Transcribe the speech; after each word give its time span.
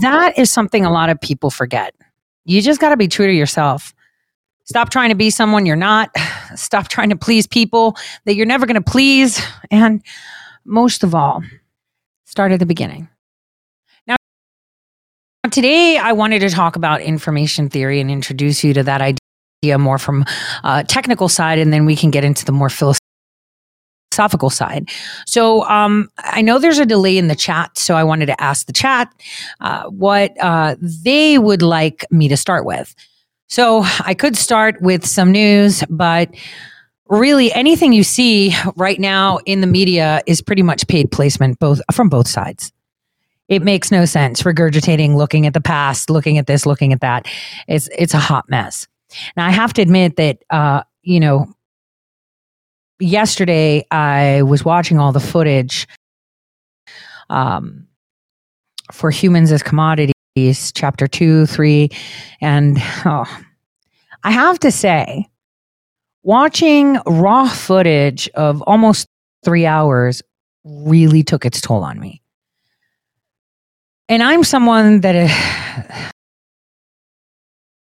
That 0.00 0.38
is 0.38 0.50
something 0.50 0.84
a 0.84 0.90
lot 0.90 1.08
of 1.08 1.18
people 1.20 1.50
forget. 1.50 1.94
You 2.44 2.60
just 2.60 2.78
got 2.78 2.90
to 2.90 2.96
be 2.96 3.08
true 3.08 3.26
to 3.26 3.32
yourself. 3.32 3.94
Stop 4.64 4.88
trying 4.88 5.10
to 5.10 5.14
be 5.14 5.28
someone 5.30 5.66
you're 5.66 5.76
not. 5.76 6.10
Stop 6.54 6.88
trying 6.88 7.10
to 7.10 7.16
please 7.16 7.46
people 7.46 7.96
that 8.24 8.34
you're 8.34 8.46
never 8.46 8.66
going 8.66 8.82
to 8.82 8.90
please. 8.90 9.42
And 9.70 10.02
most 10.64 11.04
of 11.04 11.14
all, 11.14 11.42
start 12.24 12.52
at 12.52 12.58
the 12.58 12.66
beginning. 12.66 13.08
Now, 14.06 14.16
today 15.50 15.98
I 15.98 16.12
wanted 16.12 16.40
to 16.40 16.50
talk 16.50 16.76
about 16.76 17.02
information 17.02 17.68
theory 17.68 18.00
and 18.00 18.10
introduce 18.10 18.64
you 18.64 18.72
to 18.74 18.82
that 18.82 19.02
idea 19.02 19.78
more 19.78 19.98
from 19.98 20.24
a 20.62 20.84
technical 20.84 21.28
side, 21.28 21.58
and 21.58 21.72
then 21.72 21.84
we 21.86 21.96
can 21.96 22.10
get 22.10 22.24
into 22.24 22.44
the 22.44 22.52
more 22.52 22.70
philosophical 22.70 24.50
side. 24.50 24.88
So 25.26 25.64
um, 25.64 26.10
I 26.18 26.40
know 26.42 26.58
there's 26.58 26.78
a 26.78 26.86
delay 26.86 27.18
in 27.18 27.28
the 27.28 27.34
chat, 27.34 27.76
so 27.76 27.94
I 27.94 28.04
wanted 28.04 28.26
to 28.26 28.40
ask 28.40 28.66
the 28.66 28.72
chat 28.72 29.12
uh, 29.60 29.84
what 29.88 30.32
uh, 30.40 30.76
they 30.80 31.38
would 31.38 31.62
like 31.62 32.06
me 32.10 32.28
to 32.28 32.36
start 32.36 32.64
with. 32.64 32.94
So 33.48 33.84
I 34.00 34.14
could 34.14 34.36
start 34.36 34.80
with 34.80 35.06
some 35.06 35.30
news, 35.30 35.84
but 35.90 36.34
really 37.08 37.52
anything 37.52 37.92
you 37.92 38.02
see 38.02 38.54
right 38.76 38.98
now 38.98 39.38
in 39.44 39.60
the 39.60 39.66
media 39.66 40.22
is 40.26 40.40
pretty 40.40 40.62
much 40.62 40.86
paid 40.88 41.10
placement, 41.12 41.58
both 41.58 41.80
from 41.92 42.08
both 42.08 42.28
sides. 42.28 42.72
It 43.48 43.62
makes 43.62 43.90
no 43.90 44.06
sense 44.06 44.42
regurgitating, 44.42 45.16
looking 45.16 45.46
at 45.46 45.52
the 45.52 45.60
past, 45.60 46.08
looking 46.08 46.38
at 46.38 46.46
this, 46.46 46.64
looking 46.64 46.92
at 46.92 47.00
that. 47.00 47.26
It's 47.68 47.88
it's 47.96 48.14
a 48.14 48.18
hot 48.18 48.48
mess. 48.48 48.88
Now 49.36 49.46
I 49.46 49.50
have 49.50 49.74
to 49.74 49.82
admit 49.82 50.16
that 50.16 50.38
uh, 50.48 50.82
you 51.02 51.20
know 51.20 51.52
yesterday 52.98 53.86
I 53.90 54.42
was 54.42 54.64
watching 54.64 54.98
all 54.98 55.12
the 55.12 55.20
footage 55.20 55.86
um, 57.28 57.86
for 58.92 59.10
humans 59.10 59.52
as 59.52 59.62
commodities, 60.34 60.72
chapter 60.72 61.06
two, 61.06 61.46
three, 61.46 61.90
and 62.40 62.78
oh, 63.04 63.24
I 64.22 64.30
have 64.30 64.58
to 64.60 64.70
say, 64.70 65.28
watching 66.22 66.98
raw 67.06 67.48
footage 67.48 68.28
of 68.34 68.62
almost 68.62 69.06
three 69.44 69.66
hours 69.66 70.22
really 70.64 71.22
took 71.22 71.44
its 71.44 71.60
toll 71.60 71.84
on 71.84 72.00
me. 72.00 72.20
And 74.08 74.22
I'm 74.22 74.44
someone 74.44 75.00
that 75.02 75.30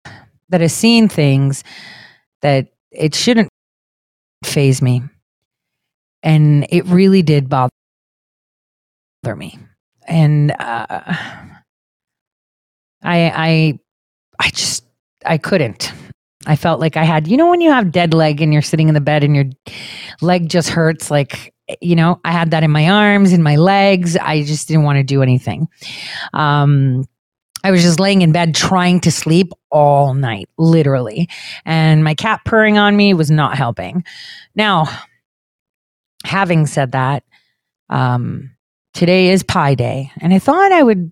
uh, 0.05 0.11
that 0.49 0.61
has 0.61 0.73
seen 0.73 1.07
things 1.07 1.63
that 2.41 2.67
it 2.91 3.15
shouldn't 3.15 3.49
phase 4.43 4.81
me. 4.81 5.03
And 6.21 6.65
it 6.69 6.85
really 6.85 7.21
did 7.21 7.49
bother 7.49 7.69
me. 9.35 9.57
And 10.07 10.51
uh, 10.51 11.15
I, 13.05 13.29
I, 13.29 13.79
I 14.39 14.49
just, 14.49 14.83
I 15.25 15.37
couldn't. 15.37 15.93
I 16.47 16.55
felt 16.55 16.79
like 16.79 16.97
I 16.97 17.03
had, 17.03 17.27
you 17.27 17.37
know, 17.37 17.49
when 17.49 17.61
you 17.61 17.71
have 17.71 17.91
dead 17.91 18.13
leg 18.13 18.41
and 18.41 18.53
you're 18.53 18.61
sitting 18.61 18.87
in 18.87 18.93
the 18.93 19.01
bed 19.01 19.23
and 19.23 19.35
your 19.35 19.45
leg 20.21 20.49
just 20.49 20.69
hurts, 20.69 21.09
like, 21.09 21.53
you 21.81 21.95
know, 21.95 22.19
I 22.23 22.31
had 22.31 22.51
that 22.51 22.63
in 22.63 22.71
my 22.71 22.89
arms, 22.89 23.33
in 23.33 23.41
my 23.41 23.55
legs. 23.55 24.15
I 24.15 24.43
just 24.43 24.67
didn't 24.67 24.83
want 24.83 24.97
to 24.97 25.03
do 25.03 25.23
anything. 25.23 25.67
Um, 26.33 27.05
I 27.63 27.71
was 27.71 27.81
just 27.81 27.99
laying 27.99 28.21
in 28.21 28.31
bed 28.31 28.53
trying 28.53 28.99
to 29.01 29.11
sleep 29.11 29.51
all 29.71 30.13
night, 30.13 30.47
literally. 30.59 31.27
And 31.65 32.03
my 32.03 32.13
cat 32.13 32.41
purring 32.45 32.77
on 32.77 32.95
me 32.95 33.15
was 33.15 33.31
not 33.31 33.57
helping. 33.57 34.03
Now, 34.53 34.85
having 36.23 36.67
said 36.67 36.91
that, 36.91 37.23
um, 37.89 38.51
today 38.93 39.29
is 39.29 39.41
Pi 39.41 39.73
Day, 39.73 40.11
and 40.21 40.31
I 40.31 40.37
thought 40.37 40.71
I 40.71 40.83
would 40.83 41.11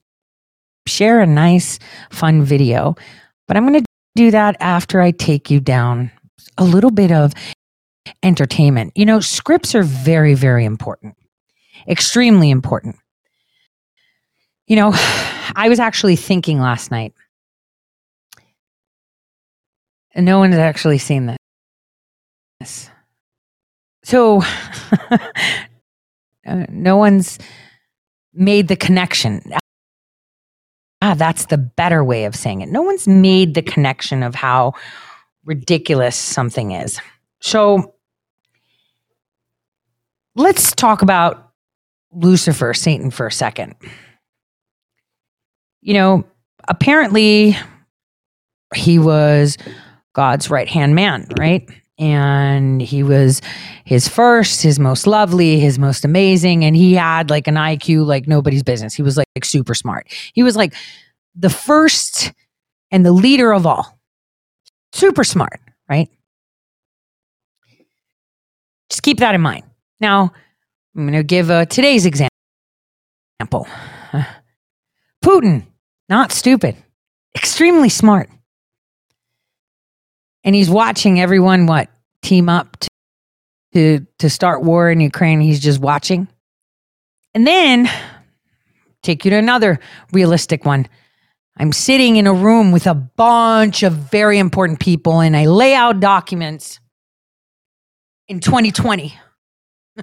share 0.87 1.21
a 1.21 1.27
nice, 1.27 1.79
fun 2.11 2.43
video, 2.43 2.95
but 3.47 3.57
I'm 3.57 3.67
going 3.67 3.81
to 3.81 3.85
do 4.15 4.31
that 4.31 4.55
after 4.59 5.01
I 5.01 5.11
take 5.11 5.49
you 5.49 5.59
down 5.59 6.11
a 6.57 6.63
little 6.63 6.91
bit 6.91 7.11
of 7.11 7.33
entertainment. 8.21 8.93
You 8.95 9.05
know, 9.05 9.19
scripts 9.19 9.75
are 9.75 9.83
very, 9.83 10.33
very 10.33 10.65
important, 10.65 11.15
extremely 11.87 12.49
important. 12.49 12.97
You 14.67 14.75
know, 14.77 14.91
I 15.55 15.67
was 15.69 15.79
actually 15.79 16.15
thinking 16.15 16.59
last 16.59 16.91
night, 16.91 17.13
and 20.13 20.25
no 20.25 20.39
one 20.39 20.51
has 20.51 20.59
actually 20.59 20.99
seen 20.99 21.35
this. 22.59 22.89
So, 24.03 24.41
uh, 25.09 25.17
no 26.69 26.97
one's 26.97 27.39
made 28.33 28.67
the 28.67 28.75
connection. 28.75 29.41
Ah, 31.03 31.15
that's 31.15 31.47
the 31.47 31.57
better 31.57 32.03
way 32.03 32.25
of 32.25 32.35
saying 32.35 32.61
it. 32.61 32.69
No 32.69 32.81
one's 32.81 33.07
made 33.07 33.55
the 33.55 33.61
connection 33.61 34.23
of 34.23 34.35
how 34.35 34.73
ridiculous 35.43 36.15
something 36.15 36.71
is. 36.71 36.99
So, 37.41 37.93
let's 40.35 40.71
talk 40.73 41.01
about 41.01 41.51
Lucifer, 42.11 42.73
Satan, 42.73 43.11
for 43.11 43.27
a 43.27 43.31
second 43.31 43.75
you 45.83 45.93
know, 45.93 46.23
apparently 46.67 47.57
he 48.73 48.97
was 48.97 49.57
God's 50.13 50.49
right 50.49 50.67
hand 50.67 50.95
man, 50.95 51.27
right? 51.37 51.69
And 51.99 52.81
he 52.81 53.03
was 53.03 53.41
his 53.85 54.07
first, 54.07 54.63
his 54.63 54.79
most 54.79 55.05
lovely, 55.05 55.59
his 55.59 55.77
most 55.77 56.05
amazing. 56.05 56.65
And 56.65 56.75
he 56.75 56.93
had 56.93 57.29
like 57.29 57.47
an 57.47 57.55
IQ 57.55 58.05
like 58.05 58.27
nobody's 58.27 58.63
business. 58.63 58.93
He 58.93 59.03
was 59.03 59.17
like, 59.17 59.27
like 59.35 59.45
super 59.45 59.73
smart. 59.73 60.07
He 60.33 60.41
was 60.43 60.55
like 60.55 60.73
the 61.35 61.49
first 61.49 62.33
and 62.91 63.05
the 63.05 63.11
leader 63.11 63.53
of 63.53 63.65
all. 63.65 63.99
Super 64.93 65.23
smart, 65.23 65.59
right? 65.89 66.09
Just 68.89 69.01
keep 69.01 69.19
that 69.19 69.33
in 69.33 69.41
mind. 69.41 69.63
Now, 69.99 70.31
I'm 70.95 71.07
going 71.07 71.13
to 71.13 71.23
give 71.23 71.49
uh, 71.49 71.65
today's 71.65 72.05
example. 72.05 72.29
Putin, 75.25 75.65
not 76.09 76.31
stupid, 76.31 76.75
extremely 77.35 77.89
smart. 77.89 78.29
And 80.43 80.55
he's 80.55 80.69
watching 80.69 81.19
everyone 81.19 81.65
what 81.65 81.89
team 82.21 82.49
up 82.49 82.77
to, 82.79 82.89
to 83.73 84.05
to 84.19 84.29
start 84.29 84.63
war 84.63 84.89
in 84.91 84.99
Ukraine. 84.99 85.41
He's 85.41 85.59
just 85.59 85.79
watching. 85.79 86.27
And 87.33 87.47
then 87.47 87.89
take 89.01 89.25
you 89.25 89.31
to 89.31 89.37
another 89.37 89.79
realistic 90.11 90.65
one. 90.65 90.87
I'm 91.57 91.71
sitting 91.71 92.15
in 92.15 92.25
a 92.25 92.33
room 92.33 92.71
with 92.71 92.87
a 92.87 92.95
bunch 92.95 93.83
of 93.83 93.93
very 93.93 94.39
important 94.39 94.79
people 94.79 95.19
and 95.19 95.37
I 95.37 95.45
lay 95.45 95.75
out 95.75 95.99
documents 95.99 96.79
in 98.27 98.39
2020. 98.39 99.13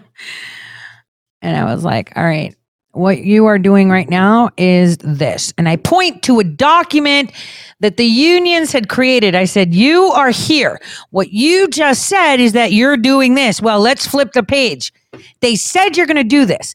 and 1.43 1.57
I 1.57 1.65
was 1.73 1.83
like, 1.83 2.13
all 2.17 2.23
right, 2.23 2.55
what 2.93 3.19
you 3.19 3.47
are 3.47 3.59
doing 3.59 3.89
right 3.89 4.09
now 4.09 4.51
is 4.57 4.97
this. 4.99 5.53
And 5.57 5.69
I 5.69 5.77
point 5.77 6.23
to 6.25 6.41
a 6.41 6.45
document 6.45 7.33
that 7.81 7.97
the 7.97 8.05
unions 8.05 8.73
had 8.73 8.89
created. 8.89 9.35
I 9.35 9.45
said, 9.45 9.75
You 9.75 10.05
are 10.07 10.31
here. 10.31 10.81
What 11.11 11.33
you 11.33 11.69
just 11.69 12.09
said 12.09 12.41
is 12.41 12.53
that 12.53 12.73
you're 12.73 12.97
doing 12.97 13.35
this. 13.35 13.63
Well, 13.63 13.81
let's 13.81 14.07
flip 14.07 14.33
the 14.33 14.43
page. 14.43 14.93
They 15.41 15.55
said 15.55 15.97
you're 15.97 16.07
going 16.07 16.17
to 16.17 16.25
do 16.25 16.45
this. 16.45 16.75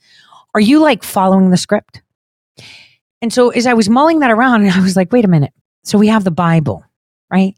Are 0.53 0.61
you 0.61 0.79
like 0.79 1.03
following 1.03 1.49
the 1.49 1.57
script? 1.57 2.01
And 3.21 3.33
so 3.33 3.49
as 3.49 3.67
I 3.67 3.73
was 3.73 3.89
mulling 3.89 4.19
that 4.19 4.31
around, 4.31 4.67
I 4.69 4.81
was 4.81 4.95
like, 4.95 5.11
Wait 5.11 5.25
a 5.25 5.29
minute. 5.29 5.53
So 5.83 5.97
we 5.97 6.07
have 6.07 6.23
the 6.23 6.31
Bible, 6.31 6.83
right? 7.29 7.55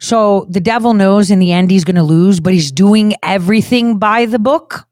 So 0.00 0.46
the 0.48 0.60
devil 0.60 0.94
knows 0.94 1.30
in 1.30 1.38
the 1.38 1.52
end 1.52 1.70
he's 1.70 1.84
going 1.84 1.96
to 1.96 2.02
lose, 2.02 2.40
but 2.40 2.54
he's 2.54 2.72
doing 2.72 3.14
everything 3.22 3.98
by 3.98 4.24
the 4.24 4.38
book 4.38 4.85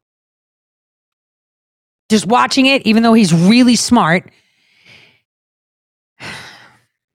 just 2.14 2.26
watching 2.26 2.66
it, 2.66 2.86
even 2.86 3.02
though 3.02 3.12
he's 3.12 3.34
really 3.34 3.74
smart, 3.74 4.30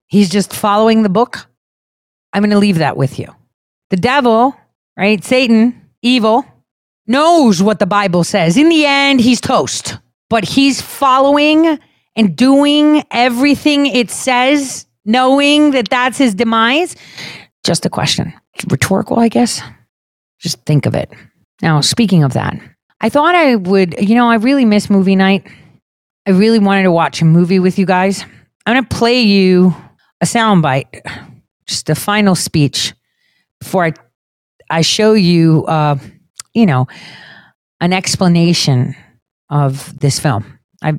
he's 0.07 0.29
just 0.29 0.51
following 0.51 1.03
the 1.03 1.09
book. 1.09 1.47
I'm 2.33 2.41
going 2.41 2.49
to 2.49 2.57
leave 2.57 2.79
that 2.79 2.97
with 2.97 3.17
you. 3.17 3.33
The 3.91 3.95
devil, 3.95 4.53
right? 4.97 5.23
Satan, 5.23 5.89
evil, 6.01 6.43
knows 7.07 7.63
what 7.63 7.79
the 7.79 7.85
Bible 7.85 8.25
says. 8.25 8.57
In 8.57 8.67
the 8.67 8.85
end, 8.85 9.21
he's 9.21 9.39
toast, 9.39 9.97
but 10.29 10.43
he's 10.43 10.81
following 10.81 11.79
and 12.17 12.35
doing 12.35 13.01
everything 13.09 13.85
it 13.85 14.11
says, 14.11 14.85
knowing 15.05 15.71
that 15.71 15.89
that's 15.89 16.17
his 16.17 16.35
demise. 16.35 16.97
Just 17.63 17.85
a 17.85 17.89
question. 17.89 18.33
Rhetorical, 18.69 19.17
I 19.17 19.29
guess. 19.29 19.61
Just 20.39 20.65
think 20.65 20.85
of 20.85 20.93
it. 20.93 21.09
Now, 21.61 21.79
speaking 21.79 22.25
of 22.25 22.33
that, 22.33 22.59
I 23.01 23.09
thought 23.09 23.35
I 23.35 23.55
would, 23.55 23.95
you 23.99 24.15
know, 24.15 24.29
I 24.29 24.35
really 24.35 24.65
miss 24.65 24.89
movie 24.89 25.15
night. 25.15 25.47
I 26.27 26.31
really 26.31 26.59
wanted 26.59 26.83
to 26.83 26.91
watch 26.91 27.21
a 27.21 27.25
movie 27.25 27.59
with 27.59 27.79
you 27.79 27.85
guys. 27.85 28.23
I'm 28.65 28.75
going 28.75 28.85
to 28.85 28.95
play 28.95 29.21
you 29.21 29.73
a 30.21 30.25
soundbite, 30.25 31.01
just 31.65 31.89
a 31.89 31.95
final 31.95 32.35
speech 32.35 32.93
before 33.59 33.85
I 33.85 33.93
I 34.69 34.81
show 34.81 35.13
you, 35.13 35.65
uh, 35.65 35.97
you 36.53 36.65
know, 36.65 36.87
an 37.81 37.91
explanation 37.91 38.95
of 39.49 39.97
this 39.99 40.19
film. 40.19 40.59
I 40.83 40.93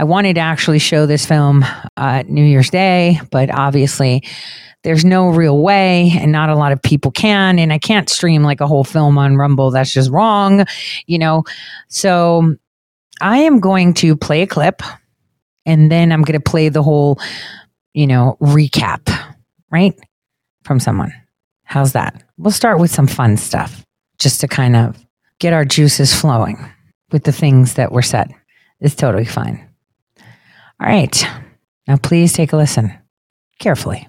I 0.00 0.04
wanted 0.04 0.36
to 0.36 0.40
actually 0.40 0.78
show 0.78 1.04
this 1.04 1.26
film 1.26 1.62
uh, 1.98 2.22
New 2.26 2.42
Year's 2.42 2.70
Day, 2.70 3.20
but 3.30 3.54
obviously 3.54 4.24
there's 4.82 5.04
no 5.04 5.28
real 5.28 5.60
way, 5.60 6.12
and 6.18 6.32
not 6.32 6.48
a 6.48 6.54
lot 6.56 6.72
of 6.72 6.80
people 6.80 7.10
can. 7.10 7.58
And 7.58 7.70
I 7.70 7.78
can't 7.78 8.08
stream 8.08 8.42
like 8.42 8.62
a 8.62 8.66
whole 8.66 8.82
film 8.82 9.18
on 9.18 9.36
Rumble. 9.36 9.70
That's 9.70 9.92
just 9.92 10.10
wrong, 10.10 10.64
you 11.04 11.18
know. 11.18 11.44
So 11.88 12.56
I 13.20 13.40
am 13.40 13.60
going 13.60 13.92
to 13.94 14.16
play 14.16 14.40
a 14.40 14.46
clip, 14.46 14.80
and 15.66 15.92
then 15.92 16.12
I'm 16.12 16.22
going 16.22 16.40
to 16.40 16.50
play 16.50 16.70
the 16.70 16.82
whole, 16.82 17.20
you 17.92 18.06
know, 18.06 18.38
recap, 18.40 19.06
right, 19.70 19.92
from 20.64 20.80
someone. 20.80 21.12
How's 21.64 21.92
that? 21.92 22.24
We'll 22.38 22.52
start 22.52 22.78
with 22.78 22.90
some 22.90 23.06
fun 23.06 23.36
stuff 23.36 23.84
just 24.18 24.40
to 24.40 24.48
kind 24.48 24.76
of 24.76 24.96
get 25.40 25.52
our 25.52 25.66
juices 25.66 26.18
flowing 26.18 26.56
with 27.12 27.24
the 27.24 27.32
things 27.32 27.74
that 27.74 27.92
were 27.92 28.00
said. 28.00 28.32
It's 28.80 28.94
totally 28.94 29.26
fine. 29.26 29.66
All 30.80 30.86
right. 30.86 31.26
Now, 31.86 31.98
please 31.98 32.32
take 32.32 32.54
a 32.54 32.56
listen 32.56 32.92
carefully. 33.58 34.08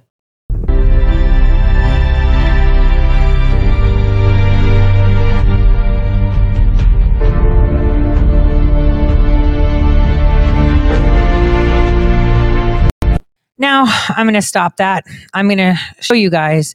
Now, 13.58 13.84
I'm 14.10 14.26
going 14.26 14.34
to 14.34 14.42
stop 14.42 14.78
that. 14.78 15.06
I'm 15.34 15.48
going 15.48 15.58
to 15.58 15.76
show 16.00 16.14
you 16.14 16.30
guys 16.30 16.74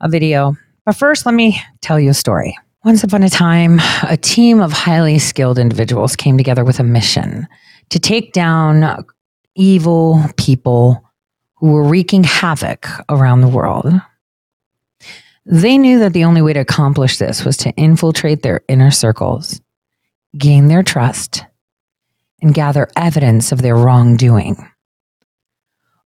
a 0.00 0.08
video. 0.08 0.56
But 0.86 0.96
first, 0.96 1.26
let 1.26 1.34
me 1.34 1.60
tell 1.82 2.00
you 2.00 2.10
a 2.10 2.14
story. 2.14 2.56
Once 2.82 3.04
upon 3.04 3.22
a 3.22 3.30
time, 3.30 3.78
a 4.08 4.16
team 4.16 4.60
of 4.60 4.72
highly 4.72 5.18
skilled 5.18 5.58
individuals 5.58 6.16
came 6.16 6.36
together 6.36 6.64
with 6.64 6.80
a 6.80 6.84
mission 6.84 7.46
to 7.90 7.98
take 7.98 8.32
down 8.32 9.04
evil 9.54 10.20
people 10.36 11.04
who 11.56 11.72
were 11.72 11.84
wreaking 11.84 12.24
havoc 12.24 12.86
around 13.08 13.40
the 13.40 13.48
world. 13.48 13.92
They 15.46 15.78
knew 15.78 15.98
that 15.98 16.12
the 16.12 16.24
only 16.24 16.42
way 16.42 16.52
to 16.54 16.60
accomplish 16.60 17.18
this 17.18 17.44
was 17.44 17.56
to 17.58 17.70
infiltrate 17.72 18.42
their 18.42 18.62
inner 18.68 18.90
circles, 18.90 19.60
gain 20.36 20.68
their 20.68 20.82
trust, 20.82 21.44
and 22.40 22.54
gather 22.54 22.88
evidence 22.96 23.52
of 23.52 23.62
their 23.62 23.76
wrongdoing. 23.76 24.56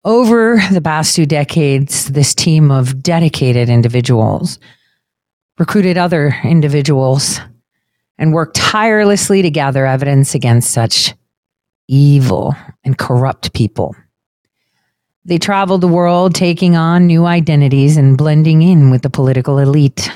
Over 0.04 0.60
the 0.70 0.80
past 0.80 1.16
two 1.16 1.26
decades, 1.26 2.06
this 2.06 2.34
team 2.34 2.70
of 2.70 3.02
dedicated 3.02 3.68
individuals 3.68 4.58
recruited 5.58 5.98
other 5.98 6.34
individuals 6.44 7.40
and 8.18 8.32
worked 8.32 8.56
tirelessly 8.56 9.42
to 9.42 9.50
gather 9.50 9.86
evidence 9.86 10.34
against 10.34 10.70
such 10.70 11.14
evil 11.88 12.54
and 12.84 12.98
corrupt 12.98 13.52
people. 13.52 13.94
They 15.24 15.38
traveled 15.38 15.80
the 15.80 15.88
world 15.88 16.34
taking 16.34 16.76
on 16.76 17.06
new 17.06 17.26
identities 17.26 17.96
and 17.96 18.16
blending 18.16 18.62
in 18.62 18.90
with 18.90 19.02
the 19.02 19.10
political 19.10 19.58
elite. 19.58 20.10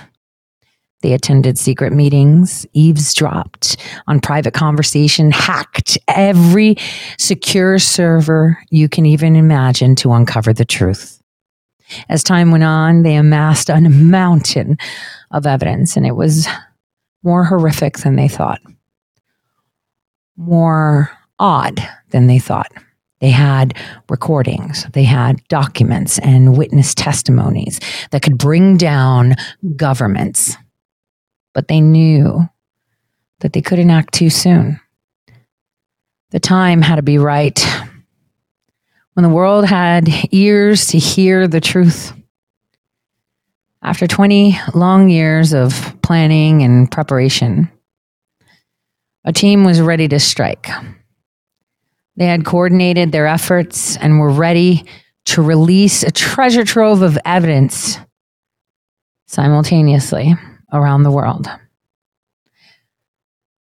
They 1.02 1.14
attended 1.14 1.58
secret 1.58 1.92
meetings, 1.92 2.66
eavesdropped 2.74 3.76
on 4.06 4.20
private 4.20 4.54
conversation, 4.54 5.32
hacked 5.32 5.98
every 6.06 6.76
secure 7.18 7.78
server 7.78 8.58
you 8.70 8.88
can 8.88 9.06
even 9.06 9.34
imagine 9.34 9.96
to 9.96 10.12
uncover 10.12 10.52
the 10.52 10.64
truth. 10.64 11.20
As 12.08 12.22
time 12.22 12.52
went 12.52 12.64
on, 12.64 13.02
they 13.02 13.16
amassed 13.16 13.68
a 13.68 13.80
mountain 13.80 14.78
of 15.32 15.46
evidence, 15.46 15.96
and 15.96 16.06
it 16.06 16.14
was 16.14 16.46
more 17.22 17.44
horrific 17.44 17.98
than 17.98 18.16
they 18.16 18.28
thought, 18.28 18.60
more 20.36 21.10
odd 21.40 21.80
than 22.10 22.28
they 22.28 22.38
thought. 22.38 22.70
They 23.20 23.30
had 23.30 23.76
recordings, 24.08 24.86
they 24.92 25.02
had 25.04 25.42
documents 25.48 26.18
and 26.20 26.56
witness 26.56 26.94
testimonies 26.94 27.80
that 28.12 28.22
could 28.22 28.38
bring 28.38 28.76
down 28.76 29.34
governments 29.76 30.56
but 31.54 31.68
they 31.68 31.80
knew 31.80 32.48
that 33.40 33.52
they 33.52 33.62
couldn't 33.62 33.90
act 33.90 34.14
too 34.14 34.30
soon. 34.30 34.80
The 36.30 36.40
time 36.40 36.82
had 36.82 36.96
to 36.96 37.02
be 37.02 37.18
right. 37.18 37.58
When 39.14 39.24
the 39.24 39.34
world 39.34 39.64
had 39.64 40.08
ears 40.30 40.86
to 40.88 40.98
hear 40.98 41.48
the 41.48 41.60
truth. 41.60 42.12
After 43.82 44.06
20 44.06 44.58
long 44.74 45.08
years 45.08 45.52
of 45.52 45.96
planning 46.02 46.62
and 46.62 46.90
preparation, 46.90 47.70
a 49.24 49.32
team 49.32 49.64
was 49.64 49.80
ready 49.80 50.06
to 50.08 50.20
strike. 50.20 50.68
They 52.16 52.26
had 52.26 52.44
coordinated 52.44 53.12
their 53.12 53.26
efforts 53.26 53.96
and 53.96 54.18
were 54.18 54.30
ready 54.30 54.84
to 55.26 55.42
release 55.42 56.02
a 56.02 56.10
treasure 56.10 56.64
trove 56.64 57.02
of 57.02 57.18
evidence 57.24 57.98
simultaneously 59.26 60.34
around 60.72 61.02
the 61.02 61.10
world. 61.10 61.48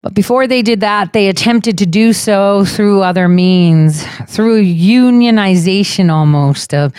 But 0.02 0.14
before 0.14 0.46
they 0.46 0.62
did 0.62 0.80
that, 0.80 1.12
they 1.12 1.28
attempted 1.28 1.78
to 1.78 1.86
do 1.86 2.12
so 2.12 2.64
through 2.64 3.02
other 3.02 3.28
means, 3.28 4.06
through 4.28 4.62
unionization 4.62 6.10
almost 6.10 6.72
of 6.72 6.92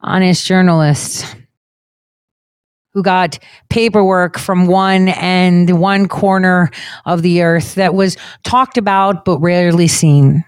honest 0.00 0.46
journalists 0.46 1.24
who 2.92 3.02
got 3.02 3.38
paperwork 3.70 4.38
from 4.38 4.66
one 4.66 5.08
end, 5.08 5.80
one 5.80 6.08
corner 6.08 6.70
of 7.06 7.22
the 7.22 7.42
earth 7.42 7.76
that 7.76 7.94
was 7.94 8.16
talked 8.44 8.76
about 8.76 9.24
but 9.24 9.38
rarely 9.38 9.88
seen. 9.88 10.44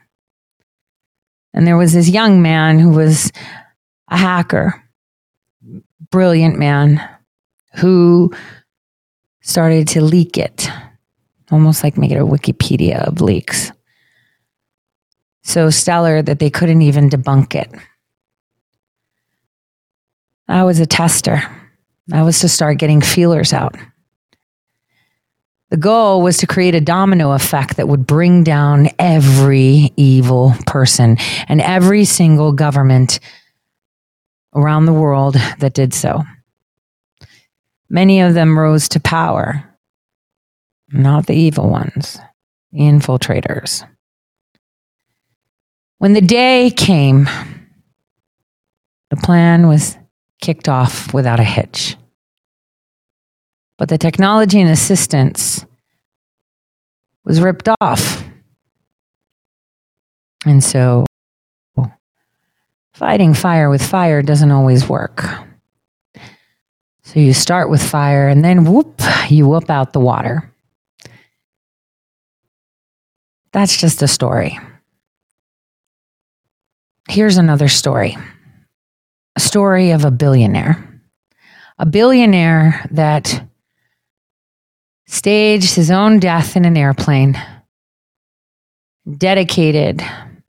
And 1.55 1.67
there 1.67 1.77
was 1.77 1.93
this 1.93 2.09
young 2.09 2.43
man 2.43 2.79
who 2.79 2.91
was 2.91 3.31
a 4.09 4.17
hacker, 4.17 4.83
brilliant 6.11 6.59
man, 6.59 7.07
who 7.77 8.33
started 9.41 9.89
to 9.89 10.01
leak 10.01 10.39
it, 10.39 10.71
almost 11.51 11.83
like 11.83 11.99
make 11.99 12.11
it 12.11 12.21
a 12.21 12.27
Wikipedia 12.27 13.07
of 13.07 13.21
leaks. 13.21 13.73
So 15.43 15.71
stellar 15.71 16.23
that 16.23 16.39
they 16.39 16.51
couldn't 16.51 16.83
even 16.83 17.11
debunk 17.11 17.55
it. 17.55 17.71
I 20.49 20.65
was 20.65 20.81
a 20.81 20.87
tester. 20.87 21.43
I 22.13 22.23
was 22.23 22.39
to 22.41 22.49
start 22.49 22.79
getting 22.79 23.01
feelers 23.01 23.53
out. 23.53 23.77
The 25.73 25.79
goal 25.79 26.21
was 26.21 26.37
to 26.37 26.47
create 26.47 26.75
a 26.75 26.83
domino 26.83 27.33
effect 27.33 27.79
that 27.79 27.89
would 27.89 28.07
bring 28.07 28.45
down 28.45 28.91
every 28.99 29.91
evil 29.97 30.55
person 30.67 31.17
and 31.49 31.63
every 31.63 32.05
single 32.05 32.53
government 32.53 33.21
around 34.55 34.85
the 34.85 34.93
world 34.93 35.37
that 35.61 35.73
did 35.73 35.95
so. 35.95 36.25
Many 37.89 38.21
of 38.21 38.35
them 38.35 38.59
rose 38.59 38.87
to 38.91 39.01
power, 39.01 39.65
not 40.91 41.25
the 41.25 41.37
evil 41.37 41.71
ones, 41.71 42.19
the 42.71 42.81
infiltrators. 42.81 43.89
When 45.97 46.13
the 46.13 46.21
day 46.21 46.71
came, 46.77 47.31
the 49.09 49.17
plan 49.17 49.69
was 49.69 49.97
kicked 50.43 50.69
off 50.69 51.15
without 51.15 51.41
a 51.41 51.45
hitch. 51.45 51.97
But 53.83 53.89
the 53.89 53.99
technology 53.99 54.61
and 54.61 54.71
assistance 54.71 55.67
was 57.25 57.41
ripped 57.41 57.69
off. 57.81 58.25
And 60.47 60.63
so 60.63 61.05
fighting 62.95 63.35
fire 63.35 63.69
with 63.69 63.85
fire 63.85 64.23
doesn't 64.23 64.53
always 64.53 64.89
work. 64.89 65.25
So 67.03 67.19
you 67.19 67.35
start 67.35 67.71
with 67.71 67.83
fire 67.83 68.29
and 68.29 68.45
then 68.45 68.67
whoop, 68.67 69.01
you 69.29 69.49
whoop 69.49 69.69
out 69.69 69.93
the 69.93 69.99
water. 69.99 70.49
That's 73.51 73.77
just 73.77 74.01
a 74.01 74.07
story. 74.07 74.61
Here's 77.09 77.37
another 77.37 77.67
story 77.67 78.17
a 79.35 79.41
story 79.41 79.91
of 79.91 80.05
a 80.05 80.13
billionaire. 80.13 81.03
A 81.81 81.85
billionaire 81.85 82.87
that 82.93 83.49
staged 85.13 85.75
his 85.75 85.91
own 85.91 86.19
death 86.19 86.57
in 86.57 86.65
an 86.65 86.75
airplane, 86.75 87.41
dedicated 89.19 90.03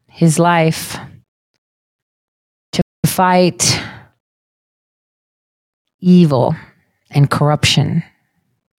his 0.07 0.39
life 0.39 0.97
to 2.71 2.81
fight 3.05 3.77
evil 5.99 6.55
and 7.11 7.29
corruption 7.29 8.01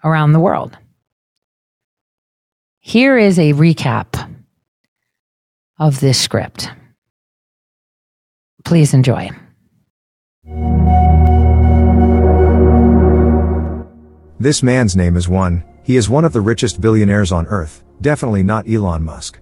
around 0.02 0.32
the 0.32 0.40
world. 0.40 0.76
Here 2.80 3.18
is 3.18 3.38
a 3.38 3.52
recap 3.52 4.42
of 5.78 6.00
this 6.00 6.18
script. 6.18 6.70
Please 8.64 8.94
enjoy. 8.94 9.28
This 14.40 14.62
man's 14.62 14.96
name 14.96 15.16
is 15.16 15.28
one, 15.28 15.62
he 15.84 15.96
is 15.96 16.08
one 16.08 16.24
of 16.24 16.32
the 16.32 16.40
richest 16.40 16.80
billionaires 16.80 17.30
on 17.30 17.46
earth, 17.46 17.84
definitely 18.00 18.42
not 18.42 18.68
Elon 18.68 19.02
Musk. 19.02 19.38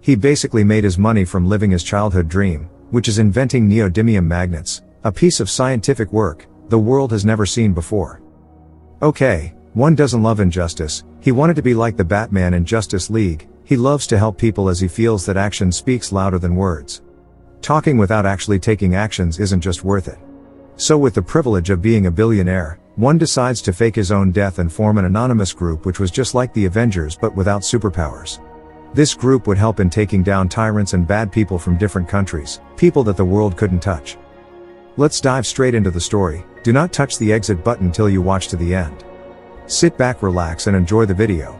He 0.00 0.16
basically 0.16 0.64
made 0.64 0.84
his 0.84 0.98
money 0.98 1.24
from 1.24 1.46
living 1.46 1.70
his 1.70 1.84
childhood 1.84 2.28
dream, 2.28 2.68
which 2.90 3.08
is 3.08 3.18
inventing 3.18 3.68
neodymium 3.68 4.24
magnets, 4.24 4.82
a 5.04 5.12
piece 5.12 5.38
of 5.38 5.50
scientific 5.50 6.12
work 6.12 6.46
the 6.70 6.78
world 6.78 7.12
has 7.12 7.26
never 7.26 7.44
seen 7.44 7.74
before. 7.74 8.22
Okay, 9.02 9.54
one 9.74 9.94
doesn't 9.94 10.22
love 10.22 10.40
injustice, 10.40 11.04
he 11.20 11.30
wanted 11.30 11.56
to 11.56 11.62
be 11.62 11.74
like 11.74 11.98
the 11.98 12.04
Batman 12.04 12.54
in 12.54 12.64
Justice 12.64 13.10
League, 13.10 13.46
he 13.64 13.76
loves 13.76 14.06
to 14.06 14.18
help 14.18 14.38
people 14.38 14.70
as 14.70 14.80
he 14.80 14.88
feels 14.88 15.26
that 15.26 15.36
action 15.36 15.70
speaks 15.70 16.10
louder 16.10 16.38
than 16.38 16.56
words. 16.56 17.02
Talking 17.60 17.98
without 17.98 18.24
actually 18.24 18.58
taking 18.58 18.94
actions 18.94 19.38
isn't 19.38 19.60
just 19.60 19.84
worth 19.84 20.08
it. 20.08 20.18
So 20.76 20.96
with 20.96 21.14
the 21.14 21.22
privilege 21.22 21.68
of 21.68 21.82
being 21.82 22.06
a 22.06 22.10
billionaire, 22.10 22.80
one 22.96 23.16
decides 23.16 23.62
to 23.62 23.72
fake 23.72 23.94
his 23.94 24.12
own 24.12 24.30
death 24.30 24.58
and 24.58 24.70
form 24.70 24.98
an 24.98 25.06
anonymous 25.06 25.52
group 25.52 25.86
which 25.86 25.98
was 25.98 26.10
just 26.10 26.34
like 26.34 26.52
the 26.52 26.66
Avengers 26.66 27.16
but 27.16 27.34
without 27.34 27.62
superpowers. 27.62 28.40
This 28.92 29.14
group 29.14 29.46
would 29.46 29.56
help 29.56 29.80
in 29.80 29.88
taking 29.88 30.22
down 30.22 30.50
tyrants 30.50 30.92
and 30.92 31.06
bad 31.06 31.32
people 31.32 31.58
from 31.58 31.78
different 31.78 32.06
countries, 32.06 32.60
people 32.76 33.02
that 33.04 33.16
the 33.16 33.24
world 33.24 33.56
couldn't 33.56 33.80
touch. 33.80 34.18
Let's 34.98 35.22
dive 35.22 35.46
straight 35.46 35.74
into 35.74 35.90
the 35.90 36.00
story, 36.00 36.44
do 36.62 36.72
not 36.74 36.92
touch 36.92 37.16
the 37.16 37.32
exit 37.32 37.64
button 37.64 37.90
till 37.90 38.10
you 38.10 38.20
watch 38.20 38.48
to 38.48 38.56
the 38.56 38.74
end. 38.74 39.04
Sit 39.66 39.96
back 39.96 40.22
relax 40.22 40.66
and 40.66 40.76
enjoy 40.76 41.06
the 41.06 41.14
video. 41.14 41.58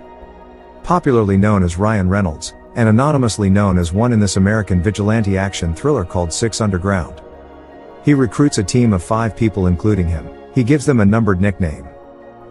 Popularly 0.83 1.39
known 1.39 1.62
as 1.62 1.79
Ryan 1.79 2.11
Reynolds, 2.11 2.53
and 2.75 2.91
anonymously 2.91 3.49
known 3.49 3.79
as 3.79 3.93
one 3.93 4.12
in 4.12 4.21
this 4.21 4.37
American 4.37 4.83
vigilante 4.83 5.39
action 5.39 5.75
thriller 5.75 6.05
called 6.05 6.31
Six 6.31 6.61
Underground. 6.61 7.23
He 8.05 8.12
recruits 8.12 8.59
a 8.59 8.65
team 8.65 8.93
of 8.93 9.03
five 9.03 9.35
people 9.35 9.67
including 9.67 10.09
him, 10.09 10.29
he 10.54 10.64
gives 10.64 10.87
them 10.87 11.00
a 11.00 11.04
numbered 11.04 11.40
nickname. 11.40 11.88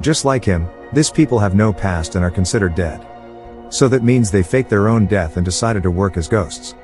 Just 0.01 0.25
like 0.25 0.43
him, 0.43 0.67
this 0.93 1.12
people 1.12 1.39
have 1.39 1.55
no 1.55 1.72
past 1.72 2.15
and 2.15 2.25
are 2.25 2.31
considered 2.31 2.75
dead. 2.75 3.05
So 3.70 3.88
that 3.88 4.03
means 4.03 4.29
they 4.29 4.43
faked 4.43 4.70
their 4.70 4.89
own 4.89 5.05
death 5.05 5.38
and 5.38 5.46
decided 5.46 5.84
to 5.84 5.91
work 5.91 6.17
as 6.17 6.27
ghosts. 6.27 6.75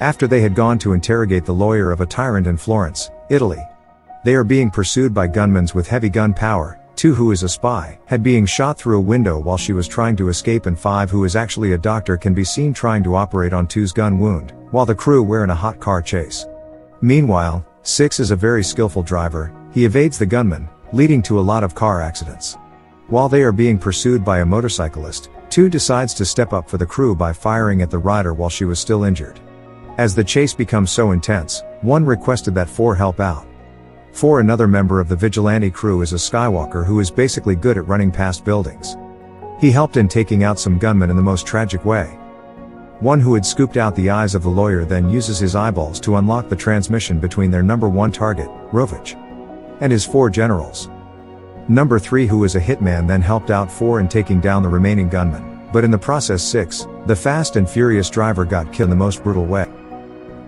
After 0.00 0.26
they 0.26 0.40
had 0.40 0.54
gone 0.54 0.78
to 0.80 0.94
interrogate 0.94 1.44
the 1.44 1.54
lawyer 1.54 1.92
of 1.92 2.00
a 2.00 2.06
tyrant 2.06 2.46
in 2.46 2.56
Florence, 2.56 3.10
Italy. 3.30 3.62
They 4.24 4.34
are 4.34 4.44
being 4.44 4.70
pursued 4.70 5.14
by 5.14 5.28
gunmen 5.28 5.68
with 5.74 5.86
heavy 5.86 6.08
gun 6.08 6.34
power, 6.34 6.80
two 6.96 7.14
who 7.14 7.30
is 7.32 7.42
a 7.42 7.48
spy, 7.48 7.98
had 8.06 8.22
being 8.22 8.46
shot 8.46 8.78
through 8.78 8.98
a 8.98 9.00
window 9.00 9.38
while 9.38 9.56
she 9.56 9.72
was 9.72 9.88
trying 9.88 10.16
to 10.16 10.28
escape 10.28 10.66
and 10.66 10.78
five 10.78 11.10
who 11.10 11.24
is 11.24 11.36
actually 11.36 11.72
a 11.72 11.78
doctor 11.78 12.16
can 12.16 12.34
be 12.34 12.44
seen 12.44 12.72
trying 12.72 13.02
to 13.04 13.14
operate 13.14 13.52
on 13.52 13.66
two's 13.66 13.92
gun 13.92 14.18
wound, 14.18 14.52
while 14.70 14.86
the 14.86 14.94
crew 14.94 15.22
were 15.22 15.44
in 15.44 15.50
a 15.50 15.54
hot 15.54 15.78
car 15.80 16.02
chase. 16.02 16.46
Meanwhile, 17.00 17.64
six 17.82 18.20
is 18.20 18.30
a 18.30 18.36
very 18.36 18.62
skillful 18.62 19.02
driver, 19.02 19.52
he 19.72 19.84
evades 19.84 20.18
the 20.18 20.26
gunman, 20.26 20.68
leading 20.92 21.22
to 21.22 21.38
a 21.38 21.42
lot 21.42 21.64
of 21.64 21.74
car 21.74 22.00
accidents. 22.00 22.56
While 23.08 23.28
they 23.28 23.42
are 23.42 23.52
being 23.52 23.78
pursued 23.78 24.24
by 24.24 24.40
a 24.40 24.46
motorcyclist, 24.46 25.30
two 25.50 25.68
decides 25.68 26.14
to 26.14 26.24
step 26.24 26.52
up 26.52 26.70
for 26.70 26.78
the 26.78 26.86
crew 26.86 27.14
by 27.14 27.32
firing 27.32 27.82
at 27.82 27.90
the 27.90 27.98
rider 27.98 28.32
while 28.34 28.48
she 28.48 28.64
was 28.64 28.78
still 28.78 29.04
injured. 29.04 29.40
As 29.98 30.14
the 30.14 30.24
chase 30.24 30.54
becomes 30.54 30.90
so 30.90 31.10
intense, 31.10 31.62
one 31.82 32.04
requested 32.04 32.54
that 32.54 32.70
four 32.70 32.94
help 32.94 33.20
out. 33.20 33.46
Four 34.12 34.40
another 34.40 34.68
member 34.68 35.00
of 35.00 35.08
the 35.08 35.16
vigilante 35.16 35.70
crew 35.70 36.02
is 36.02 36.12
a 36.12 36.16
Skywalker 36.16 36.86
who 36.86 37.00
is 37.00 37.10
basically 37.10 37.56
good 37.56 37.76
at 37.76 37.88
running 37.88 38.10
past 38.10 38.44
buildings. 38.44 38.96
He 39.60 39.70
helped 39.70 39.96
in 39.96 40.08
taking 40.08 40.44
out 40.44 40.58
some 40.58 40.78
gunmen 40.78 41.10
in 41.10 41.16
the 41.16 41.22
most 41.22 41.46
tragic 41.46 41.84
way. 41.84 42.18
One 43.02 43.18
who 43.18 43.34
had 43.34 43.44
scooped 43.44 43.76
out 43.76 43.96
the 43.96 44.10
eyes 44.10 44.36
of 44.36 44.44
the 44.44 44.48
lawyer 44.48 44.84
then 44.84 45.10
uses 45.10 45.40
his 45.40 45.56
eyeballs 45.56 45.98
to 46.02 46.18
unlock 46.18 46.48
the 46.48 46.54
transmission 46.54 47.18
between 47.18 47.50
their 47.50 47.64
number 47.64 47.88
one 47.88 48.12
target, 48.12 48.46
Rovich 48.70 49.18
and 49.80 49.90
his 49.90 50.06
four 50.06 50.30
generals. 50.30 50.88
Number 51.66 51.98
3 51.98 52.28
who 52.28 52.44
is 52.44 52.54
a 52.54 52.60
hitman 52.60 53.08
then 53.08 53.20
helped 53.20 53.50
out 53.50 53.72
4 53.72 53.98
in 53.98 54.06
taking 54.06 54.40
down 54.40 54.62
the 54.62 54.68
remaining 54.68 55.08
gunmen, 55.08 55.68
but 55.72 55.82
in 55.82 55.90
the 55.90 55.98
process 55.98 56.44
6, 56.44 56.86
the 57.06 57.16
fast 57.16 57.56
and 57.56 57.68
furious 57.68 58.08
driver 58.08 58.44
got 58.44 58.72
killed 58.72 58.86
in 58.86 58.90
the 58.90 59.04
most 59.04 59.24
brutal 59.24 59.46
way. 59.46 59.68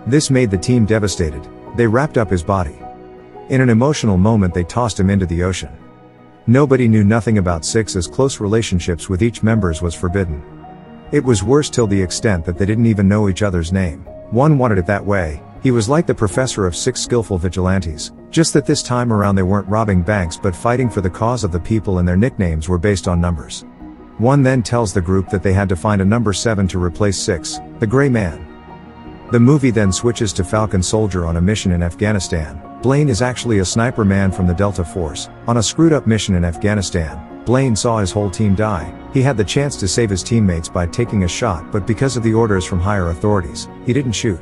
This 0.06 0.30
made 0.30 0.52
the 0.52 0.56
team 0.56 0.86
devastated, 0.86 1.44
they 1.76 1.88
wrapped 1.88 2.18
up 2.18 2.30
his 2.30 2.44
body. 2.44 2.78
In 3.48 3.62
an 3.62 3.68
emotional 3.68 4.16
moment 4.16 4.54
they 4.54 4.62
tossed 4.62 5.00
him 5.00 5.10
into 5.10 5.26
the 5.26 5.42
ocean. 5.42 5.76
Nobody 6.46 6.86
knew 6.86 7.02
nothing 7.02 7.38
about 7.38 7.64
6 7.64 7.96
as 7.96 8.06
close 8.06 8.38
relationships 8.38 9.08
with 9.08 9.24
each 9.24 9.42
members 9.42 9.82
was 9.82 9.96
forbidden. 9.96 10.53
It 11.14 11.22
was 11.22 11.44
worse 11.44 11.70
till 11.70 11.86
the 11.86 12.02
extent 12.02 12.44
that 12.44 12.58
they 12.58 12.66
didn't 12.66 12.86
even 12.86 13.06
know 13.06 13.28
each 13.28 13.42
other's 13.42 13.72
name. 13.72 14.00
One 14.32 14.58
wanted 14.58 14.78
it 14.78 14.86
that 14.86 15.06
way, 15.06 15.40
he 15.62 15.70
was 15.70 15.88
like 15.88 16.08
the 16.08 16.14
professor 16.14 16.66
of 16.66 16.74
six 16.74 17.00
skillful 17.00 17.38
vigilantes, 17.38 18.10
just 18.30 18.52
that 18.52 18.66
this 18.66 18.82
time 18.82 19.12
around 19.12 19.36
they 19.36 19.44
weren't 19.44 19.68
robbing 19.68 20.02
banks 20.02 20.36
but 20.36 20.56
fighting 20.56 20.90
for 20.90 21.02
the 21.02 21.08
cause 21.08 21.44
of 21.44 21.52
the 21.52 21.60
people 21.60 21.98
and 21.98 22.08
their 22.08 22.16
nicknames 22.16 22.68
were 22.68 22.78
based 22.78 23.06
on 23.06 23.20
numbers. 23.20 23.64
One 24.18 24.42
then 24.42 24.60
tells 24.60 24.92
the 24.92 25.00
group 25.00 25.28
that 25.28 25.44
they 25.44 25.52
had 25.52 25.68
to 25.68 25.76
find 25.76 26.02
a 26.02 26.04
number 26.04 26.32
7 26.32 26.66
to 26.66 26.82
replace 26.82 27.16
6, 27.18 27.60
the 27.78 27.86
Gray 27.86 28.08
Man. 28.08 28.44
The 29.30 29.38
movie 29.38 29.70
then 29.70 29.92
switches 29.92 30.32
to 30.32 30.42
Falcon 30.42 30.82
Soldier 30.82 31.26
on 31.26 31.36
a 31.36 31.40
mission 31.40 31.70
in 31.70 31.80
Afghanistan. 31.84 32.60
Blaine 32.82 33.08
is 33.08 33.22
actually 33.22 33.60
a 33.60 33.64
sniper 33.64 34.04
man 34.04 34.32
from 34.32 34.48
the 34.48 34.52
Delta 34.52 34.84
Force, 34.84 35.28
on 35.46 35.58
a 35.58 35.62
screwed 35.62 35.92
up 35.92 36.08
mission 36.08 36.34
in 36.34 36.44
Afghanistan. 36.44 37.33
Blaine 37.44 37.76
saw 37.76 37.98
his 37.98 38.10
whole 38.10 38.30
team 38.30 38.54
die. 38.54 38.92
He 39.12 39.20
had 39.20 39.36
the 39.36 39.44
chance 39.44 39.76
to 39.76 39.86
save 39.86 40.08
his 40.08 40.22
teammates 40.22 40.68
by 40.68 40.86
taking 40.86 41.24
a 41.24 41.28
shot 41.28 41.70
but 41.70 41.86
because 41.86 42.16
of 42.16 42.22
the 42.22 42.32
orders 42.32 42.64
from 42.64 42.80
higher 42.80 43.10
authorities, 43.10 43.68
he 43.84 43.92
didn't 43.92 44.12
shoot. 44.12 44.40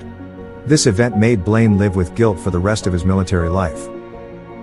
This 0.66 0.87
event 0.87 1.16
made 1.16 1.44
Blaine 1.44 1.76
live 1.78 1.97
with 1.97 2.14
guilt 2.14 2.38
for 2.38 2.50
the 2.50 2.61
rest 2.61 2.87
of 2.87 2.92
his 2.92 3.04
military 3.04 3.49
life. 3.49 3.88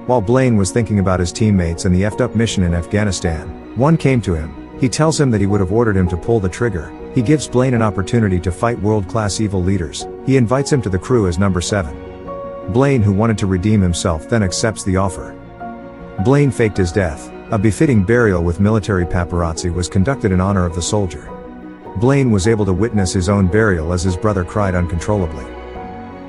While 0.08 0.22
Blaine 0.22 0.56
was 0.56 0.72
thinking 0.72 1.00
about 1.00 1.20
his 1.20 1.34
teammates 1.34 1.84
and 1.84 1.94
the 1.94 2.04
effed 2.04 2.22
up 2.22 2.34
mission 2.34 2.64
in 2.64 2.74
Afghanistan, 2.74 3.78
one 3.78 3.98
came 3.98 4.22
to 4.22 4.34
him. 4.34 4.80
He 4.80 4.88
tells 4.88 5.20
him 5.20 5.30
that 5.32 5.42
he 5.42 5.48
would 5.48 5.60
have 5.60 5.74
ordered 5.74 5.98
him 5.98 6.08
to 6.08 6.18
pull 6.18 6.40
the 6.40 6.48
trigger. 6.48 6.90
He 7.14 7.22
gives 7.22 7.48
Blaine 7.48 7.74
an 7.74 7.82
opportunity 7.82 8.40
to 8.40 8.52
fight 8.52 8.80
world-class 8.80 9.42
evil 9.42 9.62
leaders. 9.62 10.08
He 10.26 10.38
invites 10.38 10.72
him 10.72 10.82
to 10.84 10.90
the 10.90 10.98
crew 10.98 11.28
as 11.28 11.38
number 11.38 11.60
7. 11.60 12.72
Blaine 12.72 13.02
who 13.02 13.12
wanted 13.12 13.38
to 13.40 13.48
redeem 13.48 13.82
himself 13.82 14.30
then 14.30 14.44
accepts 14.44 14.84
the 14.84 14.96
offer. 14.96 15.36
Blaine 16.24 16.52
faked 16.52 16.78
his 16.78 16.94
death. 16.94 17.30
A 17.52 17.58
befitting 17.58 18.04
burial 18.04 18.44
with 18.44 18.60
military 18.60 19.08
paparazzi 19.08 19.74
was 19.74 19.90
conducted 19.90 20.32
in 20.32 20.40
honor 20.40 20.68
of 20.68 20.76
the 20.76 20.82
soldier. 20.84 21.32
Blaine 21.96 22.30
was 22.30 22.48
able 22.48 22.64
to 22.64 22.74
witness 22.74 23.12
his 23.12 23.28
own 23.28 23.48
burial 23.48 23.92
as 23.92 24.04
his 24.04 24.16
brother 24.16 24.44
cried 24.44 24.76
uncontrollably. 24.76 25.46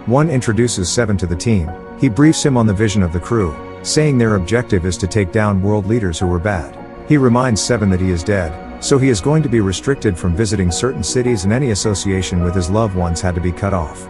One 0.07 0.31
introduces 0.31 0.91
Seven 0.91 1.19
to 1.19 1.27
the 1.27 1.37
team, 1.37 1.71
he 1.99 2.09
briefs 2.09 2.43
him 2.43 2.57
on 2.57 2.67
the 2.67 2.73
vision 2.73 3.03
of 3.03 3.13
the 3.13 3.21
crew, 3.21 3.55
saying 3.83 4.17
their 4.17 4.37
objective 4.37 4.87
is 4.87 4.97
to 4.97 5.07
take 5.07 5.31
down 5.31 5.61
world 5.61 5.85
leaders 5.85 6.19
who 6.19 6.27
were 6.27 6.39
bad. 6.39 6.75
He 7.07 7.19
reminds 7.19 7.61
Seven 7.61 7.91
that 7.91 8.01
he 8.01 8.11
is 8.11 8.25
dead, 8.25 8.83
so 8.83 8.97
he 8.97 9.11
is 9.11 9.21
going 9.21 9.43
to 9.43 9.49
be 9.51 9.61
restricted 9.61 10.17
from 10.17 10.35
visiting 10.35 10.71
certain 10.71 11.03
cities 11.03 11.45
and 11.45 11.53
any 11.53 11.73
association 11.73 12.43
with 12.43 12.55
his 12.55 12.71
loved 12.71 12.97
ones 12.97 13.21
had 13.21 13.35
to 13.35 13.43
be 13.43 13.53
cut 13.53 13.75
off. 13.75 14.09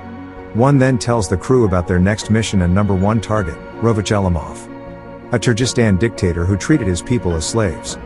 One 0.54 0.78
then 0.78 0.96
tells 0.96 1.28
the 1.28 1.36
crew 1.36 1.64
about 1.64 1.88
their 1.88 1.98
next 1.98 2.30
mission 2.30 2.62
and 2.62 2.72
number 2.72 2.94
one 2.94 3.20
target, 3.20 3.58
Rovich 3.82 4.12
Alamov. 4.12 4.69
A 5.32 5.38
Turkestan 5.38 5.96
dictator 5.96 6.44
who 6.44 6.56
treated 6.56 6.88
his 6.88 7.00
people 7.00 7.36
as 7.36 7.46
slaves. 7.46 7.96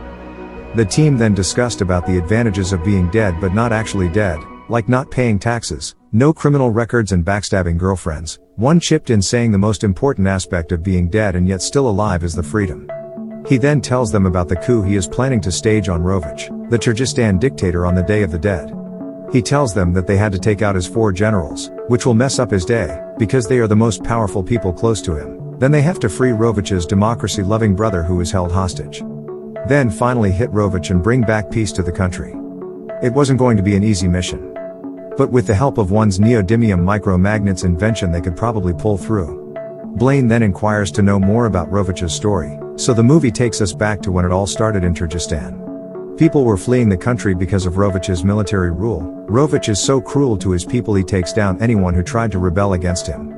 The 0.75 0.85
team 0.85 1.17
then 1.17 1.33
discussed 1.33 1.81
about 1.81 2.05
the 2.05 2.19
advantages 2.19 2.71
of 2.71 2.83
being 2.83 3.09
dead 3.09 3.41
but 3.41 3.51
not 3.51 3.73
actually 3.73 4.09
dead, 4.09 4.39
like 4.69 4.87
not 4.87 5.09
paying 5.09 5.39
taxes, 5.39 5.95
no 6.11 6.31
criminal 6.31 6.69
records 6.69 7.13
and 7.13 7.25
backstabbing 7.25 7.79
girlfriends. 7.79 8.37
One 8.57 8.79
chipped 8.79 9.09
in 9.09 9.23
saying 9.23 9.51
the 9.51 9.57
most 9.57 9.83
important 9.83 10.27
aspect 10.27 10.71
of 10.71 10.83
being 10.83 11.09
dead 11.09 11.35
and 11.35 11.47
yet 11.47 11.63
still 11.63 11.89
alive 11.89 12.23
is 12.23 12.35
the 12.35 12.43
freedom. 12.43 12.87
He 13.47 13.57
then 13.57 13.81
tells 13.81 14.11
them 14.11 14.27
about 14.27 14.47
the 14.47 14.57
coup 14.57 14.83
he 14.83 14.95
is 14.95 15.07
planning 15.07 15.41
to 15.41 15.51
stage 15.51 15.89
on 15.89 16.03
Rovich, 16.03 16.69
the 16.69 16.77
Turkestan 16.77 17.39
dictator 17.39 17.87
on 17.87 17.95
the 17.95 18.03
Day 18.03 18.21
of 18.21 18.31
the 18.31 18.37
Dead. 18.37 18.71
He 19.31 19.41
tells 19.41 19.73
them 19.73 19.93
that 19.93 20.05
they 20.05 20.17
had 20.17 20.31
to 20.31 20.39
take 20.39 20.61
out 20.61 20.75
his 20.75 20.85
four 20.85 21.11
generals, 21.11 21.71
which 21.87 22.05
will 22.05 22.13
mess 22.13 22.37
up 22.37 22.51
his 22.51 22.65
day, 22.65 23.01
because 23.17 23.47
they 23.47 23.57
are 23.57 23.67
the 23.67 23.75
most 23.75 24.03
powerful 24.03 24.43
people 24.43 24.71
close 24.71 25.01
to 25.01 25.15
him. 25.15 25.44
Then 25.57 25.71
they 25.71 25.81
have 25.81 25.99
to 26.01 26.09
free 26.09 26.31
Rovich's 26.31 26.85
democracy-loving 26.85 27.75
brother 27.75 28.03
who 28.03 28.19
is 28.21 28.31
held 28.31 28.51
hostage. 28.51 29.03
Then 29.67 29.89
finally 29.89 30.31
hit 30.31 30.51
Rovich 30.51 30.89
and 30.91 31.01
bring 31.01 31.21
back 31.21 31.49
peace 31.49 31.71
to 31.73 31.83
the 31.83 31.91
country. 31.91 32.31
It 33.01 33.13
wasn't 33.13 33.39
going 33.39 33.57
to 33.57 33.63
be 33.63 33.75
an 33.75 33.83
easy 33.83 34.07
mission. 34.07 34.53
But 35.17 35.31
with 35.31 35.47
the 35.47 35.55
help 35.55 35.77
of 35.77 35.91
one's 35.91 36.19
neodymium 36.19 36.81
micromagnets 36.81 37.63
invention 37.63 38.11
they 38.11 38.21
could 38.21 38.35
probably 38.35 38.73
pull 38.73 38.97
through. 38.97 39.53
Blaine 39.95 40.27
then 40.27 40.43
inquires 40.43 40.91
to 40.91 41.01
know 41.01 41.19
more 41.19 41.45
about 41.45 41.71
Rovich's 41.71 42.13
story, 42.13 42.59
so 42.75 42.93
the 42.93 43.01
movie 43.01 43.31
takes 43.31 43.61
us 43.61 43.73
back 43.73 44.01
to 44.01 44.11
when 44.11 44.25
it 44.25 44.31
all 44.31 44.45
started 44.45 44.83
in 44.83 44.93
Turkestan. 44.93 45.61
People 46.17 46.43
were 46.43 46.57
fleeing 46.57 46.89
the 46.89 46.97
country 46.97 47.33
because 47.33 47.65
of 47.65 47.73
Rovich's 47.73 48.23
military 48.23 48.71
rule. 48.71 49.01
Rovich 49.29 49.69
is 49.69 49.81
so 49.81 49.99
cruel 49.99 50.37
to 50.37 50.51
his 50.51 50.65
people 50.65 50.95
he 50.95 51.03
takes 51.03 51.33
down 51.33 51.61
anyone 51.61 51.93
who 51.93 52.03
tried 52.03 52.31
to 52.33 52.39
rebel 52.39 52.73
against 52.73 53.07
him. 53.07 53.34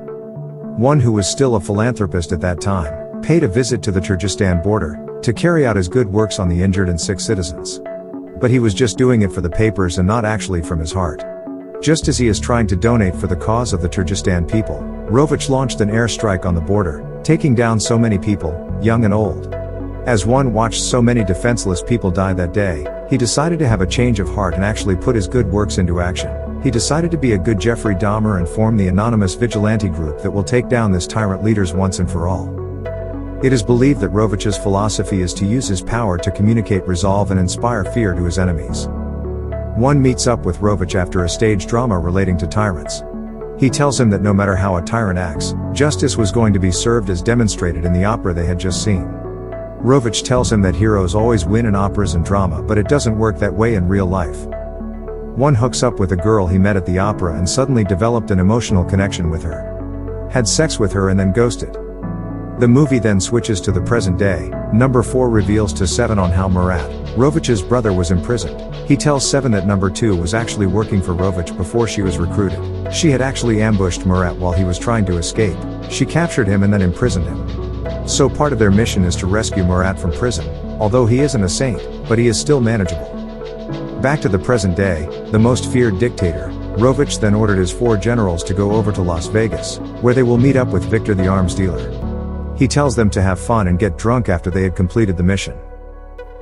One 0.78 1.00
who 1.00 1.10
was 1.10 1.28
still 1.28 1.56
a 1.56 1.60
philanthropist 1.60 2.30
at 2.30 2.40
that 2.42 2.60
time, 2.60 3.20
paid 3.20 3.42
a 3.42 3.48
visit 3.48 3.82
to 3.82 3.90
the 3.90 4.00
Turkestan 4.00 4.62
border, 4.62 5.18
to 5.22 5.32
carry 5.32 5.66
out 5.66 5.74
his 5.74 5.88
good 5.88 6.06
works 6.06 6.38
on 6.38 6.48
the 6.48 6.62
injured 6.62 6.88
and 6.88 7.00
sick 7.00 7.18
citizens. 7.18 7.80
but 8.40 8.48
he 8.48 8.60
was 8.60 8.74
just 8.74 8.96
doing 8.96 9.22
it 9.22 9.32
for 9.32 9.40
the 9.40 9.50
papers 9.50 9.98
and 9.98 10.06
not 10.06 10.24
actually 10.24 10.62
from 10.62 10.78
his 10.78 10.92
heart. 10.92 11.24
Just 11.82 12.06
as 12.06 12.16
he 12.16 12.28
is 12.28 12.38
trying 12.38 12.68
to 12.68 12.76
donate 12.76 13.16
for 13.16 13.26
the 13.26 13.34
cause 13.34 13.72
of 13.72 13.82
the 13.82 13.88
Turkestan 13.88 14.46
people, 14.46 14.78
Rovich 15.10 15.48
launched 15.48 15.80
an 15.80 15.90
airstrike 15.90 16.44
on 16.44 16.54
the 16.54 16.60
border, 16.60 17.20
taking 17.24 17.56
down 17.56 17.80
so 17.80 17.98
many 17.98 18.16
people, 18.16 18.54
young 18.80 19.04
and 19.04 19.12
old. 19.12 19.52
As 20.06 20.24
one 20.24 20.52
watched 20.52 20.80
so 20.80 21.02
many 21.02 21.24
defenseless 21.24 21.82
people 21.82 22.12
die 22.12 22.34
that 22.34 22.52
day, 22.52 22.86
he 23.10 23.16
decided 23.16 23.58
to 23.58 23.66
have 23.66 23.80
a 23.80 23.86
change 23.86 24.20
of 24.20 24.28
heart 24.28 24.54
and 24.54 24.64
actually 24.64 24.94
put 24.94 25.16
his 25.16 25.26
good 25.26 25.50
works 25.50 25.78
into 25.78 26.00
action. 26.00 26.30
He 26.62 26.72
decided 26.72 27.12
to 27.12 27.18
be 27.18 27.32
a 27.32 27.38
good 27.38 27.60
Jeffrey 27.60 27.94
Dahmer 27.94 28.38
and 28.38 28.48
form 28.48 28.76
the 28.76 28.88
anonymous 28.88 29.34
vigilante 29.34 29.88
group 29.88 30.20
that 30.22 30.30
will 30.30 30.42
take 30.42 30.68
down 30.68 30.90
this 30.90 31.06
tyrant 31.06 31.44
leaders 31.44 31.72
once 31.72 32.00
and 32.00 32.10
for 32.10 32.26
all. 32.26 32.58
It 33.44 33.52
is 33.52 33.62
believed 33.62 34.00
that 34.00 34.10
Rovich's 34.10 34.58
philosophy 34.58 35.22
is 35.22 35.32
to 35.34 35.46
use 35.46 35.68
his 35.68 35.80
power 35.80 36.18
to 36.18 36.32
communicate 36.32 36.84
resolve 36.88 37.30
and 37.30 37.38
inspire 37.38 37.84
fear 37.84 38.12
to 38.12 38.24
his 38.24 38.40
enemies. 38.40 38.88
One 39.76 40.02
meets 40.02 40.26
up 40.26 40.44
with 40.44 40.58
Rovich 40.58 40.96
after 40.96 41.22
a 41.22 41.28
stage 41.28 41.66
drama 41.66 41.96
relating 41.96 42.36
to 42.38 42.48
tyrants. 42.48 43.04
He 43.60 43.70
tells 43.70 43.98
him 44.00 44.10
that 44.10 44.22
no 44.22 44.34
matter 44.34 44.56
how 44.56 44.76
a 44.76 44.82
tyrant 44.82 45.20
acts, 45.20 45.54
justice 45.72 46.16
was 46.16 46.32
going 46.32 46.52
to 46.52 46.58
be 46.58 46.72
served 46.72 47.10
as 47.10 47.22
demonstrated 47.22 47.84
in 47.84 47.92
the 47.92 48.04
opera 48.04 48.34
they 48.34 48.46
had 48.46 48.58
just 48.58 48.82
seen. 48.82 49.04
Rovich 49.80 50.24
tells 50.24 50.50
him 50.50 50.62
that 50.62 50.74
heroes 50.74 51.14
always 51.14 51.44
win 51.44 51.66
in 51.66 51.76
operas 51.76 52.14
and 52.14 52.24
drama 52.24 52.60
but 52.60 52.78
it 52.78 52.88
doesn't 52.88 53.16
work 53.16 53.38
that 53.38 53.54
way 53.54 53.76
in 53.76 53.86
real 53.86 54.06
life. 54.06 54.48
One 55.38 55.54
hooks 55.54 55.84
up 55.84 56.00
with 56.00 56.10
a 56.10 56.16
girl 56.16 56.48
he 56.48 56.58
met 56.58 56.74
at 56.74 56.84
the 56.84 56.98
opera 56.98 57.38
and 57.38 57.48
suddenly 57.48 57.84
developed 57.84 58.32
an 58.32 58.40
emotional 58.40 58.84
connection 58.84 59.30
with 59.30 59.44
her. 59.44 60.28
Had 60.32 60.48
sex 60.48 60.80
with 60.80 60.92
her 60.94 61.10
and 61.10 61.20
then 61.20 61.32
ghosted. 61.32 61.74
The 62.58 62.66
movie 62.66 62.98
then 62.98 63.20
switches 63.20 63.60
to 63.60 63.70
the 63.70 63.80
present 63.80 64.18
day. 64.18 64.50
Number 64.72 65.00
4 65.00 65.30
reveals 65.30 65.72
to 65.74 65.86
7 65.86 66.18
on 66.18 66.32
how 66.32 66.48
Murat, 66.48 66.90
Rovich's 67.16 67.62
brother 67.62 67.92
was 67.92 68.10
imprisoned. 68.10 68.74
He 68.88 68.96
tells 68.96 69.30
7 69.30 69.52
that 69.52 69.64
number 69.64 69.90
2 69.90 70.16
was 70.16 70.34
actually 70.34 70.66
working 70.66 71.00
for 71.00 71.14
Rovich 71.14 71.56
before 71.56 71.86
she 71.86 72.02
was 72.02 72.18
recruited. 72.18 72.92
She 72.92 73.08
had 73.08 73.20
actually 73.20 73.62
ambushed 73.62 74.06
Murat 74.06 74.34
while 74.34 74.50
he 74.52 74.64
was 74.64 74.76
trying 74.76 75.06
to 75.06 75.18
escape. 75.18 75.56
She 75.88 76.04
captured 76.04 76.48
him 76.48 76.64
and 76.64 76.72
then 76.72 76.82
imprisoned 76.82 77.26
him. 77.26 78.08
So 78.08 78.28
part 78.28 78.52
of 78.52 78.58
their 78.58 78.72
mission 78.72 79.04
is 79.04 79.14
to 79.14 79.28
rescue 79.28 79.62
Murat 79.62 80.00
from 80.00 80.10
prison. 80.10 80.48
Although 80.80 81.06
he 81.06 81.20
isn't 81.20 81.44
a 81.44 81.48
saint, 81.48 81.80
but 82.08 82.18
he 82.18 82.26
is 82.26 82.40
still 82.40 82.60
manageable. 82.60 83.17
Back 84.00 84.20
to 84.20 84.28
the 84.28 84.38
present 84.38 84.76
day, 84.76 85.08
the 85.32 85.40
most 85.40 85.72
feared 85.72 85.98
dictator, 85.98 86.50
Rovich 86.76 87.18
then 87.18 87.34
ordered 87.34 87.58
his 87.58 87.72
four 87.72 87.96
generals 87.96 88.44
to 88.44 88.54
go 88.54 88.70
over 88.70 88.92
to 88.92 89.02
Las 89.02 89.26
Vegas, 89.26 89.78
where 90.02 90.14
they 90.14 90.22
will 90.22 90.38
meet 90.38 90.54
up 90.54 90.68
with 90.68 90.84
Victor 90.84 91.16
the 91.16 91.26
arms 91.26 91.52
dealer. 91.52 91.90
He 92.56 92.68
tells 92.68 92.94
them 92.94 93.10
to 93.10 93.20
have 93.20 93.40
fun 93.40 93.66
and 93.66 93.76
get 93.76 93.98
drunk 93.98 94.28
after 94.28 94.50
they 94.50 94.62
had 94.62 94.76
completed 94.76 95.16
the 95.16 95.24
mission. 95.24 95.54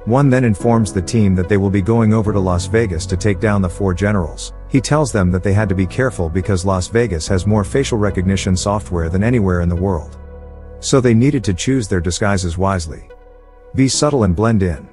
One 0.05 0.29
then 0.29 0.45
informs 0.45 0.93
the 0.93 1.01
team 1.01 1.35
that 1.37 1.49
they 1.49 1.57
will 1.57 1.71
be 1.71 1.81
going 1.81 2.13
over 2.13 2.31
to 2.31 2.39
Las 2.39 2.67
Vegas 2.67 3.07
to 3.07 3.17
take 3.17 3.41
down 3.41 3.63
the 3.63 3.71
four 3.71 3.95
generals. 3.95 4.53
He 4.69 4.83
tells 4.83 5.11
them 5.11 5.31
that 5.31 5.43
they 5.43 5.55
had 5.55 5.71
to 5.71 5.75
be 5.75 5.87
careful 5.87 6.29
because 6.29 6.67
Las 6.67 6.89
Vegas 6.89 7.27
has 7.27 7.47
more 7.47 7.65
facial 7.65 7.97
recognition 7.97 8.55
software 8.55 9.09
than 9.09 9.25
anywhere 9.25 9.63
in 9.63 9.71
the 9.71 9.75
world. 9.75 10.19
So 10.81 11.01
they 11.01 11.15
needed 11.15 11.43
to 11.45 11.55
choose 11.55 11.89
their 11.89 12.03
disguises 12.03 12.59
wisely. 12.59 13.09
Be 13.75 13.89
subtle 13.89 14.25
and 14.25 14.37
blend 14.37 14.63
in. 14.63 14.87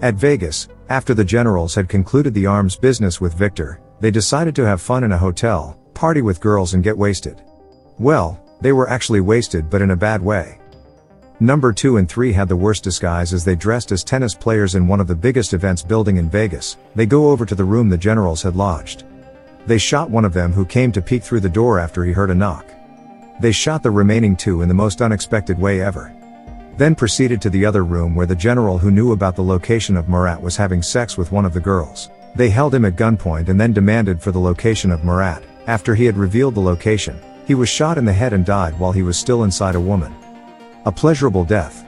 At 0.00 0.14
Vegas, 0.14 0.68
after 0.92 1.14
the 1.14 1.24
generals 1.24 1.74
had 1.74 1.88
concluded 1.88 2.34
the 2.34 2.44
arms 2.44 2.76
business 2.76 3.18
with 3.18 3.32
Victor, 3.32 3.80
they 4.00 4.10
decided 4.10 4.54
to 4.54 4.66
have 4.66 4.78
fun 4.78 5.04
in 5.04 5.12
a 5.12 5.16
hotel, 5.16 5.74
party 5.94 6.20
with 6.20 6.38
girls 6.38 6.74
and 6.74 6.84
get 6.84 6.98
wasted. 6.98 7.40
Well, 7.98 8.38
they 8.60 8.72
were 8.72 8.90
actually 8.90 9.22
wasted 9.22 9.70
but 9.70 9.80
in 9.80 9.92
a 9.92 9.96
bad 9.96 10.20
way. 10.20 10.60
Number 11.40 11.72
2 11.72 11.96
and 11.96 12.06
3 12.06 12.30
had 12.34 12.46
the 12.46 12.56
worst 12.56 12.84
disguise 12.84 13.32
as 13.32 13.42
they 13.42 13.56
dressed 13.56 13.90
as 13.90 14.04
tennis 14.04 14.34
players 14.34 14.74
in 14.74 14.86
one 14.86 15.00
of 15.00 15.06
the 15.06 15.14
biggest 15.14 15.54
events 15.54 15.82
building 15.82 16.18
in 16.18 16.28
Vegas. 16.28 16.76
They 16.94 17.06
go 17.06 17.30
over 17.30 17.46
to 17.46 17.54
the 17.54 17.64
room 17.64 17.88
the 17.88 17.96
generals 17.96 18.42
had 18.42 18.54
lodged. 18.54 19.04
They 19.66 19.78
shot 19.78 20.10
one 20.10 20.26
of 20.26 20.34
them 20.34 20.52
who 20.52 20.66
came 20.66 20.92
to 20.92 21.00
peek 21.00 21.22
through 21.22 21.40
the 21.40 21.48
door 21.48 21.78
after 21.78 22.04
he 22.04 22.12
heard 22.12 22.28
a 22.28 22.34
knock. 22.34 22.70
They 23.40 23.52
shot 23.52 23.82
the 23.82 23.90
remaining 23.90 24.36
two 24.36 24.60
in 24.60 24.68
the 24.68 24.74
most 24.74 25.00
unexpected 25.00 25.58
way 25.58 25.80
ever. 25.80 26.14
Then 26.76 26.94
proceeded 26.94 27.42
to 27.42 27.50
the 27.50 27.66
other 27.66 27.84
room 27.84 28.14
where 28.14 28.26
the 28.26 28.34
general 28.34 28.78
who 28.78 28.90
knew 28.90 29.12
about 29.12 29.36
the 29.36 29.44
location 29.44 29.96
of 29.96 30.08
Murat 30.08 30.40
was 30.40 30.56
having 30.56 30.82
sex 30.82 31.18
with 31.18 31.30
one 31.30 31.44
of 31.44 31.52
the 31.52 31.60
girls. 31.60 32.10
They 32.34 32.48
held 32.48 32.74
him 32.74 32.86
at 32.86 32.96
gunpoint 32.96 33.48
and 33.48 33.60
then 33.60 33.72
demanded 33.72 34.20
for 34.20 34.32
the 34.32 34.40
location 34.40 34.90
of 34.90 35.04
Murat. 35.04 35.42
After 35.66 35.94
he 35.94 36.06
had 36.06 36.16
revealed 36.16 36.54
the 36.54 36.60
location, 36.60 37.20
he 37.46 37.54
was 37.54 37.68
shot 37.68 37.98
in 37.98 38.04
the 38.04 38.12
head 38.12 38.32
and 38.32 38.46
died 38.46 38.78
while 38.78 38.92
he 38.92 39.02
was 39.02 39.18
still 39.18 39.44
inside 39.44 39.74
a 39.74 39.80
woman. 39.80 40.14
A 40.86 40.92
pleasurable 40.92 41.44
death. 41.44 41.84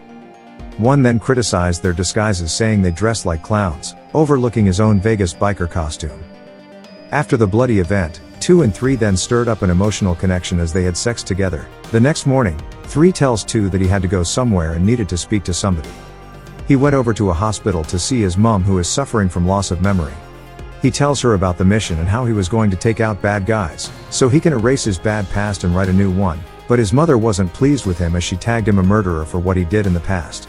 One 0.77 1.03
then 1.03 1.19
criticized 1.19 1.83
their 1.83 1.93
disguises 1.93 2.53
saying 2.53 2.83
they 2.83 2.91
dressed 2.91 3.27
like 3.27 3.43
clowns, 3.43 3.95
overlooking 4.13 4.67
his 4.67 4.81
own 4.81 5.01
Vegas 5.01 5.33
biker 5.33 5.71
costume. 5.71 6.23
After 7.15 7.37
the 7.37 7.47
bloody 7.47 7.79
event, 7.79 8.21
2 8.41 8.63
and 8.63 8.75
3 8.75 8.97
then 8.97 9.17
stirred 9.17 9.47
up 9.47 9.63
an 9.63 9.71
emotional 9.71 10.17
connection 10.17 10.59
as 10.59 10.73
they 10.73 10.83
had 10.83 10.97
sex 10.97 11.23
together. 11.23 11.69
The 11.93 12.01
next 12.01 12.27
morning, 12.27 12.61
3 12.87 13.13
tells 13.13 13.45
2 13.45 13.69
that 13.69 13.81
he 13.81 13.87
had 13.87 14.03
to 14.03 14.09
go 14.09 14.25
somewhere 14.25 14.73
and 14.73 14.85
needed 14.85 15.09
to 15.11 15.17
speak 15.17 15.45
to 15.45 15.55
somebody. 15.55 15.91
He 16.67 16.75
went 16.75 16.97
over 16.97 17.15
to 17.15 17.31
a 17.31 17.33
hospital 17.33 17.85
to 17.85 18.01
see 18.01 18.21
his 18.21 18.37
mom 18.37 18.65
who 18.65 18.81
is 18.81 18.89
suffering 18.89 19.29
from 19.29 19.47
loss 19.47 19.71
of 19.71 19.81
memory. 19.81 20.13
He 20.83 20.91
tells 20.91 21.21
her 21.21 21.35
about 21.35 21.57
the 21.57 21.65
mission 21.65 22.01
and 22.01 22.09
how 22.09 22.25
he 22.25 22.33
was 22.33 22.49
going 22.49 22.69
to 22.73 22.77
take 22.77 22.99
out 22.99 23.23
bad 23.23 23.47
guys, 23.47 23.93
so 24.11 24.29
he 24.29 24.41
can 24.41 24.53
erase 24.53 24.83
his 24.83 24.99
bad 24.99 25.29
past 25.31 25.63
and 25.63 25.73
write 25.73 25.91
a 25.91 25.93
new 25.93 26.11
one, 26.11 26.41
but 26.67 26.81
his 26.81 26.93
mother 26.93 27.17
wasn't 27.17 27.53
pleased 27.53 27.87
with 27.87 27.97
him 27.97 28.17
as 28.17 28.25
she 28.25 28.35
tagged 28.35 28.67
him 28.67 28.81
a 28.81 28.83
murderer 28.83 29.25
for 29.25 29.39
what 29.39 29.57
he 29.57 29.65
did 29.65 29.87
in 29.87 29.95
the 29.95 30.01
past. 30.01 30.49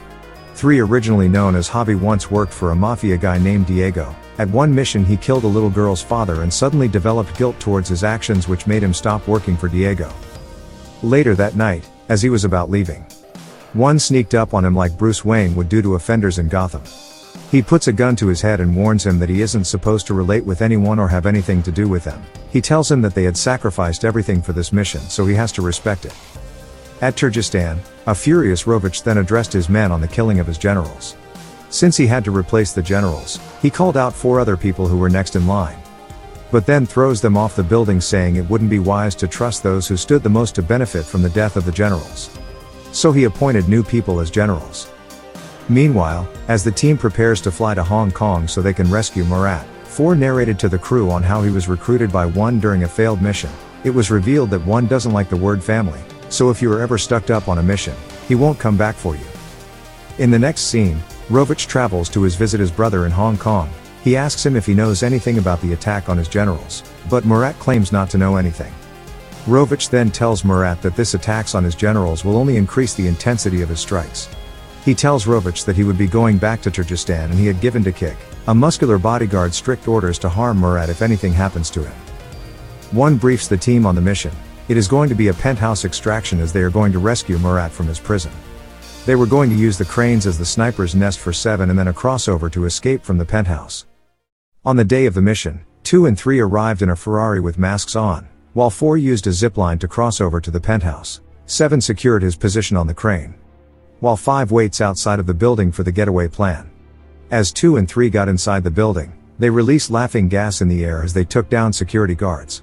3 0.56 0.80
originally 0.80 1.28
known 1.28 1.54
as 1.54 1.70
Javi 1.70 1.94
once 1.94 2.32
worked 2.32 2.52
for 2.52 2.72
a 2.72 2.76
mafia 2.76 3.18
guy 3.18 3.38
named 3.38 3.68
Diego. 3.68 4.16
At 4.38 4.50
one 4.50 4.76
mission 4.76 5.06
he 5.06 5.16
killed 5.16 5.46
a 5.46 5.48
little 5.48 5.70
girl's 5.70 6.02
father 6.02 6.42
and 6.42 6.54
suddenly 6.54 6.88
developed 6.88 7.38
guilt 7.38 7.60
towards 7.60 7.88
his 7.88 8.04
actions 8.04 8.48
which 8.48 8.68
made 8.68 8.84
him 8.84 8.94
stop 8.94 9.28
working 9.28 9.56
for 9.56 9.70
Diego. 9.70 10.12
Later 11.04 11.36
that 11.36 11.56
night, 11.56 11.88
as 12.10 12.22
he 12.22 12.30
was 12.30 12.44
about 12.44 12.70
leaving, 12.70 13.06
one 13.74 14.00
sneaked 14.00 14.34
up 14.34 14.54
on 14.54 14.66
him 14.66 14.76
like 14.76 14.98
Bruce 14.98 15.24
Wayne 15.24 15.56
would 15.56 15.70
do 15.70 15.82
to 15.82 15.96
offenders 15.96 16.38
in 16.38 16.50
Gotham. 16.50 16.84
He 17.52 17.62
puts 17.62 17.88
a 17.88 17.94
gun 17.94 18.16
to 18.18 18.28
his 18.28 18.42
head 18.42 18.60
and 18.60 18.76
warns 18.76 19.06
him 19.06 19.20
that 19.20 19.30
he 19.30 19.42
isn't 19.42 19.66
supposed 19.66 20.08
to 20.08 20.14
relate 20.14 20.46
with 20.46 20.62
anyone 20.62 21.00
or 21.00 21.08
have 21.08 21.26
anything 21.26 21.64
to 21.64 21.72
do 21.72 21.88
with 21.88 22.04
them. 22.04 22.22
He 22.52 22.60
tells 22.62 22.92
him 22.92 23.02
that 23.02 23.14
they 23.14 23.24
had 23.24 23.38
sacrificed 23.38 24.04
everything 24.04 24.42
for 24.42 24.52
this 24.52 24.74
mission 24.74 25.02
so 25.02 25.26
he 25.26 25.36
has 25.36 25.52
to 25.54 25.62
respect 25.62 26.06
it. 26.06 26.14
At 27.02 27.16
Turkestan, 27.16 27.80
a 28.08 28.16
furious 28.16 28.64
Rovich 28.64 29.04
then 29.04 29.18
addressed 29.18 29.54
his 29.54 29.70
men 29.70 29.92
on 29.92 30.02
the 30.02 30.08
killing 30.08 30.40
of 30.40 30.48
his 30.48 30.58
generals. 30.58 31.16
Since 31.76 31.98
he 31.98 32.08
had 32.08 32.24
to 32.24 32.32
replace 32.32 32.72
the 32.72 32.82
generals, 32.82 33.38
he 33.62 33.70
called 33.70 33.98
out 33.98 34.14
four 34.14 34.40
other 34.40 34.56
people 34.56 34.88
who 34.88 34.98
were 34.98 35.10
next 35.10 35.36
in 35.36 35.46
line. 35.46 35.78
But 36.50 36.66
then 36.66 36.86
throws 36.86 37.20
them 37.20 37.36
off 37.36 37.58
the 37.58 37.64
building 37.64 38.00
saying 38.00 38.38
it 38.38 38.50
wouldn't 38.50 38.70
be 38.70 38.80
wise 38.80 39.14
to 39.16 39.28
trust 39.28 39.62
those 39.62 39.86
who 39.86 39.98
stood 39.98 40.24
the 40.24 40.30
most 40.30 40.56
to 40.56 40.64
benefit 40.64 41.04
from 41.04 41.22
the 41.22 41.30
death 41.32 41.58
of 41.58 41.66
the 41.66 41.74
generals. 41.74 42.30
So 42.94 43.12
he 43.12 43.26
appointed 43.26 43.68
new 43.68 43.84
people 43.84 44.22
as 44.22 44.32
generals. 44.32 44.90
Meanwhile, 45.68 46.30
as 46.48 46.64
the 46.64 46.72
team 46.72 46.98
prepares 46.98 47.42
to 47.42 47.52
fly 47.52 47.74
to 47.74 47.84
Hong 47.84 48.10
Kong 48.10 48.48
so 48.48 48.62
they 48.62 48.74
can 48.74 48.90
rescue 48.90 49.26
Murat, 49.26 49.68
4 49.84 50.16
narrated 50.16 50.58
to 50.60 50.70
the 50.70 50.80
crew 50.80 51.12
on 51.12 51.24
how 51.24 51.42
he 51.42 51.52
was 51.52 51.68
recruited 51.68 52.10
by 52.10 52.26
1 52.26 52.58
during 52.62 52.84
a 52.84 52.88
failed 52.88 53.22
mission. 53.22 53.52
It 53.84 53.90
was 53.90 54.10
revealed 54.10 54.50
that 54.52 54.66
1 54.66 54.88
doesn't 54.88 55.12
like 55.12 55.28
the 55.28 55.36
word 55.36 55.62
family, 55.62 56.00
so 56.30 56.50
if 56.50 56.62
you 56.62 56.72
are 56.72 56.80
ever 56.80 56.98
stuck 56.98 57.30
up 57.30 57.50
on 57.50 57.58
a 57.58 57.64
mission, 57.64 57.96
he 58.30 58.36
won't 58.36 58.60
come 58.60 58.78
back 58.78 58.96
for 58.96 59.18
you. 59.18 59.26
In 60.18 60.32
the 60.32 60.40
next 60.40 60.68
scene, 60.68 60.98
Rovich 61.28 61.68
travels 61.68 62.08
to 62.10 62.22
his 62.22 62.36
visit 62.36 62.62
his 62.62 62.72
brother 62.72 63.06
in 63.06 63.12
Hong 63.12 63.38
Kong. 63.38 63.70
He 64.02 64.16
asks 64.16 64.46
him 64.46 64.56
if 64.56 64.66
he 64.66 64.74
knows 64.74 65.04
anything 65.04 65.40
about 65.40 65.60
the 65.60 65.74
attack 65.74 66.08
on 66.08 66.18
his 66.18 66.30
generals, 66.30 66.84
but 67.10 67.26
Murat 67.26 67.60
claims 67.60 67.92
not 67.92 68.10
to 68.12 68.18
know 68.18 68.38
anything. 68.38 68.74
Rovich 69.46 69.90
then 69.90 70.10
tells 70.10 70.46
Murat 70.46 70.82
that 70.82 70.96
this 70.96 71.16
attacks 71.16 71.54
on 71.54 71.66
his 71.66 71.76
generals 71.76 72.24
will 72.24 72.38
only 72.38 72.56
increase 72.56 72.94
the 72.94 73.08
intensity 73.08 73.62
of 73.62 73.68
his 73.68 73.82
strikes. 73.82 74.30
He 74.86 74.96
tells 74.96 75.26
Rovich 75.26 75.66
that 75.66 75.76
he 75.76 75.84
would 75.84 75.98
be 75.98 76.08
going 76.08 76.38
back 76.38 76.62
to 76.62 76.72
Turkestan 76.72 77.30
and 77.30 77.38
he 77.38 77.48
had 77.48 77.60
given 77.60 77.84
to 77.84 77.92
Kik, 77.92 78.16
a 78.48 78.56
muscular 78.56 78.98
bodyguard 78.98 79.54
strict 79.54 79.86
orders 79.86 80.18
to 80.20 80.30
harm 80.30 80.62
Murat 80.62 80.90
if 80.90 81.02
anything 81.02 81.34
happens 81.34 81.70
to 81.72 81.84
him. 81.84 81.96
One 82.92 83.18
briefs 83.18 83.50
the 83.50 83.58
team 83.58 83.86
on 83.86 83.96
the 83.96 84.02
mission. 84.02 84.32
It 84.70 84.78
is 84.78 84.88
going 84.88 85.10
to 85.10 85.16
be 85.16 85.28
a 85.28 85.34
penthouse 85.34 85.84
extraction 85.84 86.40
as 86.40 86.54
they 86.54 86.62
are 86.62 86.70
going 86.70 86.94
to 86.94 87.00
rescue 87.00 87.38
Murat 87.38 87.72
from 87.72 87.88
his 87.88 88.00
prison. 88.00 88.32
They 89.06 89.16
were 89.16 89.26
going 89.26 89.50
to 89.50 89.56
use 89.56 89.78
the 89.78 89.86
cranes 89.86 90.26
as 90.26 90.38
the 90.38 90.46
sniper's 90.46 90.96
nest 90.96 91.20
for 91.20 91.32
7 91.32 91.70
and 91.70 91.78
then 91.78 91.88
a 91.88 91.94
crossover 91.94 92.52
to 92.52 92.66
escape 92.66 93.04
from 93.04 93.18
the 93.18 93.26
penthouse. 93.26 93.86
On 94.66 94.76
the 94.76 94.84
day 94.84 95.06
of 95.06 95.14
the 95.14 95.22
mission, 95.22 95.64
2 95.84 96.08
and 96.08 96.18
3 96.18 96.40
arrived 96.40 96.82
in 96.82 96.90
a 96.90 96.96
Ferrari 96.96 97.40
with 97.40 97.60
masks 97.60 97.96
on, 97.96 98.28
while 98.54 98.70
4 98.70 98.98
used 98.98 99.28
a 99.28 99.30
zipline 99.30 99.80
to 99.80 99.88
cross 99.88 100.20
over 100.20 100.42
to 100.42 100.50
the 100.50 100.60
penthouse. 100.60 101.22
7 101.46 101.80
secured 101.80 102.24
his 102.24 102.36
position 102.36 102.76
on 102.76 102.88
the 102.88 102.94
crane 102.94 103.36
while 104.00 104.18
5 104.18 104.52
waits 104.52 104.82
outside 104.82 105.20
of 105.20 105.26
the 105.26 105.34
building 105.34 105.72
for 105.72 105.84
the 105.84 105.92
getaway 105.92 106.28
plan. 106.28 106.70
As 107.32 107.52
2 107.52 107.78
and 107.78 107.90
3 107.90 108.10
got 108.10 108.30
inside 108.30 108.64
the 108.64 108.72
building, 108.72 109.14
they 109.40 109.50
released 109.50 109.90
laughing 109.90 110.30
gas 110.30 110.62
in 110.62 110.68
the 110.68 110.86
air 110.86 111.04
as 111.04 111.14
they 111.14 111.24
took 111.24 111.50
down 111.50 111.74
security 111.74 112.16
guards. 112.16 112.62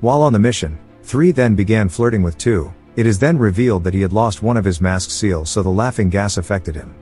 While 0.00 0.22
on 0.22 0.32
the 0.32 0.38
mission, 0.38 0.78
3 1.02 1.32
then 1.32 1.54
began 1.54 1.88
flirting 1.88 2.22
with 2.22 2.38
2, 2.38 2.72
it 2.96 3.06
is 3.06 3.18
then 3.18 3.36
revealed 3.36 3.82
that 3.84 3.94
he 3.94 4.00
had 4.00 4.12
lost 4.12 4.42
one 4.42 4.56
of 4.56 4.64
his 4.64 4.80
mask 4.80 5.10
seals 5.10 5.50
so 5.50 5.62
the 5.62 5.68
laughing 5.68 6.08
gas 6.08 6.36
affected 6.36 6.74
him. 6.74 6.94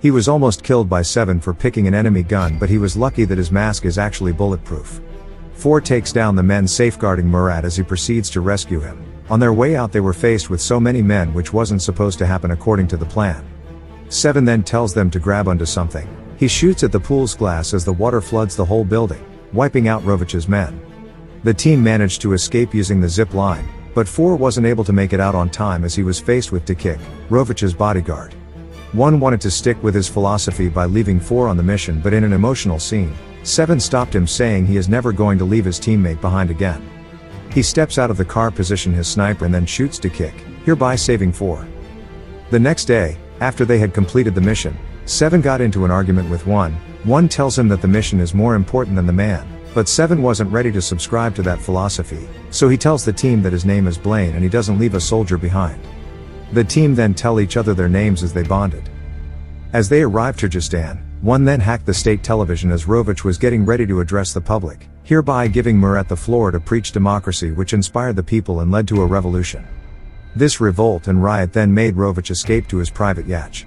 He 0.00 0.10
was 0.10 0.28
almost 0.28 0.64
killed 0.64 0.88
by 0.88 1.02
Seven 1.02 1.40
for 1.40 1.54
picking 1.54 1.86
an 1.86 1.94
enemy 1.94 2.22
gun 2.22 2.58
but 2.58 2.68
he 2.68 2.78
was 2.78 2.96
lucky 2.96 3.24
that 3.24 3.38
his 3.38 3.52
mask 3.52 3.84
is 3.84 3.98
actually 3.98 4.32
bulletproof. 4.32 5.00
4 5.54 5.80
takes 5.80 6.12
down 6.12 6.34
the 6.34 6.42
men 6.42 6.66
safeguarding 6.66 7.30
Murat 7.30 7.64
as 7.64 7.76
he 7.76 7.82
proceeds 7.82 8.28
to 8.30 8.40
rescue 8.40 8.80
him. 8.80 9.02
On 9.30 9.40
their 9.40 9.52
way 9.52 9.76
out 9.76 9.92
they 9.92 10.00
were 10.00 10.12
faced 10.12 10.50
with 10.50 10.60
so 10.60 10.78
many 10.78 11.00
men 11.00 11.32
which 11.32 11.52
wasn't 11.52 11.82
supposed 11.82 12.18
to 12.18 12.26
happen 12.26 12.50
according 12.50 12.88
to 12.88 12.96
the 12.96 13.06
plan. 13.06 13.44
7 14.08 14.44
then 14.44 14.62
tells 14.62 14.92
them 14.92 15.10
to 15.10 15.18
grab 15.18 15.48
onto 15.48 15.64
something. 15.64 16.08
He 16.36 16.48
shoots 16.48 16.82
at 16.82 16.92
the 16.92 17.00
pool's 17.00 17.34
glass 17.34 17.72
as 17.72 17.84
the 17.84 17.92
water 17.92 18.20
floods 18.20 18.56
the 18.56 18.64
whole 18.64 18.84
building, 18.84 19.24
wiping 19.52 19.88
out 19.88 20.04
Rovich's 20.04 20.48
men. 20.48 20.80
The 21.44 21.54
team 21.54 21.82
managed 21.82 22.20
to 22.22 22.32
escape 22.32 22.74
using 22.74 23.00
the 23.00 23.08
zip 23.08 23.32
line, 23.32 23.68
but 23.94 24.08
4 24.08 24.36
wasn't 24.36 24.66
able 24.66 24.84
to 24.84 24.92
make 24.92 25.12
it 25.12 25.20
out 25.20 25.34
on 25.34 25.50
time 25.50 25.84
as 25.84 25.94
he 25.94 26.02
was 26.02 26.20
faced 26.20 26.52
with 26.52 26.64
Tikik, 26.64 27.00
Rovich's 27.28 27.74
bodyguard. 27.74 28.34
1 28.92 29.20
wanted 29.20 29.40
to 29.40 29.50
stick 29.50 29.82
with 29.82 29.94
his 29.94 30.08
philosophy 30.08 30.68
by 30.68 30.84
leaving 30.84 31.18
4 31.18 31.48
on 31.48 31.56
the 31.56 31.62
mission 31.62 32.00
but 32.00 32.12
in 32.12 32.24
an 32.24 32.32
emotional 32.32 32.78
scene, 32.78 33.14
7 33.42 33.80
stopped 33.80 34.14
him 34.14 34.26
saying 34.26 34.66
he 34.66 34.76
is 34.76 34.88
never 34.88 35.12
going 35.12 35.38
to 35.38 35.44
leave 35.44 35.64
his 35.64 35.80
teammate 35.80 36.20
behind 36.20 36.50
again. 36.50 36.88
He 37.52 37.62
steps 37.62 37.98
out 37.98 38.10
of 38.10 38.16
the 38.16 38.24
car 38.24 38.50
position 38.50 38.92
his 38.92 39.08
sniper 39.08 39.44
and 39.44 39.54
then 39.54 39.66
shoots 39.66 39.98
Tikik, 39.98 40.34
hereby 40.64 40.96
saving 40.96 41.32
4. 41.32 41.66
The 42.50 42.60
next 42.60 42.84
day, 42.84 43.16
after 43.40 43.64
they 43.64 43.78
had 43.78 43.94
completed 43.94 44.34
the 44.34 44.40
mission, 44.40 44.76
Seven 45.04 45.40
got 45.40 45.60
into 45.60 45.84
an 45.84 45.90
argument 45.90 46.30
with 46.30 46.46
One. 46.46 46.72
One 47.04 47.28
tells 47.28 47.58
him 47.58 47.68
that 47.68 47.82
the 47.82 47.88
mission 47.88 48.20
is 48.20 48.34
more 48.34 48.54
important 48.54 48.94
than 48.94 49.06
the 49.06 49.12
man, 49.12 49.48
but 49.74 49.88
Seven 49.88 50.22
wasn't 50.22 50.52
ready 50.52 50.70
to 50.72 50.82
subscribe 50.82 51.34
to 51.34 51.42
that 51.42 51.60
philosophy, 51.60 52.28
so 52.50 52.68
he 52.68 52.76
tells 52.76 53.04
the 53.04 53.12
team 53.12 53.42
that 53.42 53.52
his 53.52 53.64
name 53.64 53.86
is 53.86 53.96
Blaine 53.96 54.34
and 54.34 54.42
he 54.42 54.48
doesn't 54.48 54.78
leave 54.78 54.94
a 54.94 55.00
soldier 55.00 55.38
behind. 55.38 55.80
The 56.52 56.64
team 56.64 56.94
then 56.94 57.14
tell 57.14 57.40
each 57.40 57.56
other 57.56 57.72
their 57.72 57.88
names 57.88 58.22
as 58.22 58.32
they 58.32 58.42
bonded. 58.42 58.90
As 59.72 59.88
they 59.88 60.02
arrived 60.02 60.40
to 60.40 60.48
Kyrgyzstan, 60.48 61.00
one 61.22 61.44
then 61.44 61.60
hacked 61.60 61.86
the 61.86 61.94
state 61.94 62.22
television 62.22 62.70
as 62.70 62.84
Rovich 62.84 63.24
was 63.24 63.38
getting 63.38 63.64
ready 63.64 63.86
to 63.86 64.00
address 64.00 64.32
the 64.32 64.40
public, 64.40 64.88
hereby 65.04 65.48
giving 65.48 65.78
Murat 65.78 66.08
the 66.08 66.16
floor 66.16 66.50
to 66.50 66.60
preach 66.60 66.92
democracy 66.92 67.52
which 67.52 67.72
inspired 67.72 68.16
the 68.16 68.22
people 68.22 68.60
and 68.60 68.70
led 68.70 68.86
to 68.88 69.00
a 69.00 69.06
revolution. 69.06 69.66
This 70.34 70.60
revolt 70.60 71.08
and 71.08 71.22
riot 71.22 71.52
then 71.52 71.72
made 71.72 71.94
Rovich 71.94 72.30
escape 72.30 72.68
to 72.68 72.78
his 72.78 72.90
private 72.90 73.26
yacht. 73.26 73.64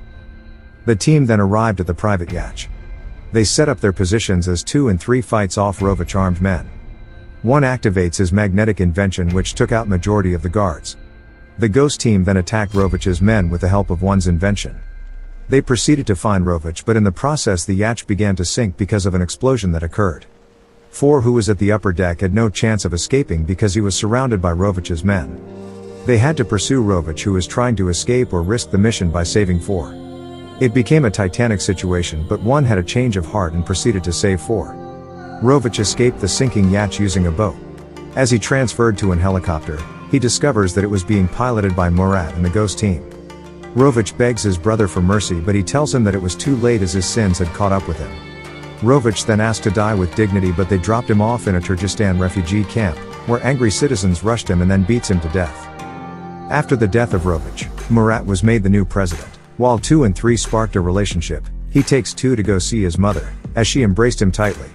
The 0.86 0.96
team 0.96 1.26
then 1.26 1.40
arrived 1.40 1.80
at 1.80 1.88
the 1.88 1.94
private 1.94 2.32
yacht. 2.32 2.68
They 3.36 3.44
set 3.44 3.68
up 3.68 3.82
their 3.82 3.92
positions 3.92 4.48
as 4.48 4.64
two 4.64 4.88
and 4.88 4.98
three 4.98 5.20
fights 5.20 5.58
off 5.58 5.82
Rovich 5.82 6.16
armed 6.16 6.42
men. 6.42 6.70
One 7.42 7.64
activates 7.64 8.16
his 8.16 8.32
magnetic 8.32 8.80
invention 8.80 9.28
which 9.34 9.56
took 9.56 9.74
out 9.74 9.90
majority 9.90 10.34
of 10.34 10.42
the 10.42 10.48
guards. 10.48 10.96
The 11.58 11.68
ghost 11.68 12.00
team 12.00 12.24
then 12.24 12.38
attacked 12.38 12.72
Rovich's 12.72 13.20
men 13.22 13.50
with 13.50 13.60
the 13.60 13.68
help 13.68 13.90
of 13.90 14.02
one's 14.02 14.28
invention. 14.28 14.80
They 15.50 15.60
proceeded 15.60 16.08
to 16.08 16.16
find 16.16 16.46
Rovich 16.46 16.86
but 16.86 16.96
in 16.96 17.04
the 17.04 17.12
process 17.12 17.66
the 17.66 17.74
yacht 17.74 18.08
began 18.08 18.38
to 18.38 18.46
sink 18.46 18.78
because 18.78 19.06
of 19.06 19.16
an 19.16 19.22
explosion 19.22 19.74
that 19.74 19.84
occurred. 19.84 20.26
Four 20.90 21.20
who 21.20 21.34
was 21.34 21.50
at 21.50 21.60
the 21.60 21.74
upper 21.74 21.92
deck 21.92 22.22
had 22.22 22.34
no 22.34 22.50
chance 22.50 22.86
of 22.86 22.94
escaping 22.94 23.44
because 23.44 23.74
he 23.74 23.82
was 23.82 23.96
surrounded 23.96 24.42
by 24.42 24.54
Rovich's 24.54 25.04
men. 25.04 25.42
They 26.06 26.20
had 26.20 26.38
to 26.38 26.46
pursue 26.46 26.82
Rovich 26.82 27.24
who 27.24 27.34
was 27.34 27.48
trying 27.48 27.76
to 27.76 27.90
escape 27.90 28.32
or 28.32 28.44
risk 28.44 28.72
the 28.72 28.78
mission 28.78 29.12
by 29.12 29.24
saving 29.24 29.60
four. 29.60 30.05
It 30.62 30.74
became 30.74 31.04
a 31.04 31.12
titanic 31.12 31.60
situation 31.60 32.26
but 32.30 32.40
one 32.40 32.64
had 32.64 32.78
a 32.78 32.84
change 32.84 33.18
of 33.18 33.26
heart 33.26 33.52
and 33.52 33.66
proceeded 33.66 34.06
to 34.06 34.14
save 34.14 34.40
four. 34.40 34.68
Rovich 35.44 35.80
escaped 35.80 36.22
the 36.22 36.30
sinking 36.30 36.70
yacht 36.70 36.98
using 36.98 37.28
a 37.28 37.32
boat. 37.32 37.58
As 38.16 38.32
he 38.32 38.40
transferred 38.40 38.98
to 39.00 39.12
an 39.12 39.20
helicopter, 39.20 39.78
he 40.12 40.18
discovers 40.18 40.74
that 40.74 40.86
it 40.86 40.90
was 40.90 41.04
being 41.04 41.28
piloted 41.28 41.76
by 41.76 41.90
Murat 41.90 42.34
and 42.36 42.46
the 42.46 42.50
ghost 42.50 42.80
team. 42.80 43.02
Rovich 43.76 44.18
begs 44.18 44.44
his 44.44 44.58
brother 44.58 44.88
for 44.88 45.02
mercy 45.02 45.42
but 45.42 45.56
he 45.56 45.62
tells 45.62 45.94
him 45.94 46.06
that 46.06 46.16
it 46.16 46.22
was 46.22 46.36
too 46.36 46.56
late 46.58 46.82
as 46.82 46.94
his 46.94 47.06
sins 47.06 47.40
had 47.40 47.50
caught 47.50 47.74
up 47.74 47.86
with 47.86 48.00
him. 48.00 48.12
Rovich 48.80 49.26
then 49.26 49.42
asked 49.42 49.64
to 49.64 49.72
die 49.72 49.94
with 49.94 50.16
dignity 50.16 50.54
but 50.54 50.70
they 50.70 50.78
dropped 50.78 51.10
him 51.10 51.22
off 51.22 51.48
in 51.48 51.56
a 51.56 51.60
Kyrgyzstan 51.60 52.18
refugee 52.18 52.64
camp, 52.64 52.98
where 53.28 53.46
angry 53.46 53.72
citizens 53.72 54.24
rushed 54.24 54.50
him 54.50 54.62
and 54.62 54.72
then 54.72 54.84
beats 54.84 55.12
him 55.12 55.20
to 55.20 55.30
death. 55.30 55.66
After 56.50 56.78
the 56.78 56.88
death 56.88 57.14
of 57.14 57.24
Rovich, 57.24 57.68
Murat 57.90 58.26
was 58.26 58.42
made 58.42 58.64
the 58.64 58.70
new 58.70 58.86
president. 58.86 59.35
While 59.58 59.80
2 59.80 60.04
and 60.04 60.14
3 60.14 60.36
sparked 60.36 60.76
a 60.76 60.82
relationship, 60.82 61.46
he 61.72 61.82
takes 61.82 62.14
2 62.14 62.36
to 62.36 62.44
go 62.44 62.60
see 62.60 62.84
his 62.84 62.98
mother, 62.98 63.34
as 63.56 63.66
she 63.66 63.84
embraced 63.84 64.22
him 64.22 64.30
tightly. 64.30 64.70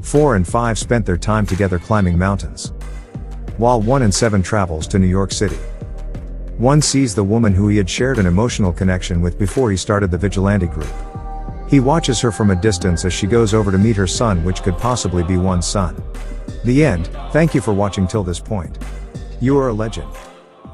4 0.00 0.36
and 0.36 0.48
5 0.48 0.78
spent 0.78 1.04
their 1.04 1.18
time 1.18 1.44
together 1.44 1.78
climbing 1.78 2.16
mountains. 2.16 2.72
While 3.58 3.82
1 3.82 4.00
and 4.00 4.14
7 4.14 4.42
travels 4.42 4.86
to 4.88 4.98
New 4.98 5.06
York 5.06 5.30
City. 5.30 5.58
1 6.56 6.80
sees 6.80 7.14
the 7.14 7.22
woman 7.22 7.52
who 7.52 7.68
he 7.68 7.76
had 7.76 7.88
shared 7.88 8.18
an 8.18 8.24
emotional 8.24 8.72
connection 8.72 9.20
with 9.20 9.38
before 9.38 9.70
he 9.70 9.76
started 9.76 10.10
the 10.10 10.16
vigilante 10.16 10.68
group. 10.68 10.88
He 11.68 11.78
watches 11.78 12.18
her 12.20 12.32
from 12.32 12.50
a 12.50 12.56
distance 12.56 13.04
as 13.04 13.12
she 13.12 13.26
goes 13.26 13.52
over 13.52 13.70
to 13.70 13.78
meet 13.78 13.96
her 13.96 14.06
son 14.06 14.42
which 14.42 14.62
could 14.62 14.78
possibly 14.78 15.22
be 15.22 15.36
one's 15.36 15.66
son. 15.66 16.02
The 16.64 16.82
end, 16.82 17.08
thank 17.30 17.54
you 17.54 17.60
for 17.60 17.74
watching 17.74 18.06
till 18.06 18.24
this 18.24 18.40
point. 18.40 18.78
You 19.40 19.58
are 19.58 19.68
a 19.68 19.72
legend. 19.74 20.10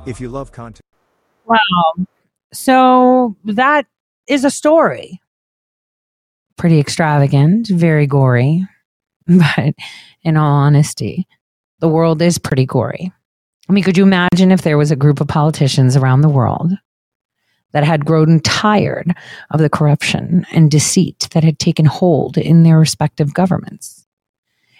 If 0.07 0.21
you 0.21 0.29
love 0.29 0.53
content. 0.53 0.85
Wow. 1.47 2.07
So 2.53 3.37
that 3.45 3.87
is 4.27 4.45
a 4.45 4.51
story. 4.51 5.21
Pretty 6.57 6.81
extravagant, 6.81 7.69
very 7.69 8.07
gory. 8.07 8.67
But 9.27 9.75
in 10.23 10.39
all 10.39 10.55
honesty, 10.55 11.29
the 11.81 11.89
world 11.89 12.23
is 12.23 12.39
pretty 12.39 12.65
gory. 12.65 13.13
I 13.69 13.73
mean, 13.73 13.85
could 13.85 13.99
you 13.99 14.05
imagine 14.05 14.51
if 14.51 14.63
there 14.63 14.79
was 14.79 14.91
a 14.91 14.97
group 14.97 15.21
of 15.21 15.29
politicians 15.29 15.97
around 15.97 16.23
the 16.23 16.31
world 16.31 16.73
that 17.73 17.85
had 17.85 18.07
grown 18.07 18.41
tired 18.41 19.15
of 19.51 19.61
the 19.61 19.69
corruption 19.69 20.47
and 20.51 20.71
deceit 20.71 21.29
that 21.33 21.45
had 21.45 21.59
taken 21.59 21.85
hold 21.85 22.39
in 22.39 22.63
their 22.63 22.79
respective 22.79 23.35
governments? 23.35 24.07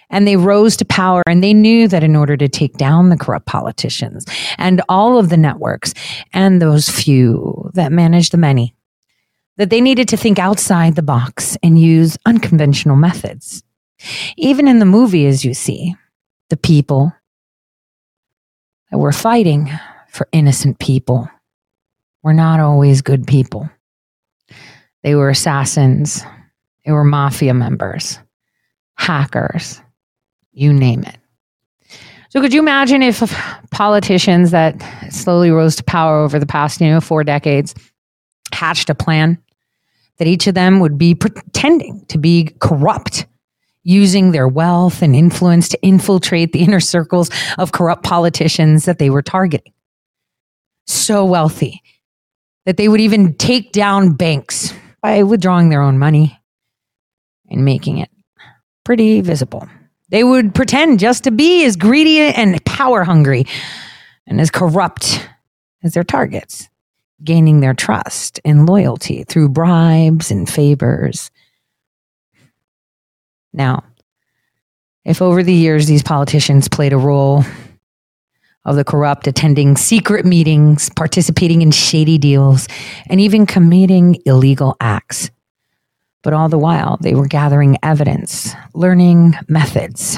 And 0.09 0.27
they 0.27 0.37
rose 0.37 0.75
to 0.77 0.85
power 0.85 1.23
and 1.27 1.43
they 1.43 1.53
knew 1.53 1.87
that 1.87 2.03
in 2.03 2.15
order 2.15 2.35
to 2.37 2.47
take 2.47 2.77
down 2.77 3.09
the 3.09 3.17
corrupt 3.17 3.45
politicians 3.45 4.25
and 4.57 4.81
all 4.89 5.17
of 5.17 5.29
the 5.29 5.37
networks 5.37 5.93
and 6.33 6.61
those 6.61 6.89
few 6.89 7.69
that 7.73 7.91
manage 7.91 8.29
the 8.29 8.37
many 8.37 8.73
that 9.57 9.69
they 9.69 9.81
needed 9.81 10.07
to 10.07 10.17
think 10.17 10.39
outside 10.39 10.95
the 10.95 11.01
box 11.01 11.57
and 11.61 11.79
use 11.79 12.17
unconventional 12.25 12.95
methods. 12.95 13.61
Even 14.37 14.67
in 14.67 14.79
the 14.79 14.85
movie 14.85 15.25
as 15.25 15.43
you 15.43 15.53
see 15.53 15.95
the 16.49 16.57
people 16.57 17.13
that 18.89 18.97
were 18.97 19.11
fighting 19.11 19.69
for 20.07 20.27
innocent 20.31 20.79
people 20.79 21.29
were 22.23 22.33
not 22.33 22.59
always 22.59 23.01
good 23.01 23.27
people. 23.27 23.69
They 25.03 25.15
were 25.15 25.29
assassins. 25.29 26.23
They 26.85 26.91
were 26.91 27.03
mafia 27.03 27.53
members 27.53 28.19
hackers 28.99 29.81
you 30.51 30.73
name 30.73 31.03
it. 31.03 31.17
So 32.29 32.41
could 32.41 32.53
you 32.53 32.59
imagine 32.59 33.01
if 33.01 33.19
politicians 33.71 34.51
that 34.51 34.79
slowly 35.11 35.49
rose 35.49 35.75
to 35.77 35.83
power 35.83 36.19
over 36.19 36.37
the 36.37 36.45
past, 36.45 36.79
you 36.79 36.87
know, 36.87 37.01
four 37.01 37.23
decades 37.23 37.73
hatched 38.53 38.89
a 38.89 38.95
plan 38.95 39.37
that 40.17 40.27
each 40.27 40.45
of 40.47 40.53
them 40.53 40.79
would 40.79 40.97
be 40.97 41.15
pretending 41.15 42.05
to 42.09 42.17
be 42.17 42.53
corrupt, 42.59 43.25
using 43.83 44.31
their 44.31 44.47
wealth 44.47 45.01
and 45.01 45.15
influence 45.15 45.69
to 45.69 45.81
infiltrate 45.81 46.51
the 46.51 46.59
inner 46.59 46.79
circles 46.79 47.31
of 47.57 47.71
corrupt 47.71 48.03
politicians 48.03 48.85
that 48.85 48.99
they 48.99 49.09
were 49.09 49.23
targeting. 49.23 49.73
So 50.85 51.25
wealthy 51.25 51.81
that 52.65 52.77
they 52.77 52.89
would 52.89 53.01
even 53.01 53.33
take 53.35 53.71
down 53.71 54.13
banks 54.13 54.73
by 55.01 55.23
withdrawing 55.23 55.69
their 55.69 55.81
own 55.81 55.97
money 55.97 56.37
and 57.49 57.65
making 57.65 57.97
it 57.97 58.09
pretty 58.83 59.21
visible. 59.21 59.67
They 60.09 60.23
would 60.23 60.55
pretend 60.55 60.99
just 60.99 61.23
to 61.25 61.31
be 61.31 61.65
as 61.65 61.75
greedy 61.75 62.19
and 62.19 62.63
power 62.65 63.03
hungry 63.03 63.45
and 64.25 64.41
as 64.41 64.49
corrupt 64.49 65.27
as 65.83 65.93
their 65.93 66.03
targets, 66.03 66.67
gaining 67.23 67.59
their 67.59 67.73
trust 67.73 68.39
and 68.43 68.67
loyalty 68.67 69.23
through 69.23 69.49
bribes 69.49 70.31
and 70.31 70.49
favors. 70.49 71.31
Now, 73.53 73.83
if 75.05 75.21
over 75.21 75.43
the 75.43 75.53
years 75.53 75.87
these 75.87 76.03
politicians 76.03 76.67
played 76.67 76.93
a 76.93 76.97
role 76.97 77.43
of 78.65 78.75
the 78.75 78.83
corrupt 78.83 79.25
attending 79.25 79.77
secret 79.77 80.25
meetings, 80.25 80.89
participating 80.95 81.61
in 81.61 81.71
shady 81.71 82.17
deals, 82.17 82.67
and 83.09 83.19
even 83.19 83.45
committing 83.45 84.21
illegal 84.25 84.75
acts, 84.79 85.31
but 86.21 86.33
all 86.33 86.49
the 86.49 86.57
while, 86.57 86.97
they 87.01 87.15
were 87.15 87.27
gathering 87.27 87.77
evidence, 87.81 88.53
learning 88.73 89.35
methods, 89.47 90.17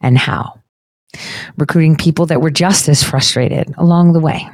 and 0.00 0.16
how, 0.16 0.60
recruiting 1.56 1.96
people 1.96 2.26
that 2.26 2.40
were 2.40 2.50
just 2.50 2.88
as 2.88 3.02
frustrated 3.02 3.72
along 3.76 4.12
the 4.12 4.20
way, 4.20 4.48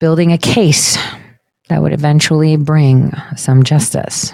building 0.00 0.32
a 0.32 0.38
case 0.38 0.98
that 1.68 1.82
would 1.82 1.92
eventually 1.92 2.56
bring 2.56 3.12
some 3.36 3.62
justice. 3.62 4.32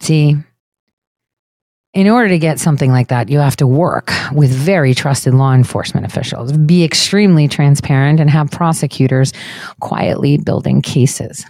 See, 0.00 0.36
in 1.98 2.08
order 2.08 2.28
to 2.28 2.38
get 2.38 2.60
something 2.60 2.92
like 2.92 3.08
that, 3.08 3.28
you 3.28 3.40
have 3.40 3.56
to 3.56 3.66
work 3.66 4.12
with 4.32 4.52
very 4.52 4.94
trusted 4.94 5.34
law 5.34 5.52
enforcement 5.52 6.06
officials, 6.06 6.52
be 6.52 6.84
extremely 6.84 7.48
transparent, 7.48 8.20
and 8.20 8.30
have 8.30 8.52
prosecutors 8.52 9.32
quietly 9.80 10.38
building 10.38 10.80
cases 10.80 11.44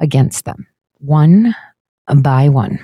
against 0.00 0.44
them, 0.44 0.66
one 0.98 1.54
by 2.16 2.48
one. 2.48 2.80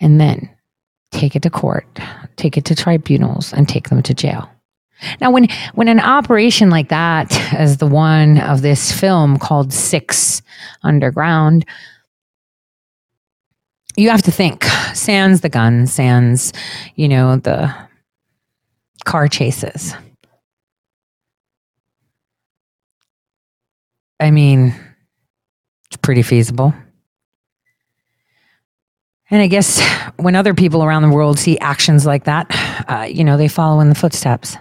And 0.00 0.20
then 0.20 0.50
take 1.12 1.36
it 1.36 1.42
to 1.42 1.50
court, 1.50 1.86
take 2.34 2.56
it 2.56 2.64
to 2.64 2.74
tribunals, 2.74 3.52
and 3.52 3.68
take 3.68 3.88
them 3.88 4.02
to 4.02 4.12
jail. 4.12 4.50
Now, 5.20 5.30
when 5.30 5.46
when 5.74 5.86
an 5.86 6.00
operation 6.00 6.70
like 6.70 6.88
that, 6.88 7.32
as 7.52 7.76
the 7.76 7.86
one 7.86 8.38
of 8.38 8.62
this 8.62 8.90
film 8.90 9.38
called 9.38 9.72
Six 9.72 10.42
Underground, 10.82 11.64
you 13.96 14.10
have 14.10 14.22
to 14.22 14.30
think 14.30 14.64
sans 14.94 15.40
the 15.40 15.48
gun, 15.48 15.86
sans, 15.86 16.52
you 16.94 17.08
know, 17.08 17.36
the 17.36 17.74
car 19.04 19.28
chases. 19.28 19.94
I 24.20 24.30
mean, 24.30 24.74
it's 25.86 25.96
pretty 25.96 26.22
feasible. 26.22 26.72
And 29.30 29.40
I 29.40 29.46
guess 29.46 29.80
when 30.18 30.36
other 30.36 30.54
people 30.54 30.84
around 30.84 31.02
the 31.02 31.14
world 31.14 31.38
see 31.38 31.58
actions 31.58 32.06
like 32.06 32.24
that, 32.24 32.46
uh, 32.88 33.06
you 33.10 33.24
know, 33.24 33.36
they 33.36 33.48
follow 33.48 33.80
in 33.80 33.88
the 33.88 33.94
footsteps 33.94 34.56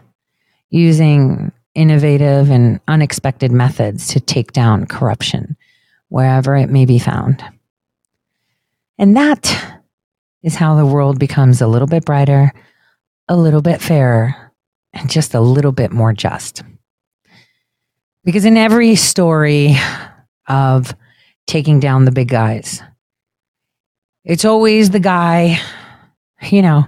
using 0.69 1.51
innovative 1.75 2.49
and 2.49 2.79
unexpected 2.87 3.51
methods 3.51 4.07
to 4.09 4.19
take 4.19 4.53
down 4.53 4.87
corruption 4.87 5.57
wherever 6.09 6.55
it 6.55 6.69
may 6.69 6.85
be 6.85 6.99
found. 6.99 7.43
And 9.01 9.17
that 9.17 9.81
is 10.43 10.53
how 10.53 10.75
the 10.75 10.85
world 10.85 11.17
becomes 11.17 11.59
a 11.59 11.65
little 11.65 11.87
bit 11.87 12.05
brighter, 12.05 12.53
a 13.27 13.35
little 13.35 13.63
bit 13.63 13.81
fairer, 13.81 14.53
and 14.93 15.09
just 15.09 15.33
a 15.33 15.41
little 15.41 15.71
bit 15.71 15.91
more 15.91 16.13
just. 16.13 16.61
Because 18.23 18.45
in 18.45 18.57
every 18.57 18.95
story 18.95 19.75
of 20.47 20.93
taking 21.47 21.79
down 21.79 22.05
the 22.05 22.11
big 22.11 22.27
guys, 22.27 22.83
it's 24.23 24.45
always 24.45 24.91
the 24.91 24.99
guy, 24.99 25.59
you 26.43 26.61
know. 26.61 26.85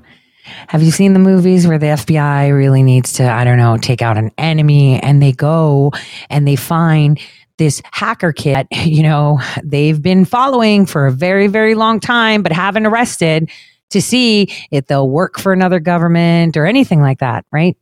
Have 0.67 0.83
you 0.83 0.91
seen 0.91 1.13
the 1.13 1.19
movies 1.19 1.65
where 1.65 1.79
the 1.79 1.87
FBI 1.87 2.55
really 2.55 2.83
needs 2.83 3.13
to, 3.13 3.23
I 3.23 3.43
don't 3.43 3.57
know, 3.57 3.77
take 3.77 4.03
out 4.03 4.17
an 4.17 4.29
enemy 4.37 4.99
and 5.01 5.19
they 5.19 5.31
go 5.31 5.93
and 6.29 6.47
they 6.47 6.57
find 6.57 7.19
this 7.57 7.81
hacker 7.91 8.33
kit, 8.33 8.67
you 8.71 9.03
know, 9.03 9.39
they've 9.63 10.01
been 10.01 10.25
following 10.25 10.85
for 10.85 11.07
a 11.07 11.11
very, 11.11 11.47
very 11.47 11.75
long 11.75 11.99
time, 11.99 12.43
but 12.43 12.51
haven't 12.51 12.85
arrested 12.85 13.49
to 13.91 14.01
see 14.01 14.47
if 14.71 14.87
they'll 14.87 15.09
work 15.09 15.39
for 15.39 15.53
another 15.53 15.79
government 15.79 16.57
or 16.57 16.65
anything 16.65 17.01
like 17.01 17.19
that, 17.19 17.45
right? 17.51 17.77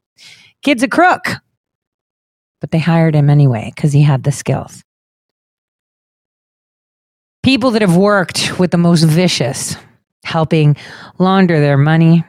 Kid's 0.62 0.84
a 0.84 0.88
crook, 0.88 1.26
but 2.60 2.72
they 2.72 2.80
hired 2.80 3.16
him 3.16 3.30
anyway 3.30 3.72
because 3.76 3.94
he 3.94 4.02
had 4.02 4.24
the 4.24 4.32
skills. 4.32 4.84
People 7.44 7.72
that 7.72 7.82
have 7.82 7.98
worked 7.98 8.60
with 8.60 8.70
the 8.72 8.78
most 8.78 9.04
vicious, 9.04 9.76
helping 10.24 10.76
launder 11.18 11.60
their 11.60 11.78
money, 11.78 12.24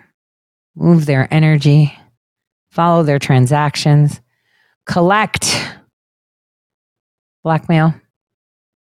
move 0.74 1.04
their 1.04 1.28
energy, 1.34 1.92
follow 2.70 3.02
their 3.02 3.18
transactions, 3.18 4.20
collect 4.86 5.54
blackmail, 7.42 7.94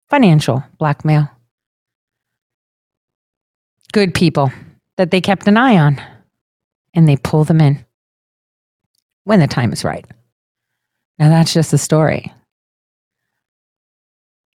financial 0.10 0.64
blackmail. 0.78 1.30
Good 3.92 4.14
people 4.14 4.52
that 4.98 5.12
they 5.12 5.22
kept 5.22 5.48
an 5.48 5.58
eye 5.58 5.78
on 5.78 6.02
and 6.94 7.08
they 7.08 7.18
pull 7.18 7.44
them 7.44 7.62
in 7.62 7.86
when 9.24 9.40
the 9.40 9.48
time 9.48 9.74
is 9.74 9.84
right. 9.84 10.06
Now, 11.20 11.30
that's 11.30 11.54
just 11.54 11.74
a 11.74 11.78
story 11.78 12.34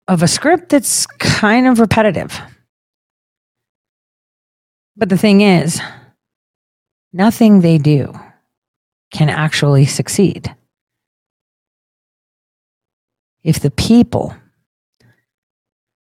of 0.09 0.23
a 0.23 0.29
script 0.29 0.69
that's 0.69 1.07
kind 1.07 1.67
of 1.67 1.79
repetitive. 1.81 2.39
But 4.97 5.09
the 5.09 5.17
thing 5.17 5.41
is, 5.41 5.81
nothing 7.13 7.61
they 7.61 7.79
do 7.79 8.13
can 9.13 9.29
actually 9.29 9.87
succeed 9.87 10.55
if 13.45 13.61
the 13.61 13.71
people 13.71 14.35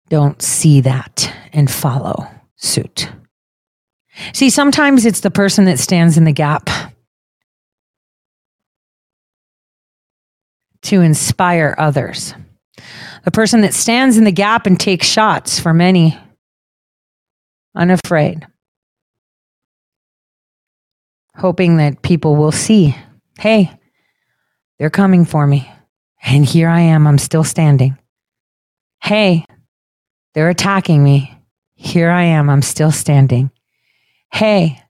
don't 0.09 0.41
see 0.41 0.81
that 0.81 1.33
and 1.51 1.69
follow 1.69 2.27
suit. 2.55 3.09
See, 4.33 4.49
sometimes 4.49 5.05
it's 5.05 5.21
the 5.21 5.31
person 5.31 5.65
that 5.65 5.79
stands 5.79 6.17
in 6.17 6.23
the 6.23 6.31
gap 6.31 6.69
to 10.83 11.01
inspire 11.01 11.75
others. 11.77 12.33
The 13.23 13.31
person 13.31 13.61
that 13.61 13.73
stands 13.73 14.17
in 14.17 14.23
the 14.23 14.31
gap 14.31 14.67
and 14.67 14.79
takes 14.79 15.07
shots 15.07 15.59
for 15.59 15.73
many, 15.73 16.17
unafraid, 17.75 18.45
hoping 21.35 21.77
that 21.77 22.01
people 22.01 22.35
will 22.35 22.51
see 22.51 22.95
hey, 23.37 23.69
they're 24.79 24.89
coming 24.89 25.25
for 25.25 25.45
me. 25.45 25.69
And 26.25 26.43
here 26.43 26.69
I 26.69 26.81
am, 26.81 27.05
I'm 27.07 27.17
still 27.17 27.43
standing. 27.43 27.97
Hey, 29.01 29.45
they're 30.33 30.49
attacking 30.49 31.03
me. 31.03 31.31
Here 31.75 32.09
I 32.09 32.23
am, 32.23 32.49
I'm 32.49 32.61
still 32.61 32.91
standing. 32.91 33.51
Hey, 34.33 34.81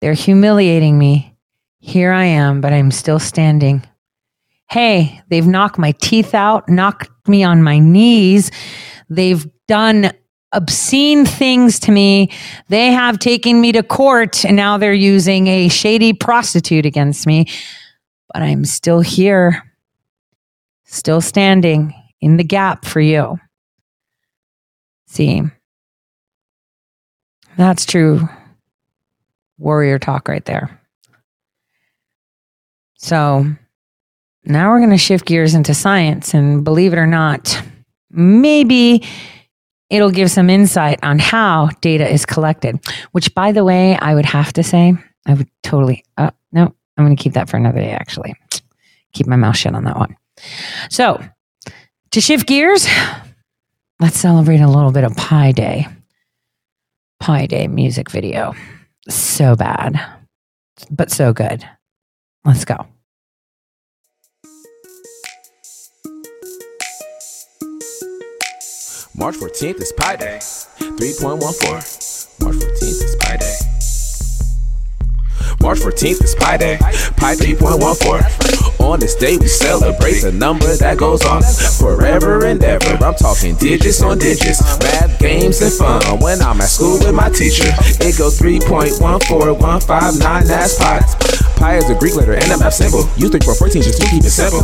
they're 0.00 0.14
humiliating 0.14 0.98
me. 0.98 1.34
Here 1.78 2.12
I 2.12 2.24
am, 2.24 2.60
but 2.60 2.72
I'm 2.72 2.90
still 2.90 3.20
standing. 3.20 3.86
Hey, 4.68 5.22
they've 5.28 5.46
knocked 5.46 5.78
my 5.78 5.92
teeth 5.92 6.34
out, 6.34 6.68
knocked 6.68 7.10
me 7.28 7.44
on 7.44 7.62
my 7.62 7.78
knees. 7.78 8.50
They've 9.08 9.46
done 9.68 10.10
obscene 10.52 11.24
things 11.24 11.78
to 11.80 11.92
me. 11.92 12.32
They 12.68 12.90
have 12.90 13.18
taken 13.18 13.60
me 13.60 13.72
to 13.72 13.82
court 13.82 14.44
and 14.44 14.56
now 14.56 14.78
they're 14.78 14.92
using 14.92 15.46
a 15.46 15.68
shady 15.68 16.12
prostitute 16.12 16.86
against 16.86 17.26
me. 17.26 17.46
But 18.32 18.42
I'm 18.42 18.64
still 18.64 19.00
here, 19.00 19.62
still 20.86 21.20
standing 21.20 21.94
in 22.20 22.36
the 22.36 22.44
gap 22.44 22.84
for 22.84 23.00
you. 23.00 23.38
See, 25.06 25.42
that's 27.56 27.86
true 27.86 28.28
warrior 29.58 29.98
talk 29.98 30.28
right 30.28 30.44
there. 30.44 30.80
So 32.98 33.46
now 34.44 34.70
we're 34.70 34.78
going 34.78 34.90
to 34.90 34.98
shift 34.98 35.26
gears 35.26 35.54
into 35.54 35.74
science. 35.74 36.34
And 36.34 36.64
believe 36.64 36.92
it 36.92 36.98
or 36.98 37.06
not, 37.06 37.62
maybe 38.10 39.04
it'll 39.90 40.10
give 40.10 40.30
some 40.30 40.50
insight 40.50 40.98
on 41.02 41.18
how 41.18 41.68
data 41.80 42.08
is 42.10 42.26
collected, 42.26 42.78
which, 43.12 43.34
by 43.34 43.52
the 43.52 43.64
way, 43.64 43.96
I 43.98 44.14
would 44.14 44.26
have 44.26 44.52
to 44.54 44.62
say, 44.62 44.94
I 45.26 45.34
would 45.34 45.48
totally, 45.62 46.04
uh, 46.16 46.30
no, 46.52 46.74
I'm 46.96 47.04
going 47.04 47.16
to 47.16 47.22
keep 47.22 47.34
that 47.34 47.48
for 47.48 47.56
another 47.56 47.80
day, 47.80 47.90
actually. 47.90 48.34
Keep 49.12 49.26
my 49.26 49.36
mouth 49.36 49.56
shut 49.56 49.74
on 49.74 49.84
that 49.84 49.96
one. 49.96 50.16
So, 50.90 51.22
to 52.12 52.20
shift 52.20 52.46
gears, 52.46 52.86
let's 54.00 54.18
celebrate 54.18 54.60
a 54.60 54.68
little 54.68 54.92
bit 54.92 55.04
of 55.04 55.16
Pi 55.16 55.52
Day. 55.52 55.86
Pi 57.20 57.46
Day 57.46 57.68
music 57.68 58.10
video. 58.10 58.54
So 59.08 59.56
bad, 59.56 60.00
but 60.90 61.10
so 61.10 61.32
good. 61.32 61.66
Let's 62.44 62.64
go. 62.64 62.86
March 69.18 69.36
14th 69.36 69.80
is 69.80 69.92
Pi 69.92 70.16
Day. 70.16 70.38
3.14. 70.40 72.42
March 72.42 72.56
14th 72.56 72.82
is 72.82 73.16
Pi 73.18 73.36
Day. 73.38 73.45
March 75.66 75.80
14th 75.80 76.22
is 76.22 76.34
Pi 76.36 76.56
Day. 76.58 76.76
Pi 76.78 77.34
3.14. 77.34 78.78
On 78.78 79.00
this 79.00 79.16
day, 79.16 79.36
we 79.36 79.48
celebrate 79.48 80.20
the 80.20 80.30
number 80.30 80.76
that 80.76 80.96
goes 80.96 81.24
on 81.24 81.42
forever 81.76 82.46
and 82.46 82.62
ever. 82.62 83.04
I'm 83.04 83.16
talking 83.16 83.56
digits 83.56 84.00
on 84.00 84.18
digits, 84.18 84.62
math, 84.78 85.18
games, 85.18 85.60
and 85.62 85.72
fun. 85.72 86.20
When 86.20 86.40
I'm 86.40 86.60
at 86.60 86.68
school 86.68 87.00
with 87.00 87.16
my 87.16 87.30
teacher, 87.30 87.74
it 87.98 88.16
goes 88.16 88.38
3.14159. 88.38 90.46
That's 90.46 90.78
pi. 90.78 91.00
Pi 91.56 91.76
is 91.76 91.88
a 91.90 91.94
Greek 91.94 92.14
letter 92.14 92.34
and 92.34 92.44
a 92.52 92.58
math 92.58 92.74
symbol. 92.74 93.00
Use 93.16 93.30
3.14 93.30 93.82
just 93.82 94.00
to 94.00 94.06
keep 94.08 94.22
it 94.24 94.30
simple. 94.30 94.62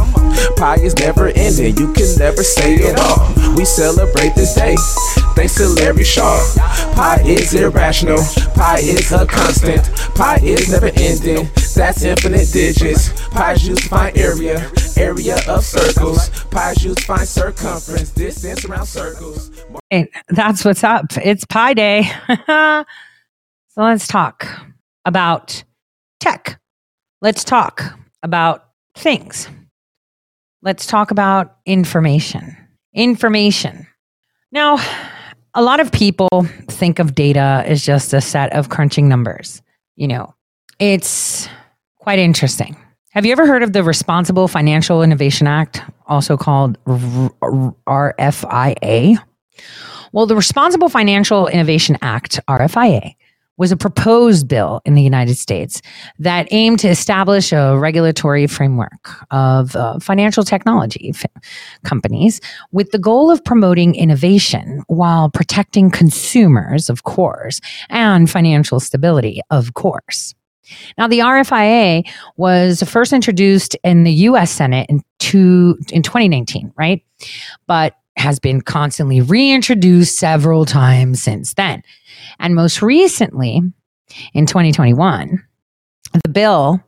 Pi 0.57 0.77
is 0.77 0.95
never 0.97 1.29
ending, 1.29 1.77
you 1.77 1.93
can 1.93 2.07
never 2.19 2.43
say 2.43 2.75
it 2.75 2.99
all. 2.99 3.29
We 3.57 3.65
celebrate 3.65 4.35
this 4.35 4.55
day. 4.55 4.77
Thanks 5.35 5.55
to 5.57 5.69
Larry 5.69 6.05
Shaw. 6.05 6.39
Pi 6.95 7.23
is 7.25 7.55
irrational. 7.55 8.19
Pi 8.55 8.79
is 8.81 9.11
a 9.13 9.27
constant. 9.27 9.83
Pi 10.15 10.37
is 10.43 10.71
never 10.71 10.91
ending. 10.95 11.49
That's 11.75 12.03
infinite 12.03 12.53
digits. 12.53 13.29
Pi 13.31 13.53
is 13.55 13.67
used 13.67 13.83
to 13.85 13.89
find 13.89 14.17
area. 14.17 14.71
Area 14.97 15.37
of 15.49 15.65
circles. 15.65 16.29
Pi 16.51 16.73
is 16.73 16.85
used 16.85 16.99
to 16.99 17.05
find 17.05 17.27
circumference. 17.27 18.11
Distance 18.11 18.65
around 18.67 18.87
circles. 18.87 19.51
Hey, 19.89 20.11
that's 20.29 20.65
what's 20.65 20.85
up. 20.85 21.07
It's 21.25 21.45
Pi 21.47 21.75
Day. 21.75 22.11
So 23.75 23.81
let's 23.81 24.07
talk 24.07 24.47
about 25.07 25.65
tech. 26.21 26.61
Let's 27.23 27.45
talk 27.45 27.85
about 28.25 28.65
things. 28.97 29.49
Let's 30.61 30.87
talk 30.87 31.13
about 31.13 31.57
information. 31.65 32.57
Information. 32.93 33.87
Now, 34.51 34.79
a 35.55 35.63
lot 35.63 35.79
of 35.79 35.93
people 35.93 36.29
think 36.69 36.99
of 36.99 37.15
data 37.15 37.63
as 37.65 37.87
just 37.87 38.13
a 38.13 38.21
set 38.21 38.53
of 38.53 38.71
crunching 38.71 39.09
numbers. 39.09 39.63
You 39.95 40.09
know, 40.09 40.35
it's 40.81 41.49
quite 42.01 42.19
interesting. 42.19 42.77
Have 43.11 43.25
you 43.25 43.31
ever 43.31 43.47
heard 43.47 43.63
of 43.63 43.73
the 43.73 43.85
Responsible 43.85 44.49
Financial 44.49 45.01
Innovation 45.01 45.47
Act, 45.47 45.81
also 46.09 46.37
called 46.37 46.77
RFIA? 47.87 49.19
Well, 50.13 50.27
the 50.27 50.35
Responsible 50.35 50.89
Financial 50.89 51.47
Innovation 51.47 51.99
Act, 52.03 52.41
RFIA, 52.49 53.15
was 53.57 53.71
a 53.73 53.77
proposed 53.77 54.49
bill 54.49 54.81
in 54.85 54.95
the 54.95 55.03
United 55.03 55.37
States 55.37 55.83
that 56.19 56.49
aimed 56.51 56.79
to 56.81 56.89
establish 56.89 57.53
a 57.53 57.79
regulatory 57.79 58.47
framework 58.47 59.11
of 59.31 59.77
uh, 59.77 59.99
financial 59.99 60.43
technology 60.43 61.13
f- 61.15 61.27
companies 61.85 62.41
with 62.73 62.91
the 62.91 62.99
goal 62.99 63.31
of 63.31 63.45
promoting 63.45 63.95
innovation 63.95 64.83
while 64.87 65.29
protecting 65.31 65.91
consumers, 65.91 66.89
of 66.89 67.03
course, 67.05 67.61
and 67.89 68.31
financial 68.31 68.81
stability, 68.81 69.41
of 69.51 69.75
course. 69.75 70.35
Now, 70.97 71.09
the 71.09 71.19
RFIA 71.19 72.09
was 72.37 72.83
first 72.85 73.13
introduced 73.13 73.77
in 73.85 74.05
the 74.05 74.13
US 74.13 74.51
Senate 74.51 74.89
in, 74.89 75.03
two, 75.19 75.77
in 75.93 76.03
2019, 76.03 76.73
right? 76.77 77.05
But 77.67 77.95
has 78.17 78.39
been 78.39 78.61
constantly 78.61 79.21
reintroduced 79.21 80.19
several 80.19 80.65
times 80.65 81.23
since 81.23 81.55
then. 81.55 81.83
And 82.43 82.55
most 82.55 82.83
recently, 82.83 83.63
in 84.35 84.47
2021, 84.47 85.43
the 86.23 86.29
bill 86.29 86.83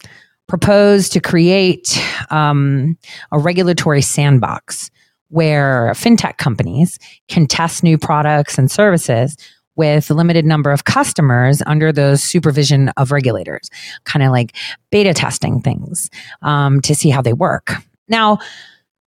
proposed 0.47 1.13
to 1.13 1.21
create 1.21 1.99
um, 2.31 2.99
a 3.33 3.39
regulatory 3.39 4.03
sandbox 4.03 4.91
where 5.29 5.93
fintech 5.95 6.37
companies 6.37 6.99
can 7.29 7.47
test 7.47 7.83
new 7.83 7.97
products 7.97 8.59
and 8.59 8.71
services 8.71 9.37
with 9.77 10.11
a 10.11 10.15
limited 10.15 10.45
number 10.45 10.71
of 10.71 10.85
customers 10.85 11.63
under 11.67 11.91
the 11.91 12.17
supervision 12.17 12.91
of 12.97 13.11
regulators, 13.11 13.71
kind 14.05 14.23
of 14.23 14.31
like 14.31 14.55
beta 14.91 15.15
testing 15.15 15.61
things 15.61 16.11
um, 16.43 16.81
to 16.83 16.95
see 16.95 17.11
how 17.11 17.23
they 17.23 17.33
work. 17.33 17.73
Now, 18.09 18.39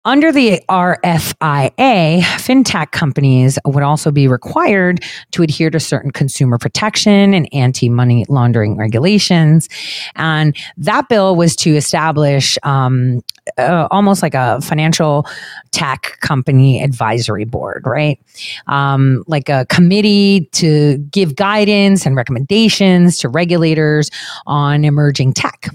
under 0.05 0.31
the 0.31 0.61
RFIA, 0.69 2.21
fintech 2.21 2.91
companies 2.91 3.57
would 3.65 3.83
also 3.83 4.11
be 4.11 4.27
required 4.27 5.03
to 5.31 5.41
adhere 5.41 5.71
to 5.71 5.79
certain 5.79 6.11
consumer 6.11 6.57
protection 6.57 7.33
and 7.33 7.49
anti 7.51 7.89
money 7.89 8.25
laundering 8.29 8.77
regulations. 8.77 9.67
And 10.15 10.55
that 10.77 11.09
bill 11.09 11.35
was 11.35 11.55
to 11.57 11.75
establish 11.75 12.57
um, 12.63 13.21
uh, 13.57 13.87
almost 13.91 14.21
like 14.21 14.33
a 14.33 14.61
financial 14.61 15.25
tech 15.71 16.17
company 16.21 16.83
advisory 16.83 17.45
board, 17.45 17.83
right? 17.85 18.19
Um, 18.67 19.23
like 19.27 19.49
a 19.49 19.65
committee 19.69 20.49
to 20.53 20.97
give 20.97 21.35
guidance 21.35 22.05
and 22.05 22.15
recommendations 22.15 23.17
to 23.19 23.29
regulators 23.29 24.09
on 24.45 24.85
emerging 24.85 25.33
tech. 25.33 25.69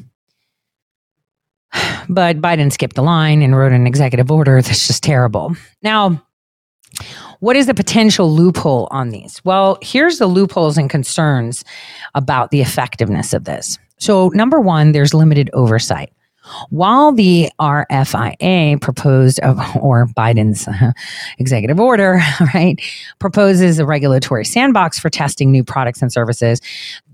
But 2.09 2.41
Biden 2.41 2.73
skipped 2.73 2.97
the 2.97 3.05
line 3.05 3.41
and 3.41 3.57
wrote 3.57 3.71
an 3.71 3.87
executive 3.87 4.33
order 4.33 4.61
that's 4.61 4.89
just 4.89 5.05
terrible. 5.05 5.55
Now, 5.81 6.21
what 7.39 7.57
is 7.57 7.67
the 7.67 7.75
potential 7.75 8.31
loophole 8.31 8.89
on 8.91 9.11
these? 9.11 9.41
Well, 9.45 9.79
here's 9.81 10.19
the 10.19 10.27
loopholes 10.27 10.77
and 10.77 10.91
concerns 10.91 11.65
about 12.15 12.51
the 12.51 12.61
effectiveness 12.61 13.33
of 13.33 13.45
this. 13.45 13.79
So, 13.99 14.29
number 14.35 14.61
one, 14.61 14.93
there's 14.93 15.15
limited 15.15 15.51
oversight. 15.53 16.13
While 16.71 17.13
the 17.13 17.51
RFIA 17.61 18.81
proposed, 18.81 19.41
or 19.43 20.07
Biden's 20.09 20.69
executive 21.39 21.79
order, 21.79 22.21
right, 22.55 22.81
proposes 23.19 23.79
a 23.79 23.87
regulatory 23.87 24.45
sandbox 24.45 24.99
for 24.99 25.11
testing 25.11 25.53
new 25.53 25.63
products 25.63 26.03
and 26.03 26.13
services, 26.13 26.61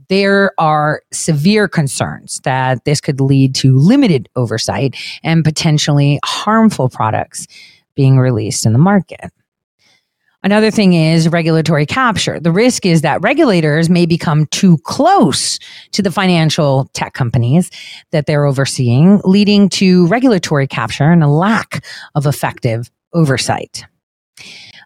there 0.09 0.53
are 0.59 1.03
severe 1.13 1.69
concerns 1.69 2.41
that 2.45 2.85
this 2.85 3.01
could 3.01 3.21
lead 3.21 3.55
to 3.57 3.77
limited 3.79 4.29
oversight 4.37 4.97
and 5.23 5.45
potentially 5.45 6.19
harmful 6.25 6.89
products 6.89 7.47
being 7.95 8.19
released 8.19 8.67
in 8.67 8.73
the 8.73 8.79
market. 8.79 9.31
Another 10.47 10.71
thing 10.71 10.93
is 10.93 11.29
regulatory 11.29 11.87
capture. 11.87 12.39
The 12.39 12.53
risk 12.53 12.87
is 12.87 13.03
that 13.03 13.21
regulators 13.21 13.91
may 13.91 14.07
become 14.07 14.47
too 14.47 14.79
close 14.85 15.59
to 15.91 16.03
the 16.03 16.13
financial 16.13 16.89
tech 16.93 17.15
companies 17.15 17.69
that 18.13 18.27
they're 18.27 18.45
overseeing, 18.45 19.21
leading 19.25 19.69
to 19.71 20.07
regulatory 20.07 20.69
capture 20.69 21.11
and 21.11 21.25
a 21.25 21.29
lack 21.29 21.85
of 22.15 22.27
effective 22.27 22.93
oversight. 23.13 23.87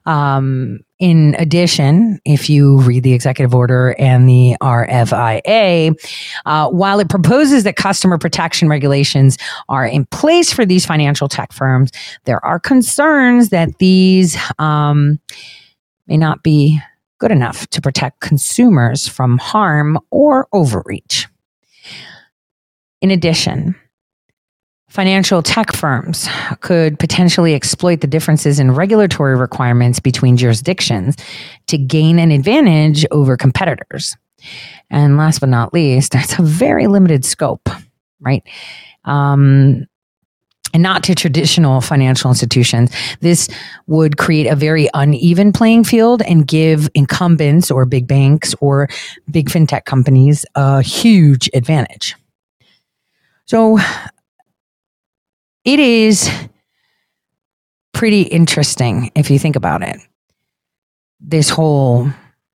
Um, 0.06 0.80
in 1.00 1.34
addition, 1.38 2.20
if 2.26 2.50
you 2.50 2.78
read 2.82 3.02
the 3.02 3.14
executive 3.14 3.54
order 3.54 3.96
and 3.98 4.28
the 4.28 4.54
RFIA, 4.60 5.94
uh, 6.44 6.68
while 6.68 7.00
it 7.00 7.08
proposes 7.08 7.64
that 7.64 7.76
customer 7.76 8.18
protection 8.18 8.68
regulations 8.68 9.38
are 9.70 9.86
in 9.86 10.04
place 10.06 10.52
for 10.52 10.66
these 10.66 10.84
financial 10.84 11.26
tech 11.26 11.52
firms, 11.52 11.90
there 12.26 12.44
are 12.44 12.60
concerns 12.60 13.48
that 13.48 13.78
these 13.78 14.36
um, 14.58 15.18
may 16.06 16.18
not 16.18 16.42
be 16.42 16.78
good 17.18 17.32
enough 17.32 17.66
to 17.68 17.80
protect 17.80 18.20
consumers 18.20 19.08
from 19.08 19.38
harm 19.38 19.98
or 20.10 20.48
overreach. 20.52 21.26
In 23.00 23.10
addition, 23.10 23.74
Financial 24.90 25.40
tech 25.40 25.72
firms 25.72 26.28
could 26.62 26.98
potentially 26.98 27.54
exploit 27.54 28.00
the 28.00 28.08
differences 28.08 28.58
in 28.58 28.72
regulatory 28.72 29.36
requirements 29.36 30.00
between 30.00 30.36
jurisdictions 30.36 31.14
to 31.68 31.78
gain 31.78 32.18
an 32.18 32.32
advantage 32.32 33.06
over 33.12 33.36
competitors. 33.36 34.16
And 34.90 35.16
last 35.16 35.38
but 35.38 35.48
not 35.48 35.72
least, 35.72 36.14
it's 36.16 36.36
a 36.40 36.42
very 36.42 36.88
limited 36.88 37.24
scope, 37.24 37.68
right? 38.18 38.42
Um, 39.04 39.86
and 40.74 40.82
not 40.82 41.04
to 41.04 41.14
traditional 41.14 41.80
financial 41.80 42.28
institutions. 42.28 42.90
This 43.20 43.48
would 43.86 44.16
create 44.16 44.48
a 44.48 44.56
very 44.56 44.88
uneven 44.92 45.52
playing 45.52 45.84
field 45.84 46.20
and 46.22 46.48
give 46.48 46.88
incumbents 46.94 47.70
or 47.70 47.84
big 47.84 48.08
banks 48.08 48.56
or 48.60 48.88
big 49.30 49.50
fintech 49.50 49.84
companies 49.84 50.44
a 50.56 50.82
huge 50.82 51.48
advantage. 51.54 52.16
So, 53.46 53.78
it 55.70 55.78
is 55.78 56.28
pretty 57.92 58.22
interesting 58.22 59.12
if 59.14 59.30
you 59.30 59.38
think 59.38 59.54
about 59.54 59.82
it. 59.82 59.96
This 61.20 61.48
whole 61.48 62.10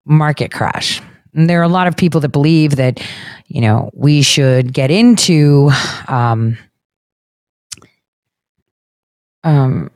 market 0.06 0.50
crash. 0.50 1.02
And 1.34 1.50
there 1.50 1.60
are 1.60 1.64
a 1.64 1.68
lot 1.68 1.86
of 1.86 1.94
people 1.94 2.22
that 2.22 2.30
believe 2.30 2.76
that, 2.76 3.02
you 3.48 3.60
know, 3.60 3.90
we 3.92 4.22
should 4.22 4.72
get 4.72 4.90
into 4.90 5.70
um, 6.08 6.56
um, 9.44 9.90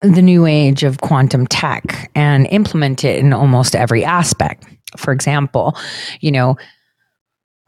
the 0.00 0.22
new 0.22 0.46
age 0.46 0.82
of 0.82 1.02
quantum 1.02 1.46
tech 1.46 2.10
and 2.14 2.46
implement 2.46 3.04
it 3.04 3.18
in 3.18 3.34
almost 3.34 3.76
every 3.76 4.02
aspect. 4.02 4.64
For 4.96 5.12
example, 5.12 5.76
you 6.20 6.32
know, 6.32 6.56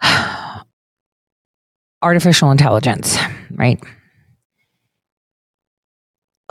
artificial 2.02 2.50
intelligence, 2.50 3.18
right? 3.50 3.78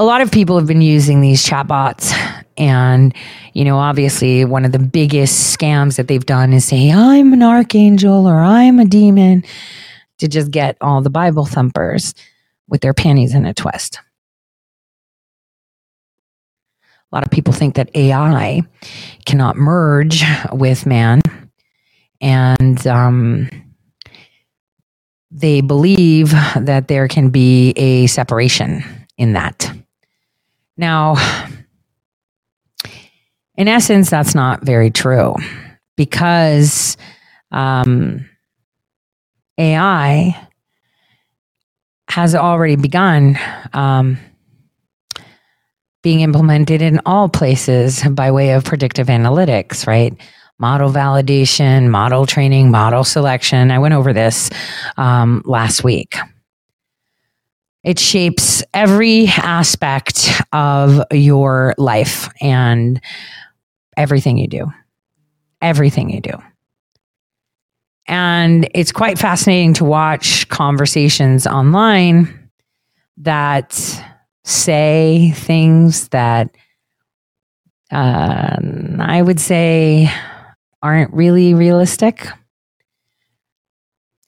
A 0.01 0.03
lot 0.03 0.21
of 0.21 0.31
people 0.31 0.57
have 0.57 0.65
been 0.65 0.81
using 0.81 1.21
these 1.21 1.45
chatbots 1.45 2.11
and 2.57 3.13
you 3.53 3.63
know 3.63 3.77
obviously 3.77 4.43
one 4.43 4.65
of 4.65 4.71
the 4.71 4.79
biggest 4.79 5.55
scams 5.55 5.97
that 5.97 6.07
they've 6.07 6.25
done 6.25 6.53
is 6.53 6.65
say 6.65 6.91
i'm 6.91 7.33
an 7.33 7.43
archangel 7.43 8.27
or 8.27 8.39
i'm 8.39 8.79
a 8.79 8.85
demon 8.85 9.43
to 10.17 10.27
just 10.27 10.49
get 10.49 10.75
all 10.81 11.03
the 11.03 11.11
bible 11.11 11.45
thumpers 11.45 12.15
with 12.67 12.81
their 12.81 12.93
panties 12.93 13.35
in 13.35 13.45
a 13.45 13.53
twist. 13.53 13.99
A 17.11 17.15
lot 17.15 17.23
of 17.23 17.29
people 17.29 17.53
think 17.53 17.75
that 17.75 17.95
ai 17.95 18.63
cannot 19.27 19.55
merge 19.55 20.23
with 20.51 20.87
man 20.87 21.21
and 22.21 22.87
um, 22.87 23.49
they 25.29 25.61
believe 25.61 26.31
that 26.31 26.87
there 26.87 27.07
can 27.07 27.29
be 27.29 27.73
a 27.75 28.07
separation 28.07 28.83
in 29.19 29.33
that 29.33 29.71
now, 30.77 31.15
in 33.55 33.67
essence, 33.67 34.09
that's 34.09 34.35
not 34.35 34.63
very 34.63 34.89
true 34.89 35.35
because 35.97 36.97
um, 37.51 38.27
AI 39.57 40.47
has 42.09 42.35
already 42.35 42.75
begun 42.75 43.37
um, 43.73 44.17
being 46.03 46.21
implemented 46.21 46.81
in 46.81 46.99
all 47.05 47.29
places 47.29 48.03
by 48.03 48.31
way 48.31 48.51
of 48.51 48.65
predictive 48.65 49.07
analytics, 49.07 49.85
right? 49.85 50.17
model 50.61 50.91
validation, 50.91 51.89
model 51.89 52.27
training, 52.27 52.69
model 52.69 53.03
selection. 53.03 53.71
I 53.71 53.79
went 53.79 53.95
over 53.95 54.13
this 54.13 54.51
um, 54.95 55.41
last 55.43 55.83
week. 55.83 56.15
It 57.83 57.97
shapes 57.97 58.63
every 58.73 59.27
aspect 59.27 60.29
of 60.53 61.01
your 61.11 61.73
life 61.77 62.29
and 62.39 63.01
everything 63.97 64.37
you 64.37 64.47
do. 64.47 64.71
Everything 65.61 66.09
you 66.09 66.21
do. 66.21 66.33
And 68.07 68.69
it's 68.73 68.91
quite 68.91 69.17
fascinating 69.17 69.73
to 69.75 69.85
watch 69.85 70.47
conversations 70.49 71.47
online 71.47 72.49
that 73.17 73.73
say 74.43 75.31
things 75.35 76.07
that 76.09 76.55
uh, 77.91 78.57
I 78.99 79.21
would 79.21 79.39
say 79.39 80.11
aren't 80.81 81.13
really 81.13 81.53
realistic 81.53 82.27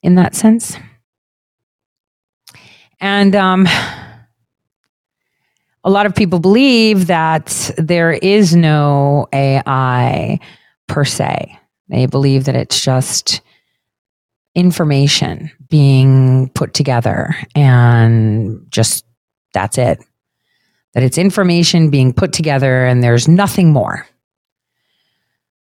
in 0.02 0.14
that 0.16 0.34
sense. 0.34 0.76
And 3.04 3.36
um, 3.36 3.68
a 5.84 5.90
lot 5.90 6.06
of 6.06 6.14
people 6.14 6.38
believe 6.38 7.08
that 7.08 7.70
there 7.76 8.12
is 8.12 8.56
no 8.56 9.28
AI 9.30 10.40
per 10.88 11.04
se. 11.04 11.58
They 11.90 12.06
believe 12.06 12.46
that 12.46 12.56
it's 12.56 12.82
just 12.82 13.42
information 14.54 15.50
being 15.68 16.48
put 16.54 16.72
together 16.72 17.36
and 17.54 18.64
just 18.70 19.04
that's 19.52 19.76
it. 19.76 20.02
That 20.94 21.02
it's 21.02 21.18
information 21.18 21.90
being 21.90 22.14
put 22.14 22.32
together 22.32 22.86
and 22.86 23.02
there's 23.02 23.28
nothing 23.28 23.70
more. 23.70 24.06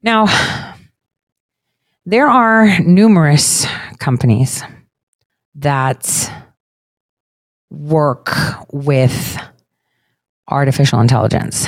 Now, 0.03 0.27
there 2.05 2.27
are 2.27 2.79
numerous 2.81 3.65
companies 3.97 4.61
that 5.55 6.31
work 7.71 8.35
with 8.71 9.37
artificial 10.47 10.99
intelligence. 10.99 11.67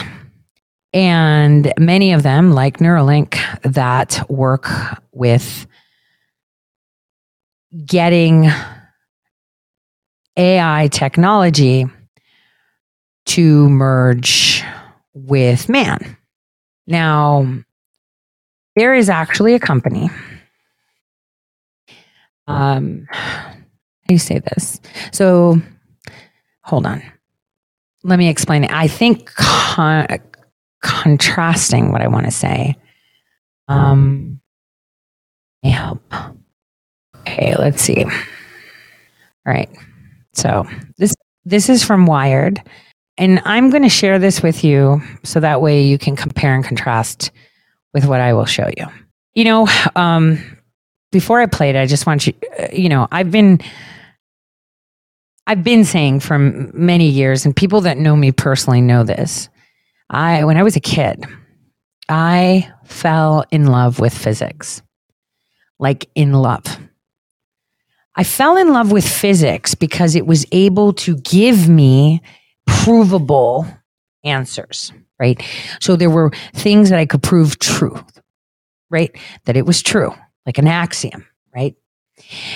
And 0.94 1.74
many 1.80 2.14
of 2.14 2.22
them, 2.22 2.52
like 2.52 2.78
Neuralink, 2.78 3.40
that 3.64 4.24
work 4.30 4.70
with 5.12 5.66
getting 7.86 8.50
AI 10.38 10.90
technology 10.92 11.88
to 13.26 13.70
merge 13.70 14.64
with 15.14 15.70
man. 15.70 16.18
Now, 16.86 17.48
there 18.76 18.94
is 18.94 19.10
actually 19.10 19.54
a 19.54 19.60
company. 19.60 20.10
Um, 22.48 23.08
how 23.10 23.54
do 24.08 24.14
you 24.14 24.20
say 24.20 24.40
this? 24.40 24.82
So, 25.12 25.62
hold 26.64 26.86
on. 26.86 27.02
Let 28.04 28.20
me 28.20 28.28
explain 28.30 28.64
it. 28.66 28.72
I 28.72 28.88
think 28.88 29.34
con- 29.36 30.08
contrasting 30.82 31.92
what 31.92 32.02
I 32.02 32.08
want 32.08 32.26
to 32.26 32.32
say. 32.32 32.76
Um, 33.68 34.42
may 35.64 35.70
help. 35.70 36.02
Okay, 37.20 37.56
let's 37.58 37.82
see. 37.82 38.04
All 38.04 38.12
right. 39.46 39.70
So 40.34 40.68
this 40.98 41.16
this 41.46 41.70
is 41.70 41.84
from 41.84 42.06
Wired, 42.06 42.62
and 43.18 43.42
I'm 43.46 43.70
going 43.70 43.84
to 43.84 43.90
share 43.90 44.20
this 44.20 44.42
with 44.44 44.64
you 44.64 45.02
so 45.24 45.40
that 45.40 45.62
way 45.62 45.82
you 45.82 45.98
can 45.98 46.16
compare 46.16 46.54
and 46.56 46.64
contrast 46.66 47.32
with 47.94 48.06
what 48.06 48.20
I 48.20 48.34
will 48.34 48.46
show 48.46 48.70
you. 48.78 48.86
You 49.36 49.46
know, 49.46 49.68
um, 49.96 50.40
before 51.12 51.40
I 51.42 51.46
played, 51.46 51.76
I 51.76 51.86
just 51.86 52.06
want 52.06 52.28
you. 52.28 52.34
uh, 52.60 52.68
You 52.74 52.90
know, 52.90 53.08
I've 53.12 53.32
been 53.32 53.60
I've 55.46 55.64
been 55.64 55.84
saying 55.84 56.22
for 56.22 56.40
many 56.40 57.10
years, 57.10 57.46
and 57.46 57.56
people 57.56 57.82
that 57.82 57.98
know 57.98 58.16
me 58.16 58.32
personally 58.32 58.82
know 58.82 59.04
this. 59.04 59.50
I 60.10 60.44
when 60.44 60.58
I 60.58 60.64
was 60.64 60.76
a 60.76 60.82
kid, 60.82 61.26
I 62.08 62.72
fell 62.86 63.46
in 63.52 63.66
love 63.66 64.00
with 64.00 64.18
physics, 64.18 64.82
like 65.80 66.10
in 66.16 66.34
love. 66.34 66.64
I 68.16 68.24
fell 68.24 68.58
in 68.58 68.72
love 68.72 68.92
with 68.92 69.08
physics 69.08 69.74
because 69.74 70.16
it 70.16 70.28
was 70.28 70.46
able 70.52 70.94
to 70.94 71.18
give 71.18 71.68
me 71.68 72.22
provable 72.68 73.66
answers, 74.24 74.94
right? 75.20 75.42
So 75.82 75.96
there 75.96 76.12
were 76.12 76.32
things 76.54 76.90
that 76.90 77.00
I 77.00 77.06
could 77.06 77.24
prove 77.24 77.58
true, 77.60 78.00
right? 78.92 79.12
That 79.46 79.58
it 79.58 79.66
was 79.66 79.82
true, 79.82 80.14
like 80.46 80.60
an 80.60 80.68
axiom, 80.68 81.26
right? 81.56 81.76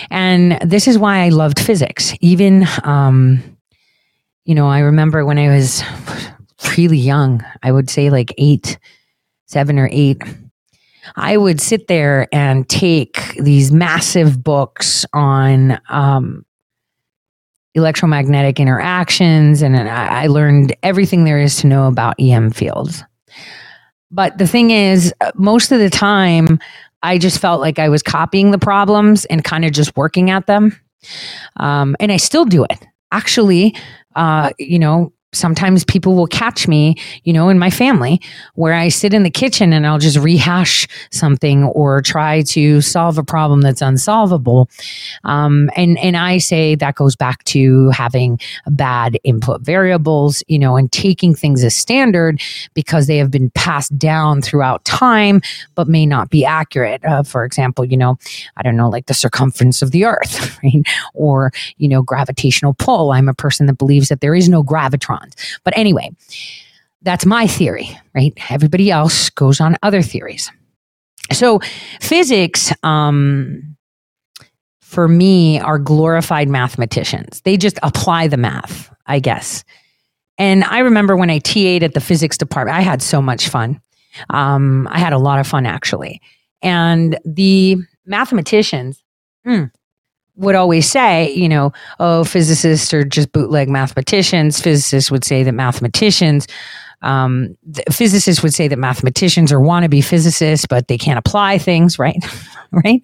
And 0.09 0.59
this 0.61 0.87
is 0.87 0.97
why 0.97 1.23
I 1.23 1.29
loved 1.29 1.59
physics. 1.59 2.13
Even, 2.21 2.67
um, 2.83 3.43
you 4.45 4.55
know, 4.55 4.67
I 4.67 4.79
remember 4.79 5.25
when 5.25 5.37
I 5.37 5.49
was 5.49 5.83
really 6.77 6.97
young, 6.97 7.43
I 7.63 7.71
would 7.71 7.89
say 7.89 8.09
like 8.09 8.33
eight, 8.37 8.79
seven 9.45 9.79
or 9.79 9.89
eight, 9.91 10.21
I 11.15 11.37
would 11.37 11.61
sit 11.61 11.87
there 11.87 12.27
and 12.31 12.67
take 12.67 13.35
these 13.35 13.71
massive 13.71 14.43
books 14.43 15.05
on 15.13 15.79
um, 15.89 16.45
electromagnetic 17.75 18.59
interactions, 18.59 19.61
and 19.61 19.77
I, 19.77 20.27
learned 20.27 20.75
everything 20.83 21.23
there 21.23 21.39
is 21.39 21.57
to 21.57 21.67
know 21.67 21.87
about 21.87 22.15
EM 22.19 22.51
fields. 22.51 23.03
But 24.09 24.37
the 24.37 24.47
thing 24.47 24.71
is, 24.71 25.13
uh, 25.21 25.31
most 25.35 25.71
of 25.71 25.79
the 25.79 25.89
time, 25.89 26.59
I 27.03 27.17
just 27.17 27.39
felt 27.39 27.61
like 27.61 27.79
I 27.79 27.89
was 27.89 28.03
copying 28.03 28.51
the 28.51 28.57
problems 28.57 29.25
and 29.25 29.43
kind 29.43 29.65
of 29.65 29.71
just 29.71 29.95
working 29.95 30.29
at 30.29 30.47
them. 30.47 30.79
Um, 31.57 31.95
and 31.99 32.11
I 32.11 32.17
still 32.17 32.45
do 32.45 32.63
it. 32.63 32.85
Actually, 33.11 33.75
uh, 34.15 34.51
you 34.57 34.79
know, 34.79 35.13
sometimes 35.37 35.83
people 35.83 36.15
will 36.15 36.27
catch 36.27 36.67
me, 36.67 36.95
you 37.23 37.33
know, 37.33 37.49
in 37.49 37.59
my 37.59 37.69
family 37.69 38.19
where 38.55 38.73
I 38.73 38.89
sit 38.89 39.13
in 39.13 39.23
the 39.23 39.29
kitchen 39.29 39.73
and 39.73 39.85
I'll 39.85 39.99
just 39.99 40.17
rehash 40.17 40.87
something 41.11 41.63
or 41.65 42.01
try 42.01 42.41
to 42.43 42.81
solve 42.81 43.17
a 43.17 43.23
problem 43.23 43.61
that's 43.61 43.81
unsolvable. 43.81 44.69
Um, 45.23 45.69
and, 45.75 45.97
and 45.99 46.17
I 46.17 46.39
say 46.39 46.75
that 46.75 46.95
goes 46.95 47.15
back 47.15 47.43
to 47.45 47.89
having 47.89 48.39
bad 48.67 49.17
input 49.23 49.61
variables, 49.61 50.43
you 50.47 50.59
know, 50.59 50.75
and 50.75 50.91
taking 50.91 51.35
things 51.35 51.63
as 51.63 51.75
standard 51.75 52.41
because 52.73 53.07
they 53.07 53.17
have 53.17 53.31
been 53.31 53.49
passed 53.51 53.97
down 53.97 54.41
throughout 54.41 54.83
time, 54.85 55.41
but 55.75 55.87
may 55.87 56.05
not 56.05 56.29
be 56.29 56.45
accurate. 56.45 57.03
Uh, 57.05 57.23
for 57.23 57.43
example, 57.43 57.85
you 57.85 57.97
know, 57.97 58.17
I 58.57 58.63
don't 58.63 58.75
know, 58.75 58.89
like 58.89 59.05
the 59.05 59.13
circumference 59.13 59.81
of 59.81 59.91
the 59.91 60.05
earth, 60.05 60.57
right? 60.63 60.83
Or, 61.13 61.51
you 61.77 61.87
know, 61.87 62.01
gravitational 62.01 62.73
pull. 62.73 63.11
I'm 63.11 63.29
a 63.29 63.33
person 63.33 63.65
that 63.67 63.77
believes 63.77 64.09
that 64.09 64.21
there 64.21 64.35
is 64.35 64.49
no 64.49 64.63
gravitron. 64.63 65.26
But 65.63 65.77
anyway, 65.77 66.11
that's 67.01 67.25
my 67.25 67.47
theory, 67.47 67.89
right? 68.13 68.33
Everybody 68.49 68.91
else 68.91 69.29
goes 69.29 69.61
on 69.61 69.75
other 69.83 70.01
theories. 70.01 70.51
So 71.31 71.59
physics, 71.99 72.73
um, 72.83 73.77
for 74.81 75.07
me, 75.07 75.59
are 75.59 75.79
glorified 75.79 76.47
mathematicians. 76.47 77.41
They 77.41 77.57
just 77.57 77.77
apply 77.83 78.27
the 78.27 78.37
math, 78.37 78.93
I 79.05 79.19
guess. 79.19 79.63
And 80.37 80.63
I 80.63 80.79
remember 80.79 81.15
when 81.15 81.29
I 81.29 81.39
TA'd 81.39 81.83
at 81.83 81.93
the 81.93 81.99
physics 81.99 82.37
department, 82.37 82.77
I 82.77 82.81
had 82.81 83.01
so 83.01 83.21
much 83.21 83.49
fun. 83.49 83.81
Um, 84.29 84.87
I 84.89 84.99
had 84.99 85.13
a 85.13 85.17
lot 85.17 85.39
of 85.39 85.47
fun 85.47 85.65
actually. 85.65 86.21
And 86.61 87.17
the 87.25 87.77
mathematicians, 88.05 89.03
hmm, 89.45 89.65
would 90.37 90.55
always 90.55 90.89
say, 90.89 91.33
you 91.33 91.49
know, 91.49 91.73
oh, 91.99 92.23
physicists 92.23 92.93
are 92.93 93.03
just 93.03 93.31
bootleg 93.31 93.69
mathematicians. 93.69 94.61
Physicists 94.61 95.11
would 95.11 95.23
say 95.23 95.43
that 95.43 95.51
mathematicians, 95.51 96.47
um, 97.01 97.57
physicists 97.91 98.41
would 98.43 98.53
say 98.53 98.67
that 98.67 98.77
mathematicians 98.77 99.51
are 99.51 99.59
wannabe 99.59 100.03
physicists, 100.03 100.65
but 100.65 100.87
they 100.87 100.97
can't 100.97 101.19
apply 101.19 101.57
things, 101.57 101.99
right? 101.99 102.23
right? 102.71 103.03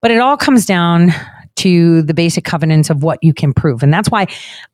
But 0.00 0.10
it 0.10 0.18
all 0.18 0.36
comes 0.36 0.66
down 0.66 1.12
to 1.56 2.02
the 2.02 2.14
basic 2.14 2.44
covenants 2.44 2.90
of 2.90 3.02
what 3.02 3.18
you 3.22 3.32
can 3.32 3.52
prove. 3.52 3.82
And 3.82 3.92
that's 3.92 4.10
why 4.10 4.26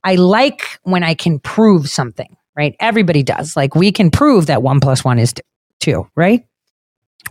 I 0.05 0.17
like 0.17 0.81
when 0.83 1.03
I 1.03 1.15
can 1.15 1.39
prove 1.39 1.89
something, 1.89 2.37
right? 2.57 2.75
Everybody 2.81 3.23
does. 3.23 3.57
Like 3.57 3.75
we 3.75 3.93
can 3.93 4.11
prove 4.11 4.47
that 4.47 4.63
one 4.63 4.81
plus 4.81 5.05
one 5.05 5.19
is 5.19 5.33
two, 5.81 6.09
right? 6.17 6.45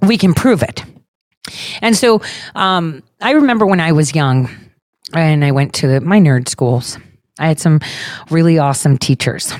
We 0.02 0.18
can 0.18 0.34
prove 0.34 0.64
it. 0.64 0.84
And 1.82 1.96
so 1.96 2.22
um, 2.56 3.04
I 3.20 3.32
remember 3.32 3.66
when 3.66 3.80
I 3.80 3.92
was 3.92 4.16
young 4.16 4.50
and 5.14 5.44
I 5.44 5.52
went 5.52 5.74
to 5.76 6.00
my 6.02 6.20
nerd 6.20 6.48
schools, 6.48 6.98
I 7.40 7.48
had 7.48 7.60
some 7.60 7.80
really 8.30 8.58
awesome 8.58 8.98
teachers. 8.98 9.54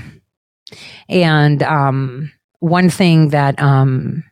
And 1.10 1.64
um, 1.64 2.32
one 2.60 2.90
thing 2.90 3.30
that 3.30 3.62
um, 3.62 4.24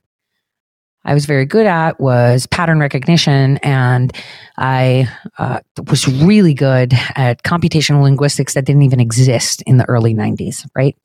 I 1.04 1.14
was 1.14 1.26
very 1.26 1.46
good 1.46 1.66
at 1.66 2.00
was 2.00 2.46
pattern 2.48 2.80
recognition. 2.80 3.58
And 3.58 4.16
I 4.58 5.10
uh, 5.38 5.60
was 5.90 6.08
really 6.08 6.54
good 6.54 6.94
at 7.16 7.44
computational 7.44 8.04
linguistics 8.04 8.54
that 8.54 8.66
didn't 8.66 8.84
even 8.84 9.00
exist 9.00 9.64
in 9.64 9.78
the 9.78 9.86
early 9.86 10.14
90s, 10.14 10.68
right? 10.76 10.96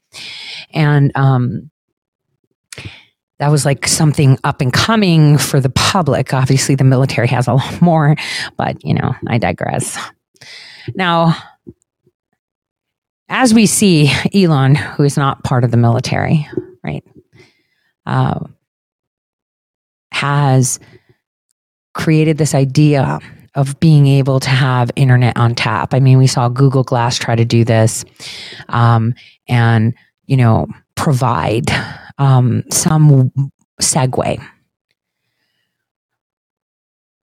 And 0.73 1.11
um, 1.17 1.71
that 3.39 3.51
was 3.51 3.65
like 3.65 3.87
something 3.87 4.39
up 4.45 4.61
and 4.61 4.73
coming 4.73 5.39
for 5.39 5.61
the 5.61 5.71
public. 5.71 6.33
Obviously, 6.33 6.75
the 6.75 6.85
military 6.85 7.29
has 7.29 7.49
a 7.49 7.55
lot 7.55 7.83
more, 7.83 8.17
but 8.57 8.85
you 8.85 8.95
know, 8.95 9.15
I 9.27 9.39
digress. 9.39 9.99
Now, 10.95 11.37
as 13.29 13.55
we 13.55 13.67
see, 13.67 14.13
Elon, 14.35 14.75
who 14.75 15.03
is 15.03 15.17
not 15.17 15.43
part 15.45 15.65
of 15.65 15.71
the 15.71 15.77
military, 15.77 16.47
right, 16.85 17.05
uh, 18.07 18.41
has 20.13 20.79
created 21.95 22.39
this 22.39 22.55
idea 22.55 23.19
of 23.55 23.79
being 23.81 24.07
able 24.07 24.41
to 24.41 24.51
have 24.51 24.91
internet 24.97 25.37
on 25.37 25.55
tap. 25.55 25.95
I 25.95 26.01
mean, 26.01 26.19
we 26.19 26.27
saw 26.27 26.49
Google 26.49 26.83
Glass 26.83 27.19
try 27.19 27.37
to 27.37 27.45
do 27.45 27.65
this, 27.65 28.05
um, 28.69 29.15
and 29.49 29.95
you 30.27 30.37
know, 30.37 30.67
provide 30.95 31.71
um, 32.19 32.65
some 32.71 33.33
segue. 33.81 34.45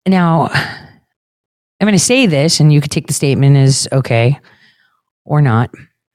Now, 0.08 0.48
I'm 0.50 1.86
going 1.86 1.94
to 1.94 2.00
say 2.00 2.26
this, 2.26 2.60
and 2.60 2.72
you 2.72 2.82
could 2.82 2.92
take 2.92 3.08
the 3.08 3.14
statement 3.14 3.58
as 3.58 3.88
okay 3.92 4.40
or 5.26 5.42
not, 5.42 5.70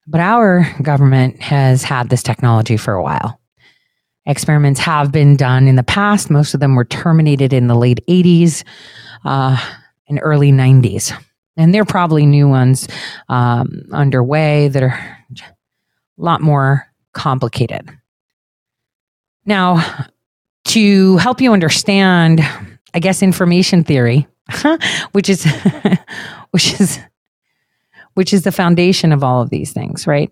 but 0.06 0.20
our 0.20 0.66
government 0.82 1.40
has 1.40 1.82
had 1.82 2.08
this 2.08 2.22
technology 2.22 2.76
for 2.76 2.94
a 2.94 3.02
while. 3.02 3.38
Experiments 4.24 4.80
have 4.80 5.12
been 5.12 5.36
done 5.36 5.68
in 5.68 5.76
the 5.76 5.82
past. 5.82 6.30
Most 6.30 6.54
of 6.54 6.60
them 6.60 6.74
were 6.74 6.84
terminated 6.84 7.52
in 7.52 7.66
the 7.66 7.74
late 7.74 8.00
80s 8.08 8.64
uh, 9.24 9.56
and 10.08 10.20
early 10.22 10.52
90s. 10.52 11.12
And 11.56 11.74
there 11.74 11.82
are 11.82 11.86
probably 11.86 12.24
new 12.24 12.48
ones 12.48 12.88
um, 13.28 13.82
underway 13.92 14.68
that 14.68 14.82
are 14.82 15.18
a 15.38 16.22
lot 16.22 16.40
more 16.40 16.86
complicated. 17.12 17.90
Now, 19.44 20.06
to 20.66 21.16
help 21.18 21.40
you 21.40 21.52
understand, 21.52 22.40
I 22.94 23.00
guess, 23.00 23.22
information 23.22 23.84
theory, 23.84 24.26
which 25.12 25.28
is 25.28 25.44
which 26.50 26.80
is 26.80 26.98
which 28.14 28.32
is 28.32 28.42
the 28.42 28.52
foundation 28.52 29.12
of 29.12 29.24
all 29.24 29.42
of 29.42 29.50
these 29.50 29.72
things, 29.72 30.06
right? 30.06 30.30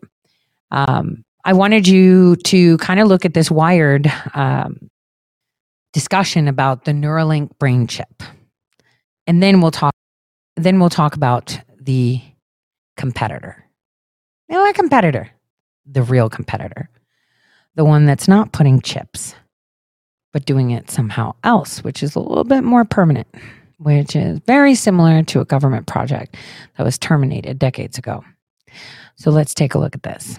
Um, 0.71 1.25
I 1.45 1.55
wanted 1.55 1.89
you 1.89 2.37
to 2.37 2.77
kind 2.79 3.01
of 3.01 3.09
look 3.09 3.25
at 3.25 3.35
this 3.35 3.51
wired 3.51 4.13
um, 4.35 4.91
discussion 5.93 6.49
about 6.49 6.85
the 6.85 6.93
Neuralink 6.93 7.59
brain 7.59 7.87
chip, 7.87 8.23
and 9.27 9.43
then 9.43 9.61
we'll 9.61 9.71
talk. 9.71 9.95
Then 10.57 10.79
we'll 10.79 10.91
talk 10.91 11.17
about 11.17 11.59
the 11.81 12.21
competitor. 12.97 13.65
You 14.49 14.57
know, 14.57 14.69
a 14.69 14.73
competitor, 14.73 15.31
the 15.87 16.03
real 16.03 16.29
competitor, 16.29 16.91
the 17.81 17.85
one 17.87 18.05
that's 18.05 18.29
not 18.29 18.53
putting 18.53 18.79
chips, 18.83 19.35
but 20.35 20.45
doing 20.45 20.71
it 20.71 20.91
somehow 20.91 21.35
else, 21.45 21.83
which 21.83 22.03
is 22.03 22.15
a 22.15 22.21
little 22.21 22.45
bit 22.45 22.63
more 22.63 22.85
permanent, 22.85 23.27
which 23.79 24.15
is 24.15 24.39
very 24.41 24.75
similar 24.75 25.23
to 25.23 25.41
a 25.41 25.47
government 25.47 25.87
project 25.87 26.37
that 26.77 26.85
was 26.85 26.99
terminated 26.99 27.59
decades 27.59 27.97
ago. 27.97 28.23
So 29.17 29.31
let's 29.31 29.55
take 29.55 29.75
a 29.75 29.79
look 29.79 29.95
at 29.95 30.03
this. 30.03 30.39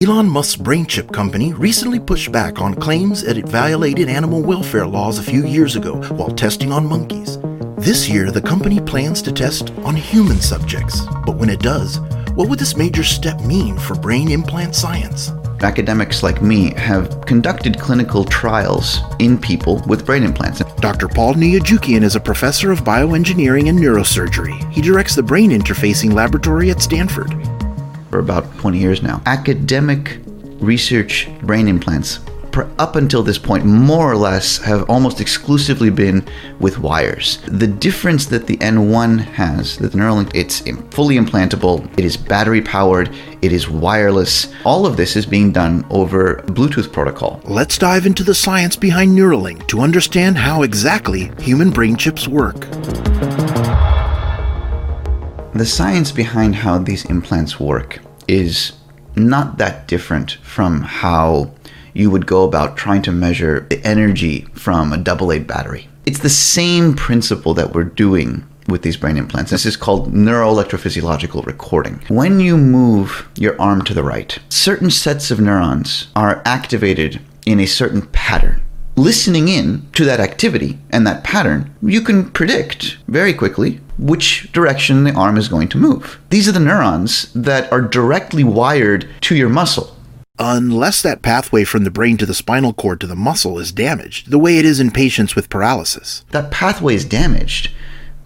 Elon 0.00 0.28
Musk's 0.28 0.54
brain 0.54 0.86
chip 0.86 1.10
company 1.10 1.52
recently 1.54 1.98
pushed 1.98 2.30
back 2.30 2.60
on 2.60 2.76
claims 2.76 3.24
that 3.24 3.36
it 3.36 3.48
violated 3.48 4.08
animal 4.08 4.40
welfare 4.40 4.86
laws 4.86 5.18
a 5.18 5.24
few 5.24 5.44
years 5.44 5.74
ago 5.74 6.00
while 6.12 6.30
testing 6.30 6.70
on 6.70 6.86
monkeys. 6.86 7.36
This 7.78 8.08
year, 8.08 8.30
the 8.30 8.40
company 8.40 8.78
plans 8.78 9.22
to 9.22 9.32
test 9.32 9.72
on 9.78 9.96
human 9.96 10.40
subjects. 10.40 11.00
But 11.24 11.34
when 11.34 11.50
it 11.50 11.58
does, 11.58 11.98
what 12.36 12.48
would 12.48 12.60
this 12.60 12.76
major 12.76 13.02
step 13.02 13.40
mean 13.40 13.76
for 13.76 13.96
brain 13.96 14.30
implant 14.30 14.76
science? 14.76 15.32
Academics 15.62 16.22
like 16.22 16.42
me 16.42 16.74
have 16.74 17.24
conducted 17.24 17.78
clinical 17.80 18.24
trials 18.24 18.98
in 19.18 19.38
people 19.38 19.82
with 19.86 20.04
brain 20.04 20.22
implants. 20.22 20.62
Dr. 20.76 21.08
Paul 21.08 21.34
Nuyujukian 21.34 22.02
is 22.02 22.14
a 22.14 22.20
professor 22.20 22.70
of 22.70 22.80
bioengineering 22.84 23.68
and 23.68 23.78
neurosurgery. 23.78 24.70
He 24.72 24.82
directs 24.82 25.14
the 25.14 25.22
brain 25.22 25.50
interfacing 25.50 26.12
laboratory 26.12 26.70
at 26.70 26.82
Stanford. 26.82 27.32
for 28.10 28.20
about 28.20 28.46
20 28.58 28.78
years 28.78 29.02
now. 29.02 29.20
Academic 29.26 30.20
research 30.60 31.28
brain 31.42 31.68
implants, 31.68 32.20
up 32.78 32.96
until 32.96 33.22
this 33.22 33.38
point, 33.38 33.64
more 33.64 34.10
or 34.10 34.16
less 34.16 34.58
have 34.58 34.88
almost 34.88 35.20
exclusively 35.20 35.90
been 35.90 36.26
with 36.60 36.78
wires. 36.78 37.38
The 37.48 37.66
difference 37.66 38.26
that 38.26 38.46
the 38.46 38.56
N1 38.58 39.20
has, 39.20 39.76
that 39.78 39.92
the 39.92 39.98
Neuralink, 39.98 40.30
it's 40.34 40.60
fully 40.94 41.16
implantable, 41.16 41.86
it 41.98 42.04
is 42.04 42.16
battery 42.16 42.62
powered, 42.62 43.14
it 43.42 43.52
is 43.52 43.68
wireless. 43.68 44.52
All 44.64 44.86
of 44.86 44.96
this 44.96 45.16
is 45.16 45.26
being 45.26 45.52
done 45.52 45.84
over 45.90 46.36
Bluetooth 46.46 46.92
protocol. 46.92 47.40
Let's 47.44 47.78
dive 47.78 48.06
into 48.06 48.24
the 48.24 48.34
science 48.34 48.76
behind 48.76 49.16
Neuralink 49.16 49.66
to 49.68 49.80
understand 49.80 50.38
how 50.38 50.62
exactly 50.62 51.30
human 51.38 51.70
brain 51.70 51.96
chips 51.96 52.26
work. 52.26 52.60
The 55.54 55.64
science 55.64 56.12
behind 56.12 56.54
how 56.54 56.78
these 56.78 57.04
implants 57.06 57.58
work 57.58 58.00
is 58.28 58.72
not 59.14 59.56
that 59.56 59.88
different 59.88 60.32
from 60.42 60.82
how 60.82 61.50
you 61.96 62.10
would 62.10 62.26
go 62.26 62.44
about 62.44 62.76
trying 62.76 63.00
to 63.02 63.10
measure 63.10 63.66
the 63.70 63.82
energy 63.84 64.42
from 64.52 64.92
a 64.92 64.98
AA 64.98 65.38
battery. 65.38 65.88
It's 66.04 66.18
the 66.18 66.28
same 66.28 66.94
principle 66.94 67.54
that 67.54 67.72
we're 67.72 67.84
doing 67.84 68.46
with 68.68 68.82
these 68.82 68.96
brain 68.96 69.16
implants. 69.16 69.50
This 69.50 69.64
is 69.64 69.76
called 69.76 70.12
neuroelectrophysiological 70.12 71.46
recording. 71.46 72.02
When 72.08 72.38
you 72.38 72.58
move 72.58 73.28
your 73.36 73.60
arm 73.60 73.82
to 73.84 73.94
the 73.94 74.02
right, 74.02 74.38
certain 74.50 74.90
sets 74.90 75.30
of 75.30 75.40
neurons 75.40 76.08
are 76.14 76.42
activated 76.44 77.22
in 77.46 77.60
a 77.60 77.66
certain 77.66 78.02
pattern 78.08 78.62
listening 78.96 79.48
in 79.48 79.86
to 79.92 80.04
that 80.06 80.20
activity 80.20 80.78
and 80.90 81.06
that 81.06 81.22
pattern, 81.22 81.74
you 81.82 82.00
can 82.00 82.30
predict 82.30 82.96
very 83.06 83.34
quickly 83.34 83.78
which 83.98 84.50
direction 84.52 85.04
the 85.04 85.12
arm 85.12 85.36
is 85.36 85.48
going 85.48 85.68
to 85.68 85.78
move. 85.78 86.18
These 86.30 86.48
are 86.48 86.52
the 86.52 86.60
neurons 86.60 87.32
that 87.34 87.70
are 87.70 87.82
directly 87.82 88.42
wired 88.42 89.08
to 89.22 89.36
your 89.36 89.48
muscle. 89.48 89.95
Unless 90.38 91.00
that 91.02 91.22
pathway 91.22 91.64
from 91.64 91.84
the 91.84 91.90
brain 91.90 92.18
to 92.18 92.26
the 92.26 92.34
spinal 92.34 92.74
cord 92.74 93.00
to 93.00 93.06
the 93.06 93.16
muscle 93.16 93.58
is 93.58 93.72
damaged, 93.72 94.30
the 94.30 94.38
way 94.38 94.58
it 94.58 94.66
is 94.66 94.80
in 94.80 94.90
patients 94.90 95.34
with 95.34 95.48
paralysis. 95.48 96.24
That 96.30 96.50
pathway 96.50 96.94
is 96.94 97.06
damaged, 97.06 97.70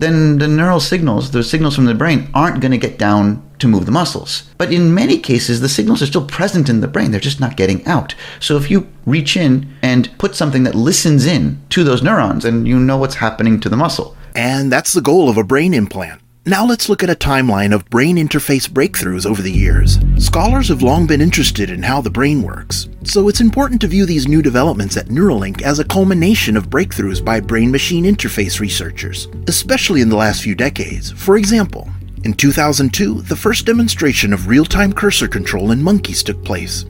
then 0.00 0.38
the 0.38 0.48
neural 0.48 0.80
signals, 0.80 1.30
the 1.30 1.44
signals 1.44 1.76
from 1.76 1.84
the 1.84 1.94
brain, 1.94 2.28
aren't 2.34 2.60
going 2.60 2.72
to 2.72 2.78
get 2.78 2.98
down 2.98 3.48
to 3.60 3.68
move 3.68 3.86
the 3.86 3.92
muscles. 3.92 4.50
But 4.58 4.72
in 4.72 4.92
many 4.92 5.18
cases, 5.18 5.60
the 5.60 5.68
signals 5.68 6.02
are 6.02 6.06
still 6.06 6.26
present 6.26 6.68
in 6.68 6.80
the 6.80 6.88
brain, 6.88 7.12
they're 7.12 7.20
just 7.20 7.38
not 7.38 7.56
getting 7.56 7.86
out. 7.86 8.14
So 8.40 8.56
if 8.56 8.70
you 8.70 8.88
reach 9.06 9.36
in 9.36 9.72
and 9.82 10.10
put 10.18 10.34
something 10.34 10.64
that 10.64 10.74
listens 10.74 11.26
in 11.26 11.60
to 11.70 11.84
those 11.84 12.02
neurons, 12.02 12.44
and 12.44 12.66
you 12.66 12.78
know 12.78 12.96
what's 12.96 13.16
happening 13.16 13.60
to 13.60 13.68
the 13.68 13.76
muscle. 13.76 14.16
And 14.34 14.72
that's 14.72 14.94
the 14.94 15.02
goal 15.02 15.28
of 15.28 15.36
a 15.36 15.44
brain 15.44 15.74
implant. 15.74 16.20
Now 16.46 16.64
let's 16.64 16.88
look 16.88 17.02
at 17.02 17.10
a 17.10 17.14
timeline 17.14 17.74
of 17.74 17.90
brain 17.90 18.16
interface 18.16 18.66
breakthroughs 18.66 19.26
over 19.26 19.42
the 19.42 19.52
years. 19.52 19.98
Scholars 20.16 20.68
have 20.68 20.80
long 20.80 21.06
been 21.06 21.20
interested 21.20 21.68
in 21.68 21.82
how 21.82 22.00
the 22.00 22.08
brain 22.08 22.40
works, 22.40 22.88
so 23.04 23.28
it's 23.28 23.42
important 23.42 23.78
to 23.82 23.86
view 23.86 24.06
these 24.06 24.26
new 24.26 24.40
developments 24.40 24.96
at 24.96 25.08
Neuralink 25.08 25.60
as 25.60 25.80
a 25.80 25.84
culmination 25.84 26.56
of 26.56 26.70
breakthroughs 26.70 27.22
by 27.22 27.40
brain 27.40 27.70
machine 27.70 28.04
interface 28.04 28.58
researchers, 28.58 29.28
especially 29.48 30.00
in 30.00 30.08
the 30.08 30.16
last 30.16 30.42
few 30.42 30.54
decades. 30.54 31.10
For 31.10 31.36
example, 31.36 31.90
in 32.24 32.32
2002, 32.32 33.20
the 33.20 33.36
first 33.36 33.66
demonstration 33.66 34.32
of 34.32 34.48
real 34.48 34.64
time 34.64 34.94
cursor 34.94 35.28
control 35.28 35.72
in 35.72 35.82
monkeys 35.82 36.22
took 36.22 36.42
place. 36.42 36.86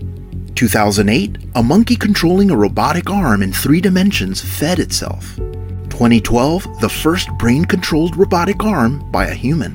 2008, 0.55 1.39
a 1.57 1.63
monkey 1.63 1.97
controlling 1.97 2.53
a 2.53 2.57
robotic 2.57 3.11
arm 3.11 3.43
in 3.43 3.53
three 3.53 3.81
dimensions 3.81 4.41
fed 4.41 4.79
itself. 4.79 5.41
2012, 6.01 6.81
the 6.81 6.89
first 6.89 7.29
brain 7.33 7.63
controlled 7.63 8.17
robotic 8.17 8.65
arm 8.65 9.07
by 9.11 9.27
a 9.27 9.35
human. 9.35 9.75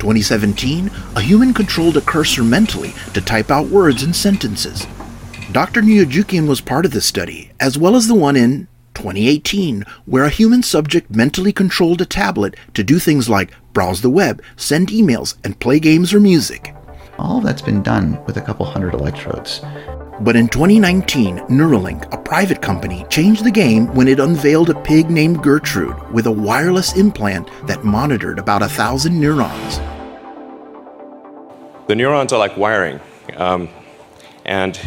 2017, 0.00 0.90
a 1.14 1.20
human 1.20 1.54
controlled 1.54 1.96
a 1.96 2.00
cursor 2.00 2.42
mentally 2.42 2.92
to 3.14 3.20
type 3.20 3.48
out 3.48 3.68
words 3.68 4.02
and 4.02 4.16
sentences. 4.16 4.88
Dr. 5.52 5.82
Nuyujukian 5.82 6.48
was 6.48 6.60
part 6.60 6.84
of 6.84 6.90
this 6.90 7.06
study, 7.06 7.52
as 7.60 7.78
well 7.78 7.94
as 7.94 8.08
the 8.08 8.14
one 8.16 8.34
in 8.34 8.66
2018, 8.94 9.84
where 10.04 10.24
a 10.24 10.30
human 10.30 10.64
subject 10.64 11.14
mentally 11.14 11.52
controlled 11.52 12.00
a 12.00 12.06
tablet 12.06 12.56
to 12.74 12.82
do 12.82 12.98
things 12.98 13.28
like 13.28 13.52
browse 13.72 14.00
the 14.00 14.10
web, 14.10 14.42
send 14.56 14.88
emails, 14.88 15.36
and 15.44 15.60
play 15.60 15.78
games 15.78 16.12
or 16.12 16.18
music. 16.18 16.74
All 17.20 17.40
that's 17.40 17.62
been 17.62 17.84
done 17.84 18.20
with 18.24 18.36
a 18.36 18.42
couple 18.42 18.66
hundred 18.66 18.94
electrodes. 18.94 19.60
But 20.20 20.34
in 20.34 20.48
2019, 20.48 21.40
Neuralink, 21.40 22.10
a 22.10 22.16
private 22.16 22.62
company, 22.62 23.04
changed 23.10 23.44
the 23.44 23.50
game 23.50 23.86
when 23.94 24.08
it 24.08 24.18
unveiled 24.18 24.70
a 24.70 24.74
pig 24.82 25.10
named 25.10 25.42
Gertrude 25.42 26.10
with 26.10 26.26
a 26.26 26.32
wireless 26.32 26.96
implant 26.96 27.50
that 27.66 27.84
monitored 27.84 28.38
about 28.38 28.62
a 28.62 28.68
thousand 28.68 29.20
neurons. 29.20 29.78
The 31.88 31.94
neurons 31.94 32.32
are 32.32 32.38
like 32.38 32.56
wiring, 32.56 32.98
um, 33.36 33.68
and 34.46 34.80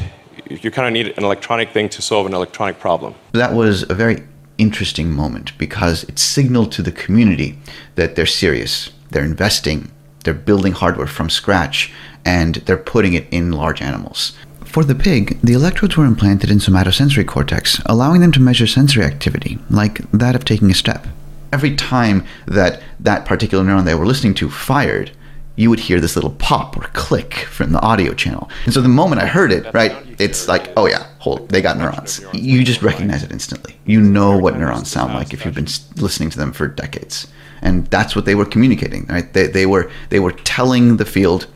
you 0.49 0.71
kind 0.71 0.87
of 0.87 0.93
need 0.93 1.15
an 1.15 1.23
electronic 1.23 1.69
thing 1.69 1.89
to 1.89 2.01
solve 2.01 2.25
an 2.25 2.33
electronic 2.33 2.79
problem. 2.79 3.13
That 3.33 3.53
was 3.53 3.87
a 3.87 3.93
very 3.93 4.23
interesting 4.57 5.11
moment 5.11 5.55
because 5.59 6.05
it 6.05 6.17
signaled 6.17 6.71
to 6.71 6.81
the 6.81 6.91
community 6.91 7.59
that 7.95 8.15
they're 8.15 8.25
serious, 8.25 8.89
they're 9.11 9.23
investing, 9.23 9.91
they're 10.23 10.33
building 10.33 10.73
hardware 10.73 11.07
from 11.07 11.29
scratch, 11.29 11.93
and 12.25 12.55
they're 12.55 12.77
putting 12.77 13.13
it 13.13 13.27
in 13.29 13.51
large 13.51 13.81
animals. 13.81 14.33
For 14.69 14.83
the 14.83 14.93
pig, 14.93 15.39
the 15.41 15.53
electrodes 15.53 15.97
were 15.97 16.05
implanted 16.05 16.51
in 16.51 16.59
somatosensory 16.59 17.25
cortex, 17.25 17.81
allowing 17.87 18.21
them 18.21 18.31
to 18.33 18.39
measure 18.39 18.67
sensory 18.67 19.03
activity, 19.03 19.57
like 19.71 19.97
that 20.11 20.35
of 20.35 20.45
taking 20.45 20.69
a 20.69 20.75
step. 20.75 21.07
Every 21.51 21.75
time 21.75 22.23
that 22.45 22.83
that 22.99 23.25
particular 23.25 23.63
neuron 23.63 23.85
they 23.85 23.95
were 23.95 24.05
listening 24.05 24.35
to 24.35 24.47
fired, 24.47 25.09
you 25.55 25.71
would 25.71 25.79
hear 25.79 25.99
this 25.99 26.15
little 26.15 26.33
pop 26.33 26.77
or 26.77 26.81
click 26.93 27.33
from 27.33 27.71
the 27.71 27.81
audio 27.81 28.13
channel. 28.13 28.47
And 28.65 28.71
so 28.71 28.79
the 28.79 28.89
moment 28.89 29.23
I 29.23 29.25
heard 29.25 29.51
it, 29.51 29.73
right, 29.73 29.91
it's 30.19 30.47
like, 30.47 30.71
oh 30.77 30.85
yeah, 30.85 31.07
hold, 31.17 31.49
they 31.49 31.63
got 31.63 31.77
neurons. 31.77 32.23
You 32.33 32.63
just 32.63 32.83
recognize 32.83 33.23
it 33.23 33.31
instantly. 33.31 33.75
You 33.85 33.99
know 33.99 34.37
what 34.37 34.55
neurons 34.55 34.91
sound 34.91 35.15
like 35.15 35.33
if 35.33 35.45
you've 35.45 35.55
been 35.55 35.67
listening 35.95 36.29
to 36.29 36.37
them 36.37 36.51
for 36.51 36.67
decades. 36.67 37.27
And 37.63 37.87
that's 37.87 38.15
what 38.15 38.25
they 38.25 38.35
were 38.35 38.45
communicating, 38.45 39.07
right? 39.07 39.33
They, 39.33 39.47
they 39.47 39.65
were 39.65 39.89
they 40.09 40.19
were 40.19 40.31
telling 40.31 40.97
the 40.97 41.05
field, 41.05 41.47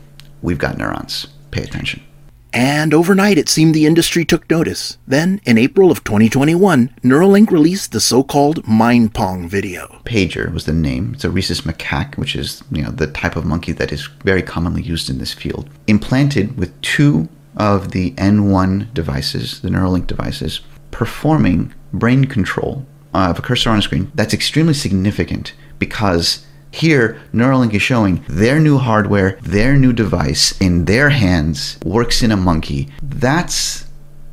we've 0.42 0.58
got 0.58 0.78
neurons. 0.78 1.28
Pay 1.52 1.62
attention. 1.62 2.02
And 2.54 2.94
overnight, 2.94 3.36
it 3.36 3.48
seemed 3.48 3.74
the 3.74 3.84
industry 3.84 4.24
took 4.24 4.48
notice. 4.48 4.96
Then, 5.08 5.40
in 5.44 5.58
April 5.58 5.90
of 5.90 6.04
2021, 6.04 6.94
Neuralink 7.02 7.50
released 7.50 7.90
the 7.90 7.98
so-called 7.98 8.64
Mind 8.64 9.12
Pong 9.12 9.48
video. 9.48 10.00
Pager 10.04 10.52
was 10.52 10.64
the 10.64 10.72
name. 10.72 11.14
It's 11.14 11.24
a 11.24 11.30
rhesus 11.30 11.62
macaque, 11.62 12.16
which 12.16 12.36
is 12.36 12.62
you 12.70 12.84
know 12.84 12.92
the 12.92 13.08
type 13.08 13.34
of 13.34 13.44
monkey 13.44 13.72
that 13.72 13.90
is 13.90 14.06
very 14.22 14.40
commonly 14.40 14.82
used 14.82 15.10
in 15.10 15.18
this 15.18 15.32
field. 15.32 15.68
Implanted 15.88 16.56
with 16.56 16.80
two 16.80 17.28
of 17.56 17.90
the 17.90 18.12
N1 18.12 18.94
devices, 18.94 19.60
the 19.60 19.68
Neuralink 19.68 20.06
devices, 20.06 20.60
performing 20.92 21.74
brain 21.92 22.24
control 22.24 22.86
of 23.12 23.40
a 23.40 23.42
cursor 23.42 23.70
on 23.70 23.80
a 23.80 23.82
screen. 23.82 24.12
That's 24.14 24.34
extremely 24.34 24.74
significant 24.74 25.54
because 25.80 26.46
here 26.74 27.20
Neuralink 27.32 27.72
is 27.72 27.82
showing 27.82 28.24
their 28.28 28.58
new 28.58 28.78
hardware, 28.78 29.38
their 29.42 29.76
new 29.76 29.92
device 29.92 30.58
in 30.60 30.86
their 30.86 31.10
hands 31.10 31.78
works 31.84 32.22
in 32.22 32.32
a 32.32 32.36
monkey. 32.36 32.88
That's 33.02 33.86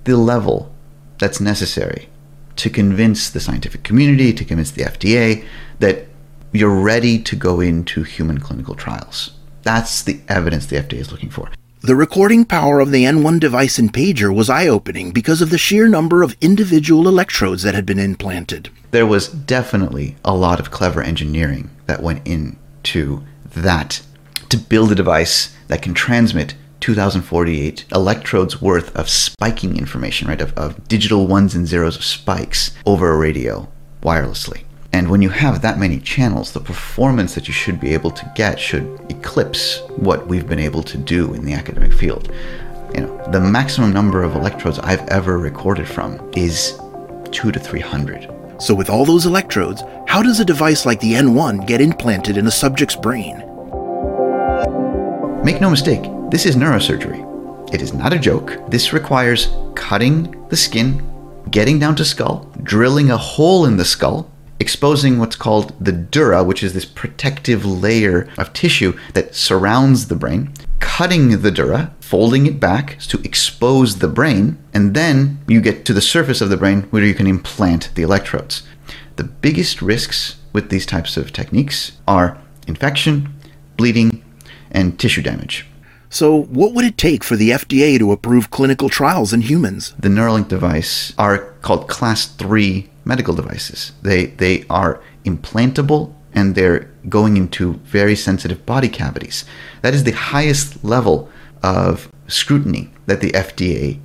the 0.05 0.17
level 0.17 0.73
that's 1.19 1.39
necessary 1.39 2.09
to 2.55 2.69
convince 2.69 3.29
the 3.29 3.39
scientific 3.39 3.83
community, 3.83 4.33
to 4.33 4.43
convince 4.43 4.71
the 4.71 4.83
FDA 4.83 5.45
that 5.79 6.07
you're 6.51 6.81
ready 6.81 7.19
to 7.19 7.35
go 7.35 7.59
into 7.61 8.03
human 8.03 8.39
clinical 8.39 8.75
trials. 8.75 9.31
That's 9.61 10.01
the 10.01 10.19
evidence 10.27 10.65
the 10.65 10.77
FDA 10.77 10.99
is 10.99 11.11
looking 11.11 11.29
for. 11.29 11.49
The 11.83 11.95
recording 11.95 12.45
power 12.45 12.79
of 12.79 12.91
the 12.91 13.05
N1 13.05 13.39
device 13.39 13.79
in 13.79 13.89
Pager 13.89 14.31
was 14.31 14.51
eye-opening 14.51 15.09
because 15.09 15.41
of 15.41 15.49
the 15.49 15.57
sheer 15.57 15.87
number 15.87 16.21
of 16.21 16.37
individual 16.39 17.07
electrodes 17.07 17.63
that 17.63 17.73
had 17.73 17.87
been 17.87 17.97
implanted. 17.97 18.69
There 18.91 19.07
was 19.07 19.27
definitely 19.27 20.15
a 20.23 20.35
lot 20.35 20.59
of 20.59 20.69
clever 20.69 21.01
engineering 21.01 21.71
that 21.87 22.03
went 22.03 22.27
into 22.27 23.23
that 23.55 24.03
to 24.49 24.57
build 24.57 24.91
a 24.91 24.95
device 24.95 25.55
that 25.69 25.81
can 25.81 25.95
transmit 25.95 26.53
2048 26.81 27.85
electrodes 27.91 28.61
worth 28.61 28.95
of 28.95 29.09
spiking 29.09 29.75
information, 29.75 30.27
right, 30.27 30.39
of, 30.39 30.53
of 30.55 30.87
digital 30.87 31.25
ones 31.25 31.55
and 31.55 31.65
zeros 31.65 31.95
of 31.95 32.03
spikes 32.03 32.77
over 32.85 33.11
a 33.11 33.17
radio 33.17 33.67
wirelessly. 34.03 34.65
And 34.93 35.09
when 35.09 35.21
you 35.21 35.29
have 35.29 35.61
that 35.61 35.79
many 35.79 35.99
channels, 35.99 36.51
the 36.51 36.59
performance 36.59 37.33
that 37.35 37.47
you 37.47 37.53
should 37.53 37.79
be 37.79 37.93
able 37.93 38.11
to 38.11 38.31
get 38.35 38.59
should 38.59 38.99
eclipse 39.09 39.81
what 39.95 40.27
we've 40.27 40.47
been 40.47 40.59
able 40.59 40.83
to 40.83 40.97
do 40.97 41.33
in 41.33 41.45
the 41.45 41.53
academic 41.53 41.93
field. 41.93 42.31
You 42.93 43.01
know, 43.01 43.31
the 43.31 43.39
maximum 43.39 43.93
number 43.93 44.21
of 44.21 44.35
electrodes 44.35 44.79
I've 44.79 45.07
ever 45.07 45.37
recorded 45.37 45.87
from 45.87 46.31
is 46.35 46.77
two 47.31 47.51
to 47.51 47.59
three 47.59 47.79
hundred. 47.79 48.29
So 48.59 48.75
with 48.75 48.89
all 48.89 49.05
those 49.05 49.25
electrodes, 49.25 49.81
how 50.07 50.21
does 50.21 50.39
a 50.39 50.45
device 50.45 50.85
like 50.85 50.99
the 50.99 51.13
N1 51.13 51.65
get 51.65 51.81
implanted 51.81 52.37
in 52.37 52.45
a 52.45 52.51
subject's 52.51 52.95
brain? 52.95 53.37
Make 55.43 55.61
no 55.61 55.69
mistake, 55.69 56.03
this 56.29 56.45
is 56.45 56.55
neurosurgery. 56.55 57.73
It 57.73 57.81
is 57.81 57.93
not 57.93 58.13
a 58.13 58.19
joke. 58.19 58.59
This 58.67 58.93
requires 58.93 59.55
cutting 59.75 60.47
the 60.49 60.57
skin, 60.57 61.01
getting 61.49 61.79
down 61.79 61.95
to 61.95 62.05
skull, 62.05 62.51
drilling 62.61 63.09
a 63.09 63.17
hole 63.17 63.65
in 63.65 63.77
the 63.77 63.85
skull, 63.85 64.30
exposing 64.61 65.17
what's 65.17 65.35
called 65.35 65.73
the 65.83 65.91
dura, 65.91 66.43
which 66.43 66.61
is 66.61 66.73
this 66.73 66.85
protective 66.85 67.65
layer 67.65 68.29
of 68.37 68.53
tissue 68.53 68.97
that 69.13 69.35
surrounds 69.35 70.07
the 70.07 70.15
brain, 70.15 70.53
cutting 70.79 71.41
the 71.41 71.51
dura, 71.51 71.93
folding 71.99 72.45
it 72.45 72.59
back 72.59 72.99
to 72.99 73.19
expose 73.23 73.97
the 73.97 74.07
brain, 74.07 74.57
and 74.71 74.93
then 74.93 75.39
you 75.47 75.59
get 75.61 75.83
to 75.85 75.93
the 75.93 75.99
surface 75.99 76.41
of 76.41 76.49
the 76.49 76.57
brain 76.57 76.83
where 76.91 77.03
you 77.03 77.15
can 77.15 77.25
implant 77.25 77.89
the 77.95 78.03
electrodes. 78.03 78.61
The 79.15 79.23
biggest 79.23 79.81
risks 79.81 80.37
with 80.53 80.69
these 80.69 80.85
types 80.85 81.17
of 81.17 81.33
techniques 81.33 81.93
are 82.07 82.37
infection, 82.67 83.33
bleeding, 83.77 84.23
and 84.69 84.99
tissue 84.99 85.23
damage. 85.23 85.65
So 86.09 86.43
what 86.43 86.73
would 86.73 86.85
it 86.85 86.97
take 86.97 87.23
for 87.23 87.35
the 87.35 87.49
FDA 87.51 87.97
to 87.97 88.11
approve 88.11 88.51
clinical 88.51 88.89
trials 88.89 89.31
in 89.33 89.41
humans? 89.41 89.95
the 89.97 90.09
Neuralink 90.09 90.49
device 90.49 91.13
are 91.17 91.53
called 91.61 91.87
class 91.87 92.27
3 92.27 92.89
medical 93.05 93.33
devices. 93.33 93.91
They 94.01 94.27
they 94.27 94.65
are 94.69 95.01
implantable 95.25 96.13
and 96.33 96.55
they're 96.55 96.89
going 97.09 97.37
into 97.37 97.73
very 97.83 98.15
sensitive 98.15 98.65
body 98.65 98.89
cavities. 98.89 99.45
That 99.81 99.93
is 99.93 100.03
the 100.03 100.11
highest 100.11 100.83
level 100.83 101.29
of 101.63 102.09
scrutiny 102.27 102.91
that 103.05 103.21
the 103.21 103.31
FDA 103.31 103.99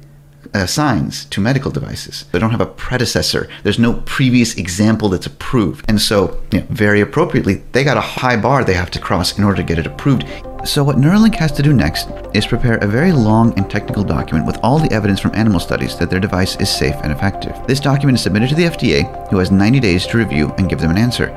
Uh, 0.56 0.62
assigns 0.62 1.26
to 1.26 1.38
medical 1.38 1.70
devices. 1.70 2.24
They 2.32 2.38
don't 2.38 2.50
have 2.50 2.62
a 2.62 2.66
predecessor. 2.66 3.46
There's 3.62 3.78
no 3.78 4.02
previous 4.06 4.56
example 4.56 5.10
that's 5.10 5.26
approved. 5.26 5.84
And 5.86 6.00
so, 6.00 6.40
you 6.50 6.60
know, 6.60 6.66
very 6.70 7.02
appropriately, 7.02 7.56
they 7.72 7.84
got 7.84 7.98
a 7.98 8.00
high 8.00 8.36
bar 8.38 8.64
they 8.64 8.72
have 8.72 8.90
to 8.92 8.98
cross 8.98 9.36
in 9.36 9.44
order 9.44 9.58
to 9.58 9.62
get 9.62 9.78
it 9.78 9.86
approved. 9.86 10.24
So, 10.64 10.82
what 10.82 10.96
Neuralink 10.96 11.34
has 11.34 11.52
to 11.52 11.62
do 11.62 11.74
next 11.74 12.08
is 12.32 12.46
prepare 12.46 12.78
a 12.78 12.86
very 12.86 13.12
long 13.12 13.52
and 13.58 13.68
technical 13.68 14.02
document 14.02 14.46
with 14.46 14.58
all 14.62 14.78
the 14.78 14.90
evidence 14.92 15.20
from 15.20 15.34
animal 15.34 15.60
studies 15.60 15.98
that 15.98 16.08
their 16.08 16.20
device 16.20 16.56
is 16.56 16.70
safe 16.70 16.96
and 17.02 17.12
effective. 17.12 17.54
This 17.66 17.80
document 17.80 18.16
is 18.16 18.22
submitted 18.22 18.48
to 18.48 18.54
the 18.54 18.70
FDA, 18.70 19.28
who 19.28 19.38
has 19.38 19.50
90 19.50 19.80
days 19.80 20.06
to 20.06 20.16
review 20.16 20.54
and 20.56 20.70
give 20.70 20.80
them 20.80 20.90
an 20.90 20.98
answer. 20.98 21.36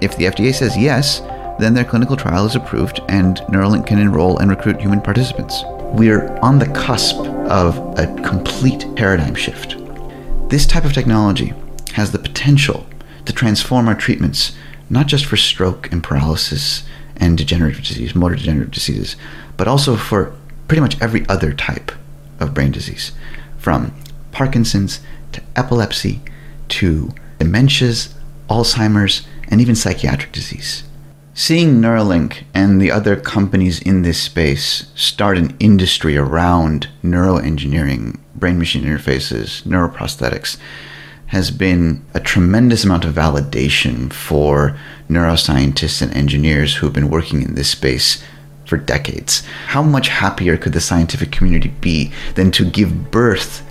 If 0.00 0.16
the 0.16 0.24
FDA 0.24 0.52
says 0.52 0.76
yes, 0.76 1.20
then 1.60 1.72
their 1.72 1.84
clinical 1.84 2.16
trial 2.16 2.46
is 2.46 2.56
approved 2.56 3.00
and 3.08 3.36
Neuralink 3.48 3.86
can 3.86 4.00
enroll 4.00 4.38
and 4.38 4.50
recruit 4.50 4.80
human 4.80 5.00
participants. 5.00 5.62
We're 5.94 6.28
on 6.42 6.58
the 6.58 6.66
cusp 6.74 7.16
of 7.16 7.78
a 7.98 8.06
complete 8.22 8.86
paradigm 8.96 9.34
shift. 9.34 9.76
This 10.50 10.66
type 10.66 10.84
of 10.84 10.92
technology 10.92 11.54
has 11.92 12.12
the 12.12 12.18
potential 12.18 12.86
to 13.24 13.32
transform 13.32 13.88
our 13.88 13.94
treatments, 13.94 14.54
not 14.90 15.06
just 15.06 15.24
for 15.24 15.36
stroke 15.36 15.90
and 15.90 16.02
paralysis 16.02 16.84
and 17.16 17.38
degenerative 17.38 17.82
disease, 17.82 18.14
motor 18.14 18.34
degenerative 18.36 18.72
diseases, 18.72 19.16
but 19.56 19.68
also 19.68 19.96
for 19.96 20.36
pretty 20.68 20.80
much 20.80 21.00
every 21.00 21.26
other 21.28 21.52
type 21.52 21.90
of 22.40 22.52
brain 22.52 22.72
disease, 22.72 23.12
from 23.56 23.94
Parkinson's 24.32 25.00
to 25.32 25.42
epilepsy 25.54 26.20
to 26.68 27.12
dementias, 27.38 28.12
Alzheimer's, 28.50 29.26
and 29.48 29.60
even 29.60 29.74
psychiatric 29.74 30.32
disease. 30.32 30.82
Seeing 31.38 31.82
Neuralink 31.82 32.44
and 32.54 32.80
the 32.80 32.90
other 32.90 33.14
companies 33.14 33.78
in 33.82 34.00
this 34.00 34.18
space 34.18 34.86
start 34.94 35.36
an 35.36 35.54
industry 35.60 36.16
around 36.16 36.88
neuroengineering, 37.04 38.18
brain 38.34 38.58
machine 38.58 38.84
interfaces, 38.84 39.62
neuroprosthetics, 39.64 40.56
has 41.26 41.50
been 41.50 42.02
a 42.14 42.20
tremendous 42.20 42.84
amount 42.84 43.04
of 43.04 43.14
validation 43.14 44.10
for 44.10 44.78
neuroscientists 45.10 46.00
and 46.00 46.10
engineers 46.16 46.76
who've 46.76 46.94
been 46.94 47.10
working 47.10 47.42
in 47.42 47.54
this 47.54 47.68
space 47.68 48.24
for 48.64 48.78
decades. 48.78 49.42
How 49.66 49.82
much 49.82 50.08
happier 50.08 50.56
could 50.56 50.72
the 50.72 50.80
scientific 50.80 51.32
community 51.32 51.68
be 51.68 52.12
than 52.34 52.50
to 52.52 52.64
give 52.64 53.10
birth 53.10 53.62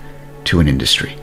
to 0.44 0.60
an 0.60 0.68
industry? 0.68 1.16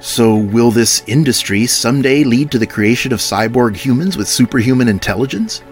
So 0.00 0.36
will 0.36 0.70
this 0.70 1.04
industry 1.06 1.66
someday 1.66 2.24
lead 2.24 2.50
to 2.52 2.58
the 2.58 2.66
creation 2.66 3.12
of 3.12 3.20
cyborg 3.20 3.76
humans 3.76 4.16
with 4.16 4.26
superhuman 4.26 4.88
intelligence? 4.88 5.62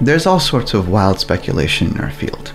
There's 0.00 0.26
all 0.26 0.40
sorts 0.40 0.74
of 0.74 0.90
wild 0.90 1.18
speculation 1.18 1.92
in 1.92 2.00
our 2.00 2.10
field. 2.10 2.52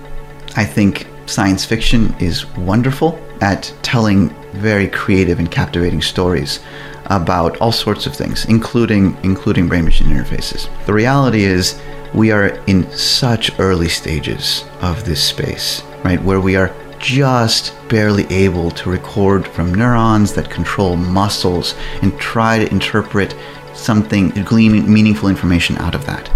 I 0.55 0.63
think 0.63 1.07
science 1.25 1.65
fiction 1.65 2.13
is 2.19 2.45
wonderful 2.55 3.19
at 3.41 3.73
telling 3.81 4.29
very 4.53 4.87
creative 4.87 5.39
and 5.39 5.49
captivating 5.49 6.03
stories 6.03 6.59
about 7.05 7.57
all 7.57 7.71
sorts 7.71 8.05
of 8.05 8.15
things, 8.15 8.45
including 8.45 9.17
including 9.23 9.67
brain 9.67 9.85
machine 9.85 10.07
interfaces. 10.09 10.69
The 10.85 10.93
reality 10.93 11.43
is 11.43 11.81
we 12.13 12.31
are 12.31 12.49
in 12.67 12.89
such 12.91 13.57
early 13.59 13.89
stages 13.89 14.63
of 14.81 15.03
this 15.03 15.23
space, 15.23 15.83
right, 16.03 16.21
where 16.21 16.41
we 16.41 16.55
are 16.55 16.71
just 16.99 17.73
barely 17.89 18.25
able 18.31 18.69
to 18.69 18.91
record 18.91 19.47
from 19.47 19.73
neurons 19.73 20.33
that 20.33 20.51
control 20.51 20.95
muscles 20.95 21.73
and 22.03 22.17
try 22.19 22.59
to 22.59 22.69
interpret 22.69 23.33
something, 23.73 24.29
glean 24.45 24.91
meaningful 24.91 25.27
information 25.27 25.75
out 25.79 25.95
of 25.95 26.05
that. 26.05 26.29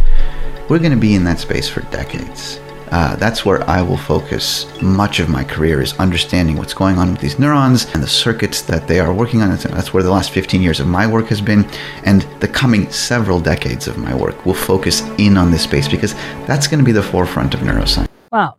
We're 0.67 0.79
going 0.79 0.91
to 0.91 0.97
be 0.97 1.13
in 1.13 1.23
that 1.25 1.39
space 1.39 1.69
for 1.69 1.81
decades. 1.91 2.59
Uh, 2.91 3.15
that's 3.17 3.45
where 3.45 3.67
I 3.69 3.83
will 3.83 3.97
focus 3.97 4.65
much 4.81 5.19
of 5.19 5.29
my 5.29 5.43
career 5.43 5.81
is 5.81 5.93
understanding 5.99 6.57
what's 6.57 6.73
going 6.73 6.97
on 6.97 7.11
with 7.11 7.21
these 7.21 7.37
neurons 7.37 7.85
and 7.93 8.01
the 8.01 8.07
circuits 8.07 8.61
that 8.63 8.87
they 8.87 8.99
are 8.99 9.13
working 9.13 9.41
on. 9.41 9.49
That's 9.49 9.93
where 9.93 10.01
the 10.01 10.09
last 10.09 10.31
15 10.31 10.61
years 10.61 10.79
of 10.79 10.87
my 10.87 11.05
work 11.05 11.27
has 11.27 11.39
been, 11.39 11.69
and 12.03 12.23
the 12.39 12.47
coming 12.47 12.89
several 12.91 13.39
decades 13.39 13.87
of 13.87 13.97
my 13.97 14.15
work 14.15 14.45
will 14.45 14.55
focus 14.55 15.01
in 15.19 15.37
on 15.37 15.51
this 15.51 15.63
space 15.63 15.87
because 15.87 16.13
that's 16.47 16.67
going 16.67 16.79
to 16.79 16.85
be 16.85 16.91
the 16.91 17.03
forefront 17.03 17.53
of 17.53 17.59
neuroscience. 17.59 18.07
Well, 18.31 18.57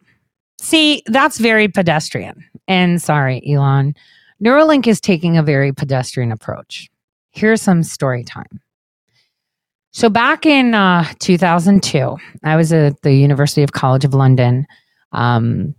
see, 0.61 1.03
that's 1.07 1.39
very 1.39 1.67
pedestrian. 1.67 2.45
And 2.69 3.03
sorry, 3.03 3.43
Elon, 3.49 3.95
Neuralink 4.43 4.87
is 4.87 5.01
taking 5.01 5.37
a 5.37 5.43
very 5.43 5.73
pedestrian 5.73 6.31
approach. 6.31 6.89
Here's 7.31 7.63
some 7.63 7.83
story 7.83 8.23
time. 8.23 8.61
So 9.97 10.11
back 10.11 10.45
in 10.45 10.75
uh, 10.75 11.11
2002, 11.21 12.19
I 12.45 12.57
was 12.57 12.71
at 12.71 13.01
the 13.01 13.15
University 13.15 13.63
of 13.63 13.73
College 13.73 14.05
of 14.05 14.13
London 14.13 14.67
um, 15.13 15.75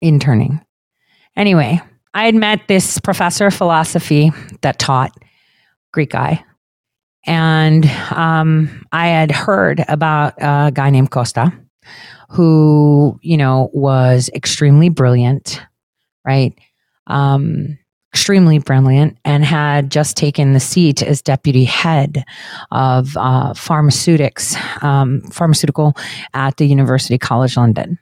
interning. 0.00 0.58
Anyway, 1.36 1.78
I 2.14 2.24
had 2.24 2.34
met 2.34 2.68
this 2.68 2.98
professor 3.00 3.48
of 3.48 3.54
philosophy 3.54 4.32
that 4.62 4.78
taught 4.78 5.14
Greek 5.92 6.12
guy. 6.12 6.42
And 7.26 7.84
um, 8.10 8.82
I 8.92 9.08
had 9.08 9.30
heard 9.30 9.84
about 9.86 10.32
a 10.38 10.72
guy 10.72 10.88
named 10.88 11.10
Costa 11.10 11.52
who, 12.30 13.20
you 13.20 13.36
know, 13.36 13.68
was 13.74 14.30
extremely 14.34 14.88
brilliant, 14.88 15.60
right? 16.24 16.58
Um, 17.08 17.76
extremely 18.12 18.58
brilliant 18.58 19.16
and 19.24 19.44
had 19.44 19.90
just 19.90 20.16
taken 20.16 20.52
the 20.52 20.60
seat 20.60 21.02
as 21.02 21.22
deputy 21.22 21.64
head 21.64 22.24
of 22.70 23.16
uh, 23.16 23.54
pharmaceutics, 23.54 24.54
um, 24.82 25.22
pharmaceutical 25.22 25.94
at 26.34 26.58
the 26.58 26.66
University 26.66 27.16
College 27.16 27.56
London. 27.56 27.98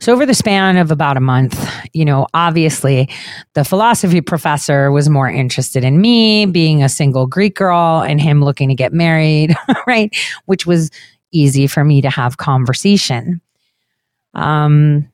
So, 0.00 0.12
over 0.12 0.24
the 0.26 0.34
span 0.34 0.76
of 0.76 0.92
about 0.92 1.16
a 1.16 1.20
month, 1.20 1.68
you 1.92 2.04
know, 2.04 2.28
obviously 2.34 3.08
the 3.54 3.64
philosophy 3.64 4.20
professor 4.20 4.92
was 4.92 5.08
more 5.08 5.28
interested 5.28 5.82
in 5.82 6.00
me 6.00 6.46
being 6.46 6.84
a 6.84 6.88
single 6.88 7.26
Greek 7.26 7.56
girl 7.56 8.02
and 8.02 8.20
him 8.20 8.44
looking 8.44 8.68
to 8.68 8.76
get 8.76 8.92
married, 8.92 9.56
right? 9.88 10.14
Which 10.44 10.66
was 10.66 10.92
easy 11.32 11.66
for 11.66 11.82
me 11.82 12.00
to 12.00 12.10
have 12.10 12.36
conversation. 12.36 13.40
Um, 14.34 15.10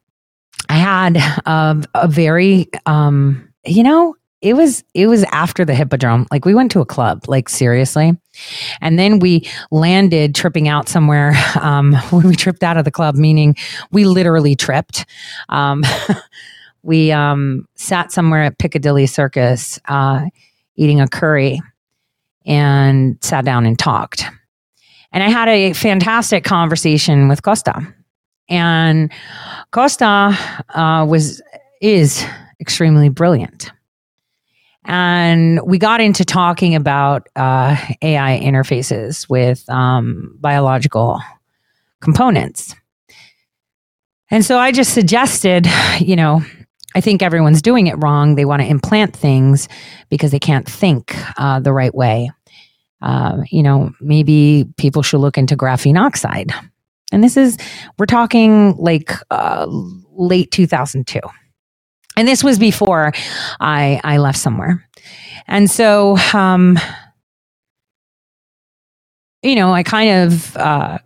I 0.68 0.74
had 0.74 1.16
a, 1.16 1.82
a 1.94 2.08
very, 2.08 2.68
um, 2.84 3.51
you 3.64 3.82
know, 3.82 4.16
it 4.42 4.54
was 4.54 4.82
it 4.92 5.06
was 5.06 5.22
after 5.24 5.64
the 5.64 5.74
hippodrome. 5.74 6.26
Like 6.30 6.44
we 6.44 6.54
went 6.54 6.72
to 6.72 6.80
a 6.80 6.86
club, 6.86 7.24
like 7.28 7.48
seriously, 7.48 8.12
and 8.80 8.98
then 8.98 9.20
we 9.20 9.48
landed 9.70 10.34
tripping 10.34 10.68
out 10.68 10.88
somewhere. 10.88 11.32
Um, 11.62 11.94
when 12.10 12.26
we 12.28 12.34
tripped 12.34 12.64
out 12.64 12.76
of 12.76 12.84
the 12.84 12.90
club, 12.90 13.14
meaning 13.14 13.54
we 13.92 14.04
literally 14.04 14.56
tripped. 14.56 15.06
Um, 15.48 15.84
we 16.82 17.12
um, 17.12 17.68
sat 17.76 18.10
somewhere 18.10 18.42
at 18.42 18.58
Piccadilly 18.58 19.06
Circus, 19.06 19.78
uh, 19.86 20.24
eating 20.74 21.00
a 21.00 21.06
curry, 21.06 21.60
and 22.44 23.16
sat 23.22 23.44
down 23.44 23.64
and 23.64 23.78
talked. 23.78 24.24
And 25.12 25.22
I 25.22 25.28
had 25.28 25.48
a 25.48 25.72
fantastic 25.74 26.42
conversation 26.42 27.28
with 27.28 27.42
Costa, 27.42 27.86
and 28.48 29.12
Costa 29.70 30.36
uh, 30.70 31.06
was 31.08 31.40
is 31.80 32.26
extremely 32.62 33.10
brilliant. 33.10 33.70
And 34.84 35.60
we 35.64 35.78
got 35.78 36.00
into 36.00 36.24
talking 36.24 36.74
about 36.74 37.28
uh, 37.36 37.76
AI 38.00 38.40
interfaces 38.42 39.28
with 39.28 39.68
um, 39.68 40.36
biological 40.40 41.20
components. 42.00 42.74
And 44.30 44.44
so 44.44 44.58
I 44.58 44.72
just 44.72 44.94
suggested, 44.94 45.68
you 45.98 46.16
know, 46.16 46.42
I 46.94 47.00
think 47.00 47.22
everyone's 47.22 47.62
doing 47.62 47.88
it 47.88 47.94
wrong. 47.98 48.36
They 48.36 48.44
want 48.44 48.62
to 48.62 48.68
implant 48.68 49.14
things 49.14 49.68
because 50.08 50.30
they 50.30 50.38
can't 50.38 50.68
think 50.68 51.14
uh, 51.36 51.60
the 51.60 51.72
right 51.72 51.94
way. 51.94 52.30
Uh, 53.00 53.38
you 53.50 53.62
know, 53.62 53.92
maybe 54.00 54.66
people 54.76 55.02
should 55.02 55.20
look 55.20 55.36
into 55.36 55.56
graphene 55.56 56.00
oxide. 56.00 56.52
And 57.12 57.22
this 57.22 57.36
is, 57.36 57.58
we're 57.98 58.06
talking 58.06 58.76
like 58.76 59.12
uh, 59.30 59.66
late 60.12 60.50
2002 60.50 61.20
and 62.16 62.28
this 62.28 62.44
was 62.44 62.58
before 62.58 63.12
I 63.60 64.00
I 64.04 64.18
left 64.18 64.38
somewhere, 64.38 64.86
and 65.46 65.70
so 65.70 66.16
um, 66.32 66.78
you 69.42 69.54
know 69.54 69.72
I 69.72 69.82
kind 69.82 70.24
of 70.24 70.56
uh, 70.56 70.98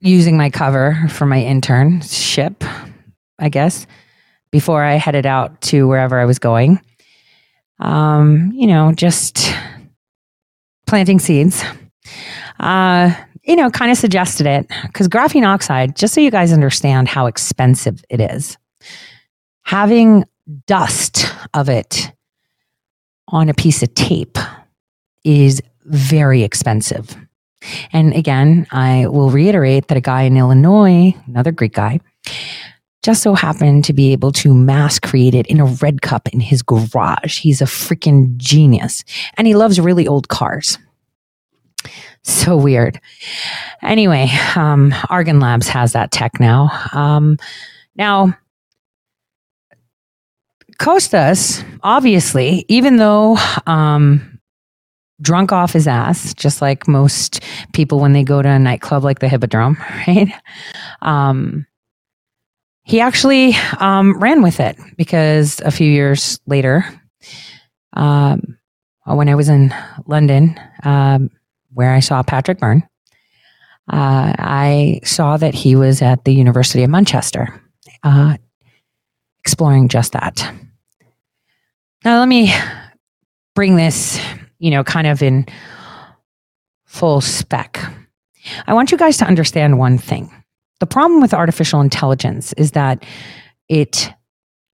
using 0.00 0.36
my 0.36 0.50
cover 0.50 1.06
for 1.08 1.26
my 1.26 1.38
internship, 1.38 2.68
I 3.38 3.48
guess, 3.48 3.86
before 4.50 4.82
I 4.82 4.94
headed 4.94 5.26
out 5.26 5.60
to 5.62 5.86
wherever 5.88 6.18
I 6.18 6.24
was 6.24 6.38
going. 6.38 6.80
Um, 7.78 8.52
you 8.52 8.66
know, 8.66 8.92
just 8.92 9.52
planting 10.86 11.18
seeds. 11.18 11.64
Uh, 12.60 13.14
you 13.44 13.56
know, 13.56 13.70
kind 13.70 13.90
of 13.90 13.98
suggested 13.98 14.46
it 14.46 14.70
because 14.86 15.08
graphene 15.08 15.46
oxide, 15.46 15.96
just 15.96 16.14
so 16.14 16.20
you 16.20 16.30
guys 16.30 16.52
understand 16.52 17.08
how 17.08 17.26
expensive 17.26 18.04
it 18.08 18.20
is 18.20 18.56
having 19.72 20.22
dust 20.66 21.34
of 21.54 21.66
it 21.66 22.12
on 23.28 23.48
a 23.48 23.54
piece 23.54 23.82
of 23.82 23.94
tape 23.94 24.36
is 25.24 25.62
very 25.86 26.42
expensive. 26.42 27.16
And 27.90 28.12
again, 28.12 28.66
I 28.70 29.06
will 29.06 29.30
reiterate 29.30 29.88
that 29.88 29.96
a 29.96 30.02
guy 30.02 30.24
in 30.24 30.36
Illinois, 30.36 31.14
another 31.26 31.52
Greek 31.52 31.72
guy, 31.72 32.00
just 33.02 33.22
so 33.22 33.32
happened 33.32 33.86
to 33.86 33.94
be 33.94 34.12
able 34.12 34.30
to 34.32 34.52
mass 34.52 34.98
create 34.98 35.34
it 35.34 35.46
in 35.46 35.58
a 35.58 35.64
red 35.64 36.02
cup 36.02 36.28
in 36.28 36.40
his 36.40 36.60
garage. 36.60 37.38
He's 37.38 37.62
a 37.62 37.64
freaking 37.64 38.36
genius 38.36 39.04
and 39.38 39.46
he 39.46 39.54
loves 39.54 39.80
really 39.80 40.06
old 40.06 40.28
cars. 40.28 40.76
So 42.24 42.58
weird. 42.58 43.00
Anyway, 43.80 44.28
um, 44.54 44.94
Argonne 45.08 45.40
Labs 45.40 45.68
has 45.68 45.94
that 45.94 46.10
tech 46.10 46.38
now. 46.38 46.68
Um, 46.92 47.38
now, 47.96 48.36
Costas, 50.82 51.62
obviously, 51.84 52.64
even 52.66 52.96
though 52.96 53.36
um, 53.68 54.40
drunk 55.20 55.52
off 55.52 55.72
his 55.72 55.86
ass, 55.86 56.34
just 56.34 56.60
like 56.60 56.88
most 56.88 57.40
people 57.72 58.00
when 58.00 58.12
they 58.12 58.24
go 58.24 58.42
to 58.42 58.48
a 58.48 58.58
nightclub 58.58 59.04
like 59.04 59.20
the 59.20 59.28
Hippodrome, 59.28 59.76
right? 60.08 60.32
Um, 61.00 61.66
he 62.82 62.98
actually 62.98 63.54
um, 63.78 64.18
ran 64.18 64.42
with 64.42 64.58
it 64.58 64.76
because 64.96 65.60
a 65.60 65.70
few 65.70 65.88
years 65.88 66.40
later, 66.48 66.84
um, 67.92 68.58
when 69.04 69.28
I 69.28 69.36
was 69.36 69.48
in 69.48 69.72
London, 70.06 70.58
um, 70.82 71.30
where 71.72 71.92
I 71.92 72.00
saw 72.00 72.24
Patrick 72.24 72.58
Byrne, 72.58 72.82
uh, 73.88 74.34
I 74.36 74.98
saw 75.04 75.36
that 75.36 75.54
he 75.54 75.76
was 75.76 76.02
at 76.02 76.24
the 76.24 76.34
University 76.34 76.82
of 76.82 76.90
Manchester, 76.90 77.62
uh, 78.02 78.36
exploring 79.44 79.86
just 79.86 80.10
that. 80.14 80.52
Now, 82.04 82.18
let 82.18 82.28
me 82.28 82.52
bring 83.54 83.76
this, 83.76 84.20
you 84.58 84.70
know, 84.70 84.82
kind 84.82 85.06
of 85.06 85.22
in 85.22 85.46
full 86.84 87.20
spec. 87.20 87.80
I 88.66 88.74
want 88.74 88.90
you 88.90 88.98
guys 88.98 89.18
to 89.18 89.24
understand 89.24 89.78
one 89.78 89.98
thing. 89.98 90.30
The 90.80 90.86
problem 90.86 91.20
with 91.20 91.32
artificial 91.32 91.80
intelligence 91.80 92.52
is 92.54 92.72
that 92.72 93.04
it 93.68 94.12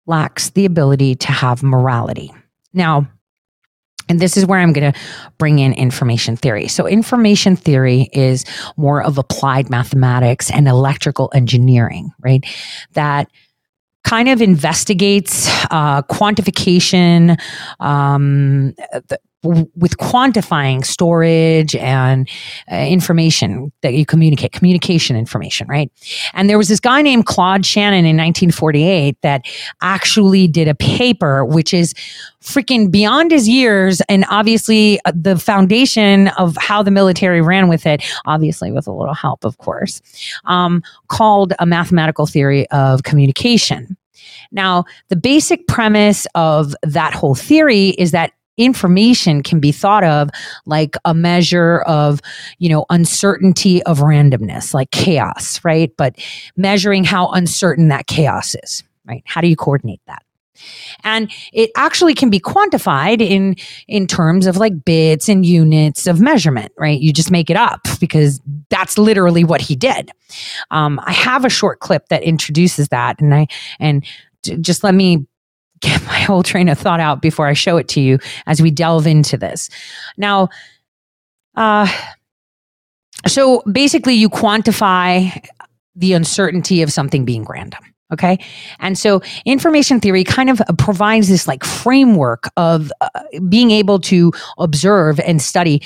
lacks 0.05 0.51
the 0.51 0.65
ability 0.65 1.15
to 1.15 1.31
have 1.33 1.63
morality. 1.63 2.33
Now, 2.73 3.07
and 4.09 4.21
this 4.21 4.37
is 4.37 4.45
where 4.45 4.59
I'm 4.59 4.71
going 4.71 4.93
to 4.93 4.99
bring 5.37 5.59
in 5.59 5.73
information 5.73 6.37
theory. 6.37 6.69
So, 6.69 6.87
information 6.87 7.57
theory 7.57 8.09
is 8.13 8.45
more 8.77 9.03
of 9.03 9.17
applied 9.17 9.69
mathematics 9.69 10.49
and 10.49 10.65
electrical 10.65 11.29
engineering, 11.33 12.11
right? 12.19 12.45
That 12.93 13.29
kind 14.07 14.29
of 14.29 14.41
investigates 14.41 15.49
uh, 15.69 16.01
quantification 16.03 17.37
um, 17.81 18.73
with 19.43 19.97
quantifying 19.97 20.83
storage 20.83 21.75
and 21.75 22.27
uh, 22.71 22.75
information 22.75 23.71
that 23.81 23.93
you 23.93 24.05
communicate, 24.05 24.51
communication 24.51 25.15
information, 25.15 25.67
right? 25.67 25.91
And 26.33 26.49
there 26.49 26.57
was 26.57 26.67
this 26.67 26.79
guy 26.79 27.01
named 27.01 27.27
Claude 27.27 27.65
Shannon 27.65 27.99
in 27.99 28.17
1948 28.17 29.17
that 29.21 29.45
actually 29.81 30.47
did 30.47 30.67
a 30.67 30.75
paper, 30.75 31.45
which 31.45 31.73
is 31.73 31.93
freaking 32.41 32.89
beyond 32.89 33.31
his 33.31 33.47
years. 33.47 34.01
And 34.09 34.25
obviously, 34.29 34.99
uh, 35.05 35.11
the 35.13 35.37
foundation 35.37 36.29
of 36.29 36.57
how 36.57 36.81
the 36.81 36.91
military 36.91 37.41
ran 37.41 37.67
with 37.67 37.85
it, 37.85 38.03
obviously, 38.25 38.71
with 38.71 38.87
a 38.87 38.91
little 38.91 39.13
help, 39.13 39.45
of 39.45 39.57
course, 39.59 40.01
um, 40.45 40.81
called 41.09 41.53
a 41.59 41.65
mathematical 41.65 42.25
theory 42.25 42.67
of 42.71 43.03
communication. 43.03 43.97
Now, 44.51 44.85
the 45.09 45.15
basic 45.15 45.67
premise 45.67 46.25
of 46.35 46.73
that 46.83 47.13
whole 47.13 47.35
theory 47.35 47.89
is 47.89 48.11
that 48.11 48.31
information 48.57 49.43
can 49.43 49.59
be 49.59 49.71
thought 49.71 50.03
of 50.03 50.29
like 50.65 50.95
a 51.05 51.13
measure 51.13 51.81
of, 51.81 52.21
you 52.59 52.69
know, 52.69 52.85
uncertainty 52.89 53.83
of 53.83 53.99
randomness, 53.99 54.73
like 54.73 54.91
chaos, 54.91 55.63
right? 55.63 55.91
But 55.97 56.15
measuring 56.55 57.03
how 57.03 57.29
uncertain 57.29 57.87
that 57.89 58.07
chaos 58.07 58.55
is, 58.63 58.83
right? 59.05 59.23
How 59.25 59.41
do 59.41 59.47
you 59.47 59.55
coordinate 59.55 60.01
that? 60.07 60.23
And 61.03 61.31
it 61.53 61.69
actually 61.75 62.13
can 62.13 62.29
be 62.29 62.39
quantified 62.39 63.21
in 63.21 63.55
in 63.87 64.07
terms 64.07 64.47
of 64.47 64.57
like 64.57 64.85
bits 64.85 65.29
and 65.29 65.45
units 65.45 66.07
of 66.07 66.19
measurement, 66.19 66.71
right? 66.77 66.99
You 66.99 67.13
just 67.13 67.31
make 67.31 67.49
it 67.49 67.57
up 67.57 67.81
because 67.99 68.41
that's 68.69 68.97
literally 68.97 69.43
what 69.43 69.61
he 69.61 69.75
did. 69.75 70.11
Um, 70.71 70.99
I 71.03 71.11
have 71.11 71.45
a 71.45 71.49
short 71.49 71.79
clip 71.79 72.07
that 72.09 72.23
introduces 72.23 72.89
that, 72.89 73.19
and 73.21 73.33
I 73.33 73.47
and 73.79 74.05
just 74.61 74.83
let 74.83 74.95
me 74.95 75.25
get 75.81 76.03
my 76.05 76.19
whole 76.27 76.43
train 76.43 76.69
of 76.69 76.77
thought 76.77 76.99
out 76.99 77.21
before 77.21 77.47
I 77.47 77.53
show 77.53 77.77
it 77.77 77.87
to 77.89 78.01
you 78.01 78.19
as 78.45 78.61
we 78.61 78.71
delve 78.71 79.07
into 79.07 79.37
this. 79.37 79.69
Now, 80.17 80.49
uh, 81.55 81.87
so 83.25 83.61
basically, 83.71 84.13
you 84.13 84.29
quantify 84.29 85.45
the 85.95 86.13
uncertainty 86.13 86.81
of 86.83 86.91
something 86.91 87.25
being 87.25 87.45
random. 87.45 87.83
Okay. 88.13 88.39
And 88.79 88.97
so 88.97 89.21
information 89.43 89.99
theory 89.99 90.23
kind 90.23 90.49
of 90.49 90.61
provides 90.77 91.27
this 91.27 91.45
like 91.45 91.65
framework 91.65 92.49
of 92.55 92.89
uh, 93.01 93.09
being 93.49 93.71
able 93.71 93.99
to 93.99 94.31
observe 94.57 95.19
and 95.19 95.41
study 95.41 95.81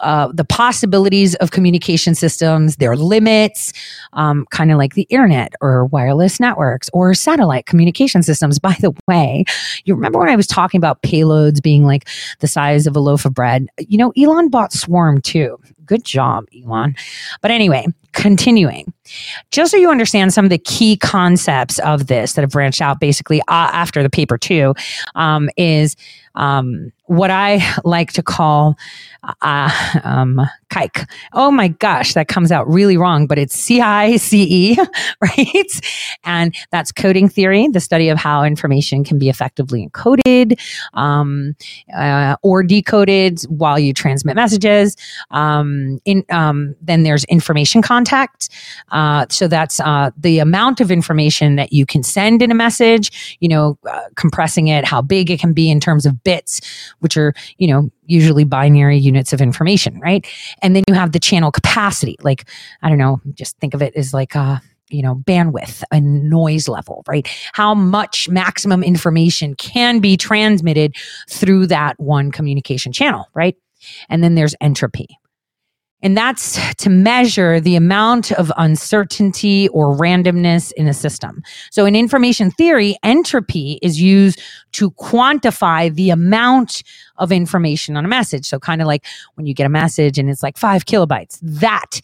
uh, 0.00 0.30
the 0.32 0.44
possibilities 0.44 1.34
of 1.36 1.50
communication 1.50 2.14
systems, 2.14 2.76
their 2.76 2.94
limits, 2.94 3.72
um, 4.12 4.46
kind 4.50 4.70
of 4.70 4.78
like 4.78 4.94
the 4.94 5.06
internet 5.10 5.52
or 5.60 5.86
wireless 5.86 6.38
networks 6.38 6.88
or 6.92 7.12
satellite 7.12 7.66
communication 7.66 8.22
systems. 8.22 8.60
By 8.60 8.76
the 8.80 8.92
way, 9.08 9.44
you 9.84 9.96
remember 9.96 10.20
when 10.20 10.28
I 10.28 10.36
was 10.36 10.46
talking 10.46 10.78
about 10.78 11.02
payloads 11.02 11.60
being 11.60 11.84
like 11.84 12.08
the 12.38 12.46
size 12.46 12.86
of 12.86 12.94
a 12.94 13.00
loaf 13.00 13.24
of 13.24 13.34
bread? 13.34 13.66
You 13.78 13.98
know, 13.98 14.12
Elon 14.16 14.48
bought 14.48 14.72
Swarm 14.72 15.20
too. 15.20 15.58
Good 15.86 16.04
job, 16.04 16.46
Elon. 16.54 16.94
But 17.40 17.50
anyway, 17.50 17.86
continuing. 18.12 18.92
Just 19.50 19.70
so 19.70 19.76
you 19.76 19.90
understand 19.90 20.32
some 20.32 20.44
of 20.44 20.50
the 20.50 20.58
key 20.58 20.96
concepts 20.96 21.78
of 21.80 22.06
this 22.06 22.34
that 22.34 22.42
have 22.42 22.50
branched 22.50 22.80
out 22.80 23.00
basically 23.00 23.40
uh, 23.42 23.70
after 23.72 24.02
the 24.02 24.10
paper, 24.10 24.38
too, 24.38 24.74
um, 25.14 25.50
is 25.56 25.96
um, 26.34 26.92
what 27.06 27.30
I 27.30 27.60
like 27.84 28.12
to 28.12 28.22
call 28.22 28.76
uh, 29.42 30.00
um, 30.04 30.40
kike. 30.70 31.08
Oh 31.32 31.50
my 31.50 31.68
gosh, 31.68 32.14
that 32.14 32.28
comes 32.28 32.50
out 32.50 32.68
really 32.68 32.96
wrong, 32.96 33.26
but 33.26 33.38
it's 33.38 33.54
C 33.54 33.80
I 33.80 34.16
C 34.16 34.46
E, 34.72 34.78
right? 35.20 35.80
And 36.24 36.54
that's 36.70 36.92
coding 36.92 37.28
theory, 37.28 37.68
the 37.68 37.80
study 37.80 38.08
of 38.08 38.18
how 38.18 38.44
information 38.44 39.04
can 39.04 39.18
be 39.18 39.28
effectively 39.28 39.86
encoded 39.88 40.58
um, 40.94 41.54
uh, 41.96 42.36
or 42.42 42.62
decoded 42.62 43.42
while 43.44 43.78
you 43.78 43.92
transmit 43.92 44.36
messages. 44.36 44.96
Um, 45.30 46.00
in, 46.04 46.24
um, 46.30 46.74
then 46.80 47.02
there's 47.02 47.24
information 47.24 47.82
contact. 47.82 48.48
Uh, 48.90 49.26
so 49.30 49.48
that's 49.48 49.80
uh, 49.80 50.10
the 50.16 50.38
amount 50.38 50.80
of 50.80 50.90
information 50.90 51.56
that 51.56 51.72
you 51.72 51.86
can 51.86 52.02
send 52.02 52.42
in 52.42 52.50
a 52.50 52.54
message, 52.54 53.36
you 53.40 53.48
know, 53.48 53.78
uh, 53.88 54.00
compressing 54.16 54.68
it, 54.68 54.84
how 54.84 55.00
big 55.00 55.30
it 55.30 55.38
can 55.38 55.52
be 55.52 55.70
in 55.70 55.80
terms 55.80 56.06
of 56.06 56.22
bits, 56.24 56.60
which 57.00 57.16
are, 57.16 57.34
you 57.58 57.66
know, 57.66 57.90
usually 58.06 58.44
binary 58.44 58.98
units 58.98 59.32
of 59.32 59.40
information, 59.40 60.00
right? 60.00 60.26
And 60.62 60.74
then 60.74 60.84
you 60.88 60.94
have 60.94 61.12
the 61.12 61.20
channel 61.20 61.50
capacity. 61.50 62.16
Like, 62.22 62.48
I 62.82 62.88
don't 62.88 62.98
know, 62.98 63.20
just 63.34 63.56
think 63.58 63.74
of 63.74 63.82
it 63.82 63.94
as 63.96 64.12
like, 64.12 64.34
uh, 64.34 64.58
you 64.90 65.02
know, 65.02 65.14
bandwidth 65.14 65.82
and 65.90 66.28
noise 66.28 66.68
level, 66.68 67.02
right? 67.08 67.26
How 67.52 67.74
much 67.74 68.28
maximum 68.28 68.82
information 68.82 69.54
can 69.54 70.00
be 70.00 70.16
transmitted 70.16 70.94
through 71.28 71.68
that 71.68 71.98
one 71.98 72.30
communication 72.30 72.92
channel, 72.92 73.28
right? 73.34 73.56
And 74.08 74.22
then 74.22 74.34
there's 74.34 74.54
entropy. 74.60 75.08
And 76.02 76.16
that's 76.16 76.58
to 76.76 76.90
measure 76.90 77.60
the 77.60 77.76
amount 77.76 78.30
of 78.32 78.52
uncertainty 78.58 79.68
or 79.68 79.96
randomness 79.96 80.70
in 80.72 80.86
a 80.86 80.92
system. 80.92 81.42
So 81.70 81.86
in 81.86 81.96
information 81.96 82.50
theory, 82.50 82.96
entropy 83.02 83.78
is 83.80 83.98
used 83.98 84.38
to 84.72 84.90
quantify 84.92 85.94
the 85.94 86.10
amount 86.10 86.82
of 87.16 87.32
information 87.32 87.96
on 87.96 88.04
a 88.04 88.08
message. 88.08 88.44
So 88.44 88.58
kind 88.58 88.82
of 88.82 88.86
like 88.86 89.06
when 89.36 89.46
you 89.46 89.54
get 89.54 89.64
a 89.64 89.70
message 89.70 90.18
and 90.18 90.28
it's 90.28 90.42
like 90.42 90.58
five 90.58 90.84
kilobytes, 90.84 91.38
that 91.40 92.02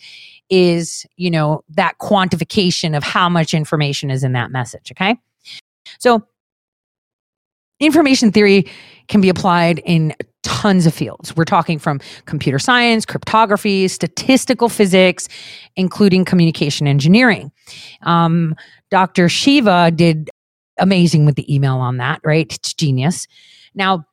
is, 0.48 1.04
you 1.16 1.30
know, 1.30 1.62
that 1.68 1.98
quantification 2.00 2.96
of 2.96 3.04
how 3.04 3.28
much 3.28 3.52
information 3.52 4.10
is 4.10 4.24
in 4.24 4.32
that 4.32 4.50
message. 4.50 4.90
Okay. 4.92 5.16
So 5.98 6.26
information 7.80 8.32
theory 8.32 8.66
can 9.08 9.20
be 9.20 9.28
applied 9.28 9.80
in 9.84 10.14
tons 10.50 10.84
of 10.84 10.92
fields. 10.92 11.36
We're 11.36 11.44
talking 11.44 11.78
from 11.78 12.00
computer 12.26 12.58
science, 12.58 13.06
cryptography, 13.06 13.86
statistical 13.86 14.68
physics, 14.68 15.28
including 15.76 16.24
communication 16.24 16.88
engineering. 16.88 17.52
Um, 18.02 18.56
Dr. 18.90 19.28
Shiva 19.28 19.92
did 19.92 20.28
amazing 20.78 21.24
with 21.24 21.36
the 21.36 21.54
email 21.54 21.76
on 21.76 21.98
that, 21.98 22.20
right? 22.24 22.52
It's 22.52 22.74
genius. 22.74 23.28
Now, 23.74 24.04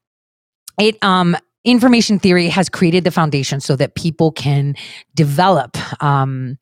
it 0.80 1.04
um 1.04 1.36
information 1.66 2.20
theory 2.20 2.50
has 2.50 2.70
created 2.70 3.04
the 3.04 3.12
foundation 3.12 3.60
so 3.60 3.76
that 3.76 3.96
people 3.96 4.32
can 4.32 4.76
develop 5.16 5.76
um 6.04 6.60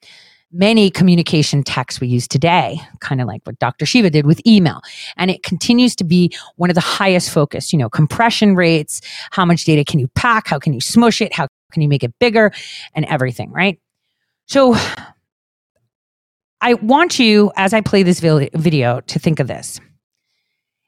many 0.51 0.89
communication 0.89 1.63
texts 1.63 1.99
we 1.99 2.07
use 2.07 2.27
today, 2.27 2.79
kind 3.01 3.19
of 3.19 3.27
like 3.27 3.41
what 3.43 3.59
Dr. 3.59 3.85
Shiva 3.85 4.09
did 4.09 4.25
with 4.25 4.45
email. 4.47 4.81
And 5.17 5.29
it 5.29 5.43
continues 5.43 5.95
to 5.97 6.03
be 6.03 6.31
one 6.55 6.69
of 6.69 6.75
the 6.75 6.81
highest 6.81 7.29
focus, 7.31 7.73
you 7.73 7.79
know, 7.79 7.89
compression 7.89 8.55
rates, 8.55 9.01
how 9.31 9.43
much 9.45 9.65
data 9.65 9.83
can 9.83 9.99
you 9.99 10.07
pack, 10.09 10.47
how 10.47 10.59
can 10.59 10.73
you 10.73 10.79
smush 10.79 11.21
it, 11.21 11.33
how 11.33 11.47
can 11.71 11.81
you 11.81 11.89
make 11.89 12.03
it 12.03 12.13
bigger, 12.19 12.51
and 12.93 13.05
everything, 13.05 13.51
right? 13.51 13.79
So 14.45 14.75
I 16.61 16.75
want 16.75 17.19
you, 17.19 17.51
as 17.57 17.73
I 17.73 17.81
play 17.81 18.03
this 18.03 18.19
video, 18.19 19.01
to 19.01 19.19
think 19.19 19.39
of 19.39 19.47
this. 19.47 19.79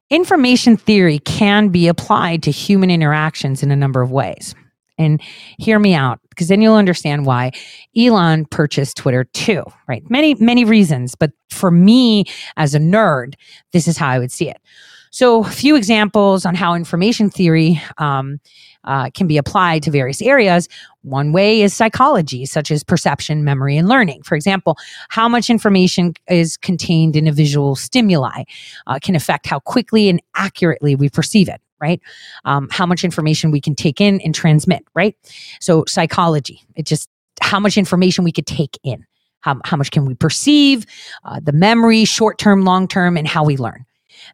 Information 0.09 0.77
theory 0.77 1.19
can 1.19 1.67
be 1.69 1.87
applied 1.87 2.41
to 2.43 2.51
human 2.51 2.89
interactions 2.89 3.61
in 3.63 3.71
a 3.71 3.75
number 3.75 4.01
of 4.01 4.11
ways. 4.11 4.55
And 4.97 5.21
hear 5.57 5.77
me 5.77 5.93
out, 5.93 6.21
because 6.37 6.49
then 6.49 6.61
you'll 6.61 6.75
understand 6.75 7.25
why 7.25 7.51
Elon 7.97 8.45
purchased 8.45 8.95
Twitter 8.95 9.23
too, 9.23 9.63
right? 9.87 10.07
Many, 10.07 10.35
many 10.35 10.65
reasons. 10.65 11.15
But 11.15 11.31
for 11.49 11.71
me 11.71 12.25
as 12.57 12.75
a 12.75 12.79
nerd, 12.79 13.33
this 13.73 13.87
is 13.87 13.97
how 13.97 14.07
I 14.07 14.19
would 14.19 14.31
see 14.31 14.47
it. 14.47 14.61
So, 15.09 15.45
a 15.45 15.49
few 15.49 15.75
examples 15.75 16.45
on 16.45 16.53
how 16.53 16.75
information 16.75 17.31
theory 17.31 17.81
um, 17.97 18.39
uh, 18.83 19.09
can 19.15 19.25
be 19.25 19.37
applied 19.37 19.81
to 19.83 19.91
various 19.91 20.21
areas. 20.21 20.67
One 21.01 21.31
way 21.31 21.61
is 21.61 21.73
psychology, 21.73 22.45
such 22.45 22.69
as 22.69 22.83
perception, 22.83 23.43
memory, 23.43 23.77
and 23.77 23.87
learning. 23.87 24.21
For 24.23 24.35
example, 24.35 24.77
how 25.09 25.27
much 25.27 25.49
information 25.49 26.13
is 26.29 26.55
contained 26.57 27.15
in 27.15 27.25
a 27.25 27.31
visual 27.31 27.75
stimuli 27.75 28.43
uh, 28.85 28.99
can 29.01 29.15
affect 29.15 29.47
how 29.47 29.59
quickly 29.59 30.07
and 30.07 30.21
accurately 30.35 30.93
we 30.93 31.09
perceive 31.09 31.47
it 31.47 31.61
right? 31.81 32.01
Um, 32.45 32.67
how 32.71 32.85
much 32.85 33.03
information 33.03 33.51
we 33.51 33.61
can 33.61 33.75
take 33.75 34.01
in 34.01 34.19
and 34.21 34.33
transmit, 34.33 34.83
right? 34.93 35.15
So 35.59 35.83
psychology, 35.87 36.61
it 36.75 36.85
just 36.85 37.09
how 37.41 37.59
much 37.59 37.77
information 37.77 38.23
we 38.23 38.31
could 38.31 38.47
take 38.47 38.77
in, 38.83 39.05
how, 39.41 39.59
how 39.63 39.77
much 39.77 39.91
can 39.91 40.05
we 40.05 40.15
perceive, 40.15 40.85
uh, 41.23 41.39
the 41.41 41.51
memory, 41.51 42.05
short 42.05 42.37
term, 42.37 42.63
long 42.63 42.87
term, 42.87 43.17
and 43.17 43.27
how 43.27 43.43
we 43.43 43.57
learn. 43.57 43.85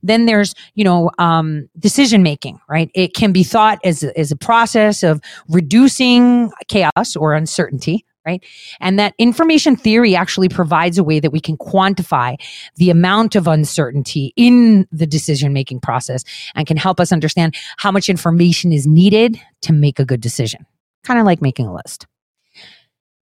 Then 0.01 0.25
there's, 0.25 0.55
you 0.75 0.83
know, 0.83 1.11
um, 1.19 1.69
decision 1.77 2.23
making, 2.23 2.59
right? 2.69 2.89
It 2.95 3.13
can 3.13 3.31
be 3.31 3.43
thought 3.43 3.79
as, 3.83 4.03
as 4.03 4.31
a 4.31 4.35
process 4.35 5.03
of 5.03 5.21
reducing 5.49 6.51
chaos 6.67 7.15
or 7.15 7.33
uncertainty, 7.33 8.05
right? 8.25 8.43
And 8.79 8.97
that 8.99 9.13
information 9.17 9.75
theory 9.75 10.15
actually 10.15 10.49
provides 10.49 10.97
a 10.97 11.03
way 11.03 11.19
that 11.19 11.31
we 11.31 11.39
can 11.39 11.57
quantify 11.57 12.35
the 12.75 12.89
amount 12.89 13.35
of 13.35 13.47
uncertainty 13.47 14.33
in 14.35 14.87
the 14.91 15.07
decision 15.07 15.53
making 15.53 15.79
process 15.79 16.23
and 16.55 16.67
can 16.67 16.77
help 16.77 16.99
us 16.99 17.11
understand 17.11 17.55
how 17.77 17.91
much 17.91 18.09
information 18.09 18.71
is 18.71 18.87
needed 18.87 19.39
to 19.61 19.73
make 19.73 19.99
a 19.99 20.05
good 20.05 20.21
decision. 20.21 20.65
Kind 21.03 21.19
of 21.19 21.25
like 21.25 21.41
making 21.41 21.67
a 21.67 21.73
list. 21.73 22.07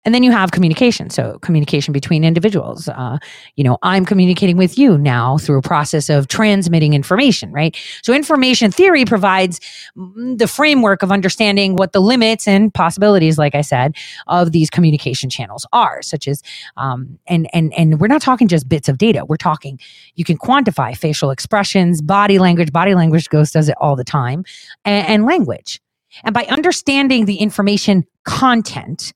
And 0.04 0.16
then 0.16 0.24
you 0.24 0.32
have 0.32 0.52
communication. 0.52 1.10
So 1.12 1.38
communication 1.40 1.92
between 1.92 2.24
individuals. 2.24 2.88
Uh, 2.88 3.18
you 3.56 3.64
know, 3.64 3.78
I'm 3.84 4.04
communicating 4.06 4.58
with 4.58 4.78
you 4.78 4.98
now 4.98 5.38
through 5.38 5.60
a 5.60 5.62
process 5.62 6.10
of 6.10 6.28
transmitting 6.28 6.94
information, 6.94 7.52
right? 7.52 7.78
So 8.02 8.14
information 8.14 8.72
theory 8.72 9.06
provides 9.06 9.60
the 9.96 10.48
framework 10.48 11.04
of 11.04 11.12
understanding 11.12 11.76
what 11.76 11.94
the 11.94 12.02
limits 12.02 12.48
and 12.48 12.74
possibilities, 12.74 13.38
like 13.38 13.54
I 13.54 13.62
said, 13.62 13.96
of 14.28 14.52
these 14.52 14.70
communication 14.72 15.30
channels 15.30 15.68
are, 15.72 16.02
such 16.02 16.28
as, 16.28 16.42
um, 16.78 17.20
and 17.28 17.48
and 17.54 17.72
and 17.78 18.00
we're 18.00 18.08
not 18.08 18.22
talking 18.22 18.48
just 18.48 18.68
bits 18.68 18.90
of 18.90 18.98
data. 18.98 19.26
We're 19.26 19.38
talking 19.38 19.80
you 20.16 20.26
can 20.26 20.38
quantify 20.38 20.98
facial 20.98 21.30
expressions, 21.30 22.02
body 22.02 22.40
language. 22.40 22.72
Body 22.72 22.96
language 22.96 23.30
Ghost 23.30 23.54
does 23.54 23.70
it 23.70 23.76
all 23.80 23.96
the 23.96 24.04
time, 24.04 24.46
and, 24.84 25.08
and 25.08 25.26
language. 25.26 25.80
And 26.24 26.34
by 26.34 26.46
understanding 26.46 27.26
the 27.26 27.36
information 27.36 28.06
content 28.26 29.14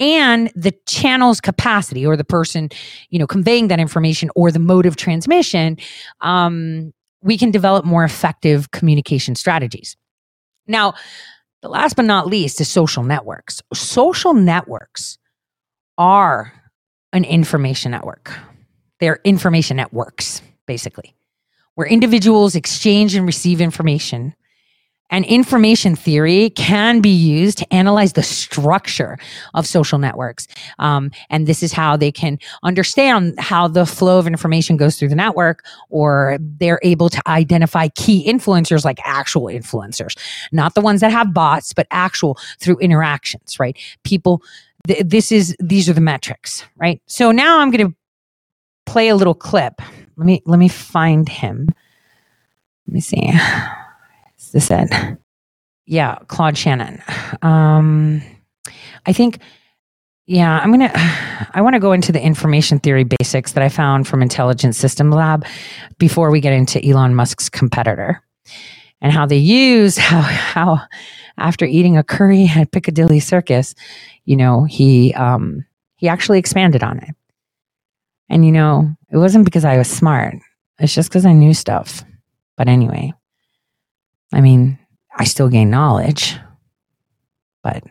and 0.00 0.50
the 0.54 0.72
channel's 0.86 1.40
capacity 1.40 2.06
or 2.06 2.16
the 2.16 2.24
person 2.24 2.68
you 3.10 3.18
know 3.18 3.26
conveying 3.26 3.68
that 3.68 3.80
information 3.80 4.30
or 4.34 4.50
the 4.50 4.58
mode 4.58 4.86
of 4.86 4.96
transmission 4.96 5.76
um, 6.20 6.92
we 7.22 7.36
can 7.36 7.50
develop 7.50 7.84
more 7.84 8.04
effective 8.04 8.70
communication 8.70 9.34
strategies 9.34 9.96
now 10.66 10.94
the 11.62 11.68
last 11.68 11.96
but 11.96 12.04
not 12.04 12.26
least 12.26 12.60
is 12.60 12.68
social 12.68 13.02
networks 13.02 13.60
social 13.74 14.34
networks 14.34 15.18
are 15.96 16.52
an 17.12 17.24
information 17.24 17.90
network 17.90 18.32
they're 19.00 19.20
information 19.24 19.76
networks 19.76 20.42
basically 20.66 21.14
where 21.78 21.86
individuals 21.86 22.56
exchange 22.56 23.14
and 23.14 23.24
receive 23.24 23.60
information. 23.60 24.34
And 25.10 25.24
information 25.24 25.96
theory 25.96 26.50
can 26.50 27.00
be 27.00 27.08
used 27.08 27.58
to 27.58 27.72
analyze 27.72 28.12
the 28.12 28.22
structure 28.22 29.18
of 29.54 29.66
social 29.66 29.98
networks. 29.98 30.46
Um, 30.78 31.10
and 31.30 31.46
this 31.46 31.62
is 31.62 31.72
how 31.72 31.96
they 31.96 32.12
can 32.12 32.38
understand 32.62 33.38
how 33.38 33.68
the 33.68 33.86
flow 33.86 34.18
of 34.18 34.26
information 34.26 34.76
goes 34.76 34.98
through 34.98 35.08
the 35.08 35.14
network, 35.14 35.64
or 35.88 36.36
they're 36.40 36.80
able 36.82 37.08
to 37.08 37.22
identify 37.26 37.88
key 37.88 38.26
influencers 38.26 38.84
like 38.84 38.98
actual 39.04 39.44
influencers, 39.44 40.18
not 40.52 40.74
the 40.74 40.80
ones 40.80 41.00
that 41.00 41.10
have 41.10 41.32
bots, 41.32 41.72
but 41.72 41.86
actual 41.90 42.38
through 42.60 42.76
interactions, 42.78 43.58
right? 43.58 43.78
People, 44.04 44.42
th- 44.86 45.04
this 45.06 45.32
is, 45.32 45.56
these 45.58 45.88
are 45.88 45.94
the 45.94 46.00
metrics, 46.00 46.64
right? 46.76 47.00
So 47.06 47.32
now 47.32 47.60
I'm 47.60 47.70
going 47.70 47.88
to 47.88 47.96
play 48.84 49.08
a 49.08 49.16
little 49.16 49.34
clip. 49.34 49.80
Let 50.16 50.26
me, 50.26 50.42
let 50.44 50.58
me 50.58 50.68
find 50.68 51.28
him. 51.28 51.68
Let 52.86 52.92
me 52.94 53.00
see. 53.00 53.32
Is 54.48 54.52
this 54.52 54.70
it? 54.70 55.18
Yeah, 55.84 56.16
Claude 56.28 56.56
Shannon. 56.56 57.02
Um, 57.42 58.22
I 59.04 59.12
think, 59.12 59.40
yeah, 60.26 60.58
I'm 60.58 60.70
gonna. 60.70 60.90
I 60.94 61.60
want 61.60 61.74
to 61.74 61.80
go 61.80 61.92
into 61.92 62.12
the 62.12 62.22
information 62.22 62.78
theory 62.78 63.04
basics 63.04 63.52
that 63.52 63.62
I 63.62 63.68
found 63.68 64.08
from 64.08 64.22
Intelligent 64.22 64.74
System 64.74 65.10
Lab 65.10 65.44
before 65.98 66.30
we 66.30 66.40
get 66.40 66.52
into 66.52 66.82
Elon 66.82 67.14
Musk's 67.14 67.48
competitor 67.50 68.22
and 69.00 69.12
how 69.12 69.26
they 69.26 69.36
use 69.36 69.96
how 69.98 70.20
how 70.20 70.80
after 71.36 71.66
eating 71.66 71.96
a 71.96 72.02
curry 72.02 72.50
at 72.54 72.72
Piccadilly 72.72 73.20
Circus, 73.20 73.74
you 74.24 74.36
know, 74.36 74.64
he 74.64 75.12
um, 75.14 75.64
he 75.96 76.08
actually 76.08 76.38
expanded 76.38 76.82
on 76.82 76.98
it. 76.98 77.14
And 78.30 78.46
you 78.46 78.52
know, 78.52 78.94
it 79.10 79.18
wasn't 79.18 79.44
because 79.44 79.64
I 79.64 79.76
was 79.76 79.90
smart. 79.90 80.36
It's 80.78 80.94
just 80.94 81.10
because 81.10 81.26
I 81.26 81.32
knew 81.32 81.52
stuff. 81.52 82.02
But 82.56 82.68
anyway, 82.68 83.12
I 84.32 84.40
mean, 84.40 84.78
I 85.16 85.24
still 85.24 85.48
gain 85.48 85.70
knowledge, 85.70 86.36
but 87.62 87.82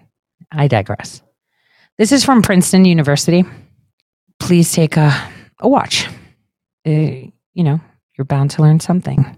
I 0.51 0.67
digress. 0.67 1.21
This 1.97 2.11
is 2.11 2.23
from 2.23 2.41
Princeton 2.41 2.85
University. 2.85 3.43
Please 4.39 4.71
take 4.71 4.97
a, 4.97 5.13
a 5.59 5.67
watch. 5.67 6.07
Uh, 6.85 6.91
you 6.91 7.63
know, 7.63 7.79
you're 8.17 8.25
bound 8.25 8.51
to 8.51 8.61
learn 8.61 8.79
something. 8.79 9.38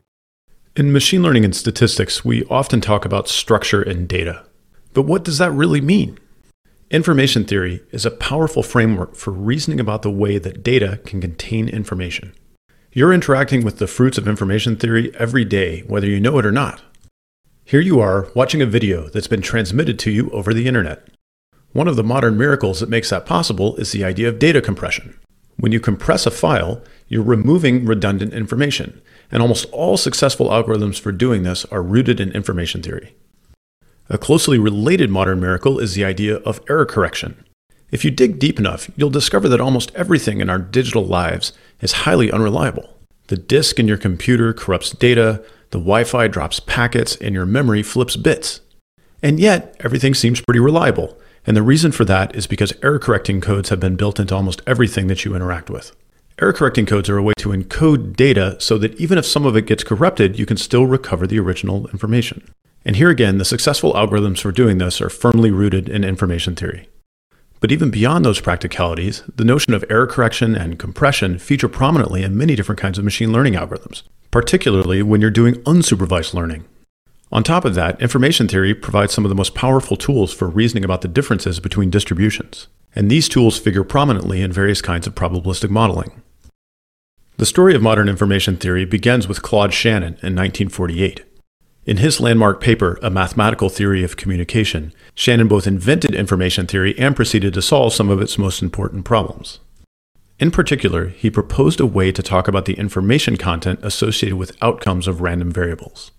In 0.76 0.91
machine 0.91 1.24
learning 1.24 1.45
and 1.45 1.56
statistics, 1.56 2.24
we 2.24 2.43
often 2.45 2.82
talk 2.82 3.06
about 3.06 3.28
structure 3.28 3.82
and 3.82 4.08
data. 4.08 4.45
But 4.93 5.04
what 5.04 5.24
does 5.24 5.38
that 5.38 5.52
really 5.52 5.82
mean? 5.82 6.18
Information 6.91 7.45
theory 7.45 7.82
is 7.91 8.06
a 8.06 8.12
powerful 8.12 8.64
framework 8.64 9.16
for 9.16 9.32
reasoning 9.32 9.80
about 9.80 10.02
the 10.02 10.12
way 10.12 10.38
that 10.38 10.64
data 10.64 11.00
can 11.06 11.22
contain 11.22 11.70
information. 11.70 12.34
You're 12.91 13.14
interacting 13.14 13.64
with 13.64 13.78
the 13.78 13.88
fruits 13.88 14.18
of 14.18 14.28
information 14.28 14.76
theory 14.76 15.14
every 15.16 15.45
day, 15.45 15.82
whether 15.82 16.08
you 16.08 16.20
know 16.20 16.39
it 16.39 16.45
or 16.45 16.52
not. 16.52 16.82
Here 17.70 17.82
you 17.82 18.00
are 18.00 18.28
watching 18.34 18.64
a 18.64 18.66
video 18.66 19.10
that's 19.10 19.28
been 19.28 19.44
transmitted 19.44 20.00
to 20.00 20.10
you 20.10 20.32
over 20.32 20.56
the 20.56 20.66
internet. 20.66 21.08
One 21.72 21.88
of 21.88 21.98
the 21.98 22.04
modern 22.04 22.36
miracles 22.36 22.80
that 22.80 22.90
makes 22.90 23.12
that 23.12 23.28
possible 23.28 23.76
is 23.76 23.92
the 23.92 24.04
idea 24.04 24.28
of 24.28 24.40
data 24.40 24.60
compression. 24.60 25.16
When 25.58 25.72
you 25.72 25.80
compress 25.80 26.26
a 26.26 26.32
file, 26.32 26.82
you're 27.10 27.22
removing 27.22 27.86
redundant 27.86 28.34
information, 28.34 29.00
and 29.32 29.44
almost 29.44 29.68
all 29.72 29.98
successful 29.98 30.50
algorithms 30.50 31.00
for 31.00 31.12
doing 31.12 31.44
this 31.44 31.64
are 31.66 31.84
rooted 31.84 32.20
in 32.20 32.32
information 32.32 32.82
theory. 32.82 33.14
A 34.10 34.18
closely 34.18 34.58
related 34.58 35.12
modern 35.12 35.40
miracle 35.40 35.78
is 35.78 35.94
the 35.94 36.06
idea 36.06 36.38
of 36.38 36.62
error 36.68 36.88
correction. 36.88 37.46
If 37.92 38.04
you 38.04 38.10
dig 38.10 38.40
deep 38.40 38.58
enough, 38.58 38.90
you'll 38.96 39.12
discover 39.12 39.48
that 39.48 39.62
almost 39.62 39.94
everything 39.94 40.42
in 40.42 40.50
our 40.50 40.58
digital 40.58 41.06
lives 41.06 41.54
is 41.82 41.92
highly 41.92 42.32
unreliable. 42.32 42.98
The 43.28 43.38
disk 43.38 43.78
in 43.78 43.88
your 43.88 43.98
computer 43.98 44.54
corrupts 44.54 44.90
data, 44.90 45.46
the 45.72 45.80
Wi 45.80 46.04
Fi 46.04 46.28
drops 46.28 46.60
packets, 46.60 47.16
and 47.18 47.36
your 47.36 47.46
memory 47.46 47.84
flips 47.84 48.16
bits. 48.16 48.62
And 49.22 49.40
yet, 49.40 49.76
everything 49.82 50.14
seems 50.14 50.42
pretty 50.42 50.60
reliable. 50.60 51.18
And 51.46 51.56
the 51.56 51.64
reason 51.64 51.92
for 51.92 52.06
that 52.06 52.36
is 52.36 52.48
because 52.48 52.74
error 52.84 53.00
correcting 53.00 53.42
codes 53.42 53.70
have 53.70 53.80
been 53.80 53.96
built 53.96 54.20
into 54.20 54.36
almost 54.36 54.62
everything 54.66 55.08
that 55.08 55.26
you 55.26 55.36
interact 55.36 55.70
with. 55.70 55.96
Error 56.42 56.54
correcting 56.54 56.86
codes 56.86 57.10
are 57.10 57.18
a 57.18 57.24
way 57.24 57.34
to 57.38 57.50
encode 57.50 58.16
data 58.16 58.56
so 58.60 58.78
that 58.78 58.96
even 58.96 59.18
if 59.18 59.26
some 59.26 59.46
of 59.46 59.58
it 59.58 59.66
gets 59.66 59.84
corrupted, 59.84 60.40
you 60.40 60.46
can 60.46 60.58
still 60.58 60.86
recover 60.86 61.28
the 61.28 61.40
original 61.40 61.88
information. 61.90 62.50
And 62.86 62.96
here 62.96 63.10
again, 63.10 63.40
the 63.40 63.46
successful 63.46 63.94
algorithms 63.94 64.40
for 64.40 64.54
doing 64.54 64.78
this 64.78 65.02
are 65.02 65.10
firmly 65.10 65.52
rooted 65.52 65.90
in 65.90 66.06
information 66.06 66.56
theory. 66.56 66.88
But 67.60 67.74
even 67.74 67.92
beyond 67.92 68.24
those 68.24 68.40
practicalities, 68.40 69.24
the 69.36 69.44
notion 69.44 69.74
of 69.74 69.84
error 69.90 70.08
correction 70.08 70.56
and 70.56 70.80
compression 70.80 71.40
feature 71.40 71.68
prominently 71.68 72.24
in 72.24 72.38
many 72.38 72.56
different 72.56 72.80
kinds 72.80 72.98
of 72.98 73.04
machine 73.04 73.34
learning 73.34 73.56
algorithms, 73.56 74.04
particularly 74.32 75.02
when 75.02 75.22
you're 75.22 75.30
doing 75.30 75.56
unsupervised 75.64 76.34
learning. 76.34 76.66
On 77.32 77.44
top 77.44 77.64
of 77.66 77.76
that, 77.76 78.02
information 78.02 78.48
theory 78.48 78.74
provides 78.74 79.14
some 79.14 79.24
of 79.24 79.30
the 79.30 79.36
most 79.36 79.54
powerful 79.54 79.96
tools 79.96 80.34
for 80.34 80.50
reasoning 80.50 80.84
about 80.84 81.02
the 81.02 81.08
differences 81.08 81.60
between 81.60 81.90
distributions. 81.92 82.68
And 82.96 83.10
these 83.10 83.30
tools 83.30 83.60
figure 83.60 83.84
prominently 83.84 84.42
in 84.42 84.52
various 84.52 84.82
kinds 84.82 85.06
of 85.06 85.14
probabilistic 85.14 85.70
modeling. 85.70 86.24
The 87.38 87.46
story 87.46 87.76
of 87.76 87.82
modern 87.82 88.10
information 88.10 88.58
theory 88.58 88.84
begins 88.84 89.28
with 89.28 89.44
Claude 89.44 89.74
Shannon 89.74 90.14
in 90.24 90.36
1948. 90.36 91.24
In 91.86 91.98
his 91.98 92.20
landmark 92.20 92.60
paper, 92.62 93.00
A 93.02 93.10
Mathematical 93.10 93.70
Theory 93.70 94.04
of 94.04 94.18
Communication, 94.18 94.94
Shannon 95.16 95.48
both 95.48 95.66
invented 95.66 96.14
information 96.14 96.68
theory 96.68 96.98
and 97.00 97.16
proceeded 97.16 97.54
to 97.54 97.62
solve 97.62 97.94
some 97.94 98.10
of 98.10 98.22
its 98.22 98.38
most 98.38 98.62
important 98.62 99.06
problems. 99.06 99.60
In 100.40 100.52
particular, 100.52 101.10
he 101.10 101.30
proposed 101.30 101.82
a 101.82 101.86
way 101.86 102.14
to 102.14 102.24
talk 102.24 102.48
about 102.48 102.64
the 102.64 102.76
information 102.76 103.36
content 103.36 103.82
associated 103.84 104.38
with 104.38 104.56
outcomes 104.62 105.06
of 105.06 105.20
random 105.20 105.52
variables. 105.52 106.12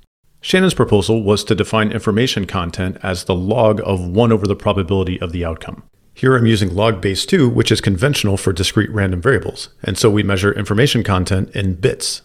Shannon's 0.42 0.74
proposal 0.74 1.22
was 1.22 1.42
to 1.44 1.54
define 1.54 1.90
information 1.90 2.46
content 2.46 2.98
as 3.02 3.24
the 3.24 3.34
log 3.34 3.80
of 3.82 4.06
1 4.06 4.30
over 4.30 4.46
the 4.46 4.54
probability 4.54 5.18
of 5.22 5.32
the 5.32 5.42
outcome. 5.44 5.84
Here 6.12 6.36
I'm 6.36 6.44
using 6.44 6.74
log 6.74 7.00
base 7.00 7.24
2, 7.24 7.48
which 7.48 7.72
is 7.72 7.80
conventional 7.80 8.36
for 8.36 8.52
discrete 8.52 8.90
random 8.90 9.22
variables, 9.22 9.70
and 9.82 9.96
so 9.96 10.10
we 10.10 10.22
measure 10.22 10.52
information 10.52 11.02
content 11.02 11.56
in 11.56 11.74
bits. 11.74 12.20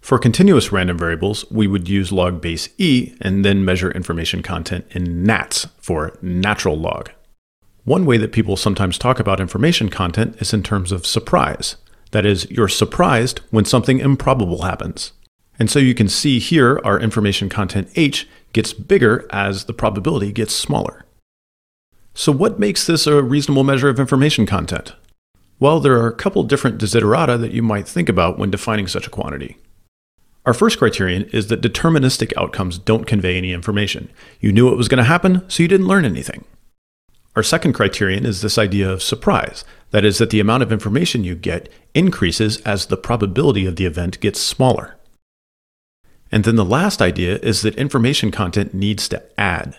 For 0.00 0.18
continuous 0.18 0.72
random 0.72 0.98
variables, 0.98 1.48
we 1.50 1.68
would 1.68 1.88
use 1.88 2.10
log 2.10 2.40
base 2.40 2.68
e 2.76 3.14
and 3.20 3.44
then 3.44 3.64
measure 3.64 3.92
information 3.92 4.42
content 4.42 4.86
in 4.90 5.22
nats 5.22 5.68
for 5.78 6.18
natural 6.20 6.76
log. 6.76 7.10
One 7.86 8.04
way 8.04 8.16
that 8.16 8.32
people 8.32 8.56
sometimes 8.56 8.98
talk 8.98 9.20
about 9.20 9.38
information 9.38 9.90
content 9.90 10.42
is 10.42 10.52
in 10.52 10.64
terms 10.64 10.90
of 10.90 11.06
surprise. 11.06 11.76
That 12.10 12.26
is, 12.26 12.50
you're 12.50 12.66
surprised 12.66 13.38
when 13.50 13.64
something 13.64 14.00
improbable 14.00 14.62
happens. 14.62 15.12
And 15.56 15.70
so 15.70 15.78
you 15.78 15.94
can 15.94 16.08
see 16.08 16.40
here 16.40 16.80
our 16.82 16.98
information 16.98 17.48
content 17.48 17.88
h 17.94 18.26
gets 18.52 18.72
bigger 18.72 19.24
as 19.30 19.66
the 19.66 19.72
probability 19.72 20.32
gets 20.32 20.52
smaller. 20.52 21.04
So, 22.12 22.32
what 22.32 22.58
makes 22.58 22.84
this 22.84 23.06
a 23.06 23.22
reasonable 23.22 23.62
measure 23.62 23.88
of 23.88 24.00
information 24.00 24.46
content? 24.46 24.96
Well, 25.60 25.78
there 25.78 25.96
are 26.00 26.08
a 26.08 26.14
couple 26.14 26.42
different 26.42 26.78
desiderata 26.78 27.40
that 27.40 27.52
you 27.52 27.62
might 27.62 27.86
think 27.86 28.08
about 28.08 28.36
when 28.36 28.50
defining 28.50 28.88
such 28.88 29.06
a 29.06 29.10
quantity. 29.10 29.58
Our 30.44 30.54
first 30.54 30.78
criterion 30.78 31.30
is 31.32 31.46
that 31.48 31.62
deterministic 31.62 32.32
outcomes 32.36 32.78
don't 32.78 33.06
convey 33.06 33.38
any 33.38 33.52
information. 33.52 34.10
You 34.40 34.50
knew 34.50 34.72
it 34.72 34.76
was 34.76 34.88
going 34.88 34.98
to 34.98 35.04
happen, 35.04 35.48
so 35.48 35.62
you 35.62 35.68
didn't 35.68 35.86
learn 35.86 36.04
anything. 36.04 36.44
Our 37.36 37.42
second 37.42 37.74
criterion 37.74 38.24
is 38.24 38.40
this 38.40 38.56
idea 38.56 38.90
of 38.90 39.02
surprise. 39.02 39.62
That 39.90 40.06
is, 40.06 40.16
that 40.18 40.30
the 40.30 40.40
amount 40.40 40.62
of 40.62 40.72
information 40.72 41.22
you 41.22 41.34
get 41.34 41.68
increases 41.94 42.60
as 42.62 42.86
the 42.86 42.96
probability 42.96 43.66
of 43.66 43.76
the 43.76 43.84
event 43.84 44.20
gets 44.20 44.40
smaller. 44.40 44.96
And 46.32 46.44
then 46.44 46.56
the 46.56 46.64
last 46.64 47.02
idea 47.02 47.38
is 47.42 47.60
that 47.60 47.76
information 47.76 48.30
content 48.30 48.72
needs 48.72 49.06
to 49.10 49.22
add. 49.38 49.76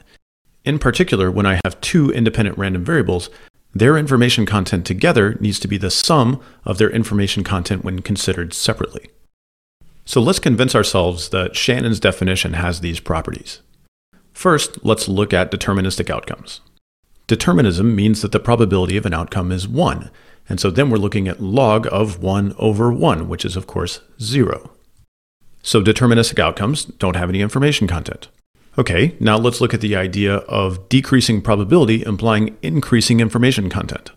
In 0.64 0.78
particular, 0.78 1.32
when 1.32 1.48
I 1.48 1.60
have 1.66 1.82
two 1.82 2.12
independent 2.12 2.58
random 2.60 2.86
variables, 2.86 3.32
their 3.74 3.98
information 3.98 4.46
content 4.46 4.86
together 4.86 5.36
needs 5.40 5.60
to 5.60 5.68
be 5.68 5.78
the 5.78 5.92
sum 5.92 6.40
of 6.64 6.78
their 6.78 6.90
information 6.90 7.44
content 7.44 7.84
when 7.84 8.02
considered 8.02 8.54
separately. 8.54 9.10
So 10.06 10.22
let's 10.22 10.40
convince 10.40 10.76
ourselves 10.76 11.30
that 11.30 11.56
Shannon's 11.56 12.00
definition 12.00 12.54
has 12.54 12.80
these 12.80 13.00
properties. 13.00 13.62
First, 14.32 14.86
let's 14.86 15.08
look 15.08 15.34
at 15.34 15.52
deterministic 15.52 16.10
outcomes. 16.10 16.62
Determinism 17.28 17.94
means 17.94 18.22
that 18.22 18.32
the 18.32 18.40
probability 18.40 18.96
of 18.96 19.06
an 19.06 19.14
outcome 19.14 19.52
is 19.52 19.68
1, 19.68 20.10
and 20.48 20.62
so 20.62 20.72
then 20.72 20.90
we're 20.90 20.98
looking 20.98 21.28
at 21.28 21.42
log 21.42 21.86
of 21.92 22.24
1 22.24 22.56
over 22.58 22.92
1, 22.92 23.28
which 23.28 23.44
is 23.44 23.58
of 23.58 23.68
course 23.68 24.00
0. 24.22 24.72
So 25.62 25.82
deterministic 25.82 26.40
outcomes 26.40 26.86
don't 26.86 27.18
have 27.18 27.28
any 27.28 27.42
information 27.42 27.86
content. 27.86 28.30
Okay, 28.78 29.18
now 29.20 29.38
let's 29.38 29.60
look 29.60 29.74
at 29.74 29.82
the 29.82 29.96
idea 29.96 30.36
of 30.36 30.88
decreasing 30.88 31.42
probability 31.42 32.02
implying 32.06 32.56
increasing 32.62 33.20
information 33.20 33.70
content. 33.70 34.12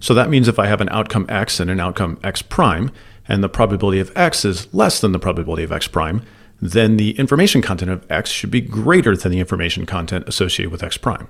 So 0.00 0.14
that 0.14 0.30
means 0.30 0.48
if 0.48 0.58
I 0.58 0.68
have 0.68 0.80
an 0.80 0.88
outcome 0.88 1.26
x 1.28 1.60
and 1.60 1.70
an 1.70 1.80
outcome 1.80 2.18
x 2.24 2.40
prime, 2.40 2.90
and 3.26 3.44
the 3.44 3.48
probability 3.50 4.00
of 4.00 4.10
x 4.16 4.46
is 4.46 4.72
less 4.72 5.02
than 5.02 5.12
the 5.12 5.18
probability 5.18 5.64
of 5.64 5.72
x 5.72 5.86
prime, 5.86 6.22
then 6.62 6.96
the 6.96 7.10
information 7.18 7.60
content 7.60 7.90
of 7.90 8.10
x 8.10 8.30
should 8.30 8.50
be 8.50 8.62
greater 8.62 9.14
than 9.14 9.32
the 9.32 9.40
information 9.40 9.84
content 9.84 10.26
associated 10.26 10.72
with 10.72 10.82
x 10.82 10.96
prime. 10.96 11.28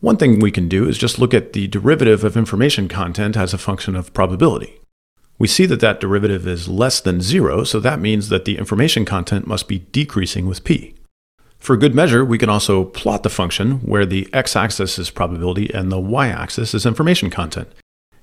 One 0.00 0.16
thing 0.16 0.38
we 0.38 0.52
can 0.52 0.68
do 0.68 0.88
is 0.88 0.96
just 0.96 1.18
look 1.18 1.34
at 1.34 1.54
the 1.54 1.66
derivative 1.66 2.22
of 2.22 2.36
information 2.36 2.86
content 2.86 3.36
as 3.36 3.52
a 3.52 3.58
function 3.58 3.96
of 3.96 4.14
probability. 4.14 4.80
We 5.40 5.48
see 5.48 5.66
that 5.66 5.80
that 5.80 5.98
derivative 5.98 6.46
is 6.46 6.68
less 6.68 7.00
than 7.00 7.20
zero, 7.20 7.64
so 7.64 7.80
that 7.80 8.00
means 8.00 8.28
that 8.28 8.44
the 8.44 8.58
information 8.58 9.04
content 9.04 9.48
must 9.48 9.66
be 9.66 9.80
decreasing 9.90 10.46
with 10.46 10.62
p. 10.62 10.94
For 11.58 11.76
good 11.76 11.96
measure, 11.96 12.24
we 12.24 12.38
can 12.38 12.48
also 12.48 12.84
plot 12.84 13.24
the 13.24 13.28
function 13.28 13.80
where 13.80 14.06
the 14.06 14.28
x-axis 14.32 15.00
is 15.00 15.10
probability 15.10 15.72
and 15.74 15.90
the 15.90 15.98
y-axis 15.98 16.74
is 16.74 16.86
information 16.86 17.28
content. 17.28 17.68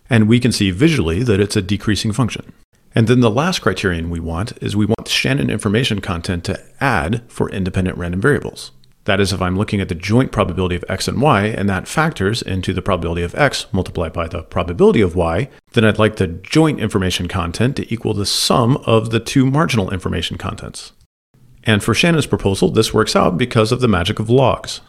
And 0.10 0.30
we 0.30 0.40
can 0.40 0.54
see 0.54 0.72
visually 0.72 1.24
that 1.24 1.42
it's 1.42 1.58
a 1.58 1.62
decreasing 1.62 2.14
function. 2.14 2.54
And 2.94 3.08
then 3.10 3.20
the 3.20 3.30
last 3.30 3.60
criterion 3.60 4.10
we 4.10 4.22
want 4.22 4.54
is 4.62 4.78
we 4.78 4.86
want 4.86 5.10
Shannon 5.10 5.50
information 5.50 6.00
content 6.00 6.46
to 6.46 6.64
add 6.80 7.22
for 7.28 7.50
independent 7.50 7.98
random 7.98 8.22
variables. 8.22 8.72
That 9.06 9.20
is, 9.20 9.32
if 9.32 9.42
I'm 9.42 9.56
looking 9.56 9.82
at 9.82 9.90
the 9.90 9.96
joint 9.96 10.32
probability 10.32 10.76
of 10.76 10.84
x 10.90 11.08
and 11.08 11.22
y, 11.22 11.46
and 11.46 11.70
that 11.70 11.88
factors 11.88 12.42
into 12.42 12.74
the 12.74 12.82
probability 12.82 13.22
of 13.22 13.36
x 13.36 13.68
multiplied 13.72 14.14
by 14.14 14.28
the 14.28 14.42
probability 14.44 15.02
of 15.02 15.16
y, 15.16 15.50
then 15.74 15.86
I'd 15.86 16.00
like 16.00 16.16
the 16.16 16.28
joint 16.28 16.80
information 16.80 17.28
content 17.28 17.76
to 17.78 17.94
equal 17.94 18.16
the 18.16 18.26
sum 18.26 18.78
of 18.86 19.12
the 19.12 19.20
two 19.20 19.46
marginal 19.46 19.92
information 19.92 20.38
contents. 20.38 20.92
And 21.64 21.84
for 21.84 21.94
Shannon's 21.94 22.28
proposal, 22.28 22.72
this 22.72 22.94
works 22.94 23.16
out 23.16 23.38
because 23.38 23.72
of 23.72 23.80
the 23.80 23.88
magic 23.88 24.20
of 24.20 24.30
logs. 24.30 24.82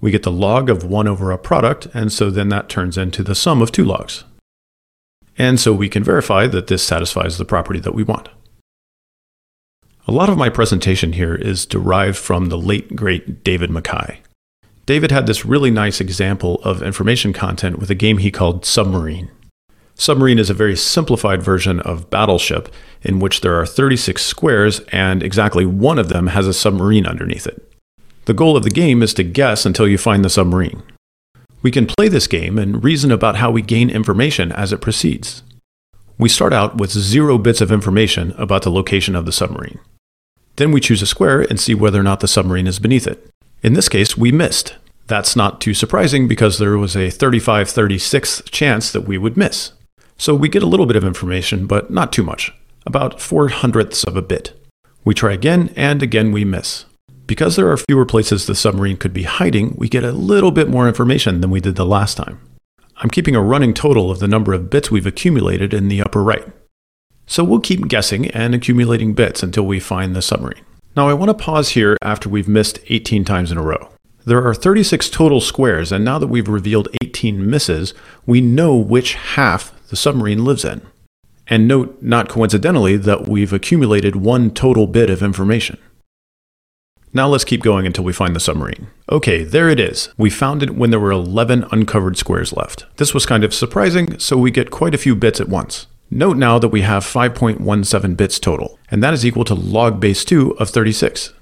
We 0.00 0.10
get 0.10 0.22
the 0.22 0.32
log 0.32 0.68
of 0.68 0.84
1 0.84 1.08
over 1.08 1.30
a 1.30 1.38
product, 1.38 1.86
and 1.94 2.12
so 2.12 2.30
then 2.30 2.48
that 2.50 2.68
turns 2.68 2.98
into 2.98 3.22
the 3.22 3.34
sum 3.34 3.62
of 3.62 3.72
two 3.72 3.84
logs. 3.84 4.24
And 5.38 5.58
so 5.58 5.72
we 5.72 5.88
can 5.88 6.04
verify 6.04 6.46
that 6.46 6.66
this 6.66 6.82
satisfies 6.82 7.38
the 7.38 7.44
property 7.44 7.80
that 7.80 7.94
we 7.94 8.02
want. 8.02 8.28
A 10.08 10.12
lot 10.12 10.28
of 10.28 10.38
my 10.38 10.48
presentation 10.48 11.14
here 11.14 11.34
is 11.34 11.66
derived 11.66 12.16
from 12.16 12.46
the 12.46 12.56
late 12.56 12.94
great 12.94 13.42
David 13.42 13.70
MacKay. 13.70 14.20
David 14.86 15.10
had 15.10 15.26
this 15.26 15.44
really 15.44 15.72
nice 15.72 16.00
example 16.00 16.60
of 16.62 16.80
information 16.80 17.32
content 17.32 17.80
with 17.80 17.90
a 17.90 17.96
game 17.96 18.18
he 18.18 18.30
called 18.30 18.64
Submarine. 18.64 19.32
Submarine 19.96 20.38
is 20.38 20.48
a 20.48 20.54
very 20.54 20.76
simplified 20.76 21.42
version 21.42 21.80
of 21.80 22.08
Battleship 22.08 22.72
in 23.02 23.18
which 23.18 23.40
there 23.40 23.58
are 23.60 23.66
36 23.66 24.24
squares 24.24 24.78
and 24.92 25.24
exactly 25.24 25.66
one 25.66 25.98
of 25.98 26.08
them 26.08 26.28
has 26.28 26.46
a 26.46 26.54
submarine 26.54 27.04
underneath 27.04 27.48
it. 27.48 27.60
The 28.26 28.34
goal 28.34 28.56
of 28.56 28.62
the 28.62 28.70
game 28.70 29.02
is 29.02 29.12
to 29.14 29.24
guess 29.24 29.66
until 29.66 29.88
you 29.88 29.98
find 29.98 30.24
the 30.24 30.30
submarine. 30.30 30.84
We 31.62 31.72
can 31.72 31.86
play 31.86 32.06
this 32.06 32.28
game 32.28 32.58
and 32.58 32.84
reason 32.84 33.10
about 33.10 33.38
how 33.38 33.50
we 33.50 33.60
gain 33.60 33.90
information 33.90 34.52
as 34.52 34.72
it 34.72 34.80
proceeds. 34.80 35.42
We 36.16 36.28
start 36.28 36.52
out 36.52 36.76
with 36.78 36.92
zero 36.92 37.38
bits 37.38 37.60
of 37.60 37.72
information 37.72 38.30
about 38.38 38.62
the 38.62 38.70
location 38.70 39.16
of 39.16 39.26
the 39.26 39.32
submarine. 39.32 39.80
Then 40.56 40.72
we 40.72 40.80
choose 40.80 41.02
a 41.02 41.06
square 41.06 41.42
and 41.42 41.60
see 41.60 41.74
whether 41.74 42.00
or 42.00 42.02
not 42.02 42.20
the 42.20 42.28
submarine 42.28 42.66
is 42.66 42.78
beneath 42.78 43.06
it. 43.06 43.28
In 43.62 43.74
this 43.74 43.88
case, 43.88 44.16
we 44.16 44.32
missed. 44.32 44.76
That's 45.06 45.36
not 45.36 45.60
too 45.60 45.74
surprising 45.74 46.26
because 46.26 46.58
there 46.58 46.78
was 46.78 46.96
a 46.96 47.10
35 47.10 47.68
36 47.68 48.42
chance 48.46 48.90
that 48.90 49.02
we 49.02 49.18
would 49.18 49.36
miss. 49.36 49.72
So 50.18 50.34
we 50.34 50.48
get 50.48 50.62
a 50.62 50.66
little 50.66 50.86
bit 50.86 50.96
of 50.96 51.04
information, 51.04 51.66
but 51.66 51.90
not 51.90 52.12
too 52.12 52.22
much, 52.22 52.52
about 52.86 53.20
4 53.20 53.48
hundredths 53.48 54.02
of 54.04 54.16
a 54.16 54.22
bit. 54.22 54.52
We 55.04 55.14
try 55.14 55.32
again, 55.32 55.72
and 55.76 56.02
again 56.02 56.32
we 56.32 56.44
miss. 56.44 56.86
Because 57.26 57.56
there 57.56 57.70
are 57.70 57.76
fewer 57.76 58.06
places 58.06 58.46
the 58.46 58.54
submarine 58.54 58.96
could 58.96 59.12
be 59.12 59.24
hiding, 59.24 59.74
we 59.76 59.88
get 59.88 60.04
a 60.04 60.12
little 60.12 60.52
bit 60.52 60.68
more 60.68 60.88
information 60.88 61.40
than 61.40 61.50
we 61.50 61.60
did 61.60 61.76
the 61.76 61.86
last 61.86 62.16
time. 62.16 62.40
I'm 62.98 63.10
keeping 63.10 63.36
a 63.36 63.42
running 63.42 63.74
total 63.74 64.10
of 64.10 64.20
the 64.20 64.28
number 64.28 64.54
of 64.54 64.70
bits 64.70 64.90
we've 64.90 65.06
accumulated 65.06 65.74
in 65.74 65.88
the 65.88 66.00
upper 66.00 66.22
right. 66.22 66.46
So 67.26 67.44
we'll 67.44 67.60
keep 67.60 67.88
guessing 67.88 68.30
and 68.30 68.54
accumulating 68.54 69.12
bits 69.12 69.42
until 69.42 69.66
we 69.66 69.80
find 69.80 70.14
the 70.14 70.22
submarine. 70.22 70.64
Now 70.96 71.08
I 71.08 71.14
want 71.14 71.28
to 71.28 71.34
pause 71.34 71.70
here 71.70 71.96
after 72.00 72.28
we've 72.28 72.48
missed 72.48 72.78
18 72.86 73.24
times 73.24 73.52
in 73.52 73.58
a 73.58 73.62
row. 73.62 73.90
There 74.24 74.44
are 74.44 74.54
36 74.54 75.10
total 75.10 75.40
squares, 75.40 75.92
and 75.92 76.04
now 76.04 76.18
that 76.18 76.26
we've 76.26 76.48
revealed 76.48 76.88
18 77.02 77.48
misses, 77.48 77.94
we 78.26 78.40
know 78.40 78.74
which 78.74 79.14
half 79.14 79.72
the 79.88 79.96
submarine 79.96 80.44
lives 80.44 80.64
in. 80.64 80.82
And 81.46 81.68
note, 81.68 81.98
not 82.00 82.28
coincidentally, 82.28 82.96
that 82.96 83.28
we've 83.28 83.52
accumulated 83.52 84.16
one 84.16 84.50
total 84.50 84.86
bit 84.86 85.10
of 85.10 85.22
information. 85.22 85.78
Now 87.12 87.28
let's 87.28 87.44
keep 87.44 87.62
going 87.62 87.86
until 87.86 88.04
we 88.04 88.12
find 88.12 88.34
the 88.34 88.40
submarine. 88.40 88.88
Okay, 89.10 89.44
there 89.44 89.68
it 89.68 89.78
is. 89.78 90.08
We 90.18 90.28
found 90.28 90.62
it 90.62 90.74
when 90.74 90.90
there 90.90 91.00
were 91.00 91.12
11 91.12 91.66
uncovered 91.70 92.18
squares 92.18 92.52
left. 92.52 92.84
This 92.96 93.14
was 93.14 93.26
kind 93.26 93.44
of 93.44 93.54
surprising, 93.54 94.18
so 94.18 94.36
we 94.36 94.50
get 94.50 94.70
quite 94.70 94.94
a 94.94 94.98
few 94.98 95.14
bits 95.14 95.40
at 95.40 95.48
once. 95.48 95.86
Note 96.10 96.36
now 96.36 96.58
that 96.58 96.68
we 96.68 96.82
have 96.82 97.04
5.17 97.04 98.16
bits 98.16 98.38
total, 98.38 98.78
and 98.90 99.02
that 99.02 99.12
is 99.12 99.26
equal 99.26 99.44
to 99.44 99.54
log 99.54 99.98
base 99.98 100.24
2 100.24 100.56
of 100.58 100.70
36. 100.70 101.32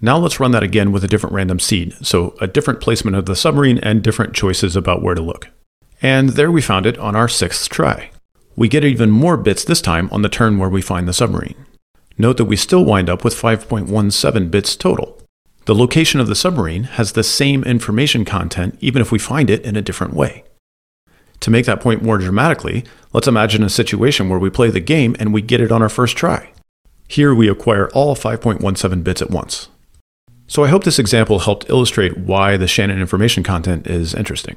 Now 0.00 0.16
let's 0.16 0.40
run 0.40 0.52
that 0.52 0.62
again 0.62 0.90
with 0.90 1.04
a 1.04 1.08
different 1.08 1.34
random 1.34 1.60
seed, 1.60 1.94
so 2.00 2.34
a 2.40 2.46
different 2.46 2.80
placement 2.80 3.16
of 3.16 3.26
the 3.26 3.36
submarine 3.36 3.78
and 3.78 4.02
different 4.02 4.34
choices 4.34 4.74
about 4.74 5.02
where 5.02 5.14
to 5.14 5.20
look. 5.20 5.48
And 6.00 6.30
there 6.30 6.50
we 6.50 6.62
found 6.62 6.86
it 6.86 6.96
on 6.96 7.14
our 7.14 7.28
sixth 7.28 7.68
try. 7.68 8.10
We 8.56 8.68
get 8.68 8.84
even 8.84 9.10
more 9.10 9.36
bits 9.36 9.64
this 9.64 9.82
time 9.82 10.08
on 10.10 10.22
the 10.22 10.30
turn 10.30 10.58
where 10.58 10.70
we 10.70 10.80
find 10.80 11.06
the 11.06 11.12
submarine. 11.12 11.66
Note 12.16 12.38
that 12.38 12.46
we 12.46 12.56
still 12.56 12.84
wind 12.86 13.10
up 13.10 13.22
with 13.22 13.34
5.17 13.34 14.50
bits 14.50 14.76
total. 14.76 15.20
The 15.66 15.74
location 15.74 16.20
of 16.20 16.26
the 16.26 16.34
submarine 16.34 16.84
has 16.84 17.12
the 17.12 17.22
same 17.22 17.64
information 17.64 18.24
content 18.24 18.78
even 18.80 19.02
if 19.02 19.12
we 19.12 19.18
find 19.18 19.50
it 19.50 19.62
in 19.64 19.76
a 19.76 19.82
different 19.82 20.14
way. 20.14 20.44
To 21.40 21.50
make 21.50 21.66
that 21.66 21.80
point 21.80 22.02
more 22.02 22.18
dramatically, 22.18 22.84
let's 23.12 23.28
imagine 23.28 23.62
a 23.62 23.70
situation 23.70 24.28
where 24.28 24.38
we 24.38 24.50
play 24.50 24.70
the 24.70 24.80
game 24.80 25.16
and 25.18 25.32
we 25.32 25.42
get 25.42 25.60
it 25.60 25.72
on 25.72 25.82
our 25.82 25.88
first 25.88 26.16
try. 26.16 26.52
Here 27.08 27.34
we 27.34 27.48
acquire 27.48 27.88
all 27.90 28.14
5.17 28.14 29.02
bits 29.02 29.22
at 29.22 29.30
once. 29.30 29.68
So 30.46 30.64
I 30.64 30.68
hope 30.68 30.84
this 30.84 30.98
example 30.98 31.40
helped 31.40 31.70
illustrate 31.70 32.18
why 32.18 32.56
the 32.56 32.66
Shannon 32.66 33.00
information 33.00 33.42
content 33.42 33.86
is 33.86 34.14
interesting. 34.14 34.56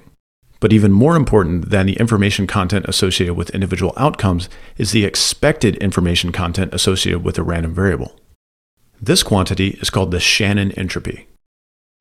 But 0.59 0.73
even 0.73 0.91
more 0.91 1.15
important 1.15 1.69
than 1.69 1.85
the 1.87 1.97
information 1.97 2.47
content 2.47 2.85
associated 2.87 3.35
with 3.35 3.49
individual 3.51 3.93
outcomes 3.97 4.49
is 4.77 4.91
the 4.91 5.05
expected 5.05 5.75
information 5.77 6.31
content 6.31 6.73
associated 6.73 7.23
with 7.23 7.37
a 7.37 7.43
random 7.43 7.73
variable. 7.73 8.19
This 9.01 9.23
quantity 9.23 9.77
is 9.81 9.89
called 9.89 10.11
the 10.11 10.19
Shannon 10.19 10.71
entropy. 10.73 11.27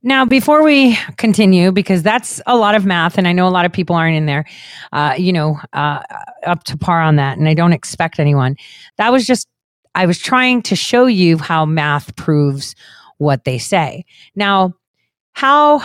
Now, 0.05 0.25
before 0.25 0.65
we 0.65 0.99
continue, 1.17 1.71
because 1.71 2.03
that's 2.03 2.41
a 2.47 2.57
lot 2.57 2.75
of 2.75 2.85
math, 2.85 3.19
and 3.19 3.29
I 3.29 3.33
know 3.33 3.47
a 3.47 3.51
lot 3.51 3.65
of 3.65 3.73
people 3.73 3.95
aren't 3.95 4.17
in 4.17 4.27
there, 4.27 4.45
uh, 4.93 5.15
you 5.17 5.33
know, 5.33 5.59
uh, 5.73 6.03
up 6.45 6.65
to 6.65 6.77
par 6.77 7.01
on 7.01 7.17
that, 7.17 7.39
and 7.39 7.49
I 7.49 7.55
don't 7.55 7.73
expect 7.73 8.19
anyone. 8.19 8.57
That 8.99 9.13
was 9.13 9.27
just, 9.27 9.47
I 9.95 10.07
was 10.07 10.19
trying 10.19 10.63
to 10.63 10.75
show 10.75 11.07
you 11.07 11.39
how 11.39 11.65
math 11.65 12.17
proves 12.17 12.75
what 13.19 13.45
they 13.45 13.59
say. 13.59 14.05
Now, 14.35 14.75
how 15.35 15.83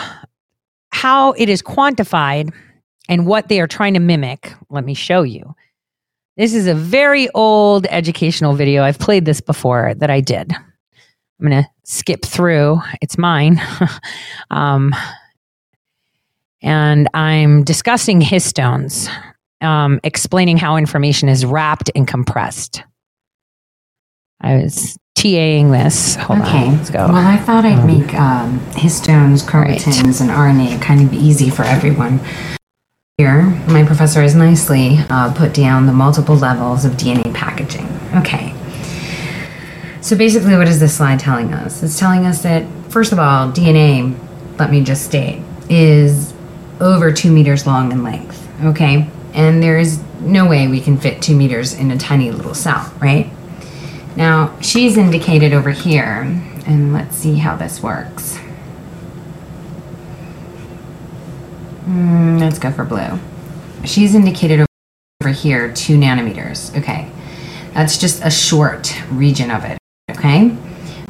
how 0.90 1.32
it 1.32 1.48
is 1.48 1.62
quantified 1.62 2.52
and 3.08 3.26
what 3.26 3.48
they 3.48 3.60
are 3.60 3.66
trying 3.66 3.94
to 3.94 4.00
mimic. 4.00 4.52
Let 4.70 4.84
me 4.84 4.94
show 4.94 5.22
you. 5.22 5.54
This 6.36 6.54
is 6.54 6.66
a 6.66 6.74
very 6.74 7.28
old 7.30 7.86
educational 7.86 8.54
video. 8.54 8.82
I've 8.82 8.98
played 8.98 9.24
this 9.24 9.40
before 9.40 9.94
that 9.96 10.10
I 10.10 10.20
did. 10.20 10.52
I'm 11.40 11.48
going 11.48 11.62
to 11.62 11.70
skip 11.84 12.24
through. 12.24 12.80
It's 13.00 13.16
mine. 13.16 13.60
um, 14.50 14.94
and 16.62 17.08
I'm 17.14 17.62
discussing 17.62 18.20
histones, 18.20 19.08
um, 19.60 20.00
explaining 20.02 20.56
how 20.56 20.76
information 20.76 21.28
is 21.28 21.44
wrapped 21.44 21.90
and 21.94 22.06
compressed. 22.06 22.82
I 24.40 24.56
was 24.56 24.96
TAing 25.16 25.70
this. 25.70 26.16
Hold 26.16 26.40
okay. 26.40 26.66
on. 26.66 26.76
Let's 26.76 26.90
go. 26.90 26.98
Well, 26.98 27.16
I 27.16 27.36
thought 27.38 27.64
I'd 27.64 27.84
make 27.84 28.14
um, 28.14 28.60
histones, 28.70 29.42
chromatins, 29.42 30.20
and 30.20 30.30
RNA 30.30 30.80
kind 30.80 31.02
of 31.02 31.12
easy 31.12 31.50
for 31.50 31.62
everyone. 31.62 32.20
Here, 33.16 33.42
my 33.68 33.84
professor 33.84 34.22
has 34.22 34.36
nicely 34.36 34.96
uh, 35.10 35.34
put 35.34 35.52
down 35.52 35.86
the 35.86 35.92
multiple 35.92 36.36
levels 36.36 36.84
of 36.84 36.92
DNA 36.92 37.34
packaging. 37.34 37.88
Okay. 38.14 38.54
So 40.00 40.16
basically, 40.16 40.56
what 40.56 40.68
is 40.68 40.80
this 40.80 40.96
slide 40.96 41.18
telling 41.18 41.52
us? 41.52 41.82
It's 41.82 41.98
telling 41.98 42.24
us 42.24 42.42
that, 42.42 42.64
first 42.90 43.12
of 43.12 43.18
all, 43.18 43.50
DNA, 43.50 44.16
let 44.58 44.70
me 44.70 44.82
just 44.82 45.04
state, 45.04 45.42
is 45.68 46.32
over 46.80 47.12
two 47.12 47.32
meters 47.32 47.66
long 47.66 47.90
in 47.92 48.02
length, 48.02 48.48
okay? 48.64 49.08
And 49.34 49.62
there 49.62 49.78
is 49.78 50.02
no 50.20 50.46
way 50.46 50.68
we 50.68 50.80
can 50.80 50.96
fit 50.96 51.20
two 51.20 51.36
meters 51.36 51.74
in 51.74 51.90
a 51.90 51.98
tiny 51.98 52.30
little 52.30 52.54
cell, 52.54 52.92
right? 53.00 53.30
Now, 54.16 54.58
she's 54.60 54.96
indicated 54.96 55.52
over 55.52 55.70
here, 55.70 56.22
and 56.66 56.92
let's 56.92 57.16
see 57.16 57.36
how 57.36 57.56
this 57.56 57.82
works. 57.82 58.38
Mm, 61.86 62.40
let's 62.40 62.58
go 62.58 62.70
for 62.70 62.84
blue. 62.84 63.18
She's 63.84 64.14
indicated 64.14 64.66
over 65.22 65.32
here, 65.32 65.72
two 65.72 65.96
nanometers. 65.98 66.76
Okay. 66.78 67.10
That's 67.74 67.96
just 67.96 68.24
a 68.24 68.30
short 68.30 68.92
region 69.10 69.50
of 69.50 69.64
it. 69.64 69.78
Okay. 70.10 70.56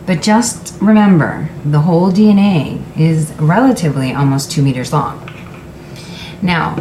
But 0.07 0.23
just 0.23 0.81
remember, 0.81 1.49
the 1.65 1.81
whole 1.81 2.11
DNA 2.11 2.83
is 2.99 3.33
relatively 3.39 4.12
almost 4.12 4.51
two 4.51 4.62
meters 4.62 4.93
long. 4.93 5.25
Now, 6.43 6.77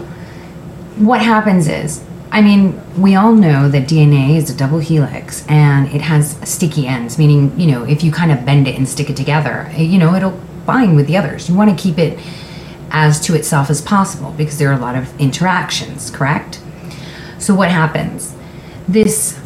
what 0.98 1.22
happens 1.22 1.68
is, 1.68 2.04
I 2.32 2.42
mean, 2.42 2.80
we 3.02 3.16
all 3.16 3.34
know 3.34 3.70
that 3.70 3.88
DNA 3.88 4.36
is 4.36 4.50
a 4.50 4.56
double 4.56 4.80
helix 4.80 5.46
and 5.48 5.88
it 5.94 6.02
has 6.02 6.38
sticky 6.50 6.88
ends, 6.88 7.18
meaning, 7.18 7.58
you 7.60 7.68
know, 7.68 7.84
if 7.84 8.04
you 8.04 8.12
kind 8.12 8.32
of 8.32 8.46
bend 8.46 8.68
it 8.68 8.76
and 8.76 8.88
stick 8.88 9.10
it 9.10 9.18
together, 9.18 9.72
you 9.78 9.98
know, 9.98 10.16
it'll 10.16 10.40
bind 10.66 10.96
with 10.96 11.08
the 11.08 11.18
others. 11.18 11.50
You 11.50 11.56
want 11.56 11.70
to 11.70 11.82
keep 11.82 11.98
it 11.98 12.20
as 12.92 13.20
to 13.22 13.36
itself 13.36 13.70
as 13.70 13.82
possible 13.82 14.32
because 14.32 14.58
there 14.58 14.70
are 14.70 14.78
a 14.78 14.82
lot 14.82 14.96
of 14.96 15.20
interactions, 15.20 16.10
correct? 16.10 16.62
So, 17.40 17.54
what 17.54 17.70
happens? 17.70 18.36
this 18.88 19.38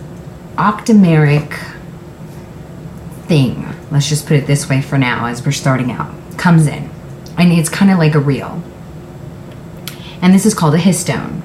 octameric 0.57 1.51
thing, 3.31 3.65
let's 3.91 4.09
just 4.09 4.27
put 4.27 4.35
it 4.35 4.45
this 4.45 4.67
way 4.67 4.81
for 4.81 4.97
now 4.97 5.27
as 5.27 5.45
we're 5.45 5.53
starting 5.53 5.89
out, 5.89 6.13
comes 6.37 6.67
in. 6.67 6.89
And 7.37 7.53
it's 7.53 7.69
kind 7.69 7.89
of 7.89 7.97
like 7.97 8.13
a 8.13 8.19
reel. 8.19 8.61
And 10.21 10.33
this 10.33 10.45
is 10.45 10.53
called 10.53 10.75
a 10.75 10.77
histone. 10.77 11.41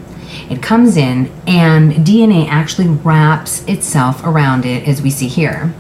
It 0.51 0.61
comes 0.61 0.97
in 0.97 1.31
and 1.47 1.93
DNA 1.93 2.49
actually 2.49 2.89
wraps 2.89 3.65
itself 3.67 4.25
around 4.25 4.67
it 4.67 4.89
as 4.89 5.01
we 5.01 5.11
see 5.11 5.29
here. 5.29 5.73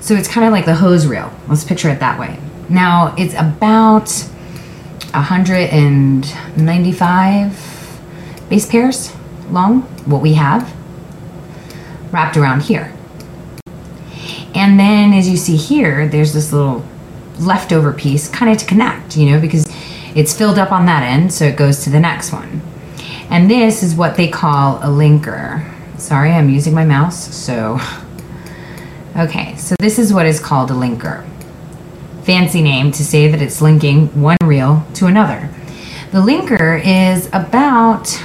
So 0.00 0.14
it's 0.14 0.28
kind 0.28 0.46
of 0.46 0.52
like 0.52 0.64
the 0.64 0.76
hose 0.76 1.08
reel. 1.08 1.32
Let's 1.48 1.64
picture 1.64 1.88
it 1.88 1.98
that 1.98 2.20
way. 2.20 2.38
Now 2.68 3.12
it's 3.18 3.34
about 3.34 4.08
195 5.10 8.00
base 8.48 8.66
pairs 8.66 9.12
long, 9.50 9.82
what 10.06 10.22
we 10.22 10.34
have, 10.34 10.72
wrapped 12.12 12.36
around 12.36 12.62
here. 12.62 12.95
And 14.56 14.80
then 14.80 15.12
as 15.12 15.28
you 15.28 15.36
see 15.36 15.54
here, 15.54 16.08
there's 16.08 16.32
this 16.32 16.50
little 16.50 16.82
leftover 17.38 17.92
piece 17.92 18.26
kind 18.26 18.50
of 18.50 18.56
to 18.56 18.64
connect, 18.64 19.14
you 19.14 19.30
know, 19.30 19.38
because 19.38 19.66
it's 20.14 20.34
filled 20.34 20.58
up 20.58 20.72
on 20.72 20.86
that 20.86 21.02
end, 21.02 21.30
so 21.30 21.44
it 21.44 21.56
goes 21.56 21.84
to 21.84 21.90
the 21.90 22.00
next 22.00 22.32
one. 22.32 22.62
And 23.28 23.50
this 23.50 23.82
is 23.82 23.94
what 23.94 24.16
they 24.16 24.28
call 24.28 24.78
a 24.78 24.86
linker. 24.86 25.70
Sorry, 25.98 26.30
I'm 26.32 26.48
using 26.48 26.74
my 26.74 26.84
mouse, 26.84 27.34
so. 27.34 27.78
Okay, 29.16 29.56
so 29.56 29.74
this 29.78 29.98
is 29.98 30.12
what 30.12 30.26
is 30.26 30.38
called 30.38 30.70
a 30.70 30.74
linker. 30.74 31.26
Fancy 32.24 32.60
name 32.60 32.92
to 32.92 33.02
say 33.02 33.28
that 33.28 33.40
it's 33.40 33.62
linking 33.62 34.08
one 34.20 34.36
reel 34.44 34.84
to 34.92 35.06
another. 35.06 35.48
The 36.12 36.18
linker 36.18 36.82
is 36.84 37.26
about 37.28 38.22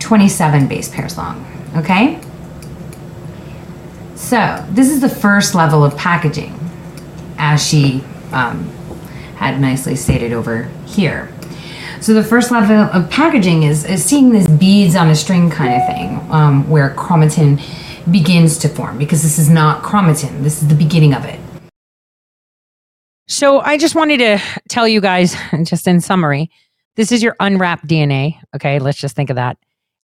27 0.00 0.66
base 0.66 0.88
pairs 0.88 1.16
long, 1.16 1.46
okay? 1.76 2.20
So, 4.24 4.66
this 4.70 4.90
is 4.90 5.02
the 5.02 5.08
first 5.10 5.54
level 5.54 5.84
of 5.84 5.98
packaging, 5.98 6.58
as 7.36 7.62
she 7.62 8.02
um, 8.32 8.64
had 9.36 9.60
nicely 9.60 9.96
stated 9.96 10.32
over 10.32 10.62
here. 10.86 11.30
So, 12.00 12.14
the 12.14 12.24
first 12.24 12.50
level 12.50 12.74
of 12.74 13.10
packaging 13.10 13.64
is, 13.64 13.84
is 13.84 14.02
seeing 14.02 14.30
this 14.30 14.48
beads 14.48 14.96
on 14.96 15.10
a 15.10 15.14
string 15.14 15.50
kind 15.50 15.74
of 15.74 15.86
thing, 15.86 16.32
um, 16.32 16.70
where 16.70 16.94
chromatin 16.94 17.60
begins 18.10 18.56
to 18.60 18.68
form, 18.70 18.96
because 18.96 19.22
this 19.22 19.38
is 19.38 19.50
not 19.50 19.82
chromatin, 19.82 20.42
this 20.42 20.62
is 20.62 20.68
the 20.68 20.74
beginning 20.74 21.12
of 21.12 21.26
it. 21.26 21.38
So 23.28 23.60
I 23.60 23.76
just 23.76 23.94
wanted 23.94 24.20
to 24.20 24.38
tell 24.70 24.88
you 24.88 25.02
guys, 25.02 25.36
just 25.64 25.86
in 25.86 26.00
summary, 26.00 26.50
this 26.96 27.12
is 27.12 27.22
your 27.22 27.36
unwrapped 27.40 27.86
DNA. 27.86 28.38
Okay, 28.56 28.78
let's 28.78 28.98
just 28.98 29.14
think 29.14 29.28
of 29.28 29.36
that. 29.36 29.58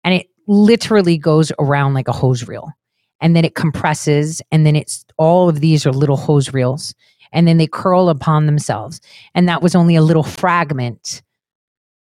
And 0.04 0.16
it 0.16 0.26
literally 0.48 1.20
goes 1.20 1.52
around 1.60 1.94
like 1.94 2.08
a 2.08 2.14
hose 2.14 2.48
reel. 2.48 2.72
And 3.20 3.36
then 3.36 3.44
it 3.44 3.56
compresses, 3.56 4.42
and 4.52 4.66
then 4.66 4.76
it's 4.76 5.06
all 5.18 5.50
of 5.50 5.60
these 5.60 5.86
are 5.86 5.92
little 5.92 6.18
hose 6.18 6.54
reels, 6.54 6.94
and 7.32 7.48
then 7.48 7.58
they 7.58 7.68
curl 7.68 8.10
upon 8.10 8.46
themselves. 8.46 9.02
And 9.34 9.50
that 9.50 9.62
was 9.62 9.76
only 9.76 9.96
a 9.96 10.02
little 10.02 10.24
fragment 10.24 11.22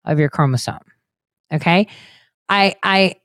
of 0.04 0.18
your 0.18 0.28
chromosome. 0.28 0.78
Okay. 1.52 1.86
I 2.48 2.74
I 2.82 3.16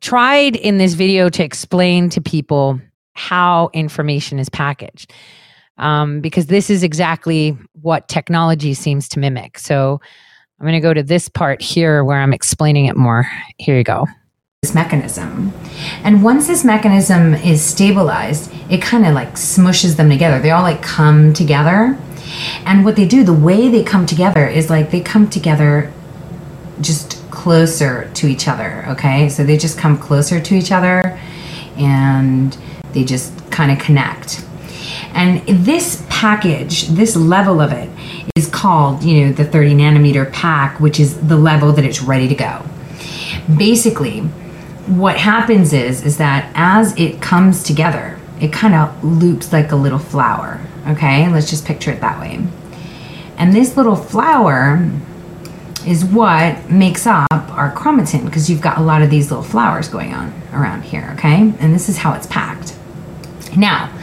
tried 0.00 0.56
in 0.56 0.78
this 0.78 0.94
video 0.94 1.28
to 1.30 1.44
explain 1.44 2.08
to 2.10 2.20
people 2.20 2.80
how 3.14 3.70
information 3.72 4.38
is 4.38 4.48
packaged 4.48 5.12
um, 5.78 6.20
because 6.20 6.46
this 6.46 6.70
is 6.70 6.82
exactly 6.82 7.56
what 7.72 8.08
technology 8.08 8.74
seems 8.74 9.08
to 9.08 9.18
mimic. 9.18 9.58
So 9.58 10.00
I'm 10.58 10.64
going 10.64 10.74
to 10.74 10.80
go 10.80 10.94
to 10.94 11.02
this 11.02 11.28
part 11.28 11.60
here 11.62 12.04
where 12.04 12.20
I'm 12.20 12.32
explaining 12.32 12.86
it 12.86 12.96
more. 12.96 13.26
Here 13.58 13.76
you 13.76 13.84
go. 13.84 14.06
This 14.62 14.74
mechanism. 14.74 15.54
And 16.04 16.22
once 16.22 16.46
this 16.46 16.66
mechanism 16.66 17.32
is 17.32 17.64
stabilized, 17.64 18.52
it 18.68 18.82
kind 18.82 19.06
of 19.06 19.14
like 19.14 19.36
smushes 19.36 19.96
them 19.96 20.10
together. 20.10 20.38
They 20.38 20.50
all 20.50 20.60
like 20.62 20.82
come 20.82 21.32
together. 21.32 21.98
And 22.66 22.84
what 22.84 22.94
they 22.94 23.08
do, 23.08 23.24
the 23.24 23.32
way 23.32 23.68
they 23.68 23.82
come 23.82 24.04
together 24.04 24.46
is 24.46 24.68
like 24.68 24.90
they 24.90 25.00
come 25.00 25.30
together 25.30 25.90
just 26.82 27.22
closer 27.30 28.10
to 28.12 28.26
each 28.26 28.48
other, 28.48 28.84
okay? 28.88 29.30
So 29.30 29.44
they 29.44 29.56
just 29.56 29.78
come 29.78 29.96
closer 29.96 30.38
to 30.42 30.54
each 30.54 30.72
other 30.72 31.18
and 31.78 32.54
they 32.92 33.02
just 33.02 33.32
kind 33.50 33.72
of 33.72 33.78
connect. 33.78 34.44
And 35.14 35.40
this 35.64 36.04
package, 36.10 36.88
this 36.88 37.16
level 37.16 37.62
of 37.62 37.72
it, 37.72 37.88
is 38.36 38.46
called, 38.46 39.02
you 39.04 39.24
know, 39.24 39.32
the 39.32 39.46
30 39.46 39.72
nanometer 39.76 40.30
pack, 40.30 40.80
which 40.80 41.00
is 41.00 41.18
the 41.28 41.36
level 41.36 41.72
that 41.72 41.84
it's 41.86 42.02
ready 42.02 42.28
to 42.28 42.34
go. 42.34 42.62
Basically, 43.56 44.28
what 44.90 45.16
happens 45.16 45.72
is 45.72 46.04
is 46.04 46.18
that 46.18 46.50
as 46.54 46.98
it 46.98 47.22
comes 47.22 47.62
together, 47.62 48.18
it 48.40 48.52
kind 48.52 48.74
of 48.74 49.04
loops 49.04 49.52
like 49.52 49.70
a 49.70 49.76
little 49.76 49.98
flower. 49.98 50.60
Okay, 50.88 51.28
let's 51.30 51.48
just 51.48 51.64
picture 51.64 51.92
it 51.92 52.00
that 52.00 52.18
way. 52.18 52.44
And 53.36 53.54
this 53.54 53.76
little 53.76 53.96
flower 53.96 54.90
is 55.86 56.04
what 56.04 56.70
makes 56.70 57.06
up 57.06 57.28
our 57.30 57.72
chromatin 57.74 58.24
because 58.24 58.50
you've 58.50 58.60
got 58.60 58.78
a 58.78 58.82
lot 58.82 59.00
of 59.00 59.10
these 59.10 59.30
little 59.30 59.44
flowers 59.44 59.88
going 59.88 60.12
on 60.12 60.32
around 60.52 60.82
here. 60.82 61.10
Okay, 61.14 61.54
and 61.60 61.74
this 61.74 61.88
is 61.88 61.98
how 61.98 62.12
it's 62.14 62.26
packed. 62.26 62.76
Now, 63.56 63.96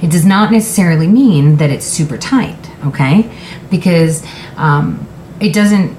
it 0.00 0.10
does 0.10 0.24
not 0.24 0.52
necessarily 0.52 1.08
mean 1.08 1.56
that 1.56 1.70
it's 1.70 1.84
super 1.84 2.16
tight, 2.16 2.70
okay? 2.86 3.30
Because 3.70 4.24
um, 4.56 5.06
it 5.40 5.52
doesn't, 5.52 5.96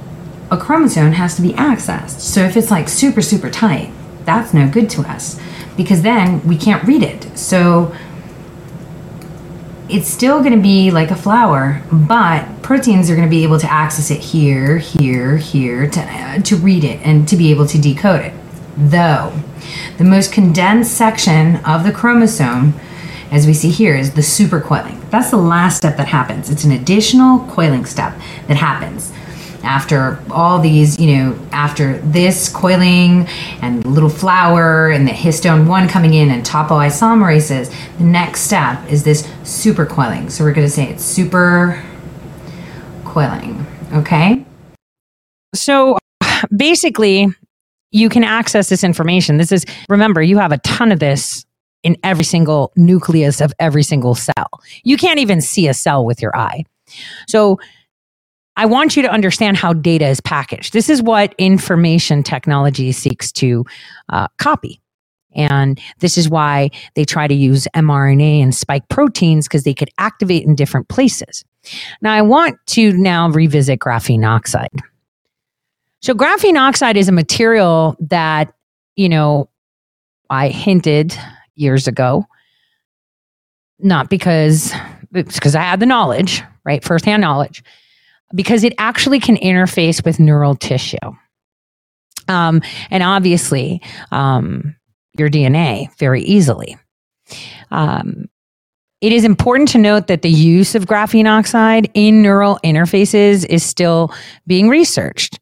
a 0.52 0.58
chromosome 0.58 1.12
has 1.14 1.36
to 1.36 1.42
be 1.42 1.52
accessed. 1.54 2.22
So 2.22 2.42
if 2.42 2.56
it's 2.56 2.72
like 2.72 2.88
super, 2.88 3.22
super 3.22 3.50
tight, 3.50 3.92
that's 4.30 4.54
no 4.54 4.70
good 4.70 4.90
to 4.92 5.02
us 5.02 5.40
because 5.76 6.04
then 6.04 6.48
we 6.48 6.56
can't 6.56 6.84
read 6.84 7.02
it. 7.02 7.38
So 7.38 7.96
it's 9.90 10.08
still 10.08 10.40
going 10.44 10.56
to 10.56 10.62
be 10.62 10.92
like 10.92 11.10
a 11.10 11.16
flower, 11.16 11.82
but 11.92 12.62
proteins 12.62 13.10
are 13.10 13.16
going 13.16 13.28
to 13.28 13.30
be 13.30 13.44
able 13.44 13.60
to 13.60 13.72
access 13.72 14.12
it 14.12 14.20
here, 14.20 14.78
here, 14.78 15.38
here 15.38 15.90
to, 15.90 16.00
uh, 16.00 16.40
to 16.42 16.56
read 16.58 16.84
it 16.84 17.00
and 17.04 17.28
to 17.28 17.36
be 17.36 17.50
able 17.50 17.66
to 17.66 17.82
decode 17.82 18.22
it. 18.22 18.34
Though 18.78 19.34
the 19.98 20.04
most 20.04 20.32
condensed 20.32 20.96
section 20.96 21.58
of 21.66 21.84
the 21.84 21.92
chromosome 21.92 22.76
as 23.32 23.46
we 23.46 23.54
see 23.54 23.70
here, 23.70 23.96
is 23.96 24.14
the 24.14 24.22
supercoiling. 24.22 25.08
That's 25.12 25.30
the 25.30 25.38
last 25.38 25.78
step 25.78 25.98
that 25.98 26.08
happens. 26.08 26.50
It's 26.50 26.64
an 26.64 26.72
additional 26.72 27.46
coiling 27.48 27.86
step 27.86 28.14
that 28.48 28.58
happens 28.58 29.14
after 29.64 30.20
all 30.32 30.60
these, 30.60 31.00
you 31.00 31.16
know, 31.16 31.40
after 31.52 31.98
this 32.00 32.50
coiling 32.50 33.28
and 33.62 33.86
little 33.86 34.10
flower 34.10 34.90
and 34.90 35.08
the 35.08 35.12
histone 35.12 35.68
1 35.68 35.88
coming 35.88 36.14
in 36.14 36.30
and 36.30 36.46
topoisomerases, 36.46 37.74
the 37.98 38.04
next 38.04 38.42
step 38.42 38.86
is 38.90 39.04
this 39.04 39.30
super 39.44 39.86
coiling. 39.86 40.30
So 40.30 40.44
we're 40.44 40.54
going 40.54 40.68
to 40.68 40.72
say 40.72 40.90
it's 40.90 41.04
super 41.04 41.84
coiling, 43.06 43.66
okay? 43.94 44.46
So 45.56 45.98
basically, 46.56 47.28
you 47.92 48.08
can 48.10 48.24
access 48.24 48.70
this 48.70 48.84
information. 48.84 49.38
This 49.38 49.52
is, 49.52 49.66
remember, 49.90 50.22
you 50.22 50.38
have 50.38 50.52
a 50.52 50.60
ton 50.60 50.92
of 50.92 51.00
this 51.00 51.46
in 51.84 51.98
every 52.04 52.26
single 52.26 52.72
nucleus 52.76 53.42
of 53.42 53.54
every 53.60 53.84
single 53.84 54.14
cell. 54.14 54.50
You 54.84 54.98
can't 54.98 55.20
even 55.20 55.42
see 55.42 55.68
a 55.68 55.74
cell 55.74 56.06
with 56.06 56.22
your 56.22 56.36
eye. 56.38 56.66
So 57.28 57.60
I 58.60 58.66
want 58.66 58.98
you 58.98 59.04
to 59.04 59.10
understand 59.10 59.56
how 59.56 59.72
data 59.72 60.06
is 60.06 60.20
packaged. 60.20 60.74
This 60.74 60.90
is 60.90 61.02
what 61.02 61.34
information 61.38 62.24
technology 62.24 62.92
seeks 62.92 63.32
to 63.32 63.66
uh, 64.10 64.28
copy. 64.38 64.82
And 65.34 65.80
this 66.00 66.18
is 66.18 66.28
why 66.28 66.72
they 66.96 67.06
try 67.06 67.26
to 67.26 67.34
use 67.34 67.70
mRNA 67.74 68.44
and 68.44 68.54
spike 68.54 68.90
proteins 68.90 69.48
because 69.48 69.64
they 69.64 69.74
could 69.74 69.90
activate 69.98 70.44
in 70.44 70.56
different 70.56 70.90
places. 70.90 71.46
Now, 72.02 72.14
I 72.14 72.22
want 72.22 72.58
to 72.68 72.92
now 72.98 73.30
revisit 73.30 73.80
graphene 73.80 74.28
oxide. 74.28 74.68
So, 76.02 76.14
graphene 76.14 76.60
oxide 76.60 76.98
is 76.98 77.08
a 77.08 77.14
material 77.14 77.96
that, 78.02 78.54
you 78.98 79.08
know, 79.08 79.50
I 80.30 80.50
hinted 80.50 81.18
years 81.56 81.88
ago. 81.88 82.26
Not 83.80 84.10
because 84.10 84.74
because 85.14 85.56
I 85.56 85.62
had 85.62 85.80
the 85.80 85.86
knowledge, 85.86 86.44
right? 86.66 86.84
Firsthand 86.84 87.22
knowledge, 87.22 87.64
because 88.34 88.64
it 88.64 88.74
actually 88.78 89.20
can 89.20 89.38
interface 89.38 90.04
with 90.04 90.20
neural 90.20 90.56
tissue. 90.56 90.98
Um, 92.28 92.62
and 92.92 93.04
obviously, 93.04 93.82
um, 94.12 94.76
your 95.18 95.30
DNA 95.30 95.96
very 95.98 96.22
easily. 96.22 96.78
Um, 97.72 98.30
it 99.02 99.14
is 99.14 99.24
important 99.24 99.70
to 99.70 99.78
note 99.78 100.08
that 100.08 100.22
the 100.22 100.30
use 100.30 100.76
of 100.76 100.86
graphene 100.86 101.28
oxide 101.28 101.90
in 101.94 102.22
neural 102.22 102.60
interfaces 102.64 103.46
is 103.46 103.64
still 103.64 104.14
being 104.46 104.68
researched. 104.68 105.40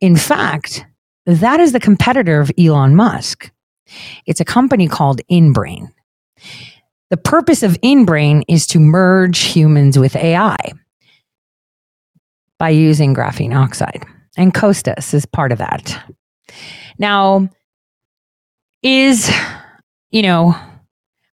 In 0.00 0.16
fact, 0.16 0.86
that 1.26 1.60
is 1.60 1.72
the 1.72 1.80
competitor 1.80 2.40
of 2.40 2.52
Elon 2.58 2.94
Musk. 2.94 3.50
It's 4.26 4.40
a 4.40 4.44
company 4.44 4.86
called 4.88 5.20
InBrain. 5.30 5.88
The 7.10 7.16
purpose 7.16 7.62
of 7.62 7.80
InBrain 7.82 8.44
is 8.48 8.66
to 8.68 8.80
merge 8.80 9.40
humans 9.40 9.98
with 9.98 10.16
AI 10.16 10.56
by 12.64 12.70
using 12.70 13.14
graphene 13.14 13.54
oxide. 13.54 14.06
And 14.38 14.54
Costas 14.54 15.12
is 15.12 15.26
part 15.26 15.52
of 15.52 15.58
that. 15.58 16.02
Now, 16.98 17.50
is, 18.82 19.30
you 20.10 20.22
know, 20.22 20.56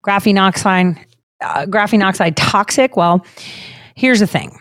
graphene 0.04 0.42
oxide, 0.42 0.98
uh, 1.40 1.68
graphene 1.68 2.04
oxide 2.04 2.36
toxic? 2.36 2.98
Well, 2.98 3.24
here's 3.94 4.22
the 4.22 4.26
thing. 4.26 4.58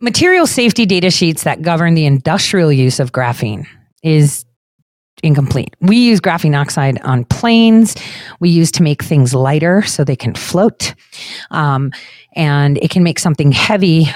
Material 0.00 0.46
safety 0.46 0.86
data 0.86 1.10
sheets 1.10 1.42
that 1.42 1.62
govern 1.62 1.94
the 1.94 2.06
industrial 2.06 2.72
use 2.72 3.00
of 3.00 3.10
graphene 3.10 3.66
is 4.04 4.44
incomplete. 5.24 5.74
We 5.80 5.96
use 5.96 6.20
graphene 6.20 6.56
oxide 6.56 7.02
on 7.02 7.24
planes. 7.24 7.96
We 8.38 8.50
use 8.50 8.70
to 8.70 8.84
make 8.84 9.02
things 9.02 9.34
lighter 9.34 9.82
so 9.82 10.04
they 10.04 10.14
can 10.14 10.36
float. 10.36 10.94
Um, 11.50 11.90
and 12.36 12.78
it 12.78 12.90
can 12.92 13.02
make 13.02 13.18
something 13.18 13.50
heavy 13.50 14.06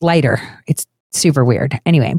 lighter. 0.00 0.40
It's 0.66 0.86
super 1.12 1.44
weird. 1.44 1.78
Anyway, 1.86 2.14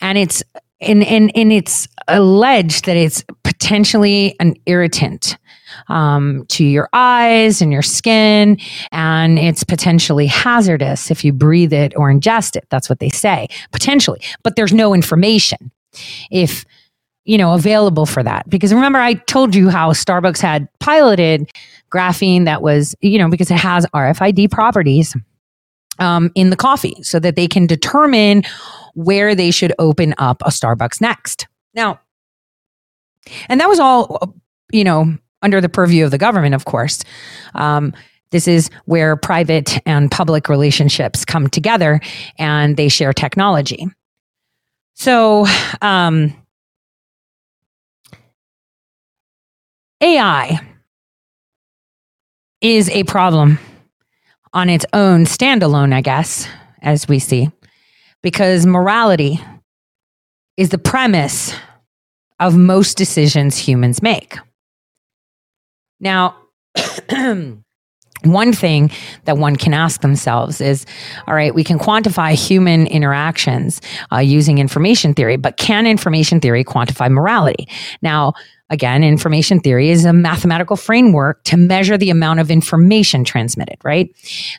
and 0.00 0.18
it's 0.18 0.42
and 0.80 1.04
and 1.04 1.30
and 1.34 1.52
it's 1.52 1.88
alleged 2.06 2.86
that 2.86 2.96
it's 2.96 3.24
potentially 3.42 4.34
an 4.40 4.54
irritant 4.66 5.36
um, 5.88 6.46
to 6.48 6.64
your 6.64 6.88
eyes 6.92 7.60
and 7.60 7.72
your 7.72 7.82
skin, 7.82 8.58
and 8.92 9.38
it's 9.38 9.64
potentially 9.64 10.26
hazardous 10.26 11.10
if 11.10 11.24
you 11.24 11.32
breathe 11.32 11.72
it 11.72 11.92
or 11.96 12.12
ingest 12.12 12.56
it. 12.56 12.66
That's 12.70 12.88
what 12.88 13.00
they 13.00 13.10
say 13.10 13.48
potentially, 13.72 14.20
but 14.42 14.56
there's 14.56 14.72
no 14.72 14.94
information 14.94 15.70
if 16.30 16.64
you 17.24 17.36
know 17.36 17.54
available 17.54 18.06
for 18.06 18.22
that 18.22 18.48
because 18.48 18.72
remember 18.72 18.98
I 18.98 19.14
told 19.14 19.54
you 19.54 19.68
how 19.68 19.92
Starbucks 19.92 20.40
had 20.40 20.68
piloted 20.78 21.50
graphene 21.90 22.44
that 22.44 22.62
was 22.62 22.94
you 23.00 23.18
know 23.18 23.28
because 23.28 23.50
it 23.50 23.56
has 23.56 23.86
RFID 23.86 24.50
properties 24.50 25.16
um, 25.98 26.30
in 26.34 26.50
the 26.50 26.56
coffee 26.56 26.96
so 27.02 27.18
that 27.18 27.36
they 27.36 27.46
can 27.46 27.66
determine 27.66 28.42
where 28.94 29.34
they 29.34 29.50
should 29.50 29.72
open 29.78 30.14
up 30.18 30.42
a 30.42 30.50
Starbucks 30.50 31.00
next. 31.00 31.46
Now, 31.74 32.00
and 33.48 33.60
that 33.60 33.68
was 33.68 33.78
all, 33.78 34.34
you 34.72 34.84
know, 34.84 35.16
under 35.42 35.60
the 35.60 35.68
purview 35.68 36.04
of 36.04 36.10
the 36.10 36.18
government, 36.18 36.54
of 36.54 36.64
course. 36.64 37.04
Um, 37.54 37.92
this 38.30 38.48
is 38.48 38.70
where 38.84 39.16
private 39.16 39.78
and 39.86 40.10
public 40.10 40.48
relationships 40.48 41.24
come 41.24 41.48
together 41.48 42.00
and 42.38 42.76
they 42.76 42.88
share 42.88 43.12
technology. 43.12 43.86
So, 44.94 45.46
um, 45.80 46.34
AI 50.00 50.60
is 52.60 52.88
a 52.90 53.04
problem 53.04 53.58
on 54.52 54.68
its 54.68 54.84
own 54.92 55.24
standalone, 55.24 55.92
I 55.92 56.00
guess, 56.00 56.48
as 56.82 57.08
we 57.08 57.18
see, 57.18 57.50
because 58.22 58.66
morality 58.66 59.40
is 60.56 60.70
the 60.70 60.78
premise 60.78 61.54
of 62.40 62.56
most 62.56 62.96
decisions 62.96 63.56
humans 63.56 64.02
make. 64.02 64.36
Now, 66.00 66.36
one 68.24 68.52
thing 68.52 68.90
that 69.24 69.38
one 69.38 69.56
can 69.56 69.74
ask 69.74 70.00
themselves 70.00 70.60
is 70.60 70.86
all 71.26 71.34
right, 71.34 71.54
we 71.54 71.64
can 71.64 71.78
quantify 71.78 72.32
human 72.32 72.86
interactions 72.86 73.80
uh, 74.12 74.18
using 74.18 74.58
information 74.58 75.14
theory, 75.14 75.36
but 75.36 75.56
can 75.56 75.86
information 75.86 76.40
theory 76.40 76.64
quantify 76.64 77.10
morality? 77.10 77.68
Now, 78.02 78.34
again, 78.70 79.02
information 79.02 79.60
theory 79.60 79.90
is 79.90 80.04
a 80.04 80.12
mathematical 80.12 80.76
framework 80.76 81.42
to 81.44 81.56
measure 81.56 81.96
the 81.96 82.10
amount 82.10 82.40
of 82.40 82.50
information 82.50 83.24
transmitted, 83.24 83.76
right? 83.82 84.10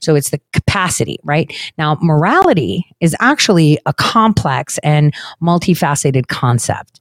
So 0.01 0.15
it's 0.15 0.31
the 0.31 0.41
capacity, 0.53 1.19
right? 1.23 1.53
Now, 1.77 1.97
morality 2.01 2.85
is 2.99 3.15
actually 3.19 3.77
a 3.85 3.93
complex 3.93 4.77
and 4.79 5.13
multifaceted 5.41 6.27
concept 6.27 6.98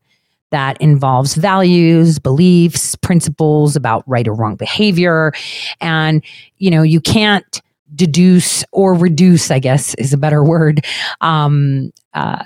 that 0.50 0.80
involves 0.80 1.34
values, 1.34 2.18
beliefs, 2.18 2.94
principles 2.96 3.76
about 3.76 4.02
right 4.06 4.26
or 4.26 4.34
wrong 4.34 4.56
behavior. 4.56 5.32
And, 5.80 6.24
you 6.56 6.70
know, 6.70 6.82
you 6.82 7.00
can't 7.00 7.62
deduce 7.94 8.64
or 8.72 8.94
reduce, 8.94 9.50
I 9.50 9.58
guess 9.58 9.94
is 9.94 10.12
a 10.12 10.18
better 10.18 10.44
word, 10.44 10.84
um, 11.20 11.90
uh, 12.14 12.44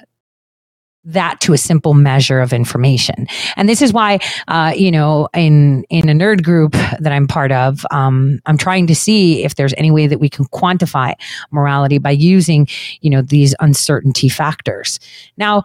that 1.05 1.41
to 1.41 1.53
a 1.53 1.59
simple 1.59 1.95
measure 1.95 2.41
of 2.41 2.53
information. 2.53 3.27
And 3.57 3.69
this 3.69 3.83
is 3.83 3.93
why, 3.93 4.21
uh, 4.47 4.73
you 4.77 4.89
know, 4.91 5.29
in 5.35 5.83
in 5.91 6.09
a 6.09 6.13
nerd 6.13 6.45
group 6.45 6.73
that 6.73 7.11
I'm 7.11 7.27
part 7.27 7.51
of, 7.51 7.85
um, 7.91 8.39
I'm 8.47 8.57
trying 8.57 8.87
to 8.87 8.95
see 8.95 9.43
if 9.43 9.57
there's 9.57 9.75
any 9.77 9.91
way 9.91 10.07
that 10.07 10.21
we 10.21 10.29
can 10.29 10.45
quantify 10.47 11.15
morality 11.51 11.99
by 11.99 12.13
using, 12.13 12.69
you 13.01 13.11
know, 13.11 13.21
these 13.21 13.53
uncertainty 13.59 14.29
factors. 14.29 15.01
Now, 15.37 15.65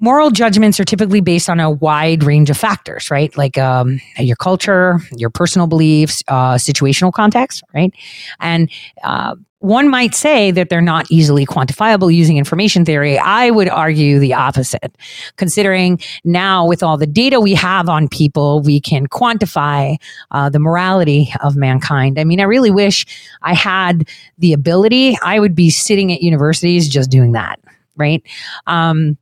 moral 0.00 0.30
judgments 0.30 0.78
are 0.78 0.84
typically 0.84 1.20
based 1.20 1.48
on 1.50 1.60
a 1.60 1.70
wide 1.70 2.22
range 2.22 2.50
of 2.50 2.56
factors, 2.56 3.10
right? 3.10 3.36
Like 3.36 3.58
um, 3.58 4.00
your 4.18 4.36
culture, 4.36 5.00
your 5.16 5.30
personal 5.30 5.66
beliefs, 5.66 6.22
uh, 6.28 6.54
situational 6.54 7.12
context, 7.12 7.62
right? 7.74 7.92
And 8.40 8.70
uh, 9.02 9.34
one 9.60 9.88
might 9.88 10.14
say 10.14 10.52
that 10.52 10.68
they're 10.68 10.80
not 10.80 11.10
easily 11.10 11.44
quantifiable 11.44 12.14
using 12.14 12.36
information 12.36 12.84
theory. 12.84 13.18
I 13.18 13.50
would 13.50 13.68
argue 13.68 14.20
the 14.20 14.32
opposite. 14.34 14.96
Considering 15.36 15.98
now, 16.22 16.64
with 16.64 16.84
all 16.84 16.96
the 16.96 17.08
data 17.08 17.40
we 17.40 17.54
have 17.54 17.88
on 17.88 18.06
people, 18.06 18.60
we 18.60 18.80
can 18.80 19.08
quantify 19.08 19.96
uh, 20.30 20.48
the 20.48 20.60
morality 20.60 21.32
of 21.42 21.56
mankind. 21.56 22.20
I 22.20 22.24
mean, 22.24 22.38
I 22.38 22.44
really 22.44 22.70
wish 22.70 23.04
I 23.42 23.54
had 23.54 24.08
the 24.38 24.52
ability. 24.52 25.18
I 25.22 25.40
would 25.40 25.56
be 25.56 25.70
sitting 25.70 26.12
at 26.12 26.22
universities 26.22 26.88
just 26.88 27.10
doing 27.10 27.32
that, 27.32 27.58
right? 27.96 28.22
Um, 28.68 29.18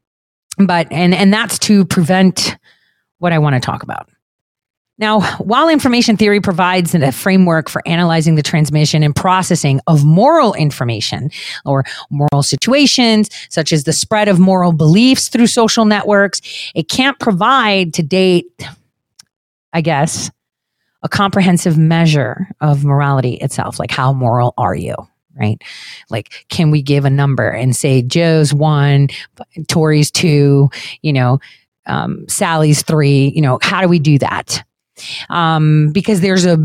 but 0.58 0.88
and 0.90 1.14
and 1.14 1.32
that's 1.32 1.58
to 1.60 1.84
prevent 1.84 2.56
what 3.18 3.32
I 3.32 3.38
want 3.38 3.54
to 3.54 3.60
talk 3.60 3.82
about. 3.82 4.08
Now, 4.98 5.20
while 5.38 5.68
information 5.68 6.16
theory 6.16 6.40
provides 6.40 6.94
a 6.94 7.12
framework 7.12 7.68
for 7.68 7.86
analyzing 7.86 8.34
the 8.34 8.42
transmission 8.42 9.02
and 9.02 9.14
processing 9.14 9.78
of 9.86 10.06
moral 10.06 10.54
information 10.54 11.30
or 11.66 11.84
moral 12.08 12.42
situations, 12.42 13.28
such 13.50 13.74
as 13.74 13.84
the 13.84 13.92
spread 13.92 14.28
of 14.28 14.38
moral 14.38 14.72
beliefs 14.72 15.28
through 15.28 15.48
social 15.48 15.84
networks, 15.84 16.40
it 16.74 16.88
can't 16.88 17.18
provide 17.18 17.92
to 17.94 18.02
date, 18.02 18.46
I 19.74 19.82
guess, 19.82 20.30
a 21.02 21.10
comprehensive 21.10 21.76
measure 21.76 22.48
of 22.62 22.82
morality 22.82 23.34
itself. 23.34 23.78
Like, 23.78 23.90
how 23.90 24.14
moral 24.14 24.54
are 24.56 24.74
you? 24.74 24.94
Right? 25.38 25.62
Like, 26.10 26.46
can 26.48 26.70
we 26.70 26.82
give 26.82 27.04
a 27.04 27.10
number 27.10 27.48
and 27.48 27.74
say 27.74 28.02
Joe's 28.02 28.52
one, 28.52 29.08
Tori's 29.68 30.10
two, 30.10 30.70
you 31.02 31.12
know, 31.12 31.38
um, 31.86 32.26
Sally's 32.28 32.82
three? 32.82 33.32
You 33.34 33.42
know, 33.42 33.58
how 33.62 33.80
do 33.80 33.88
we 33.88 33.98
do 33.98 34.18
that? 34.18 34.64
Um, 35.28 35.90
because 35.92 36.20
there's 36.20 36.46
a 36.46 36.58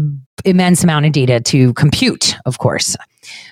immense 0.46 0.84
amount 0.84 1.06
of 1.06 1.12
data 1.12 1.40
to 1.40 1.74
compute, 1.74 2.36
of 2.46 2.58
course, 2.58 2.96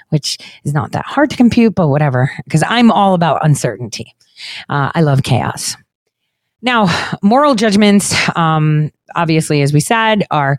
which 0.10 0.38
is 0.64 0.74
not 0.74 0.92
that 0.94 1.06
hard 1.06 1.30
to 1.30 1.38
compute, 1.38 1.76
but 1.76 1.90
whatever. 1.90 2.32
Because 2.46 2.64
I'm 2.68 2.92
all 2.92 3.14
about 3.14 3.46
uncertainty. 3.46 4.16
Uh, 4.70 4.92
I 4.96 5.02
love 5.02 5.24
chaos. 5.24 5.76
Now, 6.62 6.88
moral 7.22 7.56
judgments, 7.56 8.14
um, 8.36 8.92
obviously, 9.16 9.62
as 9.62 9.72
we 9.72 9.80
said, 9.80 10.26
are 10.32 10.58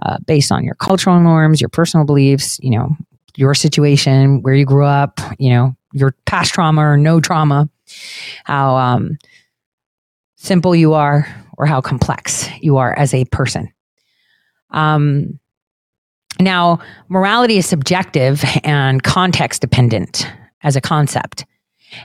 uh, 0.00 0.18
based 0.26 0.50
on 0.50 0.64
your 0.64 0.74
cultural 0.76 1.20
norms, 1.20 1.60
your 1.60 1.68
personal 1.68 2.06
beliefs, 2.06 2.58
you 2.62 2.70
know, 2.70 2.96
your 3.36 3.54
situation, 3.54 4.42
where 4.42 4.54
you 4.54 4.64
grew 4.64 4.84
up, 4.84 5.20
you 5.38 5.50
know, 5.50 5.76
your 5.92 6.14
past 6.26 6.52
trauma 6.52 6.82
or 6.82 6.96
no 6.96 7.20
trauma, 7.20 7.68
how 8.44 8.76
um, 8.76 9.18
simple 10.36 10.74
you 10.74 10.94
are 10.94 11.26
or 11.58 11.66
how 11.66 11.80
complex 11.80 12.48
you 12.60 12.76
are 12.76 12.96
as 12.98 13.14
a 13.14 13.24
person. 13.26 13.72
Um, 14.70 15.38
now, 16.40 16.80
morality 17.08 17.58
is 17.58 17.66
subjective 17.66 18.42
and 18.64 19.02
context 19.02 19.60
dependent 19.60 20.26
as 20.62 20.76
a 20.76 20.80
concept. 20.80 21.44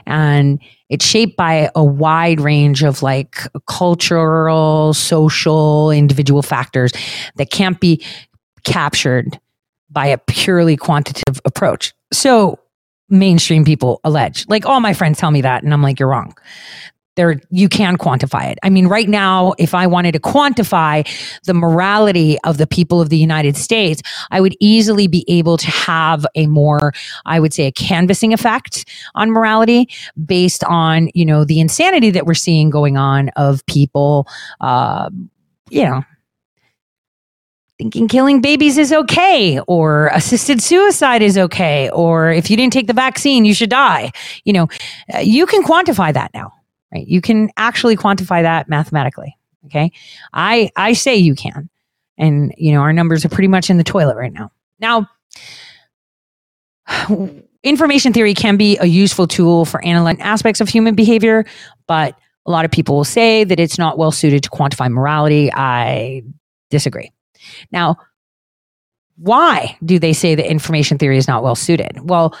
And 0.06 0.60
it's 0.90 1.06
shaped 1.06 1.36
by 1.36 1.70
a 1.74 1.82
wide 1.82 2.40
range 2.40 2.82
of 2.82 3.02
like 3.02 3.36
cultural, 3.66 4.92
social, 4.92 5.90
individual 5.90 6.42
factors 6.42 6.92
that 7.36 7.50
can't 7.50 7.80
be 7.80 8.04
captured 8.64 9.40
by 9.90 10.06
a 10.06 10.18
purely 10.18 10.76
quantitative 10.76 11.40
approach. 11.44 11.94
So 12.12 12.58
mainstream 13.08 13.64
people 13.64 14.00
allege. 14.04 14.44
Like 14.48 14.66
all 14.66 14.80
my 14.80 14.92
friends 14.92 15.18
tell 15.18 15.30
me 15.30 15.40
that, 15.42 15.62
and 15.62 15.72
I'm 15.72 15.82
like, 15.82 15.98
you're 15.98 16.08
wrong. 16.08 16.34
There, 17.16 17.40
you 17.50 17.68
can 17.68 17.96
quantify 17.96 18.48
it. 18.48 18.58
I 18.62 18.70
mean, 18.70 18.86
right 18.86 19.08
now, 19.08 19.52
if 19.58 19.74
I 19.74 19.88
wanted 19.88 20.12
to 20.12 20.20
quantify 20.20 21.04
the 21.46 21.54
morality 21.54 22.38
of 22.44 22.58
the 22.58 22.66
people 22.66 23.00
of 23.00 23.08
the 23.08 23.16
United 23.16 23.56
States, 23.56 24.02
I 24.30 24.40
would 24.40 24.54
easily 24.60 25.08
be 25.08 25.24
able 25.26 25.56
to 25.56 25.66
have 25.68 26.24
a 26.36 26.46
more, 26.46 26.92
I 27.26 27.40
would 27.40 27.52
say, 27.52 27.66
a 27.66 27.72
canvassing 27.72 28.32
effect 28.32 28.88
on 29.16 29.32
morality 29.32 29.88
based 30.26 30.62
on, 30.62 31.08
you 31.12 31.24
know, 31.24 31.44
the 31.44 31.58
insanity 31.58 32.10
that 32.10 32.24
we're 32.24 32.34
seeing 32.34 32.70
going 32.70 32.96
on 32.96 33.30
of 33.30 33.66
people, 33.66 34.28
uh, 34.60 35.10
you 35.70 35.82
know, 35.82 36.04
thinking 37.78 38.08
killing 38.08 38.40
babies 38.40 38.76
is 38.76 38.92
okay 38.92 39.60
or 39.60 40.08
assisted 40.08 40.60
suicide 40.60 41.22
is 41.22 41.38
okay 41.38 41.88
or 41.90 42.30
if 42.30 42.50
you 42.50 42.56
didn't 42.56 42.72
take 42.72 42.86
the 42.86 42.92
vaccine 42.92 43.44
you 43.44 43.54
should 43.54 43.70
die 43.70 44.10
you 44.44 44.52
know 44.52 44.68
uh, 45.14 45.18
you 45.18 45.46
can 45.46 45.62
quantify 45.62 46.12
that 46.12 46.30
now 46.34 46.52
right 46.92 47.06
you 47.06 47.20
can 47.20 47.50
actually 47.56 47.96
quantify 47.96 48.42
that 48.42 48.68
mathematically 48.68 49.38
Okay. 49.68 49.92
I, 50.32 50.70
I 50.76 50.94
say 50.94 51.16
you 51.16 51.34
can. 51.34 51.68
And, 52.16 52.54
you 52.56 52.72
know, 52.72 52.80
our 52.80 52.92
numbers 52.92 53.24
are 53.24 53.28
pretty 53.28 53.48
much 53.48 53.70
in 53.70 53.76
the 53.76 53.84
toilet 53.84 54.16
right 54.16 54.32
now. 54.32 54.50
Now, 54.80 55.08
information 57.62 58.12
theory 58.12 58.34
can 58.34 58.56
be 58.56 58.78
a 58.78 58.86
useful 58.86 59.26
tool 59.26 59.64
for 59.64 59.84
analyzing 59.84 60.22
aspects 60.22 60.60
of 60.60 60.68
human 60.68 60.94
behavior, 60.94 61.44
but 61.86 62.18
a 62.46 62.50
lot 62.50 62.64
of 62.64 62.70
people 62.70 62.96
will 62.96 63.04
say 63.04 63.44
that 63.44 63.60
it's 63.60 63.78
not 63.78 63.98
well 63.98 64.10
suited 64.10 64.42
to 64.44 64.50
quantify 64.50 64.90
morality. 64.90 65.50
I 65.52 66.22
disagree. 66.70 67.12
Now, 67.72 67.96
why 69.16 69.76
do 69.84 69.98
they 69.98 70.12
say 70.12 70.34
that 70.34 70.48
information 70.48 70.98
theory 70.98 71.18
is 71.18 71.28
not 71.28 71.42
well 71.42 71.56
suited? 71.56 72.08
Well, 72.08 72.36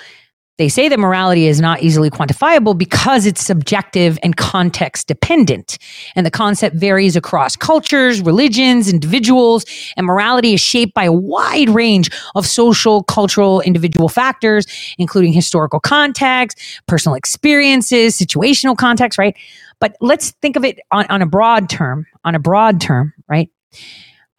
they 0.58 0.68
say 0.68 0.88
that 0.88 0.98
morality 0.98 1.46
is 1.46 1.60
not 1.60 1.82
easily 1.82 2.10
quantifiable 2.10 2.76
because 2.76 3.26
it's 3.26 3.44
subjective 3.46 4.18
and 4.24 4.36
context 4.36 5.06
dependent. 5.06 5.78
And 6.16 6.26
the 6.26 6.32
concept 6.32 6.74
varies 6.74 7.14
across 7.14 7.54
cultures, 7.54 8.20
religions, 8.20 8.92
individuals, 8.92 9.64
and 9.96 10.04
morality 10.04 10.54
is 10.54 10.60
shaped 10.60 10.94
by 10.94 11.04
a 11.04 11.12
wide 11.12 11.70
range 11.70 12.10
of 12.34 12.44
social, 12.44 13.04
cultural, 13.04 13.60
individual 13.60 14.08
factors, 14.08 14.66
including 14.98 15.32
historical 15.32 15.78
context, 15.78 16.58
personal 16.88 17.14
experiences, 17.14 18.18
situational 18.18 18.76
context, 18.76 19.16
right? 19.16 19.36
But 19.80 19.96
let's 20.00 20.32
think 20.42 20.56
of 20.56 20.64
it 20.64 20.80
on, 20.90 21.06
on 21.08 21.22
a 21.22 21.26
broad 21.26 21.70
term, 21.70 22.04
on 22.24 22.34
a 22.34 22.40
broad 22.40 22.80
term, 22.80 23.14
right? 23.28 23.48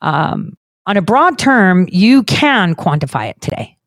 Um, 0.02 0.58
on 0.90 0.98
a 0.98 1.04
broad 1.04 1.38
term, 1.38 1.88
you 1.92 2.24
can 2.24 2.74
quantify 2.74 3.30
it 3.30 3.40
today 3.42 3.78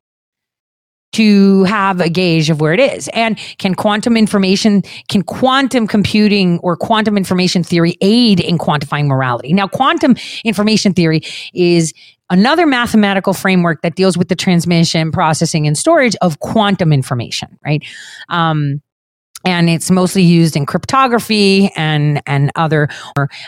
to 1.15 1.65
have 1.65 2.01
a 2.01 2.09
gauge 2.09 2.49
of 2.49 2.61
where 2.61 2.73
it 2.73 2.79
is. 2.79 3.09
And 3.09 3.37
can 3.59 3.75
quantum 3.75 4.17
information, 4.17 4.83
can 5.09 5.23
quantum 5.23 5.89
computing 5.89 6.61
or 6.61 6.77
quantum 6.77 7.17
information 7.17 7.65
theory 7.65 7.99
aid 8.01 8.39
in 8.39 8.57
quantifying 8.57 9.09
morality? 9.09 9.53
Now, 9.53 9.67
quantum 9.67 10.15
information 10.45 10.95
theory 10.95 11.23
is 11.53 11.93
another 12.31 12.67
mathematical 12.67 13.35
framework 13.35 13.83
that 13.83 13.97
deals 13.97 14.17
with 14.17 14.29
the 14.29 14.37
transmission, 14.37 15.11
processing, 15.11 15.67
and 15.67 15.77
storage 15.77 16.15
of 16.23 16.39
quantum 16.39 16.93
information, 16.93 17.59
right? 17.65 17.85
Um, 18.29 18.81
and 19.45 19.69
it's 19.69 19.91
mostly 19.91 20.23
used 20.23 20.55
in 20.55 20.67
cryptography 20.67 21.69
and 21.75 22.23
and 22.27 22.53
other 22.55 22.89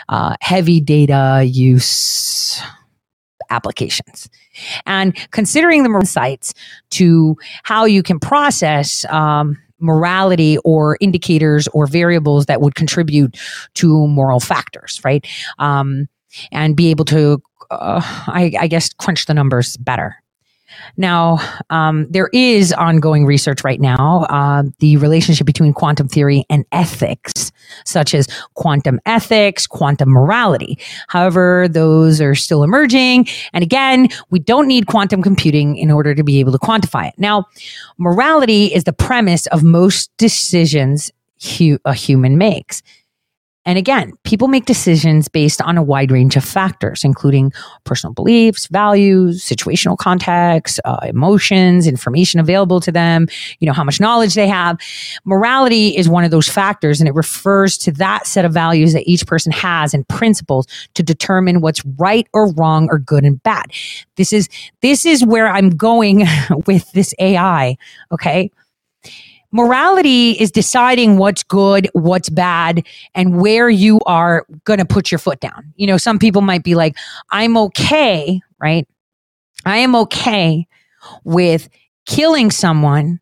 uh, 0.09 0.35
heavy 0.41 0.81
data 0.81 1.41
use 1.47 2.61
applications. 3.49 4.29
And 4.85 5.15
considering 5.31 5.83
the 5.83 5.89
insights 5.89 6.53
to 6.91 7.35
how 7.63 7.85
you 7.85 8.03
can 8.03 8.19
process 8.19 9.05
um, 9.05 9.57
morality 9.79 10.57
or 10.59 10.97
indicators 11.01 11.67
or 11.69 11.87
variables 11.87 12.45
that 12.45 12.61
would 12.61 12.75
contribute 12.75 13.37
to 13.75 14.07
moral 14.07 14.39
factors, 14.39 15.01
right? 15.03 15.25
Um, 15.59 16.07
and 16.51 16.75
be 16.75 16.89
able 16.89 17.05
to, 17.05 17.41
uh, 17.71 18.01
I, 18.27 18.53
I 18.59 18.67
guess, 18.67 18.93
crunch 18.93 19.25
the 19.25 19.33
numbers 19.33 19.77
better. 19.77 20.21
Now, 20.97 21.39
um, 21.69 22.07
there 22.09 22.29
is 22.33 22.73
ongoing 22.73 23.25
research 23.25 23.63
right 23.63 23.79
now, 23.79 24.25
uh, 24.29 24.63
the 24.79 24.97
relationship 24.97 25.45
between 25.45 25.73
quantum 25.73 26.07
theory 26.07 26.45
and 26.49 26.65
ethics, 26.71 27.51
such 27.85 28.13
as 28.13 28.27
quantum 28.55 28.99
ethics, 29.05 29.67
quantum 29.67 30.09
morality. 30.09 30.77
However, 31.07 31.67
those 31.67 32.21
are 32.21 32.35
still 32.35 32.63
emerging. 32.63 33.27
And 33.53 33.63
again, 33.63 34.09
we 34.29 34.39
don't 34.39 34.67
need 34.67 34.87
quantum 34.87 35.21
computing 35.21 35.77
in 35.77 35.91
order 35.91 36.15
to 36.15 36.23
be 36.23 36.39
able 36.39 36.51
to 36.51 36.59
quantify 36.59 37.07
it. 37.09 37.15
Now, 37.17 37.45
morality 37.97 38.67
is 38.73 38.83
the 38.85 38.93
premise 38.93 39.47
of 39.47 39.63
most 39.63 40.15
decisions 40.17 41.11
hu- 41.57 41.79
a 41.85 41.93
human 41.93 42.37
makes. 42.37 42.81
And 43.65 43.79
again, 43.79 44.13
people 44.23 44.47
make 44.47 44.65
decisions 44.65 45.27
based 45.27 45.59
on 45.61 45.77
a 45.77 45.83
wide 45.83 46.11
range 46.11 46.35
of 46.35 46.45
factors, 46.45 47.03
including 47.03 47.51
personal 47.83 48.13
beliefs, 48.13 48.67
values, 48.67 49.43
situational 49.43 49.97
context, 49.97 50.79
uh, 50.85 50.97
emotions, 51.03 51.87
information 51.87 52.39
available 52.39 52.79
to 52.81 52.91
them, 52.91 53.27
you 53.59 53.65
know, 53.65 53.73
how 53.73 53.83
much 53.83 53.99
knowledge 53.99 54.35
they 54.35 54.47
have. 54.47 54.77
Morality 55.25 55.97
is 55.97 56.07
one 56.07 56.23
of 56.23 56.29
those 56.29 56.47
factors, 56.47 57.01
and 57.01 57.07
it 57.07 57.15
refers 57.15 57.77
to 57.79 57.91
that 57.93 58.27
set 58.27 58.45
of 58.45 58.53
values 58.53 58.93
that 58.93 59.03
each 59.07 59.25
person 59.25 59.51
has 59.51 59.93
and 59.93 60.07
principles 60.07 60.67
to 60.93 61.01
determine 61.01 61.61
what's 61.61 61.83
right 61.97 62.27
or 62.33 62.51
wrong 62.53 62.87
or 62.91 62.99
good 62.99 63.23
and 63.23 63.41
bad. 63.41 63.65
This 64.15 64.31
is, 64.31 64.47
this 64.81 65.05
is 65.05 65.25
where 65.25 65.47
I'm 65.47 65.71
going 65.71 66.27
with 66.67 66.91
this 66.91 67.15
AI. 67.19 67.77
Okay 68.11 68.51
morality 69.55 70.31
is 70.31 70.51
deciding 70.51 71.15
what's 71.17 71.41
good, 71.41 71.89
what's 71.93 72.29
bad, 72.29 72.85
and 73.13 73.39
where 73.39 73.69
you 73.69 74.01
are 74.05 74.45
going 74.65 74.79
to 74.79 74.85
put 74.85 75.11
your 75.11 75.17
foot 75.17 75.39
down. 75.39 75.73
You 75.77 75.87
know, 75.87 75.95
some 75.95 76.19
people 76.19 76.41
might 76.41 76.61
be 76.61 76.75
like, 76.75 76.97
I'm 77.31 77.55
okay, 77.57 78.41
right? 78.59 78.85
I 79.65 79.77
am 79.77 79.95
okay 79.95 80.67
with 81.23 81.69
killing 82.05 82.51
someone 82.51 83.21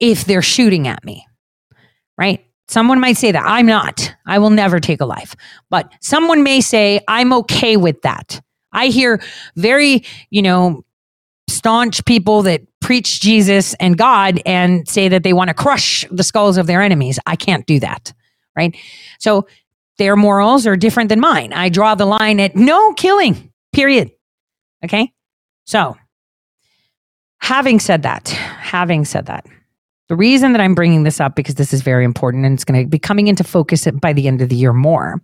if 0.00 0.24
they're 0.24 0.42
shooting 0.42 0.88
at 0.88 1.04
me, 1.04 1.24
right? 2.18 2.44
Someone 2.66 2.98
might 2.98 3.16
say 3.16 3.30
that. 3.30 3.44
I'm 3.46 3.66
not. 3.66 4.12
I 4.26 4.40
will 4.40 4.50
never 4.50 4.80
take 4.80 5.00
a 5.00 5.06
life. 5.06 5.36
But 5.70 5.92
someone 6.00 6.42
may 6.42 6.60
say, 6.60 7.00
I'm 7.06 7.32
okay 7.32 7.76
with 7.76 8.02
that. 8.02 8.40
I 8.72 8.86
hear 8.86 9.22
very, 9.54 10.02
you 10.30 10.42
know, 10.42 10.84
staunch 11.50 12.04
people 12.04 12.42
that 12.42 12.62
preach 12.80 13.20
Jesus 13.20 13.74
and 13.74 13.98
God 13.98 14.40
and 14.46 14.88
say 14.88 15.08
that 15.08 15.22
they 15.22 15.32
want 15.32 15.48
to 15.48 15.54
crush 15.54 16.06
the 16.10 16.22
skulls 16.22 16.56
of 16.56 16.66
their 16.66 16.82
enemies. 16.82 17.18
I 17.26 17.36
can't 17.36 17.66
do 17.66 17.80
that. 17.80 18.12
Right. 18.56 18.76
So 19.18 19.46
their 19.98 20.16
morals 20.16 20.66
are 20.66 20.76
different 20.76 21.08
than 21.08 21.20
mine. 21.20 21.52
I 21.52 21.68
draw 21.68 21.94
the 21.94 22.06
line 22.06 22.40
at 22.40 22.56
no 22.56 22.94
killing, 22.94 23.52
period. 23.72 24.10
Okay. 24.84 25.12
So 25.64 25.96
having 27.38 27.80
said 27.80 28.02
that, 28.02 28.28
having 28.28 29.04
said 29.04 29.26
that, 29.26 29.46
the 30.08 30.16
reason 30.16 30.52
that 30.52 30.60
I'm 30.60 30.74
bringing 30.74 31.04
this 31.04 31.20
up 31.20 31.36
because 31.36 31.54
this 31.54 31.72
is 31.72 31.82
very 31.82 32.04
important 32.04 32.44
and 32.44 32.54
it's 32.54 32.64
going 32.64 32.82
to 32.82 32.88
be 32.88 32.98
coming 32.98 33.28
into 33.28 33.44
focus 33.44 33.86
by 34.00 34.12
the 34.12 34.26
end 34.26 34.42
of 34.42 34.48
the 34.48 34.56
year 34.56 34.72
more, 34.72 35.22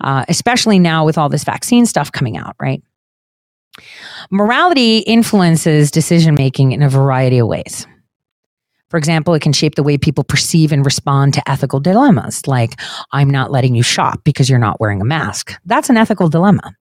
uh, 0.00 0.24
especially 0.28 0.78
now 0.78 1.04
with 1.04 1.18
all 1.18 1.28
this 1.28 1.44
vaccine 1.44 1.84
stuff 1.84 2.10
coming 2.10 2.38
out, 2.38 2.56
right? 2.58 2.82
Morality 4.30 4.98
influences 4.98 5.90
decision 5.90 6.34
making 6.34 6.72
in 6.72 6.82
a 6.82 6.88
variety 6.88 7.38
of 7.38 7.48
ways. 7.48 7.86
For 8.90 8.98
example, 8.98 9.34
it 9.34 9.42
can 9.42 9.52
shape 9.52 9.74
the 9.74 9.82
way 9.82 9.98
people 9.98 10.22
perceive 10.22 10.70
and 10.70 10.84
respond 10.84 11.34
to 11.34 11.50
ethical 11.50 11.80
dilemmas, 11.80 12.46
like, 12.46 12.78
I'm 13.10 13.28
not 13.28 13.50
letting 13.50 13.74
you 13.74 13.82
shop 13.82 14.20
because 14.22 14.48
you're 14.48 14.58
not 14.58 14.78
wearing 14.78 15.00
a 15.00 15.04
mask. 15.04 15.52
That's 15.64 15.90
an 15.90 15.96
ethical 15.96 16.28
dilemma. 16.28 16.76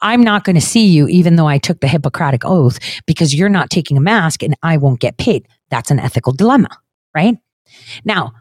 I'm 0.00 0.22
not 0.22 0.44
going 0.44 0.56
to 0.56 0.60
see 0.60 0.86
you 0.86 1.08
even 1.08 1.36
though 1.36 1.48
I 1.48 1.58
took 1.58 1.80
the 1.80 1.88
Hippocratic 1.88 2.44
oath 2.44 2.78
because 3.06 3.34
you're 3.34 3.48
not 3.48 3.70
taking 3.70 3.96
a 3.96 4.00
mask 4.02 4.42
and 4.42 4.54
I 4.62 4.76
won't 4.76 5.00
get 5.00 5.16
paid. 5.16 5.48
That's 5.70 5.90
an 5.90 5.98
ethical 5.98 6.32
dilemma, 6.32 6.68
right? 7.14 7.36
Now, 8.04 8.32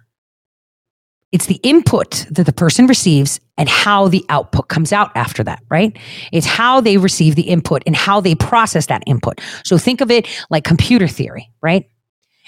it's 1.31 1.45
the 1.45 1.59
input 1.61 2.25
that 2.31 2.45
the 2.45 2.53
person 2.53 2.87
receives 2.87 3.39
and 3.57 3.69
how 3.69 4.07
the 4.07 4.25
output 4.29 4.67
comes 4.67 4.91
out 4.91 5.11
after 5.15 5.43
that, 5.43 5.61
right? 5.69 5.95
It's 6.31 6.47
how 6.47 6.81
they 6.81 6.97
receive 6.97 7.35
the 7.35 7.43
input 7.43 7.83
and 7.85 7.95
how 7.95 8.19
they 8.19 8.33
process 8.33 8.87
that 8.87 9.03
input. 9.05 9.39
So 9.63 9.77
think 9.77 10.01
of 10.01 10.09
it 10.09 10.27
like 10.49 10.63
computer 10.63 11.07
theory, 11.07 11.51
right? 11.61 11.87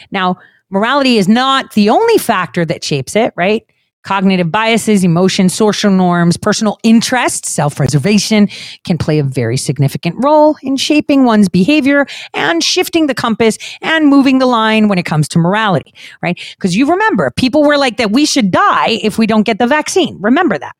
Now, 0.10 0.38
morality 0.70 1.18
is 1.18 1.28
not 1.28 1.74
the 1.74 1.90
only 1.90 2.18
factor 2.18 2.66
that 2.66 2.84
shapes 2.84 3.16
it, 3.16 3.34
right? 3.36 3.64
Cognitive 4.03 4.52
biases, 4.52 5.03
emotions, 5.03 5.53
social 5.53 5.91
norms, 5.91 6.38
personal 6.38 6.78
interests, 6.84 7.52
self 7.52 7.76
preservation 7.76 8.48
can 8.84 8.98
play 8.98 9.19
a 9.19 9.23
very 9.23 9.57
significant 9.57 10.15
role 10.23 10.56
in 10.64 10.76
shaping 10.76 11.23
one's 11.26 11.49
behavior 11.49 12.06
and 12.34 12.64
shifting 12.64 13.07
the 13.07 13.14
compass 13.14 13.57
and 13.82 14.07
moving 14.07 14.40
the 14.40 14.45
line 14.45 14.88
when 14.88 14.98
it 14.98 15.06
comes 15.06 15.28
to 15.30 15.40
morality, 15.40 15.94
right? 16.22 16.40
Because 16.57 16.76
you 16.76 16.90
remember, 16.90 17.32
people 17.36 17.64
were 17.64 17.78
like 17.78 17.98
that 17.98 18.11
we 18.11 18.26
should 18.26 18.52
die 18.52 18.99
if 19.03 19.18
we 19.18 19.28
don't 19.28 19.44
get 19.44 19.60
the 19.60 19.68
vaccine. 19.68 20.18
Remember 20.19 20.57
that. 20.57 20.76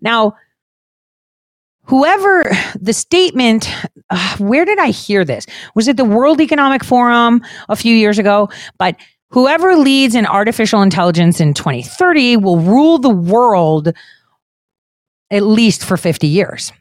Now, 0.00 0.34
whoever 1.84 2.44
the 2.78 2.92
statement, 2.92 3.68
uh, 4.10 4.36
where 4.36 4.64
did 4.64 4.78
I 4.78 4.90
hear 4.90 5.24
this? 5.24 5.46
Was 5.74 5.88
it 5.88 5.96
the 5.96 6.04
World 6.04 6.40
Economic 6.40 6.84
Forum 6.84 7.42
a 7.68 7.76
few 7.76 7.94
years 7.94 8.18
ago? 8.18 8.48
But 8.78 8.96
Whoever 9.30 9.76
leads 9.76 10.14
in 10.14 10.26
artificial 10.26 10.82
intelligence 10.82 11.40
in 11.40 11.54
2030 11.54 12.38
will 12.38 12.60
rule 12.60 12.98
the 12.98 13.10
world 13.10 13.92
at 15.30 15.42
least 15.42 15.84
for 15.84 15.96
50 15.96 16.26
years. 16.26 16.72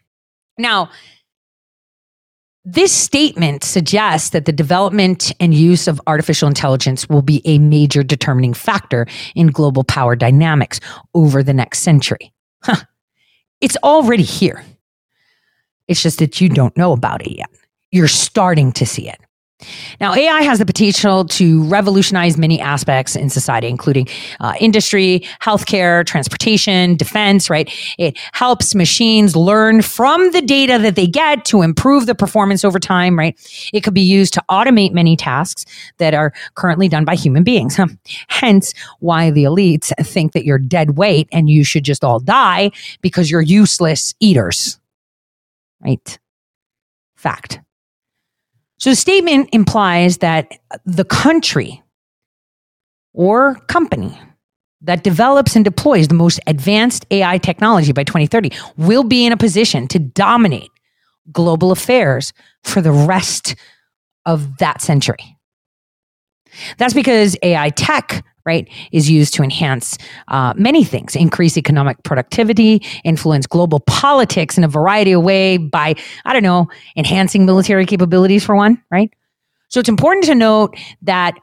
Now, 0.57 0.90
this 2.64 2.91
statement 2.91 3.64
suggests 3.64 4.32
that 4.32 4.45
the 4.45 4.52
development 4.52 5.32
and 5.40 5.53
use 5.53 5.88
of 5.88 6.02
artificial 6.06 6.48
intelligence 6.48 7.07
will 7.07 7.22
be 7.22 7.41
a 7.45 7.60
major 7.60 8.03
determining 8.03 8.53
factor 8.53 9.07
in 9.36 9.48
global 9.48 9.84
power 9.86 10.15
dynamics 10.15 10.80
over 11.14 11.44
the 11.44 11.53
next 11.53 11.80
century. 11.80 12.34
Huh. 12.64 12.84
It's 13.61 13.78
already 13.84 14.24
here. 14.24 14.65
It's 15.88 16.03
just 16.03 16.19
that 16.19 16.41
you 16.41 16.49
don't 16.49 16.76
know 16.76 16.91
about 16.91 17.26
it 17.26 17.38
yet. 17.38 17.49
You're 17.91 18.10
starting 18.10 18.74
to 18.74 18.86
see 18.86 19.07
it. 19.10 19.19
Now, 20.00 20.14
AI 20.14 20.44
has 20.44 20.60
the 20.60 20.66
potential 20.66 21.26
to 21.26 21.64
revolutionize 21.64 22.38
many 22.38 22.62
aspects 22.62 23.16
in 23.16 23.30
society, 23.30 23.68
including 23.68 24.08
uh, 24.40 24.54
industry, 24.60 25.26
healthcare, 25.42 26.06
transportation, 26.06 26.96
defense, 26.96 27.50
right? 27.50 27.68
It 27.98 28.18
helps 28.34 28.76
machines 28.76 29.36
learn 29.36 29.82
from 29.82 30.32
the 30.32 30.42
data 30.42 30.78
that 30.80 30.96
they 30.96 31.08
get 31.08 31.44
to 31.46 31.64
improve 31.64 32.06
the 32.06 32.14
performance 32.14 32.64
over 32.64 32.80
time, 32.80 33.18
right? 33.18 33.36
It 33.74 33.82
could 33.82 33.96
be 33.96 34.02
used 34.02 34.34
to 34.36 34.44
automate 34.50 34.94
many 34.94 35.16
tasks 35.16 35.66
that 35.98 36.14
are 36.14 36.34
currently 36.54 36.88
done 36.88 37.04
by 37.04 37.16
human 37.16 37.44
beings. 37.44 37.80
Hence, 38.28 38.76
why 39.00 39.32
the 39.32 39.46
elites 39.46 39.92
think 40.06 40.34
that 40.34 40.46
you're 40.46 40.60
dead 40.60 40.98
weight 40.98 41.28
and 41.32 41.50
you 41.50 41.64
should 41.64 41.84
just 41.84 42.04
all 42.04 42.20
die 42.20 42.70
because 43.02 43.32
you're 43.32 43.42
useless 43.42 44.14
eaters, 44.20 44.80
right? 45.82 46.20
Fact. 47.16 47.60
So 48.80 48.91
the 48.91 48.95
statement 48.95 49.49
implies 49.54 50.18
that 50.20 50.60
the 50.86 51.06
country 51.06 51.84
or 53.14 53.56
company 53.68 54.18
that 54.82 55.04
develops 55.04 55.56
and 55.56 55.66
deploys 55.66 56.08
the 56.08 56.14
most 56.14 56.40
advanced 56.45 57.06
AI 57.10 57.40
technology 57.40 57.91
by 57.91 58.04
2030 58.04 58.52
will 58.78 59.04
be 59.04 59.26
in 59.26 59.34
a 59.34 59.38
position 59.38 59.88
to 59.88 59.99
dominate 59.99 60.70
global 61.32 61.72
affairs 61.72 62.32
for 62.64 62.82
the 62.82 62.91
rest 62.91 63.56
of 64.26 64.58
that 64.60 64.82
century. 64.82 65.38
That's 66.78 66.94
because 66.94 67.36
AI 67.41 67.70
tech, 67.72 68.24
right, 68.48 68.68
is 68.91 69.11
used 69.11 69.34
to 69.36 69.44
enhance 69.44 69.98
uh, 70.30 70.53
many 70.57 70.84
things, 70.84 71.15
increase 71.15 71.57
economic 71.57 72.02
productivity, 72.03 72.82
influence 73.03 73.45
global 73.45 73.82
politics 73.82 74.57
in 74.57 74.64
a 74.64 74.68
variety 74.68 75.11
of 75.11 75.22
ways 75.22 75.60
by, 75.72 75.94
I 76.26 76.34
don't 76.34 76.44
know, 76.44 76.68
enhancing 76.95 77.45
military 77.45 77.86
capabilities 77.86 78.44
for 78.44 78.56
one, 78.56 78.82
right? 78.90 79.11
So 79.68 79.80
it's 79.80 79.90
important 79.90 80.26
to 80.26 80.36
note 80.36 80.76
that 81.02 81.36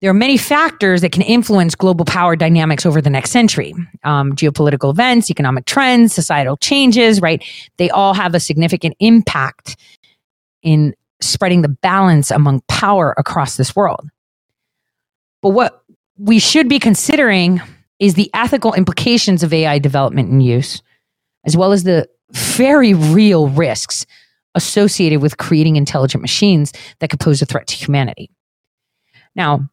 there 0.00 0.10
are 0.10 0.14
many 0.14 0.36
factors 0.36 1.00
that 1.02 1.12
can 1.12 1.22
influence 1.22 1.74
global 1.74 2.04
power 2.04 2.36
dynamics 2.36 2.84
over 2.86 3.00
the 3.00 3.10
next 3.10 3.30
century. 3.30 3.74
Um, 4.04 4.34
geopolitical 4.34 4.90
events, 4.90 5.30
economic 5.30 5.66
trends, 5.66 6.14
societal 6.14 6.56
changes, 6.56 7.20
right? 7.20 7.42
They 7.76 7.90
all 7.90 8.14
have 8.14 8.34
a 8.34 8.40
significant 8.40 8.94
impact 9.00 9.76
in 10.62 10.94
spreading 11.20 11.62
the 11.62 11.68
balance 11.68 12.30
among 12.30 12.62
power 12.68 13.14
across 13.16 13.56
this 13.56 13.74
world. 13.74 14.08
But 15.40 15.50
what 15.50 15.82
we 16.18 16.38
should 16.38 16.68
be 16.68 16.78
considering 16.78 17.60
is 17.98 18.14
the 18.14 18.30
ethical 18.34 18.74
implications 18.74 19.42
of 19.42 19.52
AI 19.52 19.78
development 19.78 20.30
and 20.30 20.44
use, 20.44 20.82
as 21.44 21.56
well 21.56 21.72
as 21.72 21.84
the 21.84 22.08
very 22.32 22.94
real 22.94 23.48
risks 23.48 24.06
associated 24.54 25.20
with 25.20 25.36
creating 25.36 25.76
intelligent 25.76 26.22
machines 26.22 26.72
that 26.98 27.10
could 27.10 27.20
pose 27.20 27.42
a 27.42 27.46
threat 27.46 27.66
to 27.68 27.76
humanity. 27.76 28.30
Now, 29.34 29.68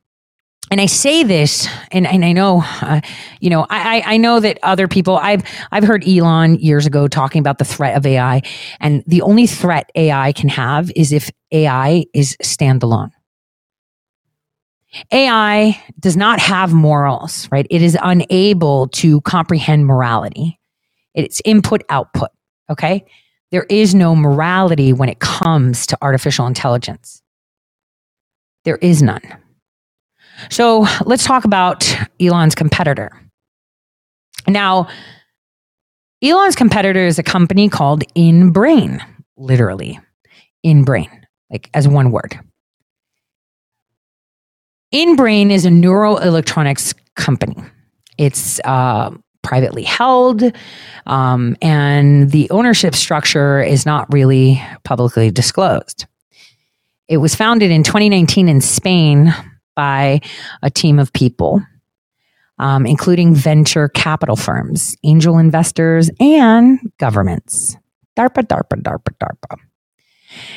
and 0.71 0.79
I 0.81 0.85
say 0.85 1.23
this, 1.23 1.67
and, 1.91 2.07
and 2.07 2.23
I 2.23 2.31
know, 2.31 2.63
uh, 2.81 3.01
you 3.39 3.49
know, 3.49 3.65
I, 3.69 4.01
I 4.05 4.17
know 4.17 4.39
that 4.39 4.59
other 4.63 4.87
people. 4.87 5.17
I've 5.17 5.43
I've 5.71 5.83
heard 5.83 6.07
Elon 6.07 6.55
years 6.55 6.85
ago 6.85 7.07
talking 7.07 7.39
about 7.39 7.57
the 7.57 7.65
threat 7.65 7.97
of 7.97 8.05
AI, 8.05 8.41
and 8.79 9.03
the 9.05 9.21
only 9.21 9.45
threat 9.45 9.91
AI 9.95 10.31
can 10.31 10.49
have 10.49 10.91
is 10.95 11.11
if 11.11 11.29
AI 11.51 12.05
is 12.13 12.37
standalone. 12.41 13.11
AI 15.11 15.81
does 15.99 16.15
not 16.17 16.39
have 16.39 16.73
morals, 16.73 17.47
right? 17.51 17.65
It 17.69 17.81
is 17.81 17.97
unable 18.01 18.87
to 18.89 19.21
comprehend 19.21 19.85
morality. 19.85 20.59
It's 21.13 21.41
input 21.45 21.83
output. 21.89 22.29
Okay. 22.69 23.05
There 23.51 23.65
is 23.69 23.93
no 23.93 24.15
morality 24.15 24.93
when 24.93 25.09
it 25.09 25.19
comes 25.19 25.85
to 25.87 25.97
artificial 26.01 26.47
intelligence. 26.47 27.21
There 28.65 28.77
is 28.77 29.03
none. 29.03 29.21
So 30.49 30.87
let's 31.05 31.23
talk 31.23 31.45
about 31.45 31.95
Elon's 32.19 32.55
competitor. 32.55 33.11
Now, 34.47 34.87
Elon's 36.23 36.55
competitor 36.55 37.05
is 37.05 37.19
a 37.19 37.23
company 37.23 37.69
called 37.69 38.03
InBrain, 38.15 39.01
literally, 39.37 39.99
InBrain, 40.65 41.09
like 41.51 41.69
as 41.73 41.87
one 41.87 42.11
word. 42.11 42.39
InBrain 44.93 45.49
is 45.49 45.65
a 45.65 45.69
neuroelectronics 45.69 46.93
company. 47.15 47.55
It's 48.19 48.59
uh, 48.63 49.09
privately 49.41 49.81
held, 49.81 50.43
um, 51.07 51.57
and 51.63 52.29
the 52.29 52.47
ownership 52.51 52.93
structure 52.93 53.59
is 53.59 53.87
not 53.87 54.11
really 54.13 54.61
publicly 54.83 55.31
disclosed. 55.31 56.05
It 57.07 57.17
was 57.17 57.33
founded 57.33 57.71
in 57.71 57.81
2019 57.81 58.47
in 58.47 58.61
Spain 58.61 59.33
by 59.75 60.21
a 60.61 60.69
team 60.69 60.99
of 60.99 61.11
people, 61.11 61.61
um, 62.59 62.85
including 62.85 63.33
venture 63.33 63.89
capital 63.89 64.35
firms, 64.35 64.95
angel 65.03 65.39
investors, 65.39 66.11
and 66.19 66.79
governments. 66.99 67.75
DARPA, 68.15 68.43
DARPA, 68.43 68.81
DARPA, 68.83 69.15
DARPA. 69.17 69.59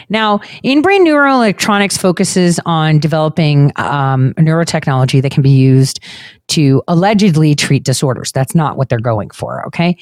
Now, 0.08 0.40
in 0.62 0.82
InBrain 0.82 1.00
Neuroelectronics 1.00 1.98
focuses 1.98 2.60
on 2.66 2.98
developing 2.98 3.72
um, 3.76 4.34
neurotechnology 4.34 5.22
that 5.22 5.32
can 5.32 5.42
be 5.42 5.50
used 5.50 6.00
to 6.48 6.82
allegedly 6.86 7.54
treat 7.54 7.82
disorders. 7.82 8.30
That's 8.32 8.54
not 8.54 8.76
what 8.76 8.88
they're 8.88 9.00
going 9.00 9.30
for. 9.30 9.66
Okay. 9.66 9.96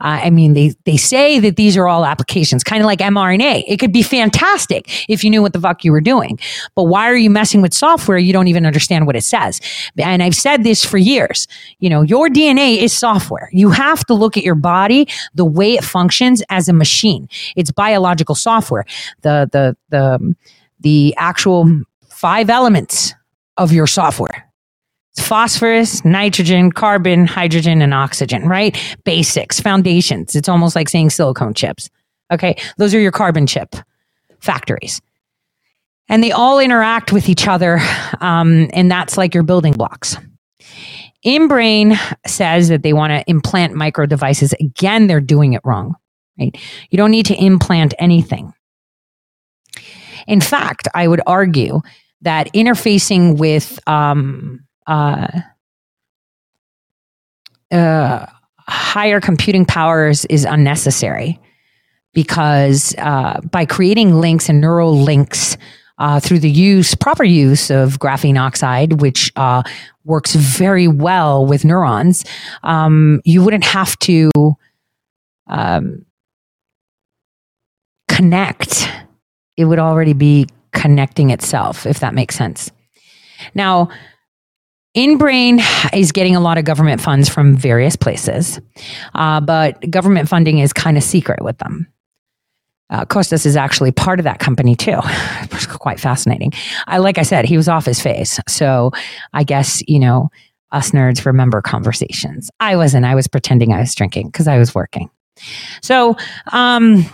Uh, 0.00 0.20
I 0.24 0.30
mean, 0.30 0.54
they, 0.54 0.74
they 0.84 0.96
say 0.96 1.38
that 1.40 1.56
these 1.56 1.76
are 1.76 1.88
all 1.88 2.04
applications, 2.04 2.62
kind 2.62 2.82
of 2.82 2.86
like 2.86 3.00
mRNA. 3.00 3.64
It 3.66 3.78
could 3.78 3.92
be 3.92 4.02
fantastic 4.02 5.08
if 5.08 5.24
you 5.24 5.30
knew 5.30 5.42
what 5.42 5.52
the 5.52 5.60
fuck 5.60 5.84
you 5.84 5.92
were 5.92 6.00
doing. 6.00 6.38
But 6.74 6.84
why 6.84 7.08
are 7.08 7.16
you 7.16 7.30
messing 7.30 7.62
with 7.62 7.74
software? 7.74 8.18
You 8.18 8.32
don't 8.32 8.48
even 8.48 8.66
understand 8.66 9.06
what 9.06 9.16
it 9.16 9.24
says. 9.24 9.60
And 9.98 10.22
I've 10.22 10.34
said 10.34 10.64
this 10.64 10.84
for 10.84 10.98
years. 10.98 11.46
You 11.78 11.90
know, 11.90 12.02
your 12.02 12.28
DNA 12.28 12.78
is 12.78 12.92
software. 12.92 13.48
You 13.52 13.70
have 13.70 14.04
to 14.06 14.14
look 14.14 14.36
at 14.36 14.42
your 14.42 14.54
body 14.54 15.08
the 15.34 15.44
way 15.44 15.74
it 15.74 15.84
functions 15.84 16.42
as 16.50 16.68
a 16.68 16.72
machine. 16.72 17.28
It's 17.56 17.70
biological 17.70 18.34
software. 18.34 18.84
The, 19.22 19.48
the, 19.52 19.76
the, 19.90 20.36
the 20.80 21.14
actual 21.16 21.82
five 22.08 22.50
elements 22.50 23.14
of 23.56 23.72
your 23.72 23.86
software 23.86 24.45
phosphorus, 25.18 26.04
nitrogen, 26.04 26.70
carbon, 26.72 27.26
hydrogen, 27.26 27.82
and 27.82 27.94
oxygen, 27.94 28.48
right? 28.48 28.76
Basics, 29.04 29.60
foundations. 29.60 30.36
It's 30.36 30.48
almost 30.48 30.76
like 30.76 30.88
saying 30.88 31.10
silicone 31.10 31.54
chips. 31.54 31.90
Okay. 32.32 32.56
Those 32.76 32.94
are 32.94 33.00
your 33.00 33.12
carbon 33.12 33.46
chip 33.46 33.74
factories. 34.40 35.00
And 36.08 36.22
they 36.22 36.32
all 36.32 36.58
interact 36.58 37.12
with 37.12 37.28
each 37.28 37.48
other. 37.48 37.80
Um, 38.20 38.68
and 38.72 38.90
that's 38.90 39.16
like 39.16 39.34
your 39.34 39.42
building 39.42 39.72
blocks. 39.72 40.16
InBrain 41.24 41.98
says 42.26 42.68
that 42.68 42.82
they 42.82 42.92
want 42.92 43.10
to 43.10 43.28
implant 43.28 43.74
micro 43.74 44.06
devices. 44.06 44.54
Again, 44.60 45.08
they're 45.08 45.20
doing 45.20 45.54
it 45.54 45.62
wrong, 45.64 45.96
right? 46.38 46.56
You 46.90 46.96
don't 46.96 47.10
need 47.10 47.26
to 47.26 47.34
implant 47.34 47.94
anything. 47.98 48.52
In 50.28 50.40
fact, 50.40 50.86
I 50.94 51.08
would 51.08 51.20
argue 51.26 51.80
that 52.22 52.52
interfacing 52.52 53.38
with 53.38 53.78
um, 53.88 54.60
uh, 54.86 55.28
uh, 57.70 58.26
higher 58.68 59.20
computing 59.20 59.64
powers 59.64 60.24
is 60.26 60.44
unnecessary 60.44 61.38
because 62.12 62.94
uh, 62.98 63.40
by 63.50 63.66
creating 63.66 64.20
links 64.20 64.48
and 64.48 64.60
neural 64.60 64.98
links 64.98 65.56
uh, 65.98 66.20
through 66.20 66.38
the 66.38 66.50
use, 66.50 66.94
proper 66.94 67.24
use 67.24 67.70
of 67.70 67.98
graphene 67.98 68.38
oxide, 68.38 69.00
which 69.00 69.32
uh, 69.36 69.62
works 70.04 70.34
very 70.34 70.88
well 70.88 71.46
with 71.46 71.64
neurons, 71.64 72.24
um, 72.62 73.20
you 73.24 73.42
wouldn't 73.42 73.64
have 73.64 73.98
to 73.98 74.30
um, 75.46 76.04
connect. 78.08 78.88
It 79.56 79.64
would 79.64 79.78
already 79.78 80.12
be 80.12 80.48
connecting 80.72 81.30
itself, 81.30 81.86
if 81.86 82.00
that 82.00 82.14
makes 82.14 82.34
sense. 82.34 82.70
Now, 83.54 83.88
InBrain 84.96 85.60
is 85.92 86.10
getting 86.10 86.34
a 86.34 86.40
lot 86.40 86.56
of 86.56 86.64
government 86.64 87.00
funds 87.00 87.28
from 87.28 87.56
various 87.56 87.96
places, 87.96 88.60
uh, 89.14 89.40
but 89.40 89.90
government 89.90 90.28
funding 90.28 90.58
is 90.58 90.72
kind 90.72 90.96
of 90.96 91.02
secret 91.02 91.42
with 91.44 91.58
them. 91.58 91.86
Uh, 92.88 93.04
Costas 93.04 93.44
is 93.44 93.56
actually 93.56 93.92
part 93.92 94.20
of 94.20 94.24
that 94.24 94.38
company 94.38 94.74
too. 94.74 94.98
It's 95.52 95.66
quite 95.66 96.00
fascinating. 96.00 96.52
I 96.86 96.98
like 96.98 97.18
I 97.18 97.22
said, 97.22 97.44
he 97.44 97.56
was 97.56 97.68
off 97.68 97.84
his 97.86 98.00
face, 98.00 98.40
so 98.48 98.90
I 99.32 99.44
guess 99.44 99.82
you 99.86 99.98
know 99.98 100.30
us 100.72 100.90
nerds 100.90 101.24
remember 101.24 101.62
conversations. 101.62 102.50
I 102.60 102.76
wasn't. 102.76 103.06
I 103.06 103.14
was 103.14 103.26
pretending 103.26 103.72
I 103.72 103.80
was 103.80 103.94
drinking 103.94 104.28
because 104.28 104.48
I 104.48 104.58
was 104.58 104.74
working. 104.74 105.10
So, 105.82 106.16
um, 106.52 107.04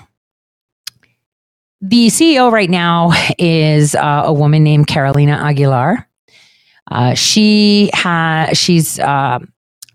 the 1.81 2.09
CEO 2.09 2.51
right 2.51 2.71
now 2.71 3.13
is 3.39 3.95
uh, 3.95 4.23
a 4.25 4.33
woman 4.33 4.63
named 4.63 4.87
Carolina 4.87 5.33
Aguilar. 5.33 6.09
Uh, 6.93 7.15
she 7.15 7.91
had 7.95 8.53
she's 8.53 8.99
uh, 8.99 9.39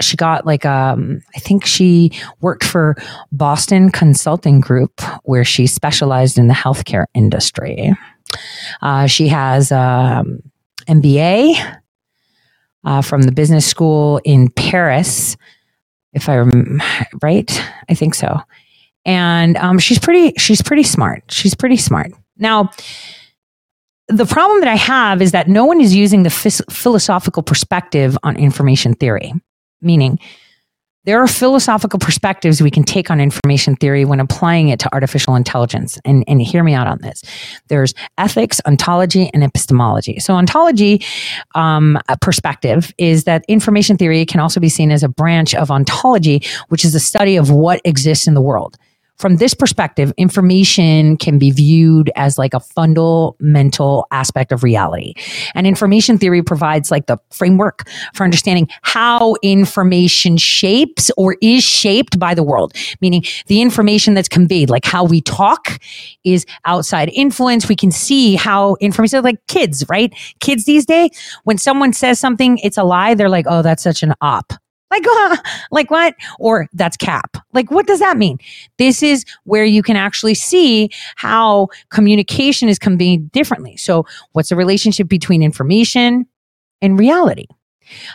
she 0.01 0.17
got 0.17 0.45
like 0.45 0.65
um 0.65 1.21
I 1.35 1.39
think 1.39 1.65
she 1.65 2.11
worked 2.41 2.63
for 2.63 2.95
Boston 3.31 3.91
Consulting 3.91 4.59
Group 4.59 4.99
where 5.23 5.43
she 5.43 5.67
specialized 5.67 6.37
in 6.37 6.47
the 6.47 6.53
healthcare 6.53 7.05
industry. 7.13 7.93
Uh, 8.81 9.07
she 9.07 9.27
has 9.27 9.71
um, 9.71 10.39
MBA 10.87 11.79
uh, 12.83 13.01
from 13.01 13.21
the 13.23 13.31
business 13.31 13.65
school 13.65 14.19
in 14.23 14.49
Paris, 14.49 15.37
if 16.13 16.29
I 16.29 16.37
rem- 16.37 16.81
right, 17.21 17.63
I 17.89 17.93
think 17.93 18.15
so. 18.15 18.39
And 19.05 19.55
um, 19.57 19.79
she's 19.79 19.99
pretty 19.99 20.33
she's 20.37 20.61
pretty 20.61 20.83
smart. 20.83 21.23
She's 21.29 21.55
pretty 21.55 21.77
smart. 21.77 22.11
Now, 22.37 22.71
the 24.07 24.25
problem 24.25 24.61
that 24.61 24.69
I 24.69 24.75
have 24.75 25.21
is 25.21 25.31
that 25.31 25.47
no 25.47 25.65
one 25.65 25.81
is 25.81 25.93
using 25.95 26.23
the 26.23 26.29
phys- 26.29 26.63
philosophical 26.71 27.43
perspective 27.43 28.17
on 28.23 28.37
information 28.37 28.93
theory, 28.93 29.33
meaning 29.81 30.19
there 31.03 31.21
are 31.21 31.27
philosophical 31.27 31.99
perspectives 31.99 32.61
we 32.61 32.69
can 32.69 32.83
take 32.83 33.09
on 33.09 33.21
information 33.21 33.77
theory 33.77 34.03
when 34.03 34.19
applying 34.19 34.67
it 34.67 34.79
to 34.81 34.93
artificial 34.93 35.35
intelligence. 35.35 35.97
And, 36.03 36.25
and 36.27 36.41
hear 36.41 36.65
me 36.65 36.73
out 36.73 36.85
on 36.85 36.99
this. 36.99 37.23
There's 37.69 37.93
ethics, 38.17 38.59
ontology, 38.65 39.29
and 39.33 39.41
epistemology. 39.41 40.19
So, 40.19 40.33
ontology 40.35 41.01
um, 41.55 41.97
perspective 42.19 42.93
is 42.97 43.23
that 43.23 43.45
information 43.47 43.95
theory 43.95 44.25
can 44.25 44.41
also 44.41 44.59
be 44.59 44.67
seen 44.67 44.91
as 44.91 45.01
a 45.01 45.07
branch 45.07 45.55
of 45.55 45.71
ontology, 45.71 46.43
which 46.67 46.83
is 46.83 46.91
the 46.91 46.99
study 46.99 47.37
of 47.37 47.51
what 47.51 47.79
exists 47.85 48.27
in 48.27 48.33
the 48.33 48.41
world 48.41 48.77
from 49.17 49.37
this 49.37 49.53
perspective, 49.53 50.13
information 50.17 51.17
can 51.17 51.39
be 51.39 51.51
viewed 51.51 52.11
as 52.15 52.37
like 52.37 52.53
a 52.53 52.59
fundamental 52.59 54.05
aspect 54.11 54.51
of 54.51 54.63
reality. 54.63 55.13
And 55.55 55.65
information 55.65 56.17
theory 56.17 56.43
provides 56.43 56.91
like 56.91 57.07
the 57.07 57.17
framework 57.31 57.87
for 58.13 58.23
understanding 58.23 58.67
how 58.83 59.35
information 59.41 60.37
shapes 60.37 61.09
or 61.17 61.35
is 61.41 61.63
shaped 61.63 62.19
by 62.19 62.35
the 62.35 62.43
world, 62.43 62.73
meaning 63.01 63.23
the 63.47 63.61
information 63.61 64.13
that's 64.13 64.29
conveyed, 64.29 64.69
like 64.69 64.85
how 64.85 65.03
we 65.03 65.21
talk 65.21 65.79
is 66.23 66.45
outside 66.65 67.09
influence. 67.13 67.67
We 67.67 67.75
can 67.75 67.91
see 67.91 68.35
how 68.35 68.75
information, 68.79 69.23
like 69.23 69.45
kids, 69.47 69.83
right? 69.89 70.13
Kids 70.39 70.65
these 70.65 70.85
days, 70.85 71.09
when 71.43 71.57
someone 71.57 71.93
says 71.93 72.19
something, 72.19 72.59
it's 72.59 72.77
a 72.77 72.83
lie, 72.83 73.15
they're 73.15 73.29
like, 73.29 73.45
oh, 73.49 73.61
that's 73.61 73.81
such 73.83 74.03
an 74.03 74.13
op. 74.21 74.53
Like, 74.91 75.05
uh, 75.07 75.37
like 75.71 75.91
what? 75.91 76.15
Or 76.39 76.67
that's 76.73 76.97
cap. 76.97 77.37
Like, 77.53 77.71
what 77.71 77.87
does 77.87 77.99
that 77.99 78.17
mean? 78.17 78.37
This 78.77 79.03
is 79.03 79.25
where 79.43 79.65
you 79.65 79.83
can 79.83 79.95
actually 79.95 80.33
see 80.33 80.89
how 81.15 81.67
communication 81.89 82.69
is 82.69 82.79
conveyed 82.79 83.31
differently. 83.31 83.77
So, 83.77 84.05
what's 84.33 84.49
the 84.49 84.55
relationship 84.55 85.07
between 85.07 85.43
information 85.43 86.25
and 86.81 86.99
reality? 86.99 87.47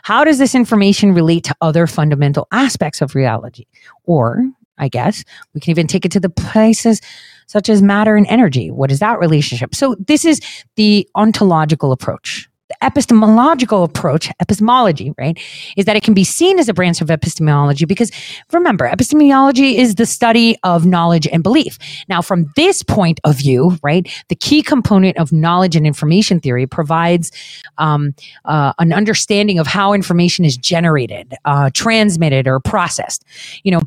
How 0.02 0.24
does 0.24 0.38
this 0.38 0.54
information 0.54 1.14
relate 1.14 1.44
to 1.44 1.56
other 1.60 1.86
fundamental 1.86 2.46
aspects 2.52 3.00
of 3.00 3.14
reality? 3.14 3.64
Or, 4.04 4.44
I 4.76 4.88
guess, 4.88 5.24
we 5.54 5.60
can 5.60 5.70
even 5.70 5.86
take 5.86 6.04
it 6.04 6.12
to 6.12 6.20
the 6.20 6.28
places 6.28 7.00
such 7.46 7.68
as 7.68 7.82
matter 7.82 8.16
and 8.16 8.26
energy. 8.28 8.70
What 8.70 8.90
is 8.90 8.98
that 9.00 9.18
relationship? 9.18 9.74
So, 9.74 9.96
this 9.98 10.24
is 10.24 10.40
the 10.76 11.08
ontological 11.14 11.92
approach 11.92 12.48
epistemological 12.82 13.84
approach, 13.84 14.30
epistemology, 14.40 15.14
right, 15.18 15.38
is 15.76 15.84
that 15.86 15.96
it 15.96 16.02
can 16.02 16.14
be 16.14 16.24
seen 16.24 16.58
as 16.58 16.68
a 16.68 16.74
branch 16.74 17.00
of 17.00 17.10
epistemology 17.10 17.84
because 17.84 18.10
remember, 18.52 18.86
epistemology 18.86 19.78
is 19.78 19.94
the 19.94 20.06
study 20.06 20.56
of 20.62 20.84
knowledge 20.84 21.26
and 21.28 21.42
belief. 21.42 21.78
Now, 22.08 22.22
from 22.22 22.50
this 22.56 22.82
point 22.82 23.20
of 23.24 23.36
view, 23.36 23.78
right, 23.82 24.08
the 24.28 24.34
key 24.34 24.62
component 24.62 25.16
of 25.16 25.32
knowledge 25.32 25.76
and 25.76 25.86
information 25.86 26.40
theory 26.40 26.66
provides 26.66 27.30
um, 27.78 28.14
uh, 28.44 28.72
an 28.78 28.92
understanding 28.92 29.58
of 29.58 29.66
how 29.66 29.92
information 29.92 30.44
is 30.44 30.56
generated, 30.56 31.34
uh, 31.44 31.70
transmitted, 31.72 32.46
or 32.46 32.60
processed. 32.60 33.24
You 33.62 33.72
know, 33.72 33.80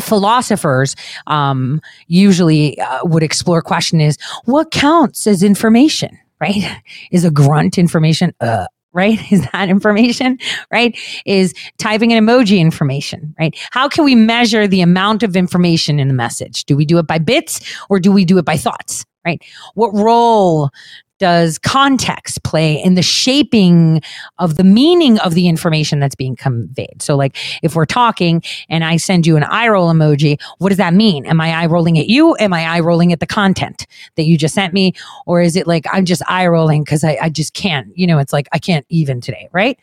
philosophers 0.00 0.94
um, 1.26 1.80
usually 2.06 2.78
uh, 2.80 3.00
would 3.04 3.22
explore 3.22 3.62
question 3.62 4.00
is 4.00 4.18
what 4.44 4.70
counts 4.70 5.26
as 5.26 5.42
information 5.42 6.18
right? 6.40 6.80
Is 7.10 7.24
a 7.24 7.30
grunt 7.30 7.78
information, 7.78 8.32
uh, 8.40 8.66
right? 8.92 9.20
Is 9.32 9.46
that 9.52 9.68
information, 9.68 10.38
right? 10.72 10.98
Is 11.24 11.54
typing 11.78 12.12
an 12.12 12.24
emoji 12.24 12.58
information, 12.58 13.34
right? 13.38 13.54
How 13.70 13.88
can 13.88 14.04
we 14.04 14.14
measure 14.14 14.66
the 14.66 14.80
amount 14.80 15.22
of 15.22 15.36
information 15.36 16.00
in 16.00 16.08
the 16.08 16.14
message? 16.14 16.64
Do 16.64 16.76
we 16.76 16.84
do 16.84 16.98
it 16.98 17.06
by 17.06 17.18
bits 17.18 17.60
or 17.88 18.00
do 18.00 18.10
we 18.10 18.24
do 18.24 18.38
it 18.38 18.44
by 18.44 18.56
thoughts, 18.56 19.04
right? 19.24 19.42
What 19.74 19.94
role 19.94 20.70
does 21.18 21.58
context 21.58 22.42
play 22.42 22.82
in 22.82 22.94
the 22.94 23.02
shaping 23.02 24.02
of 24.38 24.56
the 24.56 24.64
meaning 24.64 25.18
of 25.20 25.34
the 25.34 25.48
information 25.48 25.98
that's 25.98 26.14
being 26.14 26.36
conveyed? 26.36 27.00
So, 27.00 27.16
like, 27.16 27.36
if 27.62 27.74
we're 27.74 27.86
talking 27.86 28.42
and 28.68 28.84
I 28.84 28.96
send 28.96 29.26
you 29.26 29.36
an 29.36 29.44
eye 29.44 29.68
roll 29.68 29.92
emoji, 29.92 30.40
what 30.58 30.68
does 30.68 30.78
that 30.78 30.94
mean? 30.94 31.26
Am 31.26 31.40
I 31.40 31.52
eye 31.52 31.66
rolling 31.66 31.98
at 31.98 32.08
you? 32.08 32.36
Am 32.38 32.52
I 32.52 32.64
eye 32.64 32.80
rolling 32.80 33.12
at 33.12 33.20
the 33.20 33.26
content 33.26 33.86
that 34.16 34.24
you 34.24 34.36
just 34.36 34.54
sent 34.54 34.74
me? 34.74 34.92
Or 35.26 35.40
is 35.40 35.56
it 35.56 35.66
like 35.66 35.86
I'm 35.92 36.04
just 36.04 36.22
eye 36.28 36.46
rolling 36.46 36.84
because 36.84 37.04
I, 37.04 37.18
I 37.22 37.28
just 37.28 37.54
can't, 37.54 37.96
you 37.96 38.06
know, 38.06 38.18
it's 38.18 38.32
like 38.32 38.48
I 38.52 38.58
can't 38.58 38.86
even 38.88 39.20
today, 39.20 39.48
right? 39.52 39.78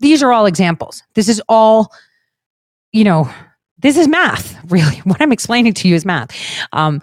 These 0.00 0.22
are 0.22 0.32
all 0.32 0.46
examples. 0.46 1.02
This 1.14 1.28
is 1.28 1.42
all, 1.48 1.92
you 2.92 3.04
know, 3.04 3.30
this 3.78 3.96
is 3.96 4.08
math, 4.08 4.56
really. 4.70 4.96
What 4.98 5.20
I'm 5.20 5.32
explaining 5.32 5.74
to 5.74 5.88
you 5.88 5.94
is 5.94 6.04
math. 6.04 6.36
Um, 6.72 7.00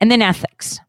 and 0.00 0.10
then 0.10 0.22
ethics 0.22 0.80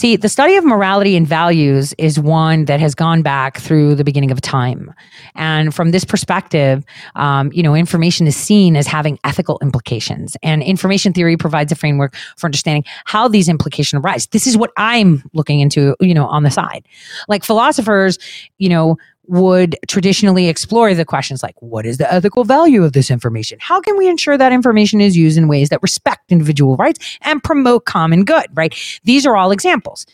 See, 0.00 0.16
the 0.16 0.30
study 0.30 0.56
of 0.56 0.64
morality 0.64 1.14
and 1.14 1.26
values 1.26 1.92
is 1.98 2.18
one 2.18 2.64
that 2.64 2.80
has 2.80 2.94
gone 2.94 3.20
back 3.20 3.58
through 3.58 3.96
the 3.96 4.02
beginning 4.02 4.30
of 4.30 4.40
time. 4.40 4.94
And 5.34 5.74
from 5.74 5.90
this 5.90 6.06
perspective, 6.06 6.86
um, 7.16 7.52
you 7.52 7.62
know, 7.62 7.74
information 7.74 8.26
is 8.26 8.34
seen 8.34 8.76
as 8.76 8.86
having 8.86 9.18
ethical 9.24 9.58
implications. 9.60 10.38
And 10.42 10.62
information 10.62 11.12
theory 11.12 11.36
provides 11.36 11.70
a 11.70 11.74
framework 11.74 12.14
for 12.38 12.46
understanding 12.46 12.84
how 13.04 13.28
these 13.28 13.46
implications 13.46 14.00
arise. 14.02 14.26
This 14.28 14.46
is 14.46 14.56
what 14.56 14.70
I'm 14.78 15.22
looking 15.34 15.60
into, 15.60 15.94
you 16.00 16.14
know, 16.14 16.28
on 16.28 16.44
the 16.44 16.50
side. 16.50 16.88
Like 17.28 17.44
philosophers, 17.44 18.18
you 18.56 18.70
know, 18.70 18.96
would 19.30 19.78
traditionally 19.86 20.48
explore 20.48 20.92
the 20.92 21.04
questions 21.04 21.40
like 21.40 21.54
what 21.60 21.86
is 21.86 21.98
the 21.98 22.12
ethical 22.12 22.42
value 22.42 22.82
of 22.82 22.94
this 22.94 23.12
information? 23.12 23.58
How 23.60 23.80
can 23.80 23.96
we 23.96 24.08
ensure 24.08 24.36
that 24.36 24.52
information 24.52 25.00
is 25.00 25.16
used 25.16 25.38
in 25.38 25.46
ways 25.46 25.68
that 25.68 25.80
respect 25.82 26.32
individual 26.32 26.76
rights 26.76 27.18
and 27.22 27.42
promote 27.42 27.84
common 27.84 28.24
good, 28.24 28.46
right? 28.54 28.74
These 29.04 29.24
are 29.26 29.36
all 29.36 29.52
examples. 29.52 30.04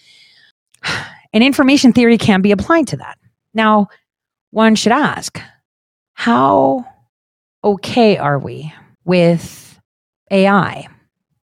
And 1.32 1.44
information 1.44 1.92
theory 1.92 2.16
can 2.16 2.40
be 2.40 2.50
applied 2.50 2.86
to 2.88 2.96
that. 2.96 3.18
Now, 3.52 3.88
one 4.52 4.74
should 4.74 4.92
ask, 4.92 5.38
how 6.14 6.86
okay 7.62 8.16
are 8.16 8.38
we 8.38 8.72
with 9.04 9.78
AI, 10.30 10.88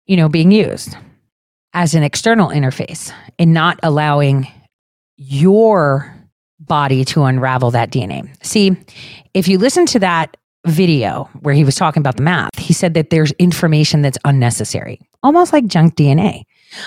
you 0.07 0.17
know, 0.17 0.29
being 0.29 0.53
used 0.53 0.97
as 1.73 1.95
an 1.95 2.05
external 2.05 2.51
interface 2.51 3.13
and 3.37 3.53
not 3.53 3.81
allowing 3.83 4.47
your 5.17 6.15
body 6.61 7.05
to 7.07 7.25
unravel 7.25 7.71
that 7.73 7.91
DNA. 7.91 8.29
See, 8.45 8.77
if 9.35 9.49
you 9.49 9.59
listen 9.59 9.87
to 9.87 9.99
that 10.01 10.37
video 10.67 11.29
where 11.41 11.55
he 11.55 11.65
was 11.65 11.75
talking 11.75 12.01
about 12.01 12.17
the 12.17 12.23
math, 12.23 12.59
he 12.59 12.73
said 12.73 12.95
that 12.95 13.11
there's 13.11 13.33
information 13.33 14.03
that's 14.03 14.19
unnecessary, 14.25 15.01
almost 15.23 15.53
like 15.53 15.67
junk 15.67 15.97
DNA. 15.97 16.43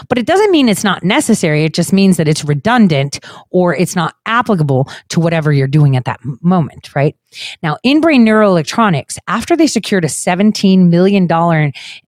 But 0.08 0.18
it 0.18 0.26
doesn't 0.26 0.52
mean 0.52 0.70
it's 0.70 0.84
not 0.84 1.04
necessary. 1.04 1.66
It 1.66 1.74
just 1.74 1.91
means 1.91 2.18
that 2.18 2.28
it's 2.28 2.45
redundant 2.45 3.20
or 3.50 3.76
it's 3.76 3.95
not 3.95 4.16
applicable 4.26 4.90
to 5.10 5.20
whatever 5.20 5.52
you're 5.52 5.68
doing 5.68 5.98
at 5.98 6.06
that 6.06 6.20
moment, 6.41 6.95
right? 6.95 7.16
Now, 7.62 7.78
InBrain 7.86 8.22
Neuroelectronics, 8.22 9.18
after 9.28 9.58
they 9.58 9.68
secured 9.68 10.06
a 10.06 10.08
$17 10.08 10.90
million 10.90 11.28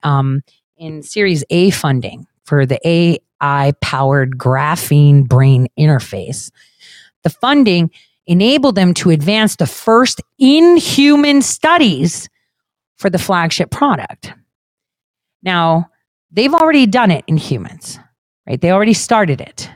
um, 0.04 0.42
in 0.78 1.04
Series 1.04 1.44
A 1.50 1.72
funding 1.72 2.28
for 2.44 2.66
the 2.66 2.80
AI 2.88 3.74
powered 3.82 4.38
graphene 4.38 5.28
brain 5.28 5.68
interface, 5.78 6.52
the 7.26 7.30
funding 7.32 7.92
enabled 8.28 8.76
them 8.76 8.94
to 8.94 9.10
advance 9.10 9.58
the 9.58 9.68
first 9.68 10.22
in 10.40 10.78
human 10.78 11.42
studies 11.42 12.30
for 12.98 13.10
the 13.10 13.18
flagship 13.18 13.72
product. 13.72 14.32
Now, 15.44 15.90
they've 16.32 16.54
already 16.54 16.86
done 16.86 17.12
it 17.12 17.26
in 17.28 17.36
humans, 17.36 18.00
right? 18.48 18.62
They 18.62 18.72
already 18.72 18.94
started 18.94 19.42
it. 19.42 19.70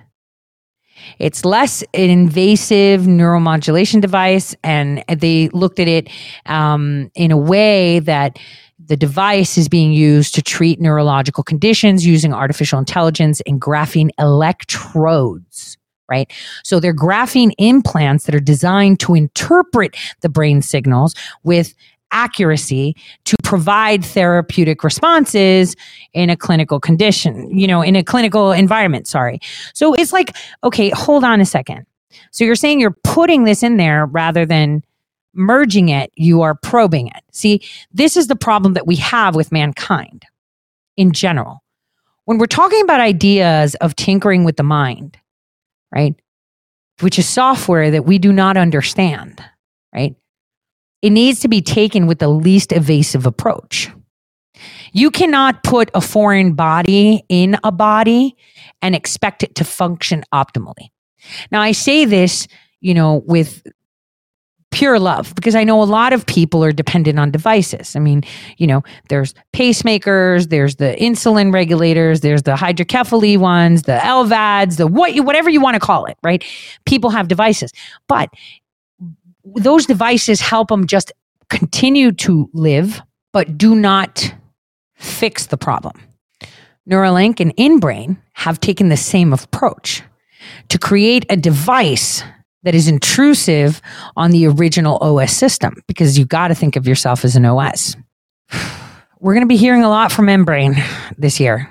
It's 1.18 1.44
less 1.44 1.84
an 1.94 2.10
invasive 2.10 3.02
neuromodulation 3.02 4.00
device, 4.00 4.56
and 4.64 5.04
they 5.10 5.50
looked 5.50 5.80
at 5.80 5.88
it 5.88 6.08
um, 6.46 7.12
in 7.16 7.32
a 7.32 7.38
way 7.38 8.00
that 8.00 8.38
the 8.84 8.96
device 8.96 9.58
is 9.58 9.68
being 9.68 9.92
used 9.92 10.36
to 10.36 10.42
treat 10.42 10.80
neurological 10.80 11.44
conditions 11.44 12.06
using 12.06 12.32
artificial 12.32 12.80
intelligence 12.80 13.42
and 13.42 13.60
graphene 13.60 14.10
electrodes 14.20 15.79
right? 16.10 16.32
So 16.64 16.80
they're 16.80 16.94
graphene 16.94 17.52
implants 17.58 18.26
that 18.26 18.36
are 18.36 18.40
designed 18.40 19.00
to 19.02 19.16
interpret 19.16 19.96
the 20.22 20.30
brain 20.30 20.62
signals 20.62 21.16
with 21.44 21.74
accuracy 22.12 22.96
to 23.26 23.36
provide 23.44 24.04
therapeutic 24.04 24.84
responses 24.84 25.76
in 26.14 26.30
a 26.30 26.36
clinical 26.36 26.80
condition, 26.80 27.56
you 27.56 27.68
know, 27.68 27.82
in 27.82 27.96
a 27.96 28.04
clinical 28.04 28.52
environment, 28.52 29.08
sorry. 29.08 29.40
So 29.74 29.94
it's 29.94 30.12
like, 30.12 30.36
okay, 30.64 30.90
hold 30.90 31.24
on 31.24 31.40
a 31.40 31.46
second. 31.46 31.86
So 32.32 32.44
you're 32.44 32.56
saying 32.56 32.80
you're 32.80 32.98
putting 33.04 33.44
this 33.44 33.62
in 33.62 33.78
there 33.78 34.08
rather 34.08 34.46
than 34.46 34.84
merging 35.34 35.90
it, 35.90 36.12
you 36.16 36.42
are 36.42 36.56
probing 36.56 37.08
it. 37.08 37.24
See, 37.32 37.62
this 37.94 38.18
is 38.18 38.28
the 38.28 38.36
problem 38.36 38.74
that 38.74 38.88
we 38.88 38.96
have 38.96 39.36
with 39.36 39.52
mankind 39.52 40.26
in 40.98 41.12
general 41.12 41.62
when 42.30 42.38
we're 42.38 42.46
talking 42.46 42.84
about 42.84 43.00
ideas 43.00 43.74
of 43.82 43.96
tinkering 43.96 44.44
with 44.44 44.56
the 44.56 44.62
mind, 44.62 45.18
right? 45.94 46.16
Which 47.02 47.20
is 47.20 47.28
software 47.28 47.92
that 47.92 48.06
we 48.06 48.20
do 48.20 48.34
not 48.34 48.58
understand, 48.58 49.44
right? 49.94 50.16
It 51.02 51.12
needs 51.12 51.40
to 51.42 51.48
be 51.48 51.62
taken 51.62 52.08
with 52.08 52.20
the 52.20 52.28
least 52.28 52.72
evasive 52.72 53.26
approach. 53.26 53.90
You 54.92 55.12
cannot 55.12 55.64
put 55.64 55.90
a 55.94 56.02
foreign 56.02 56.54
body 56.54 57.24
in 57.30 57.58
a 57.64 57.72
body 57.72 58.36
and 58.82 58.96
expect 58.96 59.44
it 59.44 59.56
to 59.56 59.64
function 59.64 60.24
optimally. 60.34 60.90
Now, 61.52 61.62
I 61.62 61.72
say 61.72 62.06
this, 62.06 62.48
you 62.82 62.94
know, 62.94 63.24
with 63.26 63.64
pure 64.72 65.00
love 65.00 65.34
because 65.36 65.56
I 65.56 65.64
know 65.64 65.82
a 65.82 65.86
lot 65.86 66.14
of 66.14 66.26
people 66.26 66.64
are 66.64 66.72
dependent 66.72 67.20
on 67.20 67.32
devices. 67.32 67.96
I 67.96 68.00
mean, 68.00 68.24
you 68.58 68.68
know, 68.68 68.84
there's 69.10 69.34
pacemakers, 69.54 70.50
there's 70.50 70.76
the 70.76 70.96
insulin 71.00 71.54
regulators, 71.54 72.22
there's 72.22 72.44
the 72.44 72.56
hydrocephaly 72.56 73.38
ones, 73.38 73.84
the 73.84 73.98
LVADs, 73.98 74.78
the 74.78 74.88
what 74.88 75.14
you 75.14 75.24
whatever 75.24 75.50
you 75.50 75.62
want 75.62 75.76
to 75.76 75.80
call 75.80 76.06
it, 76.06 76.18
right? 76.24 76.44
People 76.86 77.10
have 77.10 77.28
devices. 77.28 77.72
But 78.08 78.30
those 79.56 79.86
devices 79.86 80.40
help 80.40 80.68
them 80.68 80.86
just 80.86 81.12
continue 81.50 82.12
to 82.12 82.50
live, 82.54 83.02
but 83.34 83.58
do 83.58 83.76
not 83.76 84.34
fix 84.96 85.48
the 85.48 85.58
problem. 85.58 85.94
Neuralink 86.90 87.40
and 87.40 87.56
InBrain 87.56 88.18
have 88.34 88.60
taken 88.60 88.90
the 88.90 88.98
same 88.98 89.34
approach 89.34 90.04
to 90.70 90.78
create 90.78 91.26
a 91.30 91.38
device 91.38 92.24
that 92.64 92.76
is 92.76 92.88
intrusive 92.88 93.82
on 94.16 94.32
the 94.32 94.48
original 94.48 94.98
OS 94.98 95.34
system 95.34 95.76
because 95.88 96.18
you 96.18 96.26
got 96.26 96.50
to 96.50 96.56
think 96.56 96.76
of 96.76 96.88
yourself 96.88 97.24
as 97.24 97.36
an 97.36 97.46
OS. 97.46 97.96
We're 99.20 99.34
going 99.34 99.44
to 99.44 99.48
be 99.48 99.58
hearing 99.58 99.84
a 99.84 99.90
lot 99.90 100.12
from 100.12 100.28
InBrain 100.28 100.82
this 101.18 101.40
year. 101.40 101.70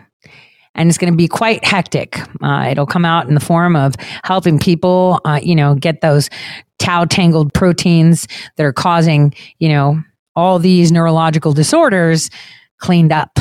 And 0.75 0.89
it's 0.89 0.99
going 0.99 1.13
to 1.13 1.17
be 1.17 1.29
quite 1.29 1.65
hectic. 1.65 2.21
Uh, 2.43 2.69
it'll 2.71 2.87
come 2.87 3.05
out 3.05 3.27
in 3.27 3.35
the 3.35 3.41
form 3.41 3.75
of 3.75 3.95
helping 4.23 4.59
people, 4.59 5.21
uh, 5.25 5.41
you 5.43 5.57
know, 5.57 5.75
get 5.75 6.03
those 6.03 6.31
tau 6.79 7.05
tangled 7.05 7.53
proteins 7.53 8.29
that 8.57 8.65
are 8.65 8.73
causing, 8.73 9.35
you 9.59 9.69
know, 9.71 10.01
all 10.37 10.59
these 10.59 10.93
neurological 10.93 11.53
disorders 11.53 12.31
cleaned 12.79 13.13
up. 13.13 13.39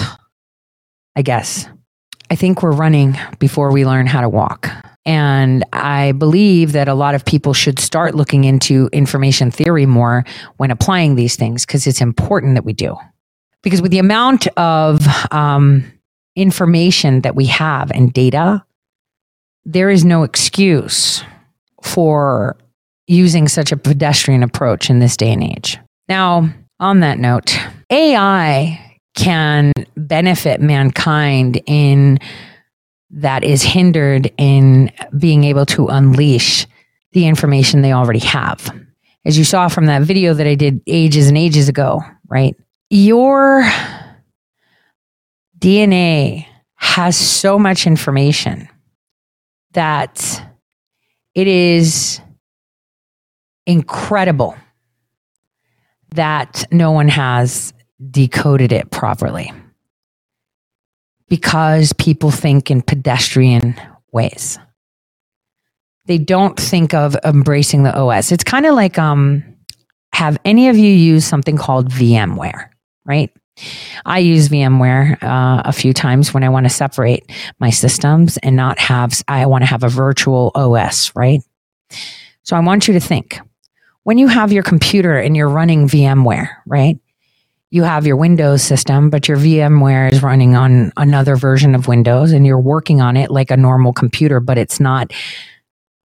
I 1.18 1.24
guess. 1.24 1.68
I 2.30 2.36
think 2.36 2.62
we're 2.62 2.72
running 2.72 3.18
before 3.40 3.72
we 3.72 3.86
learn 3.86 4.06
how 4.06 4.22
to 4.22 4.30
walk. 4.30 4.70
And 5.06 5.64
I 5.72 6.12
believe 6.12 6.74
that 6.74 6.90
a 6.90 6.94
lot 6.94 7.16
of 7.16 7.24
people 7.24 7.54
should 7.54 7.80
start 7.80 8.14
looking 8.14 8.44
into 8.44 8.90
information 8.92 9.52
theory 9.52 9.86
more 9.86 10.26
when 10.58 10.70
applying 10.70 11.16
these 11.16 11.38
things 11.38 11.66
because 11.66 11.88
it's 11.88 12.02
important 12.02 12.56
that 12.56 12.66
we 12.66 12.74
do. 12.74 12.98
Because 13.64 13.82
with 13.82 13.92
the 13.92 14.00
amount 14.00 14.48
of 14.58 15.08
um, 15.32 15.86
information 16.36 17.22
that 17.22 17.36
we 17.36 17.46
have 17.46 17.90
and 17.92 18.12
data, 18.12 18.66
there 19.64 19.90
is 19.90 20.04
no 20.04 20.24
excuse 20.24 21.24
for 21.82 22.58
using 23.08 23.48
such 23.48 23.72
a 23.72 23.78
pedestrian 23.78 24.44
approach 24.44 24.90
in 24.90 25.00
this 25.00 25.16
day 25.16 25.32
and 25.32 25.44
age. 25.44 25.80
Now, 26.10 26.50
on 26.80 27.00
that 27.00 27.18
note, 27.18 27.58
AI 27.90 28.87
can 29.18 29.74
benefit 29.96 30.62
mankind 30.62 31.62
in 31.66 32.20
that 33.10 33.44
is 33.44 33.64
hindered 33.64 34.32
in 34.38 34.92
being 35.18 35.44
able 35.44 35.66
to 35.66 35.88
unleash 35.88 36.68
the 37.14 37.26
information 37.26 37.82
they 37.82 37.94
already 37.94 38.20
have. 38.20 38.70
As 39.26 39.38
you 39.38 39.44
saw 39.44 39.68
from 39.68 39.88
that 39.88 40.04
video 40.04 40.34
that 40.34 40.46
I 40.46 40.56
did 40.56 40.82
ages 40.88 41.28
and 41.28 41.38
ages 41.38 41.68
ago, 41.68 42.02
right? 42.30 42.56
Your 42.90 43.64
DNA 45.58 46.46
has 46.76 47.18
so 47.18 47.58
much 47.58 47.88
information 47.88 48.70
that 49.72 50.44
it 51.34 51.48
is 51.48 52.22
incredible 53.66 54.56
that 56.12 56.66
no 56.72 56.92
one 56.92 57.08
has 57.08 57.74
decoded 58.12 58.72
it 58.72 58.92
properly 58.92 59.52
because 61.30 61.94
people 61.94 62.32
think 62.32 62.72
in 62.72 62.82
pedestrian 62.82 63.80
ways. 64.12 64.60
They 66.06 66.18
don't 66.18 66.58
think 66.58 66.94
of 66.94 67.18
embracing 67.26 67.84
the 67.84 67.96
OS. 67.96 68.32
It's 68.32 68.44
kind 68.44 68.66
of 68.66 68.76
like 68.76 68.98
um, 68.98 69.44
have 70.14 70.38
any 70.46 70.70
of 70.70 70.78
you 70.78 70.92
used 70.92 71.28
something 71.28 71.58
called 71.58 71.90
VMware, 71.90 72.70
right? 73.06 73.32
I 74.06 74.20
use 74.20 74.50
VMware 74.50 75.22
uh, 75.22 75.64
a 75.66 75.74
few 75.74 75.92
times 75.92 76.34
when 76.34 76.44
I 76.44 76.50
want 76.50 76.66
to 76.66 76.70
separate 76.70 77.32
my 77.60 77.72
systems 77.72 78.38
and 78.38 78.56
not 78.56 78.80
have, 78.80 79.22
I 79.28 79.46
want 79.48 79.64
to 79.64 79.66
have 79.66 79.84
a 79.84 79.90
virtual 79.90 80.52
OS, 80.56 81.12
right? 81.16 81.42
So 82.44 82.56
I 82.56 82.60
want 82.60 82.88
you 82.88 82.94
to 82.94 83.00
think 83.00 83.40
when 84.04 84.18
you 84.18 84.28
have 84.28 84.54
your 84.54 84.64
computer 84.64 85.18
and 85.18 85.36
you're 85.36 85.50
running 85.50 85.88
VMware, 85.88 86.50
right? 86.66 86.98
You 87.70 87.84
have 87.84 88.08
your 88.08 88.16
Windows 88.16 88.64
system, 88.64 89.10
but 89.10 89.28
your 89.28 89.38
VMware 89.38 90.12
is 90.12 90.24
running 90.24 90.56
on 90.56 90.92
another 90.96 91.36
version 91.36 91.76
of 91.76 91.88
Windows 91.88 92.32
and 92.32 92.46
you're 92.46 92.60
working 92.60 93.02
on 93.02 93.18
it 93.18 93.30
like 93.30 93.52
a 93.52 93.58
normal 93.58 93.92
computer, 93.92 94.40
but 94.40 94.58
it's 94.58 94.80
not 94.80 95.12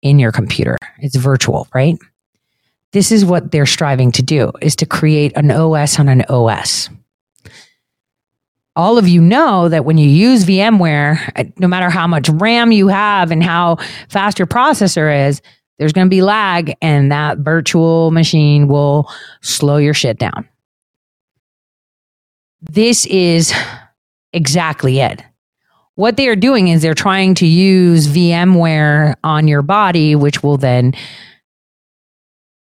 in 0.01 0.19
your 0.19 0.31
computer. 0.31 0.77
It's 0.99 1.15
virtual, 1.15 1.67
right? 1.73 1.97
This 2.91 3.11
is 3.11 3.25
what 3.25 3.51
they're 3.51 3.65
striving 3.65 4.11
to 4.13 4.21
do 4.21 4.51
is 4.61 4.75
to 4.77 4.85
create 4.85 5.33
an 5.35 5.51
OS 5.51 5.99
on 5.99 6.07
an 6.07 6.23
OS. 6.29 6.89
All 8.75 8.97
of 8.97 9.07
you 9.07 9.19
know 9.19 9.67
that 9.69 9.85
when 9.85 9.97
you 9.97 10.07
use 10.07 10.45
VMware, 10.45 11.31
uh, 11.35 11.43
no 11.57 11.67
matter 11.67 11.89
how 11.89 12.07
much 12.07 12.29
RAM 12.29 12.71
you 12.71 12.87
have 12.87 13.31
and 13.31 13.43
how 13.43 13.77
fast 14.07 14.39
your 14.39 14.47
processor 14.47 15.27
is, 15.27 15.41
there's 15.77 15.93
going 15.93 16.07
to 16.07 16.09
be 16.09 16.21
lag 16.21 16.75
and 16.81 17.11
that 17.11 17.39
virtual 17.39 18.11
machine 18.11 18.67
will 18.67 19.11
slow 19.41 19.77
your 19.77 19.93
shit 19.93 20.17
down 20.17 20.47
this 22.61 23.05
is 23.05 23.53
exactly 24.33 24.99
it. 24.99 25.23
What 25.95 26.17
they 26.17 26.29
are 26.29 26.35
doing 26.35 26.69
is 26.69 26.81
they're 26.81 26.93
trying 26.93 27.35
to 27.35 27.45
use 27.45 28.07
VMware 28.07 29.15
on 29.23 29.47
your 29.47 29.61
body, 29.61 30.15
which 30.15 30.41
will 30.41 30.57
then 30.57 30.93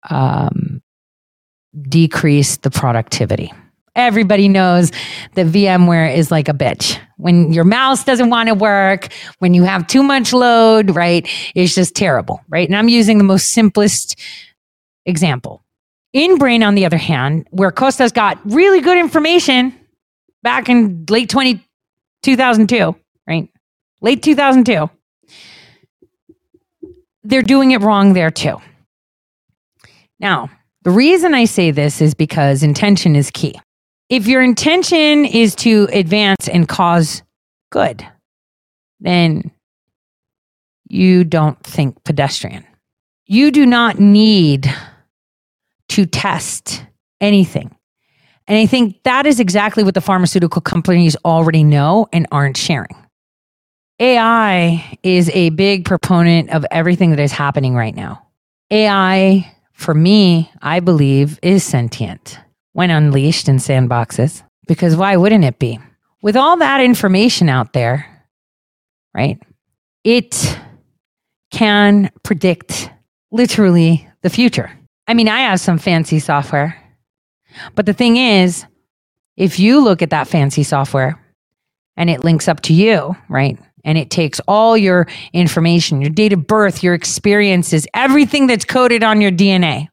um, 0.10 0.82
decrease 1.82 2.58
the 2.58 2.70
productivity. 2.70 3.54
Everybody 3.96 4.48
knows 4.48 4.92
that 5.36 5.48
VMware 5.48 6.16
is 6.16 6.32
like 6.32 6.48
a 6.48 6.54
bitch. 6.54 7.00
When 7.18 7.52
your 7.54 7.64
mouse 7.64 8.04
doesn't 8.04 8.30
want 8.30 8.48
to 8.50 8.56
work, 8.56 9.10
when 9.40 9.54
you 9.54 9.64
have 9.64 9.88
too 9.88 10.04
much 10.04 10.34
load, 10.34 10.96
right? 10.96 11.28
It's 11.56 11.76
just 11.76 11.96
terrible, 11.96 12.42
right? 12.50 12.68
And 12.68 12.76
I'm 12.76 12.90
using 12.90 13.18
the 13.18 13.24
most 13.24 13.52
simplest 13.52 14.20
example. 15.06 15.64
InBrain, 16.16 16.66
on 16.66 16.76
the 16.76 16.86
other 16.86 16.98
hand, 16.98 17.48
where 17.52 17.72
Costa's 17.72 18.12
got 18.12 18.40
really 18.44 18.82
good 18.82 18.98
information 18.98 19.78
back 20.44 20.70
in 20.70 21.06
late 21.10 21.30
20, 21.30 21.64
2002, 22.24 22.96
right? 23.28 23.50
Late 24.02 24.24
2002. 24.24 24.90
They're 27.24 27.42
doing 27.42 27.72
it 27.72 27.82
wrong 27.82 28.14
there 28.14 28.32
too. 28.32 28.60
Now, 30.20 30.50
the 30.84 30.92
reason 30.92 31.34
I 31.34 31.46
say 31.46 31.72
this 31.72 32.02
is 32.02 32.14
because 32.14 32.64
intention 32.64 33.16
is 33.16 33.30
key. 33.32 33.60
If 34.10 34.28
your 34.28 34.42
intention 34.42 35.26
is 35.26 35.56
to 35.58 35.88
advance 35.92 36.48
and 36.48 36.68
cause 36.68 37.22
good, 37.72 38.06
then 39.00 39.52
you 40.90 41.24
don't 41.24 41.62
think 41.64 42.04
pedestrian. 42.04 42.66
You 43.26 43.52
do 43.52 43.66
not 43.66 44.00
need 44.00 44.74
to 45.90 46.06
test 46.06 46.86
anything. 47.22 47.76
And 48.48 48.58
I 48.58 48.66
think 48.66 49.02
that 49.04 49.26
is 49.26 49.40
exactly 49.40 49.84
what 49.84 49.94
the 49.94 50.02
pharmaceutical 50.02 50.62
companies 50.62 51.16
already 51.24 51.64
know 51.64 52.08
and 52.12 52.28
aren't 52.32 52.58
sharing. 52.58 52.96
AI 54.00 54.98
is 55.04 55.30
a 55.30 55.52
big 55.52 55.86
proponent 55.86 56.50
of 56.50 56.66
everything 56.72 57.12
that 57.12 57.20
is 57.20 57.32
happening 57.32 57.76
right 57.76 57.96
now. 57.96 58.26
AI, 58.72 59.54
for 59.74 59.94
me, 59.94 60.52
I 60.62 60.80
believe, 60.80 61.40
is 61.44 61.64
sentient 61.64 62.40
when 62.74 62.90
unleashed 62.90 63.48
in 63.48 63.58
sandboxes, 63.58 64.44
because 64.68 64.96
why 64.96 65.18
wouldn't 65.18 65.44
it 65.44 65.60
be? 65.60 65.80
With 66.24 66.36
all 66.36 66.58
that 66.58 66.82
information 66.82 67.48
out 67.48 67.74
there, 67.74 68.08
right? 69.14 69.40
It 70.04 70.58
can 71.52 72.10
predict 72.24 72.90
literally 73.32 74.08
the 74.24 74.30
future. 74.30 74.72
I 75.08 75.14
mean, 75.14 75.28
I 75.28 75.42
have 75.42 75.60
some 75.60 75.78
fancy 75.78 76.20
software 76.20 76.81
but 77.76 77.86
the 77.86 77.94
thing 77.94 78.18
is, 78.18 78.66
if 79.38 79.60
you 79.60 79.82
look 79.82 80.02
at 80.02 80.10
that 80.12 80.28
fancy 80.28 80.64
software 80.64 81.20
and 81.98 82.10
it 82.10 82.24
links 82.24 82.48
up 82.48 82.62
to 82.62 82.74
you, 82.74 83.16
right? 83.30 83.58
And 83.84 83.98
it 83.98 84.10
takes 84.10 84.40
all 84.48 84.78
your 84.78 85.08
information, 85.34 86.02
your 86.02 86.12
date 86.12 86.34
of 86.34 86.48
birth, 86.48 86.84
your 86.84 86.94
experiences, 86.94 87.88
everything 87.94 88.48
that's 88.48 88.66
coded 88.66 89.04
on 89.04 89.22
your 89.22 89.32
DNA. 89.32 89.88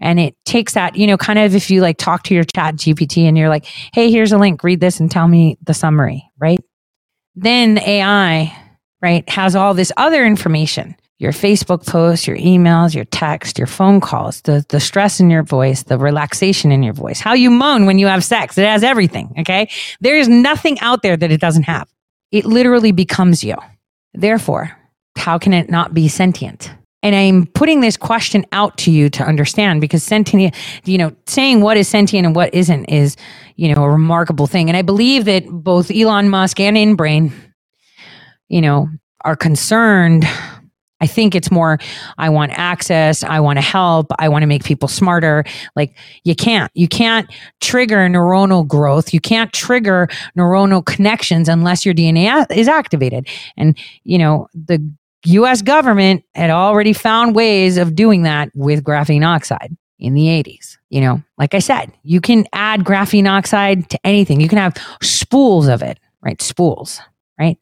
And 0.00 0.20
it 0.20 0.34
takes 0.44 0.74
that, 0.74 0.96
you 0.96 1.06
know, 1.06 1.16
kind 1.16 1.38
of 1.38 1.54
if 1.54 1.70
you 1.70 1.82
like 1.82 1.98
talk 1.98 2.22
to 2.24 2.34
your 2.34 2.44
chat 2.44 2.76
GPT 2.76 3.24
and 3.24 3.36
you're 3.36 3.48
like, 3.50 3.66
hey, 3.92 4.10
here's 4.10 4.32
a 4.32 4.38
link, 4.38 4.62
read 4.64 4.80
this 4.80 5.00
and 5.00 5.10
tell 5.10 5.28
me 5.28 5.58
the 5.62 5.74
summary, 5.74 6.24
right? 6.38 6.58
then 7.34 7.78
AI, 7.78 8.56
right, 9.02 9.28
has 9.28 9.56
all 9.56 9.74
this 9.74 9.92
other 9.96 10.24
information 10.24 10.96
your 11.20 11.32
Facebook 11.32 11.86
posts, 11.86 12.26
your 12.26 12.38
emails, 12.38 12.94
your 12.94 13.04
text, 13.04 13.58
your 13.58 13.66
phone 13.66 14.00
calls, 14.00 14.40
the, 14.40 14.64
the 14.70 14.80
stress 14.80 15.20
in 15.20 15.28
your 15.28 15.42
voice, 15.42 15.82
the 15.82 15.98
relaxation 15.98 16.72
in 16.72 16.82
your 16.82 16.94
voice, 16.94 17.20
how 17.20 17.34
you 17.34 17.50
moan 17.50 17.84
when 17.84 17.98
you 17.98 18.06
have 18.06 18.24
sex. 18.24 18.56
It 18.56 18.64
has 18.64 18.82
everything. 18.82 19.32
Okay. 19.40 19.70
There 20.00 20.16
is 20.16 20.28
nothing 20.28 20.80
out 20.80 21.02
there 21.02 21.18
that 21.18 21.30
it 21.30 21.38
doesn't 21.38 21.64
have. 21.64 21.88
It 22.32 22.46
literally 22.46 22.90
becomes 22.90 23.44
you. 23.44 23.56
Therefore, 24.14 24.74
how 25.14 25.36
can 25.38 25.52
it 25.52 25.68
not 25.68 25.92
be 25.92 26.08
sentient? 26.08 26.72
And 27.02 27.14
I'm 27.14 27.46
putting 27.46 27.80
this 27.80 27.98
question 27.98 28.46
out 28.52 28.78
to 28.78 28.90
you 28.90 29.10
to 29.10 29.22
understand 29.22 29.82
because 29.82 30.02
sentient, 30.02 30.54
you 30.84 30.96
know, 30.96 31.14
saying 31.26 31.60
what 31.60 31.76
is 31.76 31.86
sentient 31.86 32.26
and 32.26 32.34
what 32.34 32.54
isn't 32.54 32.86
is, 32.86 33.16
you 33.56 33.74
know, 33.74 33.84
a 33.84 33.90
remarkable 33.90 34.46
thing. 34.46 34.70
And 34.70 34.76
I 34.76 34.82
believe 34.82 35.26
that 35.26 35.46
both 35.46 35.90
Elon 35.90 36.30
Musk 36.30 36.60
and 36.60 36.78
InBrain, 36.78 37.30
you 38.48 38.62
know, 38.62 38.88
are 39.22 39.36
concerned 39.36 40.26
I 41.00 41.06
think 41.06 41.34
it's 41.34 41.50
more, 41.50 41.78
I 42.18 42.28
want 42.28 42.52
access. 42.54 43.22
I 43.24 43.40
want 43.40 43.56
to 43.58 43.62
help. 43.62 44.08
I 44.18 44.28
want 44.28 44.42
to 44.42 44.46
make 44.46 44.64
people 44.64 44.88
smarter. 44.88 45.44
Like 45.74 45.96
you 46.24 46.34
can't, 46.34 46.70
you 46.74 46.88
can't 46.88 47.30
trigger 47.60 48.08
neuronal 48.08 48.66
growth. 48.66 49.14
You 49.14 49.20
can't 49.20 49.52
trigger 49.52 50.08
neuronal 50.36 50.84
connections 50.84 51.48
unless 51.48 51.84
your 51.84 51.94
DNA 51.94 52.46
is 52.50 52.68
activated. 52.68 53.28
And, 53.56 53.78
you 54.04 54.18
know, 54.18 54.48
the 54.54 54.84
US 55.24 55.62
government 55.62 56.24
had 56.34 56.50
already 56.50 56.92
found 56.92 57.34
ways 57.34 57.76
of 57.76 57.94
doing 57.94 58.22
that 58.22 58.50
with 58.54 58.84
graphene 58.84 59.26
oxide 59.26 59.76
in 59.98 60.14
the 60.14 60.26
80s. 60.26 60.76
You 60.88 61.02
know, 61.02 61.22
like 61.38 61.54
I 61.54 61.58
said, 61.58 61.92
you 62.02 62.20
can 62.20 62.46
add 62.52 62.84
graphene 62.84 63.28
oxide 63.30 63.88
to 63.90 63.98
anything. 64.04 64.40
You 64.40 64.48
can 64.48 64.58
have 64.58 64.76
spools 65.02 65.68
of 65.68 65.82
it, 65.82 65.98
right? 66.22 66.40
Spools, 66.40 67.00
right? 67.38 67.58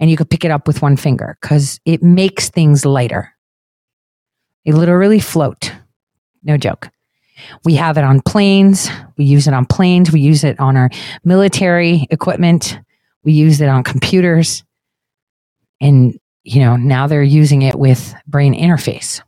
And 0.00 0.10
you 0.10 0.16
could 0.16 0.30
pick 0.30 0.44
it 0.44 0.50
up 0.50 0.66
with 0.66 0.82
one 0.82 0.96
finger 0.96 1.36
because 1.40 1.80
it 1.84 2.02
makes 2.02 2.50
things 2.50 2.84
lighter. 2.84 3.32
They 4.64 4.72
literally 4.72 5.20
float. 5.20 5.72
No 6.42 6.56
joke. 6.56 6.90
We 7.64 7.74
have 7.74 7.98
it 7.98 8.04
on 8.04 8.20
planes. 8.20 8.88
We 9.16 9.24
use 9.24 9.46
it 9.46 9.54
on 9.54 9.66
planes. 9.66 10.12
We 10.12 10.20
use 10.20 10.44
it 10.44 10.58
on 10.60 10.76
our 10.76 10.90
military 11.24 12.06
equipment. 12.10 12.78
We 13.24 13.32
use 13.32 13.60
it 13.60 13.68
on 13.68 13.82
computers. 13.82 14.64
And, 15.80 16.18
you 16.44 16.60
know, 16.60 16.76
now 16.76 17.06
they're 17.06 17.22
using 17.22 17.62
it 17.62 17.74
with 17.74 18.14
brain 18.26 18.54
interface. 18.54 19.20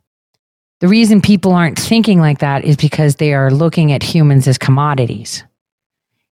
The 0.80 0.88
reason 0.88 1.20
people 1.20 1.52
aren't 1.52 1.78
thinking 1.78 2.20
like 2.20 2.38
that 2.40 2.64
is 2.64 2.76
because 2.76 3.16
they 3.16 3.34
are 3.34 3.50
looking 3.50 3.92
at 3.92 4.02
humans 4.02 4.46
as 4.46 4.58
commodities 4.58 5.42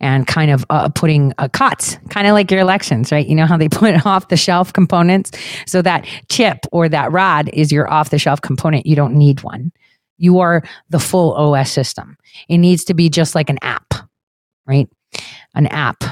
and 0.00 0.26
kind 0.26 0.50
of 0.50 0.64
uh, 0.70 0.88
putting 0.90 1.32
uh, 1.38 1.48
cuts, 1.48 1.98
kind 2.10 2.26
of 2.26 2.32
like 2.32 2.50
your 2.50 2.60
elections, 2.60 3.10
right? 3.10 3.26
You 3.26 3.34
know 3.34 3.46
how 3.46 3.56
they 3.56 3.68
put 3.68 4.06
off 4.06 4.28
the 4.28 4.36
shelf 4.36 4.72
components? 4.72 5.32
So 5.66 5.82
that 5.82 6.06
chip 6.30 6.58
or 6.72 6.88
that 6.88 7.12
rod 7.12 7.50
is 7.52 7.72
your 7.72 7.90
off 7.90 8.10
the 8.10 8.18
shelf 8.18 8.40
component. 8.40 8.86
You 8.86 8.96
don't 8.96 9.14
need 9.14 9.42
one. 9.42 9.72
You 10.18 10.40
are 10.40 10.62
the 10.90 10.98
full 10.98 11.34
OS 11.34 11.70
system. 11.70 12.16
It 12.48 12.58
needs 12.58 12.84
to 12.84 12.94
be 12.94 13.08
just 13.08 13.34
like 13.34 13.50
an 13.50 13.58
app, 13.62 13.94
right? 14.66 14.88
An 15.54 15.66
app, 15.68 16.04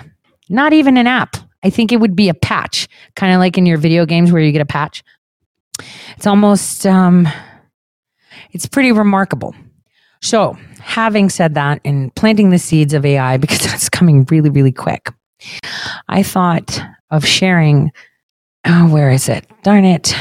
not 0.49 0.73
even 0.73 0.97
an 0.97 1.07
app. 1.07 1.37
I 1.63 1.71
think 1.71 1.91
it 1.91 1.99
would 1.99 2.15
be 2.15 2.29
a 2.29 2.35
patch, 2.35 2.89
kind 3.17 3.35
of 3.35 3.41
like 3.41 3.59
in 3.59 3.67
your 3.67 3.79
video 3.79 4.07
games 4.07 4.31
where 4.31 4.41
you 4.41 4.53
get 4.53 4.63
a 4.63 4.67
patch. 4.67 5.03
It's 6.17 6.27
almost, 6.27 6.87
um, 6.87 7.29
it's 8.53 8.67
pretty 8.67 8.93
remarkable. 8.93 9.55
So, 10.27 10.59
having 10.81 11.31
said 11.31 11.55
that 11.55 11.81
and 11.85 12.13
planting 12.17 12.51
the 12.51 12.59
seeds 12.59 12.93
of 12.95 13.07
AI 13.07 13.37
because 13.37 13.61
that's 13.61 13.89
coming 13.89 14.27
really, 14.29 14.51
really 14.51 14.73
quick, 14.73 15.13
I 16.09 16.25
thought 16.25 16.81
of 17.13 17.25
sharing. 17.25 17.93
Oh, 18.65 18.89
where 18.89 19.13
is 19.13 19.29
it? 19.29 19.47
Darn 19.63 19.85
it. 19.85 20.17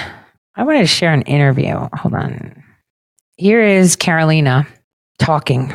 I 0.56 0.64
wanted 0.64 0.82
to 0.82 0.88
share 0.88 1.12
an 1.12 1.24
interview. 1.24 1.90
Hold 1.96 2.14
on. 2.14 2.64
Here 3.38 3.64
is 3.64 3.96
Carolina 3.96 4.68
talking 5.18 5.74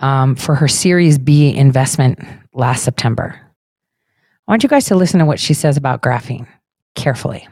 um, 0.00 0.34
for 0.34 0.56
her 0.56 0.66
Series 0.66 1.16
B 1.16 1.54
investment 1.54 2.18
last 2.54 2.82
September. 2.82 3.40
I 4.48 4.50
want 4.50 4.64
you 4.64 4.68
guys 4.68 4.86
to 4.86 4.96
listen 4.96 5.20
to 5.20 5.26
what 5.26 5.38
she 5.38 5.54
says 5.54 5.76
about 5.76 6.02
graphene 6.02 6.48
carefully 6.96 7.46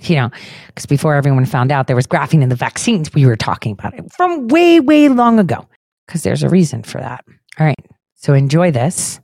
you 0.00 0.16
know, 0.16 0.30
because 0.68 0.86
before 0.86 1.14
everyone 1.14 1.44
found 1.44 1.72
out 1.72 1.86
there 1.86 1.96
was 1.96 2.06
graphene 2.06 2.42
in 2.42 2.48
the 2.48 2.56
vaccines, 2.56 3.12
we 3.14 3.26
were 3.26 3.36
talking 3.36 3.72
about 3.72 3.94
it 3.94 4.04
from 4.12 4.48
way, 4.48 4.80
way 4.80 5.08
long 5.08 5.38
ago, 5.38 5.66
because 6.06 6.22
there's 6.22 6.42
a 6.42 6.48
reason 6.48 6.82
for 6.82 7.00
that. 7.00 7.24
All 7.58 7.66
right. 7.66 7.86
So 8.14 8.34
enjoy 8.34 8.70
this. 8.70 9.20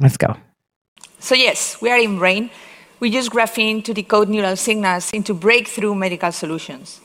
Let's 0.00 0.16
go. 0.16 0.36
So, 1.18 1.34
yes, 1.34 1.80
we 1.80 1.90
are 1.90 1.98
InBrain. 1.98 2.50
We 3.00 3.10
use 3.10 3.28
graphene 3.28 3.82
to 3.84 3.94
decode 3.94 4.28
neural 4.28 4.56
signals 4.56 5.10
into 5.12 5.34
breakthrough 5.34 5.94
medical 5.94 6.32
solutions. 6.32 7.00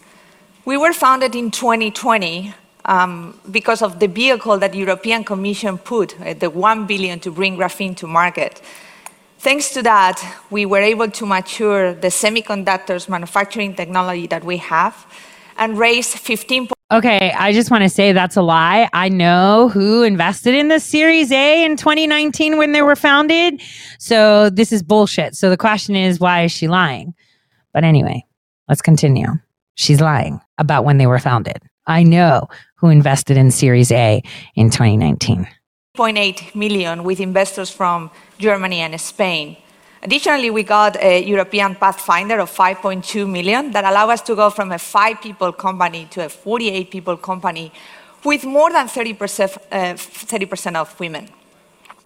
We 0.66 0.78
were 0.78 0.94
founded 0.94 1.36
in 1.36 1.52
2020 1.52 2.54
um, 2.86 3.40
because 3.50 3.82
of 3.82 4.00
the 4.00 4.08
vehicle 4.08 4.58
that 4.58 4.72
the 4.72 4.80
European 4.80 5.24
Commission 5.24 5.78
put, 5.78 6.20
uh, 6.22 6.34
the 6.34 6.50
1 6.50 6.86
billion 6.86 7.20
to 7.22 7.32
bring 7.32 7.58
graphene 7.58 7.96
to 7.98 8.08
market. 8.08 8.62
Thanks 9.40 9.70
to 9.70 9.82
that, 9.84 10.22
we 10.50 10.66
were 10.66 10.82
able 10.82 11.10
to 11.12 11.26
mature 11.26 11.94
the 11.94 12.10
semiconductors 12.10 13.08
manufacturing 13.08 13.74
technology 13.74 14.28
that 14.28 14.44
we 14.44 14.58
have 14.58 15.08
and 15.58 15.78
raise 15.78 16.14
15. 16.14 16.68
Okay, 16.92 17.32
I 17.32 17.54
just 17.54 17.72
want 17.72 17.84
to 17.84 17.90
say 17.90 18.12
that's 18.12 18.36
a 18.36 18.42
lie. 18.42 18.90
I 18.92 19.08
know 19.08 19.70
who 19.70 20.04
invested 20.04 20.56
in 20.56 20.68
the 20.68 20.80
Series 20.82 21.32
A 21.32 21.64
in 21.64 21.78
2019 21.78 22.58
when 22.58 22.74
they 22.74 22.82
were 22.82 22.98
founded. 22.98 23.62
So 23.98 24.50
this 24.50 24.74
is 24.74 24.84
bullshit. 24.84 25.38
So 25.38 25.50
the 25.50 25.56
question 25.56 25.96
is, 25.96 26.20
why 26.20 26.44
is 26.44 26.52
she 26.52 26.68
lying? 26.68 27.14
But 27.74 27.86
anyway, 27.86 28.26
let's 28.68 28.82
continue. 28.82 29.28
She's 29.76 30.02
lying 30.02 30.42
about 30.58 30.84
when 30.84 30.98
they 30.98 31.08
were 31.08 31.20
founded. 31.20 31.62
I 31.88 32.04
know 32.04 32.50
who 32.76 32.90
invested 32.90 33.38
in 33.38 33.52
Series 33.52 33.90
A 33.94 34.22
in 34.56 34.70
2019. 34.70 35.48
0.8 35.98 36.56
million 36.56 37.04
with 37.04 37.20
investors 37.20 37.70
from 37.70 38.12
Germany 38.38 38.80
and 38.80 39.02
Spain. 39.02 39.58
Additionally, 40.04 40.50
we 40.50 40.64
got 40.64 40.96
a 41.02 41.22
European 41.24 41.76
Pathfinder 41.76 42.40
of 42.40 42.50
5.2 42.50 43.30
million 43.30 43.72
that 43.72 43.84
allow 43.84 44.10
us 44.10 44.22
to 44.22 44.36
go 44.36 44.50
from 44.50 44.72
a 44.72 44.78
five 44.80 45.20
people 45.20 45.52
company 45.52 46.08
to 46.12 46.24
a 46.24 46.30
48 46.30 46.92
people 46.92 47.18
company 47.18 47.74
with 48.24 48.46
more 48.46 48.72
than 48.72 48.88
30%, 48.88 49.58
uh, 49.72 49.96
30% 49.96 50.76
of 50.78 50.98
women. 51.00 51.28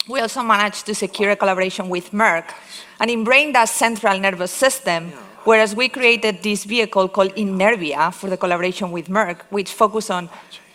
We 0.10 0.22
also 0.22 0.42
managed 0.42 0.86
to 0.88 0.96
secure 0.96 1.32
a 1.32 1.36
collaboration 1.36 1.88
with 1.90 2.12
Merck 2.12 2.52
and 3.00 3.12
InBrain 3.12 3.54
does 3.54 3.70
central 3.70 4.18
nervous 4.18 4.52
system, 4.52 5.12
whereas 5.44 5.76
we 5.76 5.90
created 5.90 6.42
this 6.42 6.64
vehicle 6.64 7.10
called 7.10 7.36
Innervia 7.36 8.14
for 8.14 8.30
the 8.30 8.38
collaboration 8.38 8.92
with 8.92 9.08
Merck, 9.08 9.42
which 9.50 9.72
focus 9.72 10.10
on 10.10 10.30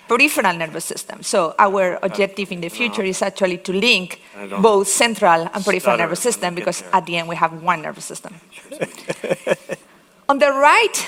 peripheral 0.08 0.56
nervous 0.56 0.84
system. 0.84 1.22
So 1.22 1.54
our 1.58 1.98
objective 2.02 2.50
in 2.50 2.60
the 2.60 2.70
future 2.70 3.02
is 3.02 3.22
actually 3.22 3.58
to 3.58 3.72
link 3.72 4.20
both 4.60 4.88
central 4.88 5.48
and 5.52 5.64
peripheral 5.64 5.98
nervous 5.98 6.20
system 6.20 6.54
because 6.54 6.82
at 6.92 7.06
the 7.06 7.16
end 7.18 7.28
we 7.28 7.36
have 7.36 7.62
one 7.62 7.82
nervous 7.82 8.06
system. 8.06 8.34
On 10.28 10.38
the 10.38 10.50
right 10.50 11.06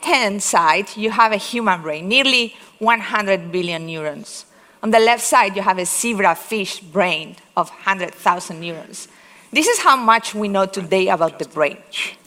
hand 0.00 0.42
side, 0.42 0.96
you 0.96 1.10
have 1.10 1.32
a 1.32 1.36
human 1.36 1.82
brain, 1.82 2.08
nearly 2.08 2.54
100 2.78 3.52
billion 3.52 3.86
neurons. 3.86 4.46
On 4.82 4.90
the 4.90 4.98
left 4.98 5.22
side, 5.22 5.54
you 5.54 5.62
have 5.62 5.78
a 5.78 5.84
zebra 5.84 6.34
fish 6.34 6.80
brain 6.80 7.36
of 7.56 7.68
100,000 7.68 8.60
neurons. 8.60 9.08
This 9.52 9.68
is 9.68 9.78
how 9.78 9.96
much 9.96 10.34
we 10.34 10.48
know 10.48 10.66
today 10.66 11.08
about 11.08 11.38
the 11.38 11.44
brain, 11.44 11.78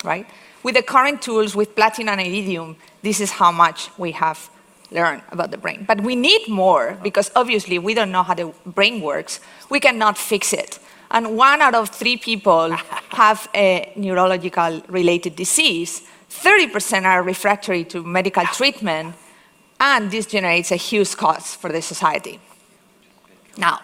right? 0.03 0.25
With 0.63 0.75
the 0.75 0.83
current 0.83 1.21
tools, 1.21 1.55
with 1.55 1.75
platinum 1.75 2.17
and 2.19 2.27
iridium, 2.27 2.77
this 3.01 3.19
is 3.19 3.31
how 3.31 3.51
much 3.51 3.89
we 3.97 4.11
have 4.11 4.49
learn 4.95 5.21
about 5.31 5.51
the 5.51 5.57
brain. 5.57 5.85
But 5.87 6.01
we 6.01 6.15
need 6.15 6.47
more 6.47 6.97
because 7.03 7.31
obviously 7.35 7.77
we 7.79 7.93
don't 7.93 8.11
know 8.11 8.23
how 8.23 8.33
the 8.33 8.51
brain 8.65 9.01
works. 9.01 9.39
We 9.69 9.79
cannot 9.79 10.17
fix 10.17 10.53
it. 10.53 10.79
And 11.11 11.37
one 11.37 11.61
out 11.61 11.75
of 11.75 11.89
three 11.89 12.17
people 12.17 12.71
have 13.09 13.47
a 13.53 13.91
neurological 13.95 14.81
related 14.87 15.35
disease. 15.35 16.01
30% 16.29 17.05
are 17.05 17.23
refractory 17.23 17.83
to 17.85 18.03
medical 18.03 18.43
treatment, 18.45 19.15
and 19.79 20.11
this 20.11 20.25
generates 20.25 20.71
a 20.71 20.75
huge 20.75 21.15
cost 21.15 21.59
for 21.61 21.71
the 21.71 21.81
society. 21.81 22.39
Now, 23.57 23.79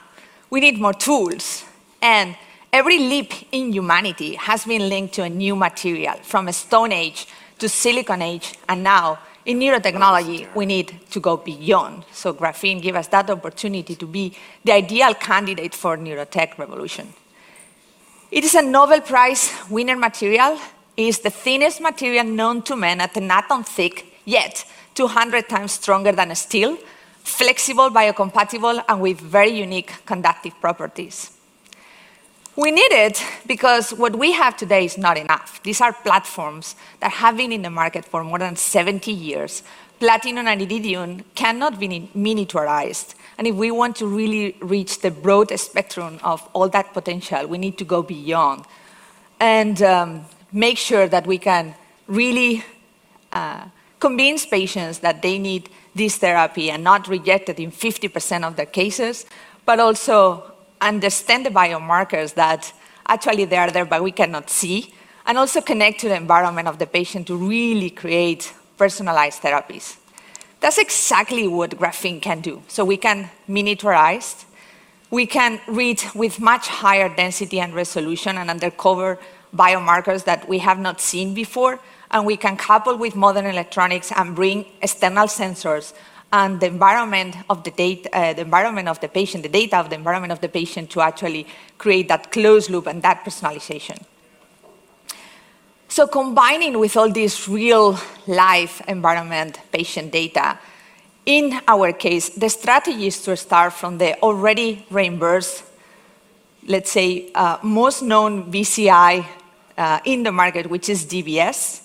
we 0.50 0.60
need 0.60 0.80
more 0.80 0.94
tools, 0.94 1.64
and 2.02 2.36
every 2.74 2.98
leap 2.98 3.32
in 3.52 3.72
humanity 3.72 4.36
has 4.36 4.66
been 4.66 4.90
linked 4.90 5.14
to 5.16 5.24
a 5.24 5.30
new 5.30 5.56
material, 5.56 6.16
from 6.24 6.48
a 6.48 6.54
Stone 6.54 6.92
Age 6.92 7.28
to 7.60 7.70
Silicon 7.70 8.22
Age, 8.22 8.56
and 8.68 8.84
now 8.84 9.20
in 9.46 9.60
neurotechnology, 9.60 10.54
we 10.56 10.66
need 10.66 11.00
to 11.12 11.20
go 11.20 11.38
beyond. 11.38 12.06
So 12.12 12.34
graphene 12.34 12.82
gives 12.82 12.98
us 12.98 13.08
that 13.08 13.30
opportunity 13.30 13.96
to 13.96 14.06
be 14.06 14.38
the 14.64 14.74
ideal 14.74 15.14
candidate 15.14 15.74
for 15.74 15.98
neurotech 15.98 16.58
revolution. 16.58 17.14
It 18.32 18.44
is 18.44 18.56
a 18.56 18.62
Nobel 18.62 19.02
Prize 19.02 19.52
winner 19.70 19.98
material. 19.98 20.60
It 20.96 21.04
is 21.04 21.20
the 21.20 21.30
thinnest 21.30 21.82
material 21.82 22.24
known 22.24 22.62
to 22.64 22.76
man 22.76 23.02
at 23.02 23.18
an 23.18 23.32
atom 23.32 23.64
thick, 23.64 24.06
yet 24.26 24.64
200 24.94 25.50
times 25.50 25.74
stronger 25.74 26.12
than 26.12 26.34
steel, 26.36 26.78
flexible, 27.24 27.90
biocompatible, 27.90 28.84
and 28.88 29.02
with 29.02 29.20
very 29.20 29.50
unique 29.50 30.06
conductive 30.06 30.54
properties. 30.62 31.32
We 32.58 32.70
need 32.70 32.92
it 32.92 33.24
because 33.48 33.94
what 33.94 34.18
we 34.18 34.34
have 34.34 34.58
today 34.58 34.84
is 34.84 34.98
not 34.98 35.18
enough. 35.18 35.64
These 35.64 35.80
are 35.80 35.94
platforms 35.94 36.76
that 37.00 37.12
have 37.12 37.38
been 37.38 37.54
in 37.54 37.62
the 37.62 37.70
market 37.70 38.04
for 38.04 38.26
more 38.26 38.40
than 38.40 38.58
70 38.58 39.10
years. 39.10 39.64
Platinum 40.00 40.48
and 40.48 40.62
iridium 40.62 41.24
cannot 41.34 41.80
be 41.80 42.10
miniaturized. 42.14 43.16
And 43.38 43.48
if 43.48 43.56
we 43.56 43.72
want 43.72 43.96
to 43.98 44.06
really 44.06 44.58
reach 44.60 45.00
the 45.00 45.12
broad 45.12 45.58
spectrum 45.58 46.20
of 46.24 46.46
all 46.52 46.68
that 46.70 46.92
potential, 46.92 47.48
we 47.48 47.58
need 47.58 47.78
to 47.78 47.86
go 47.86 48.04
beyond 48.04 48.66
and 49.40 49.82
um, 49.82 50.26
make 50.52 50.78
sure 50.78 51.08
that 51.08 51.26
we 51.26 51.38
can 51.38 51.74
really 52.08 52.66
uh, 53.32 53.64
convince 54.02 54.46
patients 54.46 55.00
that 55.00 55.22
they 55.22 55.40
need 55.40 55.70
this 55.96 56.18
therapy 56.18 56.70
and 56.70 56.84
not 56.84 57.08
reject 57.08 57.48
it 57.48 57.60
in 57.60 57.72
50% 57.72 58.44
of 58.44 58.58
their 58.58 58.66
cases, 58.66 59.26
but 59.66 59.80
also 59.80 60.51
understand 60.82 61.46
the 61.46 61.50
biomarkers 61.50 62.34
that 62.36 62.74
actually 63.08 63.46
they 63.46 63.58
are 63.58 63.72
there 63.72 63.86
but 63.86 64.04
we 64.04 64.12
cannot 64.12 64.50
see, 64.50 64.94
and 65.26 65.38
also 65.38 65.62
connect 65.62 66.00
to 66.02 66.10
the 66.10 66.16
environment 66.16 66.68
of 66.68 66.80
the 66.80 66.88
patient 66.88 67.28
to 67.28 67.36
really 67.36 67.90
create 67.90 68.54
personalized 68.78 69.42
therapies. 69.42 69.98
That's 70.60 70.78
exactly 70.78 71.48
what 71.48 71.72
graphene 71.72 72.22
can 72.22 72.42
do. 72.42 72.62
So 72.68 72.86
we 72.86 72.98
can 72.98 73.30
miniaturize, 73.50 74.46
we 75.10 75.26
can 75.26 75.60
read 75.68 76.02
with 76.16 76.40
much 76.40 76.68
higher 76.68 77.10
density 77.10 77.60
and 77.60 77.74
resolution 77.74 78.38
and 78.38 78.50
undercover 78.50 79.20
biomarkers 79.56 80.24
that 80.24 80.48
we 80.48 80.60
have 80.60 80.80
not 80.80 81.02
seen 81.02 81.34
before, 81.34 81.80
and 82.12 82.26
we 82.26 82.38
can 82.38 82.58
couple 82.58 82.96
with 82.98 83.16
modern 83.16 83.46
electronics 83.46 84.12
and 84.12 84.36
bring 84.36 84.66
external 84.82 85.28
sensors 85.28 85.94
and 86.34 86.60
the 86.60 86.68
environment 86.68 87.36
of 87.50 87.64
the 87.64 87.72
data, 87.72 88.10
uh, 88.16 88.34
the 88.34 88.42
environment 88.42 88.88
of 88.88 89.00
the 89.02 89.10
patient, 89.10 89.44
the 89.44 89.50
data 89.50 89.78
of 89.78 89.90
the 89.90 89.96
environment 89.96 90.32
of 90.32 90.40
the 90.40 90.50
patient 90.50 90.90
to 90.92 91.02
actually 91.02 91.46
create 91.78 92.08
that 92.08 92.32
closed 92.32 92.70
loop 92.70 92.88
and 92.88 93.02
that 93.04 93.24
personalization. 93.26 94.02
So 95.90 96.08
combining 96.08 96.80
with 96.80 96.96
all 96.96 97.12
this 97.12 97.50
real 97.50 98.00
life 98.26 98.82
environment 98.88 99.60
patient 99.74 100.14
data, 100.14 100.58
in 101.26 101.60
our 101.68 101.92
case, 101.92 102.30
the 102.30 102.50
strategy 102.50 103.08
is 103.08 103.22
to 103.24 103.36
start 103.36 103.74
from 103.74 103.98
the 103.98 104.18
already 104.22 104.86
reimbursed, 104.90 105.64
let's 106.66 106.92
say, 106.92 107.32
uh, 107.36 107.58
most 107.62 108.02
known 108.02 108.52
BCI 108.52 109.26
uh, 109.78 110.00
in 110.06 110.24
the 110.24 110.32
market, 110.32 110.70
which 110.70 110.88
is 110.88 111.06
DBS. 111.06 111.82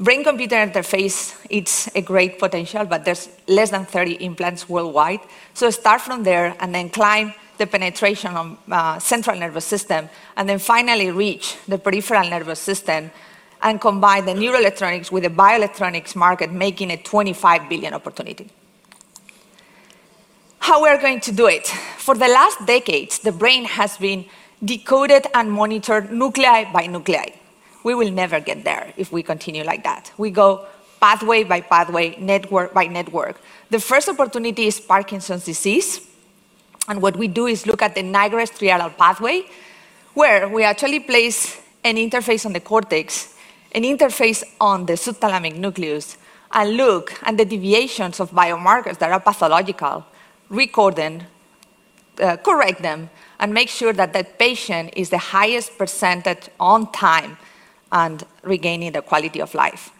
Brain 0.00 0.24
computer 0.24 0.56
interface, 0.56 1.36
it's 1.48 1.88
a 1.94 2.02
great 2.02 2.40
potential, 2.40 2.84
but 2.84 3.04
there's 3.04 3.28
less 3.46 3.70
than 3.70 3.86
30 3.86 4.14
implants 4.24 4.68
worldwide. 4.68 5.20
So 5.54 5.70
start 5.70 6.00
from 6.00 6.24
there 6.24 6.56
and 6.58 6.74
then 6.74 6.90
climb 6.90 7.32
the 7.58 7.66
penetration 7.68 8.34
of 8.34 8.58
uh, 8.72 8.98
central 8.98 9.38
nervous 9.38 9.64
system, 9.64 10.10
and 10.36 10.48
then 10.48 10.58
finally 10.58 11.12
reach 11.12 11.56
the 11.68 11.78
peripheral 11.78 12.28
nervous 12.28 12.58
system 12.58 13.12
and 13.62 13.80
combine 13.80 14.24
the 14.24 14.32
neuroelectronics 14.32 15.12
with 15.12 15.22
the 15.22 15.30
bioelectronics 15.30 16.16
market, 16.16 16.50
making 16.50 16.90
a 16.90 16.96
25 16.96 17.68
billion 17.68 17.94
opportunity. 17.94 18.50
How 20.58 20.82
we're 20.82 21.00
going 21.00 21.20
to 21.20 21.30
do 21.30 21.46
it? 21.46 21.68
For 21.98 22.16
the 22.16 22.26
last 22.26 22.66
decades, 22.66 23.20
the 23.20 23.30
brain 23.30 23.64
has 23.64 23.96
been 23.96 24.24
decoded 24.64 25.28
and 25.34 25.52
monitored 25.52 26.10
nuclei 26.10 26.64
by 26.72 26.86
nuclei. 26.86 27.43
We 27.84 27.94
will 27.94 28.10
never 28.10 28.40
get 28.40 28.64
there 28.64 28.92
if 28.96 29.12
we 29.12 29.22
continue 29.22 29.62
like 29.62 29.84
that. 29.84 30.10
We 30.18 30.30
go 30.30 30.66
pathway 31.00 31.44
by 31.44 31.60
pathway, 31.60 32.16
network 32.18 32.72
by 32.72 32.86
network. 32.86 33.40
The 33.68 33.78
first 33.78 34.08
opportunity 34.08 34.66
is 34.66 34.80
Parkinson's 34.80 35.44
disease. 35.44 36.00
And 36.88 37.02
what 37.02 37.16
we 37.16 37.28
do 37.28 37.46
is 37.46 37.66
look 37.66 37.82
at 37.82 37.94
the 37.94 38.02
nigrostriatal 38.02 38.90
striatal 38.90 38.96
pathway, 38.96 39.44
where 40.14 40.48
we 40.48 40.64
actually 40.64 41.00
place 41.00 41.60
an 41.84 41.96
interface 41.96 42.46
on 42.46 42.54
the 42.54 42.60
cortex, 42.60 43.36
an 43.72 43.82
interface 43.82 44.42
on 44.60 44.86
the 44.86 44.94
subthalamic 44.94 45.56
nucleus, 45.56 46.16
and 46.52 46.76
look 46.76 47.12
at 47.22 47.36
the 47.36 47.44
deviations 47.44 48.18
of 48.20 48.30
biomarkers 48.30 48.98
that 48.98 49.10
are 49.12 49.20
pathological, 49.20 50.06
record 50.48 50.96
them, 50.96 51.22
uh, 52.22 52.36
correct 52.38 52.80
them, 52.80 53.10
and 53.40 53.52
make 53.52 53.68
sure 53.68 53.92
that 53.92 54.12
that 54.14 54.38
patient 54.38 54.90
is 54.96 55.10
the 55.10 55.18
highest 55.18 55.76
percentage 55.76 56.48
on 56.58 56.90
time 56.92 57.36
and 57.94 58.26
regaining 58.42 58.92
the 58.92 59.00
quality 59.00 59.40
of 59.40 59.54
life. 59.54 59.90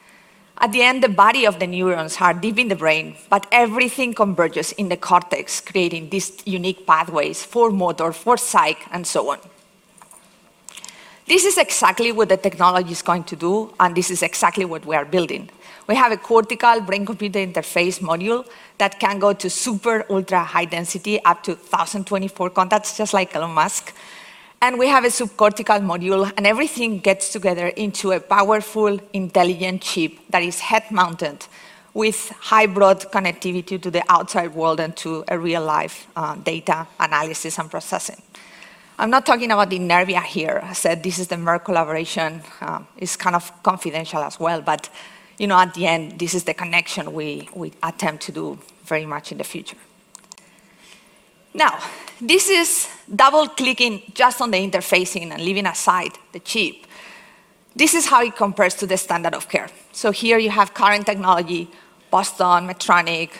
At 0.58 0.72
the 0.72 0.82
end, 0.82 1.02
the 1.02 1.08
body 1.08 1.46
of 1.46 1.58
the 1.58 1.66
neurons 1.66 2.18
are 2.20 2.34
deep 2.34 2.58
in 2.58 2.68
the 2.68 2.76
brain, 2.76 3.16
but 3.30 3.46
everything 3.50 4.12
converges 4.14 4.72
in 4.72 4.88
the 4.88 4.96
cortex, 4.96 5.60
creating 5.60 6.10
these 6.10 6.46
unique 6.46 6.86
pathways 6.86 7.42
for 7.42 7.70
motor, 7.70 8.12
for 8.12 8.36
psych, 8.36 8.78
and 8.92 9.06
so 9.06 9.30
on. 9.30 9.38
This 11.26 11.44
is 11.44 11.56
exactly 11.56 12.12
what 12.12 12.28
the 12.28 12.36
technology 12.36 12.92
is 12.92 13.00
going 13.00 13.24
to 13.24 13.36
do, 13.36 13.72
and 13.80 13.96
this 13.96 14.10
is 14.10 14.22
exactly 14.22 14.66
what 14.66 14.84
we 14.84 14.94
are 14.94 15.06
building. 15.06 15.48
We 15.86 15.94
have 15.96 16.12
a 16.12 16.16
cortical 16.16 16.80
brain-computer 16.82 17.38
interface 17.38 17.98
module 18.00 18.46
that 18.78 19.00
can 19.00 19.18
go 19.18 19.32
to 19.32 19.50
super 19.50 20.04
ultra 20.10 20.44
high 20.44 20.66
density, 20.66 21.22
up 21.24 21.42
to 21.44 21.52
1024 21.52 22.50
contacts, 22.50 22.96
just 22.96 23.14
like 23.14 23.34
Elon 23.34 23.52
Musk. 23.52 23.94
And 24.64 24.78
we 24.78 24.88
have 24.88 25.04
a 25.04 25.08
subcortical 25.08 25.82
module, 25.82 26.32
and 26.38 26.46
everything 26.46 26.98
gets 26.98 27.28
together 27.28 27.66
into 27.66 28.12
a 28.12 28.18
powerful, 28.18 28.98
intelligent 29.12 29.82
chip 29.82 30.12
that 30.30 30.42
is 30.42 30.58
head 30.58 30.90
mounted 30.90 31.44
with 31.92 32.30
high 32.40 32.64
broad 32.64 33.00
connectivity 33.12 33.78
to 33.78 33.90
the 33.90 34.02
outside 34.08 34.54
world 34.54 34.80
and 34.80 34.96
to 34.96 35.22
a 35.28 35.38
real 35.38 35.62
life 35.62 36.06
uh, 36.16 36.36
data 36.36 36.86
analysis 36.98 37.58
and 37.58 37.70
processing. 37.70 38.22
I'm 38.98 39.10
not 39.10 39.26
talking 39.26 39.50
about 39.50 39.68
the 39.68 39.78
Nervia 39.78 40.22
here. 40.22 40.62
I 40.64 40.72
said 40.72 41.02
this 41.02 41.18
is 41.18 41.28
the 41.28 41.36
Merck 41.36 41.66
collaboration. 41.66 42.40
Um, 42.62 42.86
it's 42.96 43.16
kind 43.16 43.36
of 43.36 43.52
confidential 43.62 44.22
as 44.22 44.40
well, 44.40 44.62
but 44.62 44.88
you 45.36 45.46
know, 45.46 45.58
at 45.58 45.74
the 45.74 45.86
end, 45.86 46.18
this 46.18 46.32
is 46.32 46.44
the 46.44 46.54
connection 46.54 47.12
we, 47.12 47.50
we 47.54 47.74
attempt 47.82 48.22
to 48.22 48.32
do 48.32 48.58
very 48.86 49.04
much 49.04 49.30
in 49.30 49.36
the 49.36 49.44
future. 49.44 49.76
Now, 51.54 51.78
this 52.20 52.48
is 52.50 52.88
double 53.14 53.48
clicking 53.48 54.02
just 54.12 54.40
on 54.40 54.50
the 54.50 54.58
interfacing 54.58 55.30
and 55.30 55.40
leaving 55.40 55.66
aside 55.66 56.12
the 56.32 56.40
chip. 56.40 56.86
This 57.76 57.94
is 57.94 58.06
how 58.06 58.22
it 58.22 58.36
compares 58.36 58.74
to 58.74 58.86
the 58.86 58.96
standard 58.96 59.34
of 59.34 59.48
care. 59.48 59.68
So 59.92 60.10
here 60.10 60.38
you 60.38 60.50
have 60.50 60.74
current 60.74 61.06
technology, 61.06 61.70
Boston, 62.10 62.68
Medtronic, 62.68 63.30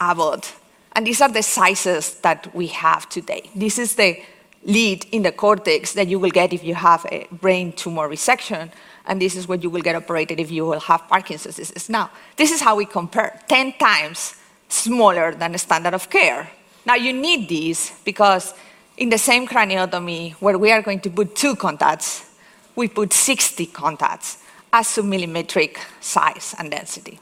Abbott, 0.00 0.54
and 0.92 1.06
these 1.06 1.20
are 1.20 1.28
the 1.28 1.42
sizes 1.42 2.14
that 2.20 2.54
we 2.54 2.66
have 2.68 3.08
today. 3.08 3.50
This 3.54 3.78
is 3.78 3.94
the 3.94 4.20
lead 4.64 5.06
in 5.12 5.22
the 5.22 5.32
cortex 5.32 5.92
that 5.92 6.08
you 6.08 6.18
will 6.18 6.30
get 6.30 6.52
if 6.52 6.64
you 6.64 6.74
have 6.74 7.06
a 7.10 7.26
brain 7.30 7.72
tumor 7.72 8.08
resection, 8.08 8.70
and 9.06 9.20
this 9.20 9.36
is 9.36 9.48
what 9.48 9.62
you 9.62 9.70
will 9.70 9.82
get 9.82 9.96
operated 9.96 10.40
if 10.40 10.50
you 10.50 10.66
will 10.66 10.80
have 10.80 11.06
Parkinson's 11.08 11.56
disease. 11.56 11.88
Now, 11.88 12.10
this 12.36 12.50
is 12.50 12.60
how 12.60 12.76
we 12.76 12.84
compare 12.84 13.40
10 13.48 13.74
times 13.74 14.34
smaller 14.68 15.34
than 15.34 15.52
the 15.52 15.58
standard 15.58 15.94
of 15.94 16.10
care. 16.10 16.50
Now 16.86 16.94
you 16.94 17.12
need 17.12 17.48
these 17.48 17.92
because 18.04 18.54
in 18.96 19.08
the 19.08 19.18
same 19.18 19.46
craniotomy 19.46 20.34
where 20.34 20.58
we 20.58 20.72
are 20.72 20.82
going 20.82 21.00
to 21.00 21.10
put 21.10 21.34
two 21.34 21.56
contacts, 21.56 22.30
we 22.76 22.88
put 22.88 23.12
60 23.12 23.66
contacts 23.66 24.38
as 24.72 24.86
submillimetric 24.86 25.78
size 26.00 26.54
and 26.58 26.70
density. 26.70 27.18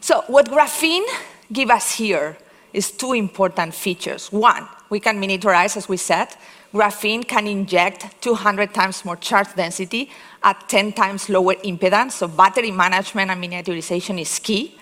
So 0.00 0.22
what 0.26 0.46
graphene 0.50 1.06
give 1.52 1.70
us 1.70 1.94
here 1.96 2.36
is 2.72 2.90
two 2.90 3.12
important 3.12 3.74
features. 3.74 4.30
One, 4.30 4.68
we 4.90 5.00
can 5.00 5.20
miniaturize, 5.20 5.76
as 5.76 5.88
we 5.88 5.96
said. 5.96 6.28
Graphene 6.74 7.26
can 7.26 7.46
inject 7.46 8.20
200 8.20 8.74
times 8.74 9.04
more 9.04 9.16
charge 9.16 9.54
density 9.54 10.10
at 10.42 10.68
10 10.68 10.92
times 10.92 11.28
lower 11.28 11.54
impedance, 11.54 12.12
so 12.12 12.28
battery 12.28 12.72
management 12.72 13.30
and 13.30 13.42
miniaturization 13.42 14.20
is 14.20 14.38
key. 14.40 14.76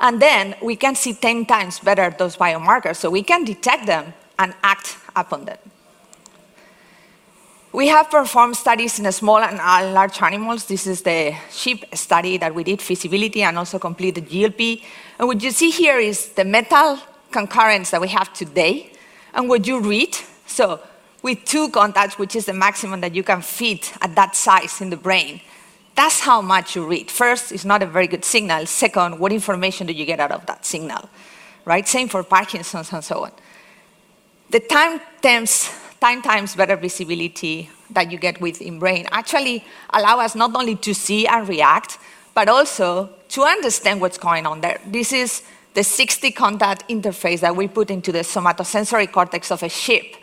And 0.00 0.20
then 0.20 0.56
we 0.62 0.76
can 0.76 0.94
see 0.94 1.12
10 1.12 1.44
times 1.46 1.78
better 1.78 2.10
those 2.10 2.36
biomarkers, 2.36 2.96
so 2.96 3.10
we 3.10 3.22
can 3.22 3.44
detect 3.44 3.86
them 3.86 4.14
and 4.38 4.54
act 4.62 4.96
upon 5.14 5.44
them. 5.44 5.58
We 7.72 7.86
have 7.88 8.10
performed 8.10 8.56
studies 8.56 8.98
in 8.98 9.12
small 9.12 9.38
and 9.38 9.58
large 9.94 10.20
animals. 10.22 10.64
This 10.64 10.86
is 10.88 11.02
the 11.02 11.34
sheep 11.50 11.84
study 11.94 12.36
that 12.38 12.52
we 12.52 12.64
did, 12.64 12.82
feasibility, 12.82 13.42
and 13.42 13.56
also 13.56 13.78
completed 13.78 14.28
GLP. 14.28 14.82
And 15.18 15.28
what 15.28 15.40
you 15.42 15.52
see 15.52 15.70
here 15.70 15.98
is 15.98 16.30
the 16.30 16.44
metal 16.44 16.98
concurrence 17.30 17.90
that 17.90 18.00
we 18.00 18.08
have 18.08 18.32
today, 18.32 18.90
and 19.34 19.48
what 19.48 19.66
you 19.66 19.80
read. 19.80 20.16
So 20.46 20.80
with 21.22 21.44
two 21.44 21.68
contacts, 21.68 22.18
which 22.18 22.34
is 22.34 22.46
the 22.46 22.54
maximum 22.54 23.02
that 23.02 23.14
you 23.14 23.22
can 23.22 23.42
fit 23.42 23.92
at 24.00 24.16
that 24.16 24.34
size 24.34 24.80
in 24.80 24.90
the 24.90 24.96
brain, 24.96 25.40
that's 26.00 26.20
how 26.20 26.40
much 26.40 26.76
you 26.76 26.86
read. 26.86 27.10
First, 27.10 27.52
it's 27.52 27.66
not 27.66 27.82
a 27.82 27.86
very 27.86 28.06
good 28.06 28.24
signal. 28.24 28.64
Second, 28.64 29.18
what 29.18 29.32
information 29.32 29.86
do 29.86 29.92
you 29.92 30.06
get 30.06 30.18
out 30.18 30.32
of 30.32 30.46
that 30.46 30.64
signal? 30.64 31.10
Right? 31.66 31.86
Same 31.86 32.08
for 32.08 32.22
Parkinson's 32.22 32.90
and 32.90 33.04
so 33.04 33.24
on. 33.24 33.32
The 34.48 34.60
time 34.60 35.02
times, 35.20 35.70
time 36.00 36.22
times 36.22 36.56
better 36.56 36.76
visibility 36.76 37.68
that 37.90 38.10
you 38.10 38.16
get 38.16 38.40
with 38.40 38.60
InBrain 38.60 39.08
actually 39.12 39.62
allow 39.90 40.20
us 40.20 40.34
not 40.34 40.56
only 40.56 40.76
to 40.76 40.94
see 40.94 41.26
and 41.26 41.46
react, 41.46 41.98
but 42.32 42.48
also 42.48 43.10
to 43.28 43.42
understand 43.42 44.00
what's 44.00 44.16
going 44.16 44.46
on 44.46 44.62
there. 44.62 44.80
This 44.86 45.12
is 45.12 45.42
the 45.74 45.84
60 45.84 46.30
contact 46.30 46.88
interface 46.88 47.40
that 47.40 47.54
we 47.54 47.68
put 47.68 47.90
into 47.90 48.10
the 48.10 48.20
somatosensory 48.20 49.12
cortex 49.12 49.50
of 49.50 49.62
a 49.62 49.68
sheep. 49.68 50.16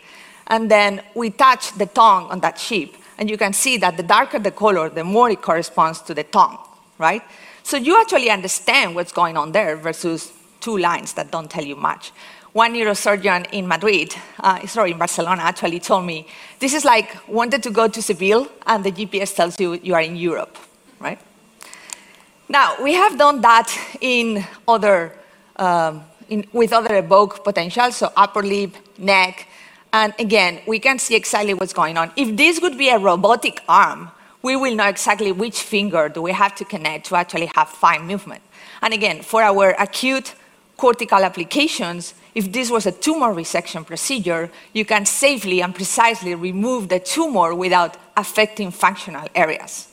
and 0.48 0.70
then 0.70 1.02
we 1.14 1.30
touch 1.30 1.72
the 1.74 1.86
tongue 1.86 2.24
on 2.30 2.40
that 2.40 2.56
chip, 2.56 2.94
and 3.18 3.28
you 3.28 3.36
can 3.36 3.52
see 3.52 3.76
that 3.78 3.96
the 3.96 4.02
darker 4.02 4.38
the 4.38 4.50
color, 4.52 4.88
the 4.88 5.04
more 5.04 5.28
it 5.30 5.42
corresponds 5.42 6.00
to 6.02 6.14
the 6.14 6.24
tongue, 6.24 6.58
right? 6.98 7.22
So 7.64 7.76
you 7.76 8.00
actually 8.00 8.30
understand 8.30 8.94
what's 8.94 9.12
going 9.12 9.36
on 9.36 9.52
there 9.52 9.76
versus 9.76 10.32
two 10.60 10.78
lines 10.78 11.12
that 11.14 11.30
don't 11.30 11.50
tell 11.50 11.64
you 11.64 11.76
much. 11.76 12.12
One 12.52 12.74
neurosurgeon 12.74 13.48
in 13.52 13.68
Madrid, 13.68 14.14
uh, 14.40 14.66
sorry, 14.66 14.92
in 14.92 14.98
Barcelona, 14.98 15.42
actually 15.42 15.80
told 15.80 16.06
me 16.06 16.26
this 16.60 16.72
is 16.72 16.84
like 16.84 17.28
wanted 17.28 17.62
to 17.64 17.70
go 17.70 17.88
to 17.88 18.00
Seville 18.00 18.48
and 18.66 18.82
the 18.84 18.92
GPS 18.92 19.34
tells 19.34 19.60
you 19.60 19.74
you 19.74 19.94
are 19.94 20.00
in 20.00 20.16
Europe, 20.16 20.56
right? 20.98 21.18
Now, 22.48 22.82
we 22.82 22.94
have 22.94 23.18
done 23.18 23.42
that 23.42 23.68
in 24.00 24.44
other, 24.66 25.12
um, 25.56 26.04
in, 26.30 26.46
with 26.52 26.72
other 26.72 26.96
evoke 26.96 27.44
potentials, 27.44 27.96
so 27.96 28.10
upper 28.16 28.42
lip, 28.42 28.74
neck, 28.96 29.46
and 29.92 30.14
again, 30.18 30.60
we 30.66 30.78
can 30.78 30.98
see 30.98 31.14
exactly 31.14 31.54
what's 31.54 31.72
going 31.72 31.96
on. 31.96 32.12
If 32.16 32.36
this 32.36 32.60
would 32.60 32.76
be 32.76 32.90
a 32.90 32.98
robotic 32.98 33.62
arm, 33.68 34.10
we 34.42 34.54
will 34.56 34.74
know 34.74 34.86
exactly 34.86 35.32
which 35.32 35.62
finger 35.62 36.08
do 36.08 36.22
we 36.22 36.32
have 36.32 36.54
to 36.56 36.64
connect 36.64 37.06
to 37.06 37.16
actually 37.16 37.50
have 37.54 37.68
fine 37.68 38.06
movement. 38.06 38.42
And 38.82 38.94
again, 38.94 39.22
for 39.22 39.42
our 39.42 39.70
acute 39.78 40.34
cortical 40.76 41.24
applications, 41.24 42.14
if 42.34 42.52
this 42.52 42.70
was 42.70 42.86
a 42.86 42.92
tumor 42.92 43.34
resection 43.34 43.84
procedure, 43.84 44.50
you 44.72 44.84
can 44.84 45.06
safely 45.06 45.60
and 45.60 45.74
precisely 45.74 46.34
remove 46.34 46.88
the 46.88 47.00
tumor 47.00 47.54
without 47.54 47.96
affecting 48.16 48.70
functional 48.70 49.26
areas. 49.34 49.88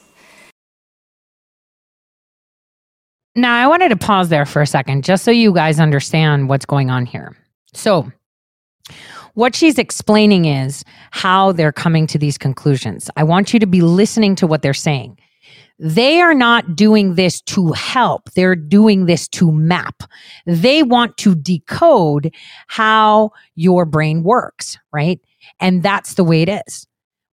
Now, 3.36 3.62
I 3.62 3.68
wanted 3.68 3.90
to 3.90 3.98
pause 3.98 4.30
there 4.30 4.46
for 4.46 4.62
a 4.62 4.68
second 4.68 5.04
just 5.04 5.24
so 5.24 5.32
you 5.32 5.54
guys 5.54 5.80
understand 5.80 6.48
what's 6.48 6.66
going 6.66 6.90
on 6.90 7.06
here. 7.06 7.36
So, 7.74 8.12
what 9.36 9.56
she's 9.56 9.78
explaining 9.78 10.46
is 10.46 10.84
how 11.12 11.52
they're 11.52 11.72
coming 11.72 12.08
to 12.08 12.18
these 12.18 12.38
conclusions. 12.38 13.10
I 13.16 13.24
want 13.24 13.54
you 13.54 13.60
to 13.60 13.68
be 13.68 13.82
listening 13.82 14.36
to 14.38 14.48
what 14.48 14.62
they're 14.62 14.74
saying. 14.74 15.18
They 15.78 16.22
are 16.22 16.34
not 16.34 16.76
doing 16.76 17.16
this 17.16 17.42
to 17.42 17.74
help. 17.74 18.32
They're 18.32 18.56
doing 18.56 19.06
this 19.06 19.28
to 19.30 19.52
map. 19.52 20.04
They 20.46 20.84
want 20.84 21.18
to 21.18 21.36
decode 21.36 22.34
how 22.68 23.32
your 23.56 23.86
brain 23.86 24.24
works, 24.24 24.78
right? 24.94 25.20
And 25.60 25.84
that's 25.84 26.14
the 26.14 26.24
way 26.24 26.42
it 26.42 26.64
is. 26.66 26.88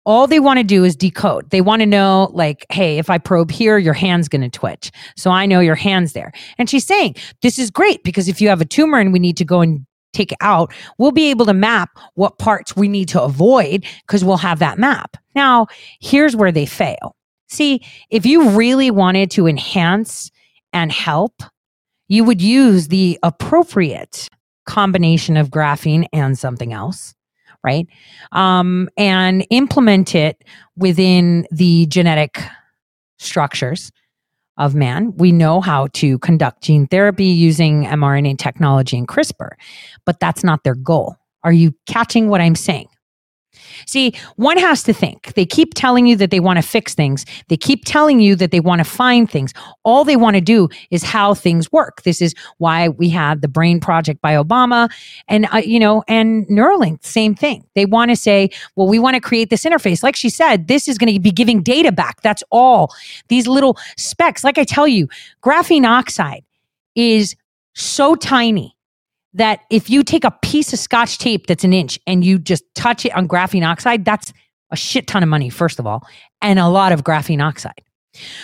All 0.05 0.25
they 0.25 0.39
want 0.39 0.57
to 0.57 0.63
do 0.63 0.85
is 0.85 0.95
decode. 0.95 1.49
They 1.49 1.59
want 1.59 1.81
to 1.81 1.85
know, 1.85 2.31
like, 2.33 2.65
hey, 2.71 2.97
if 2.97 3.09
I 3.09 3.17
probe 3.17 3.51
here, 3.51 3.77
your 3.77 3.93
hand's 3.93 4.29
going 4.29 4.41
to 4.41 4.49
twitch. 4.49 4.89
So 5.17 5.29
I 5.29 5.45
know 5.45 5.59
your 5.59 5.75
hand's 5.75 6.13
there. 6.13 6.31
And 6.57 6.69
she's 6.69 6.85
saying, 6.85 7.15
this 7.41 7.59
is 7.59 7.69
great 7.69 8.03
because 8.03 8.29
if 8.29 8.39
you 8.39 8.47
have 8.47 8.61
a 8.61 8.65
tumor 8.65 8.99
and 8.99 9.11
we 9.11 9.19
need 9.19 9.37
to 9.37 9.45
go 9.45 9.59
and 9.59 9.85
take 10.13 10.33
out, 10.41 10.73
we'll 10.97 11.11
be 11.11 11.29
able 11.29 11.45
to 11.45 11.53
map 11.53 11.97
what 12.15 12.37
parts 12.39 12.75
we 12.75 12.87
need 12.87 13.07
to 13.09 13.21
avoid 13.21 13.85
because 14.07 14.23
we'll 14.23 14.37
have 14.37 14.59
that 14.59 14.79
map. 14.79 15.17
Now, 15.35 15.67
here's 15.99 16.35
where 16.35 16.51
they 16.51 16.65
fail. 16.65 17.15
See, 17.47 17.81
if 18.09 18.25
you 18.25 18.51
really 18.51 18.91
wanted 18.91 19.31
to 19.31 19.47
enhance 19.47 20.31
and 20.73 20.91
help, 20.91 21.41
you 22.07 22.23
would 22.23 22.41
use 22.41 22.87
the 22.87 23.19
appropriate 23.23 24.29
combination 24.65 25.37
of 25.37 25.49
graphene 25.49 26.05
and 26.13 26.37
something 26.37 26.73
else, 26.73 27.15
right? 27.63 27.87
Um, 28.31 28.89
and 28.97 29.45
implement 29.49 30.13
it 30.13 30.43
within 30.75 31.47
the 31.51 31.87
genetic 31.87 32.39
structures 33.17 33.91
of 34.59 34.75
man. 34.75 35.15
We 35.15 35.31
know 35.31 35.61
how 35.61 35.87
to 35.93 36.19
conduct 36.19 36.61
gene 36.63 36.85
therapy 36.85 37.25
using 37.25 37.85
mRNA 37.85 38.37
technology 38.37 38.97
and 38.97 39.07
CRISPR, 39.07 39.51
but 40.05 40.19
that's 40.19 40.43
not 40.43 40.63
their 40.63 40.75
goal. 40.75 41.15
Are 41.43 41.53
you 41.53 41.73
catching 41.87 42.27
what 42.27 42.41
I'm 42.41 42.55
saying? 42.55 42.89
See, 43.89 44.13
one 44.35 44.59
has 44.59 44.83
to 44.83 44.93
think. 44.93 45.33
They 45.33 45.47
keep 45.47 45.73
telling 45.73 46.05
you 46.05 46.15
that 46.17 46.29
they 46.29 46.39
want 46.39 46.57
to 46.57 46.61
fix 46.61 46.93
things. 46.93 47.25
They 47.47 47.57
keep 47.57 47.85
telling 47.85 48.19
you 48.19 48.35
that 48.35 48.51
they 48.51 48.59
want 48.59 48.79
to 48.81 48.85
find 48.85 49.27
things. 49.27 49.51
All 49.83 50.03
they 50.03 50.15
want 50.15 50.35
to 50.35 50.41
do 50.41 50.69
is 50.91 51.01
how 51.01 51.33
things 51.33 51.71
work. 51.71 52.03
This 52.03 52.21
is 52.21 52.35
why 52.59 52.89
we 52.89 53.09
had 53.09 53.41
the 53.41 53.47
Brain 53.47 53.79
Project 53.79 54.21
by 54.21 54.35
Obama 54.35 54.89
and, 55.27 55.47
uh, 55.51 55.57
you 55.57 55.79
know, 55.79 56.03
and 56.07 56.47
Neuralink, 56.49 57.03
same 57.03 57.33
thing. 57.33 57.65
They 57.73 57.87
want 57.87 58.11
to 58.11 58.15
say, 58.15 58.51
well, 58.75 58.87
we 58.87 58.99
want 58.99 59.15
to 59.15 59.21
create 59.21 59.49
this 59.49 59.63
interface. 59.63 60.03
Like 60.03 60.15
she 60.15 60.29
said, 60.29 60.67
this 60.67 60.87
is 60.87 60.99
going 60.99 61.11
to 61.11 61.19
be 61.19 61.31
giving 61.31 61.63
data 61.63 61.91
back. 61.91 62.21
That's 62.21 62.43
all. 62.51 62.93
These 63.27 63.47
little 63.47 63.75
specks, 63.97 64.43
like 64.43 64.59
I 64.59 64.65
tell 64.65 64.87
you, 64.87 65.07
graphene 65.41 65.87
oxide 65.87 66.43
is 66.93 67.35
so 67.73 68.15
tiny 68.15 68.75
that 69.33 69.61
if 69.69 69.89
you 69.89 70.03
take 70.03 70.23
a 70.23 70.31
piece 70.41 70.73
of 70.73 70.79
scotch 70.79 71.17
tape 71.17 71.47
that's 71.47 71.63
an 71.63 71.73
inch 71.73 71.99
and 72.07 72.25
you 72.25 72.39
just 72.39 72.63
touch 72.75 73.05
it 73.05 73.15
on 73.15 73.27
graphene 73.27 73.67
oxide, 73.67 74.05
that's 74.05 74.33
a 74.71 74.75
shit 74.75 75.07
ton 75.07 75.23
of 75.23 75.29
money, 75.29 75.49
first 75.49 75.79
of 75.79 75.87
all, 75.87 76.05
and 76.41 76.59
a 76.59 76.67
lot 76.67 76.91
of 76.91 77.03
graphene 77.03 77.43
oxide. 77.43 77.81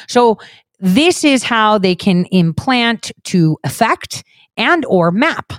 So 0.08 0.40
this 0.80 1.24
is 1.24 1.44
how 1.44 1.78
they 1.78 1.96
can 1.96 2.26
implant 2.26 3.12
to 3.26 3.58
affect 3.64 4.24
and 4.58 4.86
or 4.86 5.12
map, 5.12 5.54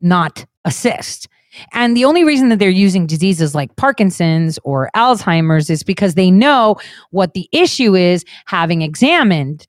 not 0.00 0.44
assist. 0.64 1.28
And 1.72 1.96
the 1.96 2.04
only 2.04 2.24
reason 2.24 2.50
that 2.50 2.58
they're 2.58 2.68
using 2.68 3.06
diseases 3.06 3.54
like 3.54 3.76
Parkinson's 3.76 4.58
or 4.62 4.90
Alzheimer's 4.94 5.70
is 5.70 5.82
because 5.82 6.14
they 6.14 6.30
know 6.30 6.76
what 7.10 7.32
the 7.32 7.48
issue 7.52 7.94
is 7.94 8.24
having 8.44 8.82
examined 8.82 9.66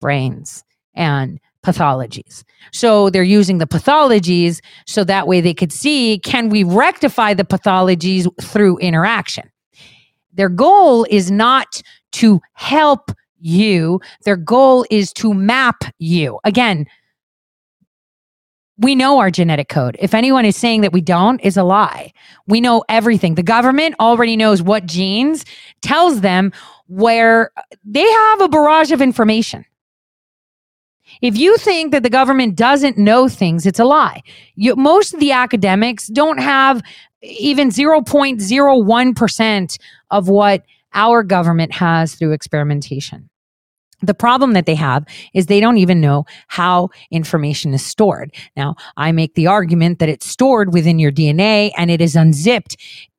brains 0.00 0.62
and 0.94 1.40
pathologies. 1.64 2.44
So 2.72 3.10
they're 3.10 3.22
using 3.22 3.58
the 3.58 3.66
pathologies 3.66 4.60
so 4.86 5.04
that 5.04 5.26
way 5.26 5.40
they 5.40 5.54
could 5.54 5.72
see 5.72 6.18
can 6.18 6.48
we 6.48 6.64
rectify 6.64 7.34
the 7.34 7.44
pathologies 7.44 8.28
through 8.40 8.78
interaction. 8.78 9.50
Their 10.32 10.48
goal 10.48 11.06
is 11.10 11.30
not 11.30 11.82
to 12.12 12.40
help 12.54 13.10
you, 13.38 14.00
their 14.24 14.36
goal 14.36 14.86
is 14.90 15.12
to 15.14 15.34
map 15.34 15.84
you. 15.98 16.38
Again, 16.44 16.86
we 18.78 18.94
know 18.94 19.18
our 19.18 19.30
genetic 19.30 19.68
code. 19.68 19.96
If 20.00 20.14
anyone 20.14 20.44
is 20.44 20.56
saying 20.56 20.80
that 20.80 20.92
we 20.92 21.00
don't, 21.00 21.40
is 21.40 21.56
a 21.56 21.62
lie. 21.62 22.12
We 22.46 22.60
know 22.60 22.84
everything. 22.88 23.34
The 23.34 23.42
government 23.42 23.94
already 24.00 24.36
knows 24.36 24.62
what 24.62 24.86
genes 24.86 25.44
tells 25.82 26.20
them 26.20 26.52
where 26.86 27.50
they 27.84 28.10
have 28.10 28.40
a 28.40 28.48
barrage 28.48 28.90
of 28.90 29.00
information. 29.00 29.64
If 31.22 31.38
you 31.38 31.56
think 31.56 31.92
that 31.92 32.02
the 32.02 32.10
government 32.10 32.56
doesn't 32.56 32.98
know 32.98 33.28
things, 33.28 33.64
it's 33.64 33.78
a 33.78 33.84
lie. 33.84 34.22
You, 34.56 34.76
most 34.76 35.14
of 35.14 35.20
the 35.20 35.32
academics 35.32 36.08
don't 36.08 36.38
have 36.38 36.82
even 37.22 37.68
0.01% 37.68 39.78
of 40.10 40.28
what 40.28 40.64
our 40.92 41.22
government 41.22 41.72
has 41.72 42.16
through 42.16 42.32
experimentation. 42.32 43.30
The 44.02 44.14
problem 44.14 44.54
that 44.54 44.66
they 44.66 44.74
have 44.74 45.06
is 45.32 45.46
they 45.46 45.60
don't 45.60 45.78
even 45.78 46.00
know 46.00 46.24
how 46.48 46.88
information 47.12 47.72
is 47.72 47.86
stored. 47.86 48.34
Now, 48.56 48.74
I 48.96 49.12
make 49.12 49.34
the 49.34 49.46
argument 49.46 50.00
that 50.00 50.08
it's 50.08 50.26
stored 50.26 50.74
within 50.74 50.98
your 50.98 51.12
DNA 51.12 51.70
and 51.76 51.88
it 51.88 52.00
is 52.00 52.16
unzipped 52.16 52.76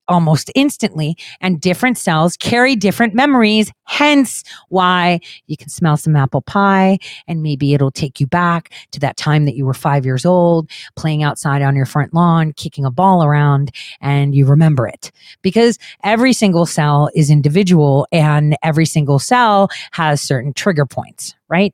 almost 0.08 0.52
instantly 0.56 1.16
and 1.42 1.62
different 1.62 1.98
cells 1.98 2.36
carry 2.38 2.76
different 2.76 3.14
memories 3.14 3.72
hence 3.86 4.44
why 4.70 5.20
you 5.48 5.58
can 5.58 5.70
smell 5.70 5.98
some 5.98 6.16
apple 6.16 6.42
pie 6.42 6.98
and 7.28 7.42
maybe 7.42 7.74
it'll 7.74 7.92
take 7.92 8.20
you 8.20 8.28
back 8.28 8.74
to 8.92 9.00
that 9.00 9.18
time 9.18 9.46
that 9.46 9.56
you 9.56 9.66
were 9.66 9.74
5 9.74 10.06
years 10.06 10.26
old 10.26 10.70
playing 10.96 11.24
outside 11.24 11.62
on 11.62 11.76
your 11.76 11.86
front 11.86 12.14
lawn 12.14 12.54
kicking 12.54 12.86
a 12.86 12.92
ball 12.92 13.24
around 13.24 13.72
and 14.02 14.36
you 14.36 14.46
remember 14.46 14.88
it. 14.88 15.12
Because 15.42 15.78
every 16.04 16.34
single 16.34 16.66
cell 16.66 17.10
is 17.16 17.30
individual 17.30 18.08
and 18.12 18.58
every 18.64 18.86
single 18.86 19.20
cell 19.20 19.70
has 19.92 20.22
certain 20.22 20.54
trigger 20.54 20.86
points 20.86 21.36
right? 21.50 21.74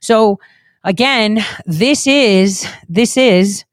So 0.00 0.38
again 0.84 1.44
this 1.66 2.06
is 2.06 2.66
this 2.88 3.16
is 3.16 3.64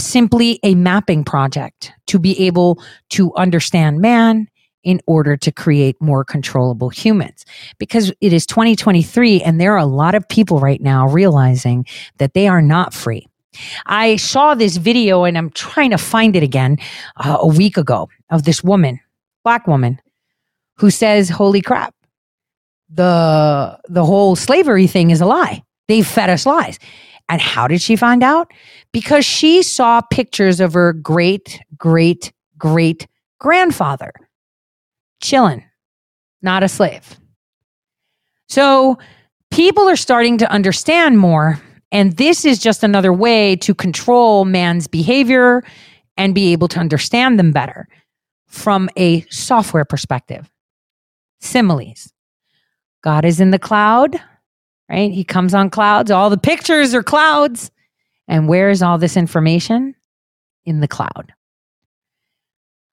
simply 0.00 0.58
a 0.62 0.74
mapping 0.74 1.24
project 1.24 1.92
to 2.06 2.18
be 2.18 2.38
able 2.46 2.82
to 3.10 3.34
understand 3.34 4.00
man 4.00 4.48
in 4.82 5.00
order 5.06 5.36
to 5.36 5.52
create 5.52 6.00
more 6.00 6.24
controllable 6.24 6.88
humans. 6.88 7.44
Because 7.78 8.12
it 8.20 8.32
is 8.32 8.46
2023 8.46 9.42
and 9.42 9.60
there 9.60 9.72
are 9.72 9.78
a 9.78 9.86
lot 9.86 10.14
of 10.14 10.28
people 10.28 10.58
right 10.58 10.80
now 10.80 11.06
realizing 11.08 11.86
that 12.18 12.34
they 12.34 12.48
are 12.48 12.62
not 12.62 12.94
free. 12.94 13.26
I 13.86 14.16
saw 14.16 14.54
this 14.54 14.76
video 14.76 15.24
and 15.24 15.36
I'm 15.36 15.50
trying 15.50 15.90
to 15.90 15.98
find 15.98 16.36
it 16.36 16.42
again 16.42 16.78
uh, 17.16 17.38
a 17.40 17.46
week 17.46 17.76
ago 17.76 18.08
of 18.30 18.44
this 18.44 18.62
woman, 18.62 19.00
black 19.44 19.66
woman, 19.66 20.00
who 20.76 20.90
says, 20.90 21.28
"Holy 21.28 21.60
crap. 21.60 21.94
The 22.88 23.78
the 23.88 24.04
whole 24.04 24.36
slavery 24.36 24.86
thing 24.86 25.10
is 25.10 25.20
a 25.20 25.26
lie. 25.26 25.62
They 25.88 26.02
fed 26.02 26.30
us 26.30 26.46
lies." 26.46 26.78
And 27.28 27.40
how 27.40 27.68
did 27.68 27.80
she 27.80 27.96
find 27.96 28.22
out? 28.22 28.52
Because 28.92 29.24
she 29.24 29.62
saw 29.62 30.00
pictures 30.00 30.60
of 30.60 30.72
her 30.74 30.92
great, 30.92 31.60
great, 31.76 32.32
great 32.58 33.06
grandfather 33.38 34.12
chilling, 35.22 35.64
not 36.42 36.62
a 36.62 36.68
slave. 36.68 37.16
So 38.48 38.98
people 39.50 39.88
are 39.88 39.96
starting 39.96 40.38
to 40.38 40.50
understand 40.50 41.18
more. 41.18 41.60
And 41.92 42.16
this 42.16 42.44
is 42.44 42.58
just 42.58 42.82
another 42.82 43.12
way 43.12 43.56
to 43.56 43.74
control 43.74 44.44
man's 44.44 44.86
behavior 44.88 45.62
and 46.16 46.34
be 46.34 46.52
able 46.52 46.68
to 46.68 46.80
understand 46.80 47.38
them 47.38 47.52
better. 47.52 47.88
from 48.50 48.90
a 48.96 49.22
software 49.30 49.84
perspective. 49.84 50.50
Similes. 51.40 52.12
God 53.02 53.24
is 53.24 53.40
in 53.40 53.50
the 53.50 53.58
cloud, 53.58 54.20
right? 54.90 55.10
He 55.10 55.24
comes 55.24 55.54
on 55.54 55.70
clouds. 55.70 56.10
All 56.10 56.28
the 56.28 56.36
pictures 56.36 56.92
are 56.92 57.02
clouds. 57.02 57.70
And 58.30 58.46
where 58.46 58.70
is 58.70 58.80
all 58.80 58.96
this 58.96 59.16
information? 59.16 59.96
In 60.64 60.78
the 60.78 60.86
cloud. 60.86 61.34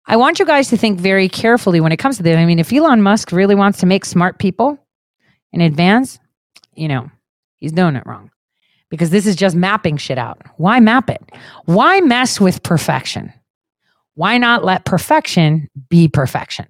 I 0.04 0.16
want 0.16 0.38
you 0.38 0.44
guys 0.44 0.68
to 0.68 0.76
think 0.76 1.00
very 1.00 1.28
carefully 1.28 1.80
when 1.80 1.90
it 1.90 1.96
comes 1.96 2.18
to 2.18 2.22
this. 2.22 2.36
I 2.36 2.44
mean, 2.44 2.58
if 2.58 2.70
Elon 2.70 3.00
Musk 3.00 3.32
really 3.32 3.54
wants 3.54 3.78
to 3.78 3.86
make 3.86 4.04
smart 4.04 4.38
people 4.38 4.78
in 5.52 5.62
advance, 5.62 6.18
you 6.74 6.86
know, 6.86 7.10
he's 7.60 7.72
doing 7.72 7.96
it 7.96 8.02
wrong 8.04 8.30
because 8.90 9.08
this 9.08 9.26
is 9.26 9.34
just 9.34 9.56
mapping 9.56 9.96
shit 9.96 10.18
out. 10.18 10.42
Why 10.58 10.80
map 10.80 11.08
it? 11.08 11.22
Why 11.64 12.00
mess 12.00 12.38
with 12.38 12.62
perfection? 12.62 13.32
Why 14.14 14.36
not 14.36 14.64
let 14.64 14.84
perfection 14.84 15.70
be 15.88 16.08
perfection? 16.08 16.66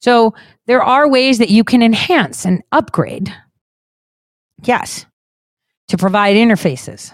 So 0.00 0.34
there 0.66 0.82
are 0.82 1.08
ways 1.08 1.38
that 1.38 1.50
you 1.50 1.62
can 1.62 1.82
enhance 1.82 2.44
and 2.44 2.64
upgrade. 2.72 3.32
Yes. 4.64 5.06
To 5.88 5.96
provide 5.96 6.36
interfaces. 6.36 7.12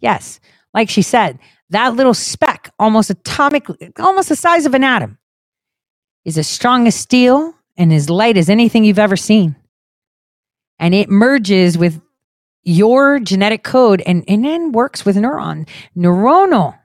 Yes. 0.00 0.40
Like 0.74 0.88
she 0.88 1.02
said, 1.02 1.38
that 1.70 1.94
little 1.94 2.14
speck, 2.14 2.72
almost 2.78 3.10
atomic, 3.10 3.66
almost 3.98 4.28
the 4.28 4.36
size 4.36 4.66
of 4.66 4.74
an 4.74 4.84
atom, 4.84 5.18
is 6.24 6.36
as 6.36 6.48
strong 6.48 6.86
as 6.86 6.94
steel 6.94 7.54
and 7.76 7.92
as 7.92 8.10
light 8.10 8.36
as 8.36 8.50
anything 8.50 8.84
you've 8.84 8.98
ever 8.98 9.16
seen. 9.16 9.56
And 10.78 10.94
it 10.94 11.08
merges 11.08 11.78
with 11.78 12.00
your 12.62 13.18
genetic 13.20 13.62
code 13.62 14.02
and, 14.06 14.24
and 14.28 14.44
then 14.44 14.72
works 14.72 15.04
with 15.04 15.16
neuron, 15.16 15.68
neuronal 15.96 16.78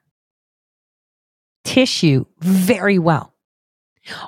tissue 1.63 2.25
very 2.39 2.99
well. 2.99 3.33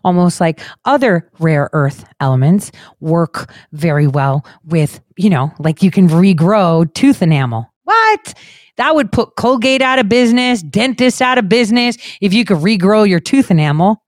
Almost 0.03 0.41
like 0.41 0.59
other 0.85 1.30
rare 1.39 1.69
earth 1.72 2.03
elements 2.19 2.72
work 2.99 3.53
very 3.72 4.07
well 4.07 4.45
with, 4.65 4.99
you 5.18 5.30
know, 5.30 5.53
like 5.59 5.84
you 5.84 5.91
can 5.91 6.07
regrow 6.07 6.91
tooth 6.95 7.22
enamel. 7.22 7.72
What? 7.84 8.34
That 8.78 8.95
would 8.95 9.12
put 9.12 9.36
Colgate 9.36 9.82
out 9.82 9.99
of 9.99 10.08
business, 10.08 10.62
dentists 10.62 11.22
out 11.22 11.38
of 11.38 11.49
business 11.49 11.98
if 12.22 12.34
you 12.34 12.45
could 12.45 12.58
regrow 12.58 13.08
your 13.08 13.20
tooth 13.20 13.52
enamel. 13.52 14.04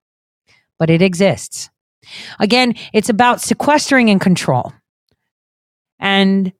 But 0.77 0.89
it 0.89 1.01
exists. 1.01 1.69
Again, 2.39 2.75
it's 2.93 3.09
about 3.09 3.41
sequestering 3.41 4.09
and 4.09 4.21
control. 4.21 4.73
And 5.99 6.53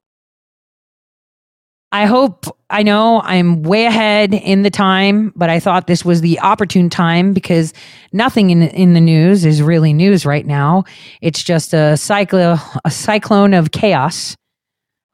I 1.92 2.06
hope 2.06 2.46
I 2.70 2.84
know 2.84 3.22
I'm 3.22 3.64
way 3.64 3.86
ahead 3.86 4.34
in 4.34 4.62
the 4.62 4.70
time, 4.70 5.34
but 5.36 5.50
I 5.50 5.60
thought 5.60 5.88
this 5.88 6.06
was 6.06 6.22
the 6.22 6.40
opportune 6.40 6.90
time 6.90 7.34
because 7.34 7.74
nothing 8.14 8.52
in 8.52 8.62
in 8.62 8.94
the 8.94 9.02
news 9.02 9.44
is 9.44 9.62
really 9.62 9.92
news 9.94 10.24
right 10.26 10.46
now. 10.46 10.84
It's 11.22 11.44
just 11.44 11.74
a 11.74 11.96
cyclo 11.96 12.60
a 12.86 12.92
cyclone 12.92 13.56
of 13.56 13.72
chaos, 13.72 14.36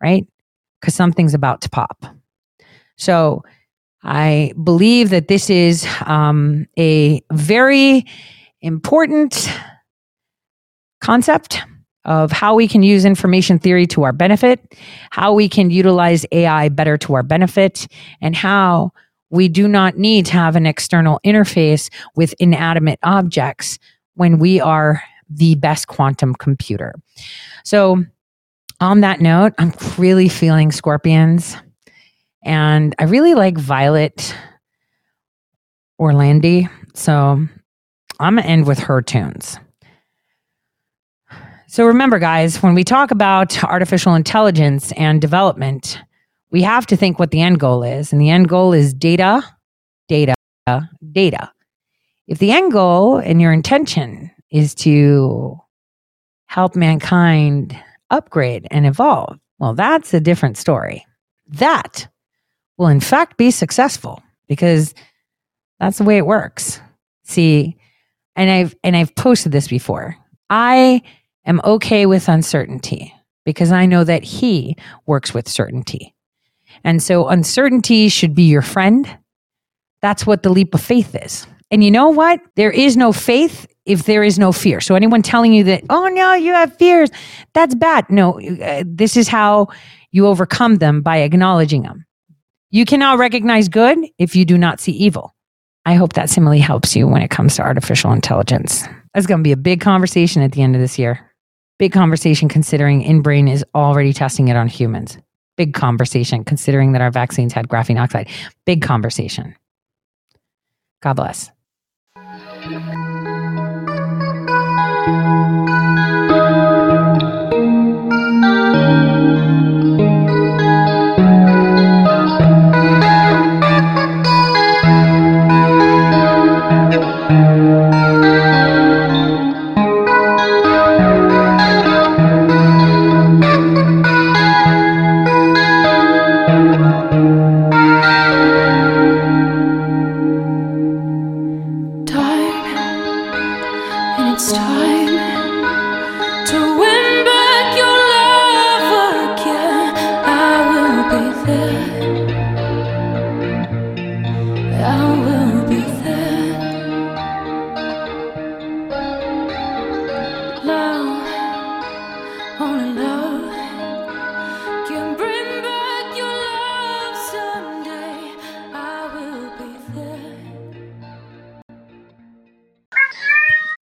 right? 0.01 0.25
Because 0.81 0.95
something's 0.95 1.33
about 1.33 1.61
to 1.61 1.69
pop. 1.69 2.14
So 2.97 3.43
I 4.03 4.53
believe 4.63 5.09
that 5.09 5.27
this 5.27 5.49
is 5.49 5.87
um, 6.05 6.67
a 6.77 7.21
very 7.31 8.05
important 8.61 9.49
concept 11.01 11.61
of 12.05 12.31
how 12.31 12.53
we 12.53 12.67
can 12.67 12.83
use 12.83 13.03
information 13.03 13.57
theory 13.57 13.87
to 13.87 14.03
our 14.03 14.13
benefit, 14.13 14.75
how 15.09 15.33
we 15.33 15.49
can 15.49 15.71
utilize 15.71 16.25
AI 16.31 16.69
better 16.69 16.97
to 16.99 17.15
our 17.15 17.23
benefit, 17.23 17.87
and 18.21 18.35
how 18.35 18.91
we 19.31 19.47
do 19.47 19.67
not 19.67 19.97
need 19.97 20.25
to 20.27 20.33
have 20.33 20.55
an 20.55 20.65
external 20.67 21.19
interface 21.25 21.89
with 22.15 22.33
inanimate 22.39 22.99
objects 23.03 23.79
when 24.13 24.37
we 24.37 24.61
are 24.61 25.01
the 25.29 25.55
best 25.55 25.87
quantum 25.87 26.35
computer. 26.35 26.93
So, 27.63 28.03
on 28.81 29.01
that 29.01 29.21
note, 29.21 29.53
I'm 29.57 29.73
really 29.97 30.29
feeling 30.29 30.71
scorpions. 30.71 31.55
And 32.45 32.95
I 32.99 33.05
really 33.05 33.33
like 33.33 33.57
Violet 33.57 34.35
Orlandi. 35.99 36.69
So 36.93 37.47
I'm 38.19 38.35
going 38.35 38.43
to 38.43 38.49
end 38.49 38.67
with 38.67 38.79
her 38.79 39.01
tunes. 39.01 39.59
So 41.67 41.85
remember, 41.85 42.19
guys, 42.19 42.63
when 42.63 42.75
we 42.75 42.83
talk 42.85 43.11
about 43.11 43.61
artificial 43.63 44.15
intelligence 44.15 44.93
and 44.93 45.19
development, 45.19 45.99
we 46.51 46.61
have 46.61 46.85
to 46.85 46.95
think 46.95 47.19
what 47.19 47.31
the 47.31 47.41
end 47.41 47.59
goal 47.59 47.83
is. 47.83 48.13
And 48.13 48.21
the 48.21 48.29
end 48.29 48.47
goal 48.47 48.71
is 48.71 48.93
data, 48.93 49.43
data, 50.07 50.35
data. 51.11 51.51
If 52.27 52.37
the 52.39 52.51
end 52.51 52.71
goal 52.71 53.17
and 53.17 53.41
your 53.41 53.51
intention 53.51 54.31
is 54.51 54.73
to 54.75 55.59
help 56.45 56.75
mankind 56.75 57.77
upgrade 58.09 58.67
and 58.71 58.85
evolve, 58.85 59.37
well, 59.59 59.73
that's 59.73 60.13
a 60.13 60.21
different 60.21 60.57
story. 60.57 61.05
That 61.47 62.07
will, 62.77 62.87
in 62.87 62.99
fact, 62.99 63.37
be 63.37 63.51
successful 63.51 64.21
because 64.47 64.93
that's 65.79 65.97
the 65.97 66.03
way 66.03 66.17
it 66.17 66.25
works. 66.25 66.79
See, 67.23 67.77
and 68.35 68.49
I've 68.49 68.75
and 68.83 68.95
I've 68.95 69.15
posted 69.15 69.51
this 69.51 69.67
before. 69.67 70.15
I 70.49 71.01
am 71.45 71.61
okay 71.63 72.05
with 72.05 72.27
uncertainty 72.27 73.13
because 73.45 73.71
I 73.71 73.85
know 73.85 74.03
that 74.03 74.23
he 74.23 74.75
works 75.05 75.33
with 75.33 75.47
certainty. 75.47 76.13
And 76.83 77.01
so 77.01 77.27
uncertainty 77.27 78.09
should 78.09 78.35
be 78.35 78.43
your 78.43 78.61
friend. 78.61 79.17
That's 80.01 80.25
what 80.25 80.43
the 80.43 80.49
leap 80.49 80.73
of 80.73 80.81
faith 80.81 81.15
is. 81.15 81.47
And 81.71 81.83
you 81.83 81.91
know 81.91 82.09
what? 82.09 82.39
There 82.55 82.71
is 82.71 82.95
no 82.97 83.11
faith 83.11 83.67
if 83.85 84.05
there 84.05 84.23
is 84.23 84.37
no 84.37 84.51
fear. 84.51 84.81
So 84.81 84.95
anyone 84.95 85.21
telling 85.21 85.53
you 85.53 85.63
that, 85.65 85.83
oh 85.89 86.07
no, 86.07 86.33
you 86.33 86.53
have 86.53 86.75
fears, 86.77 87.09
that's 87.53 87.75
bad. 87.75 88.09
No, 88.09 88.39
uh, 88.39 88.83
this 88.85 89.15
is 89.15 89.27
how 89.27 89.67
you 90.11 90.27
overcome 90.27 90.75
them 90.75 91.01
by 91.01 91.17
acknowledging 91.17 91.83
them. 91.83 92.05
You 92.71 92.85
cannot 92.85 93.19
recognize 93.19 93.69
good 93.69 93.99
if 94.17 94.35
you 94.35 94.45
do 94.45 94.57
not 94.57 94.79
see 94.79 94.91
evil. 94.91 95.33
I 95.85 95.93
hope 95.93 96.13
that 96.13 96.29
simile 96.29 96.59
helps 96.59 96.95
you 96.95 97.07
when 97.07 97.21
it 97.21 97.29
comes 97.29 97.55
to 97.55 97.61
artificial 97.61 98.11
intelligence. 98.11 98.83
That's 99.13 99.27
going 99.27 99.39
to 99.39 99.43
be 99.43 99.51
a 99.51 99.57
big 99.57 99.81
conversation 99.81 100.41
at 100.41 100.51
the 100.51 100.61
end 100.61 100.75
of 100.75 100.81
this 100.81 100.97
year. 100.97 101.31
Big 101.77 101.91
conversation 101.91 102.49
considering 102.49 103.03
InBrain 103.03 103.51
is 103.51 103.63
already 103.75 104.13
testing 104.13 104.47
it 104.47 104.55
on 104.55 104.67
humans. 104.67 105.17
Big 105.57 105.73
conversation 105.73 106.43
considering 106.43 106.93
that 106.93 107.01
our 107.01 107.11
vaccines 107.11 107.53
had 107.53 107.67
graphene 107.67 108.01
oxide. 108.01 108.29
Big 108.65 108.81
conversation. 108.81 109.55
God 111.01 111.13
bless. 111.13 111.51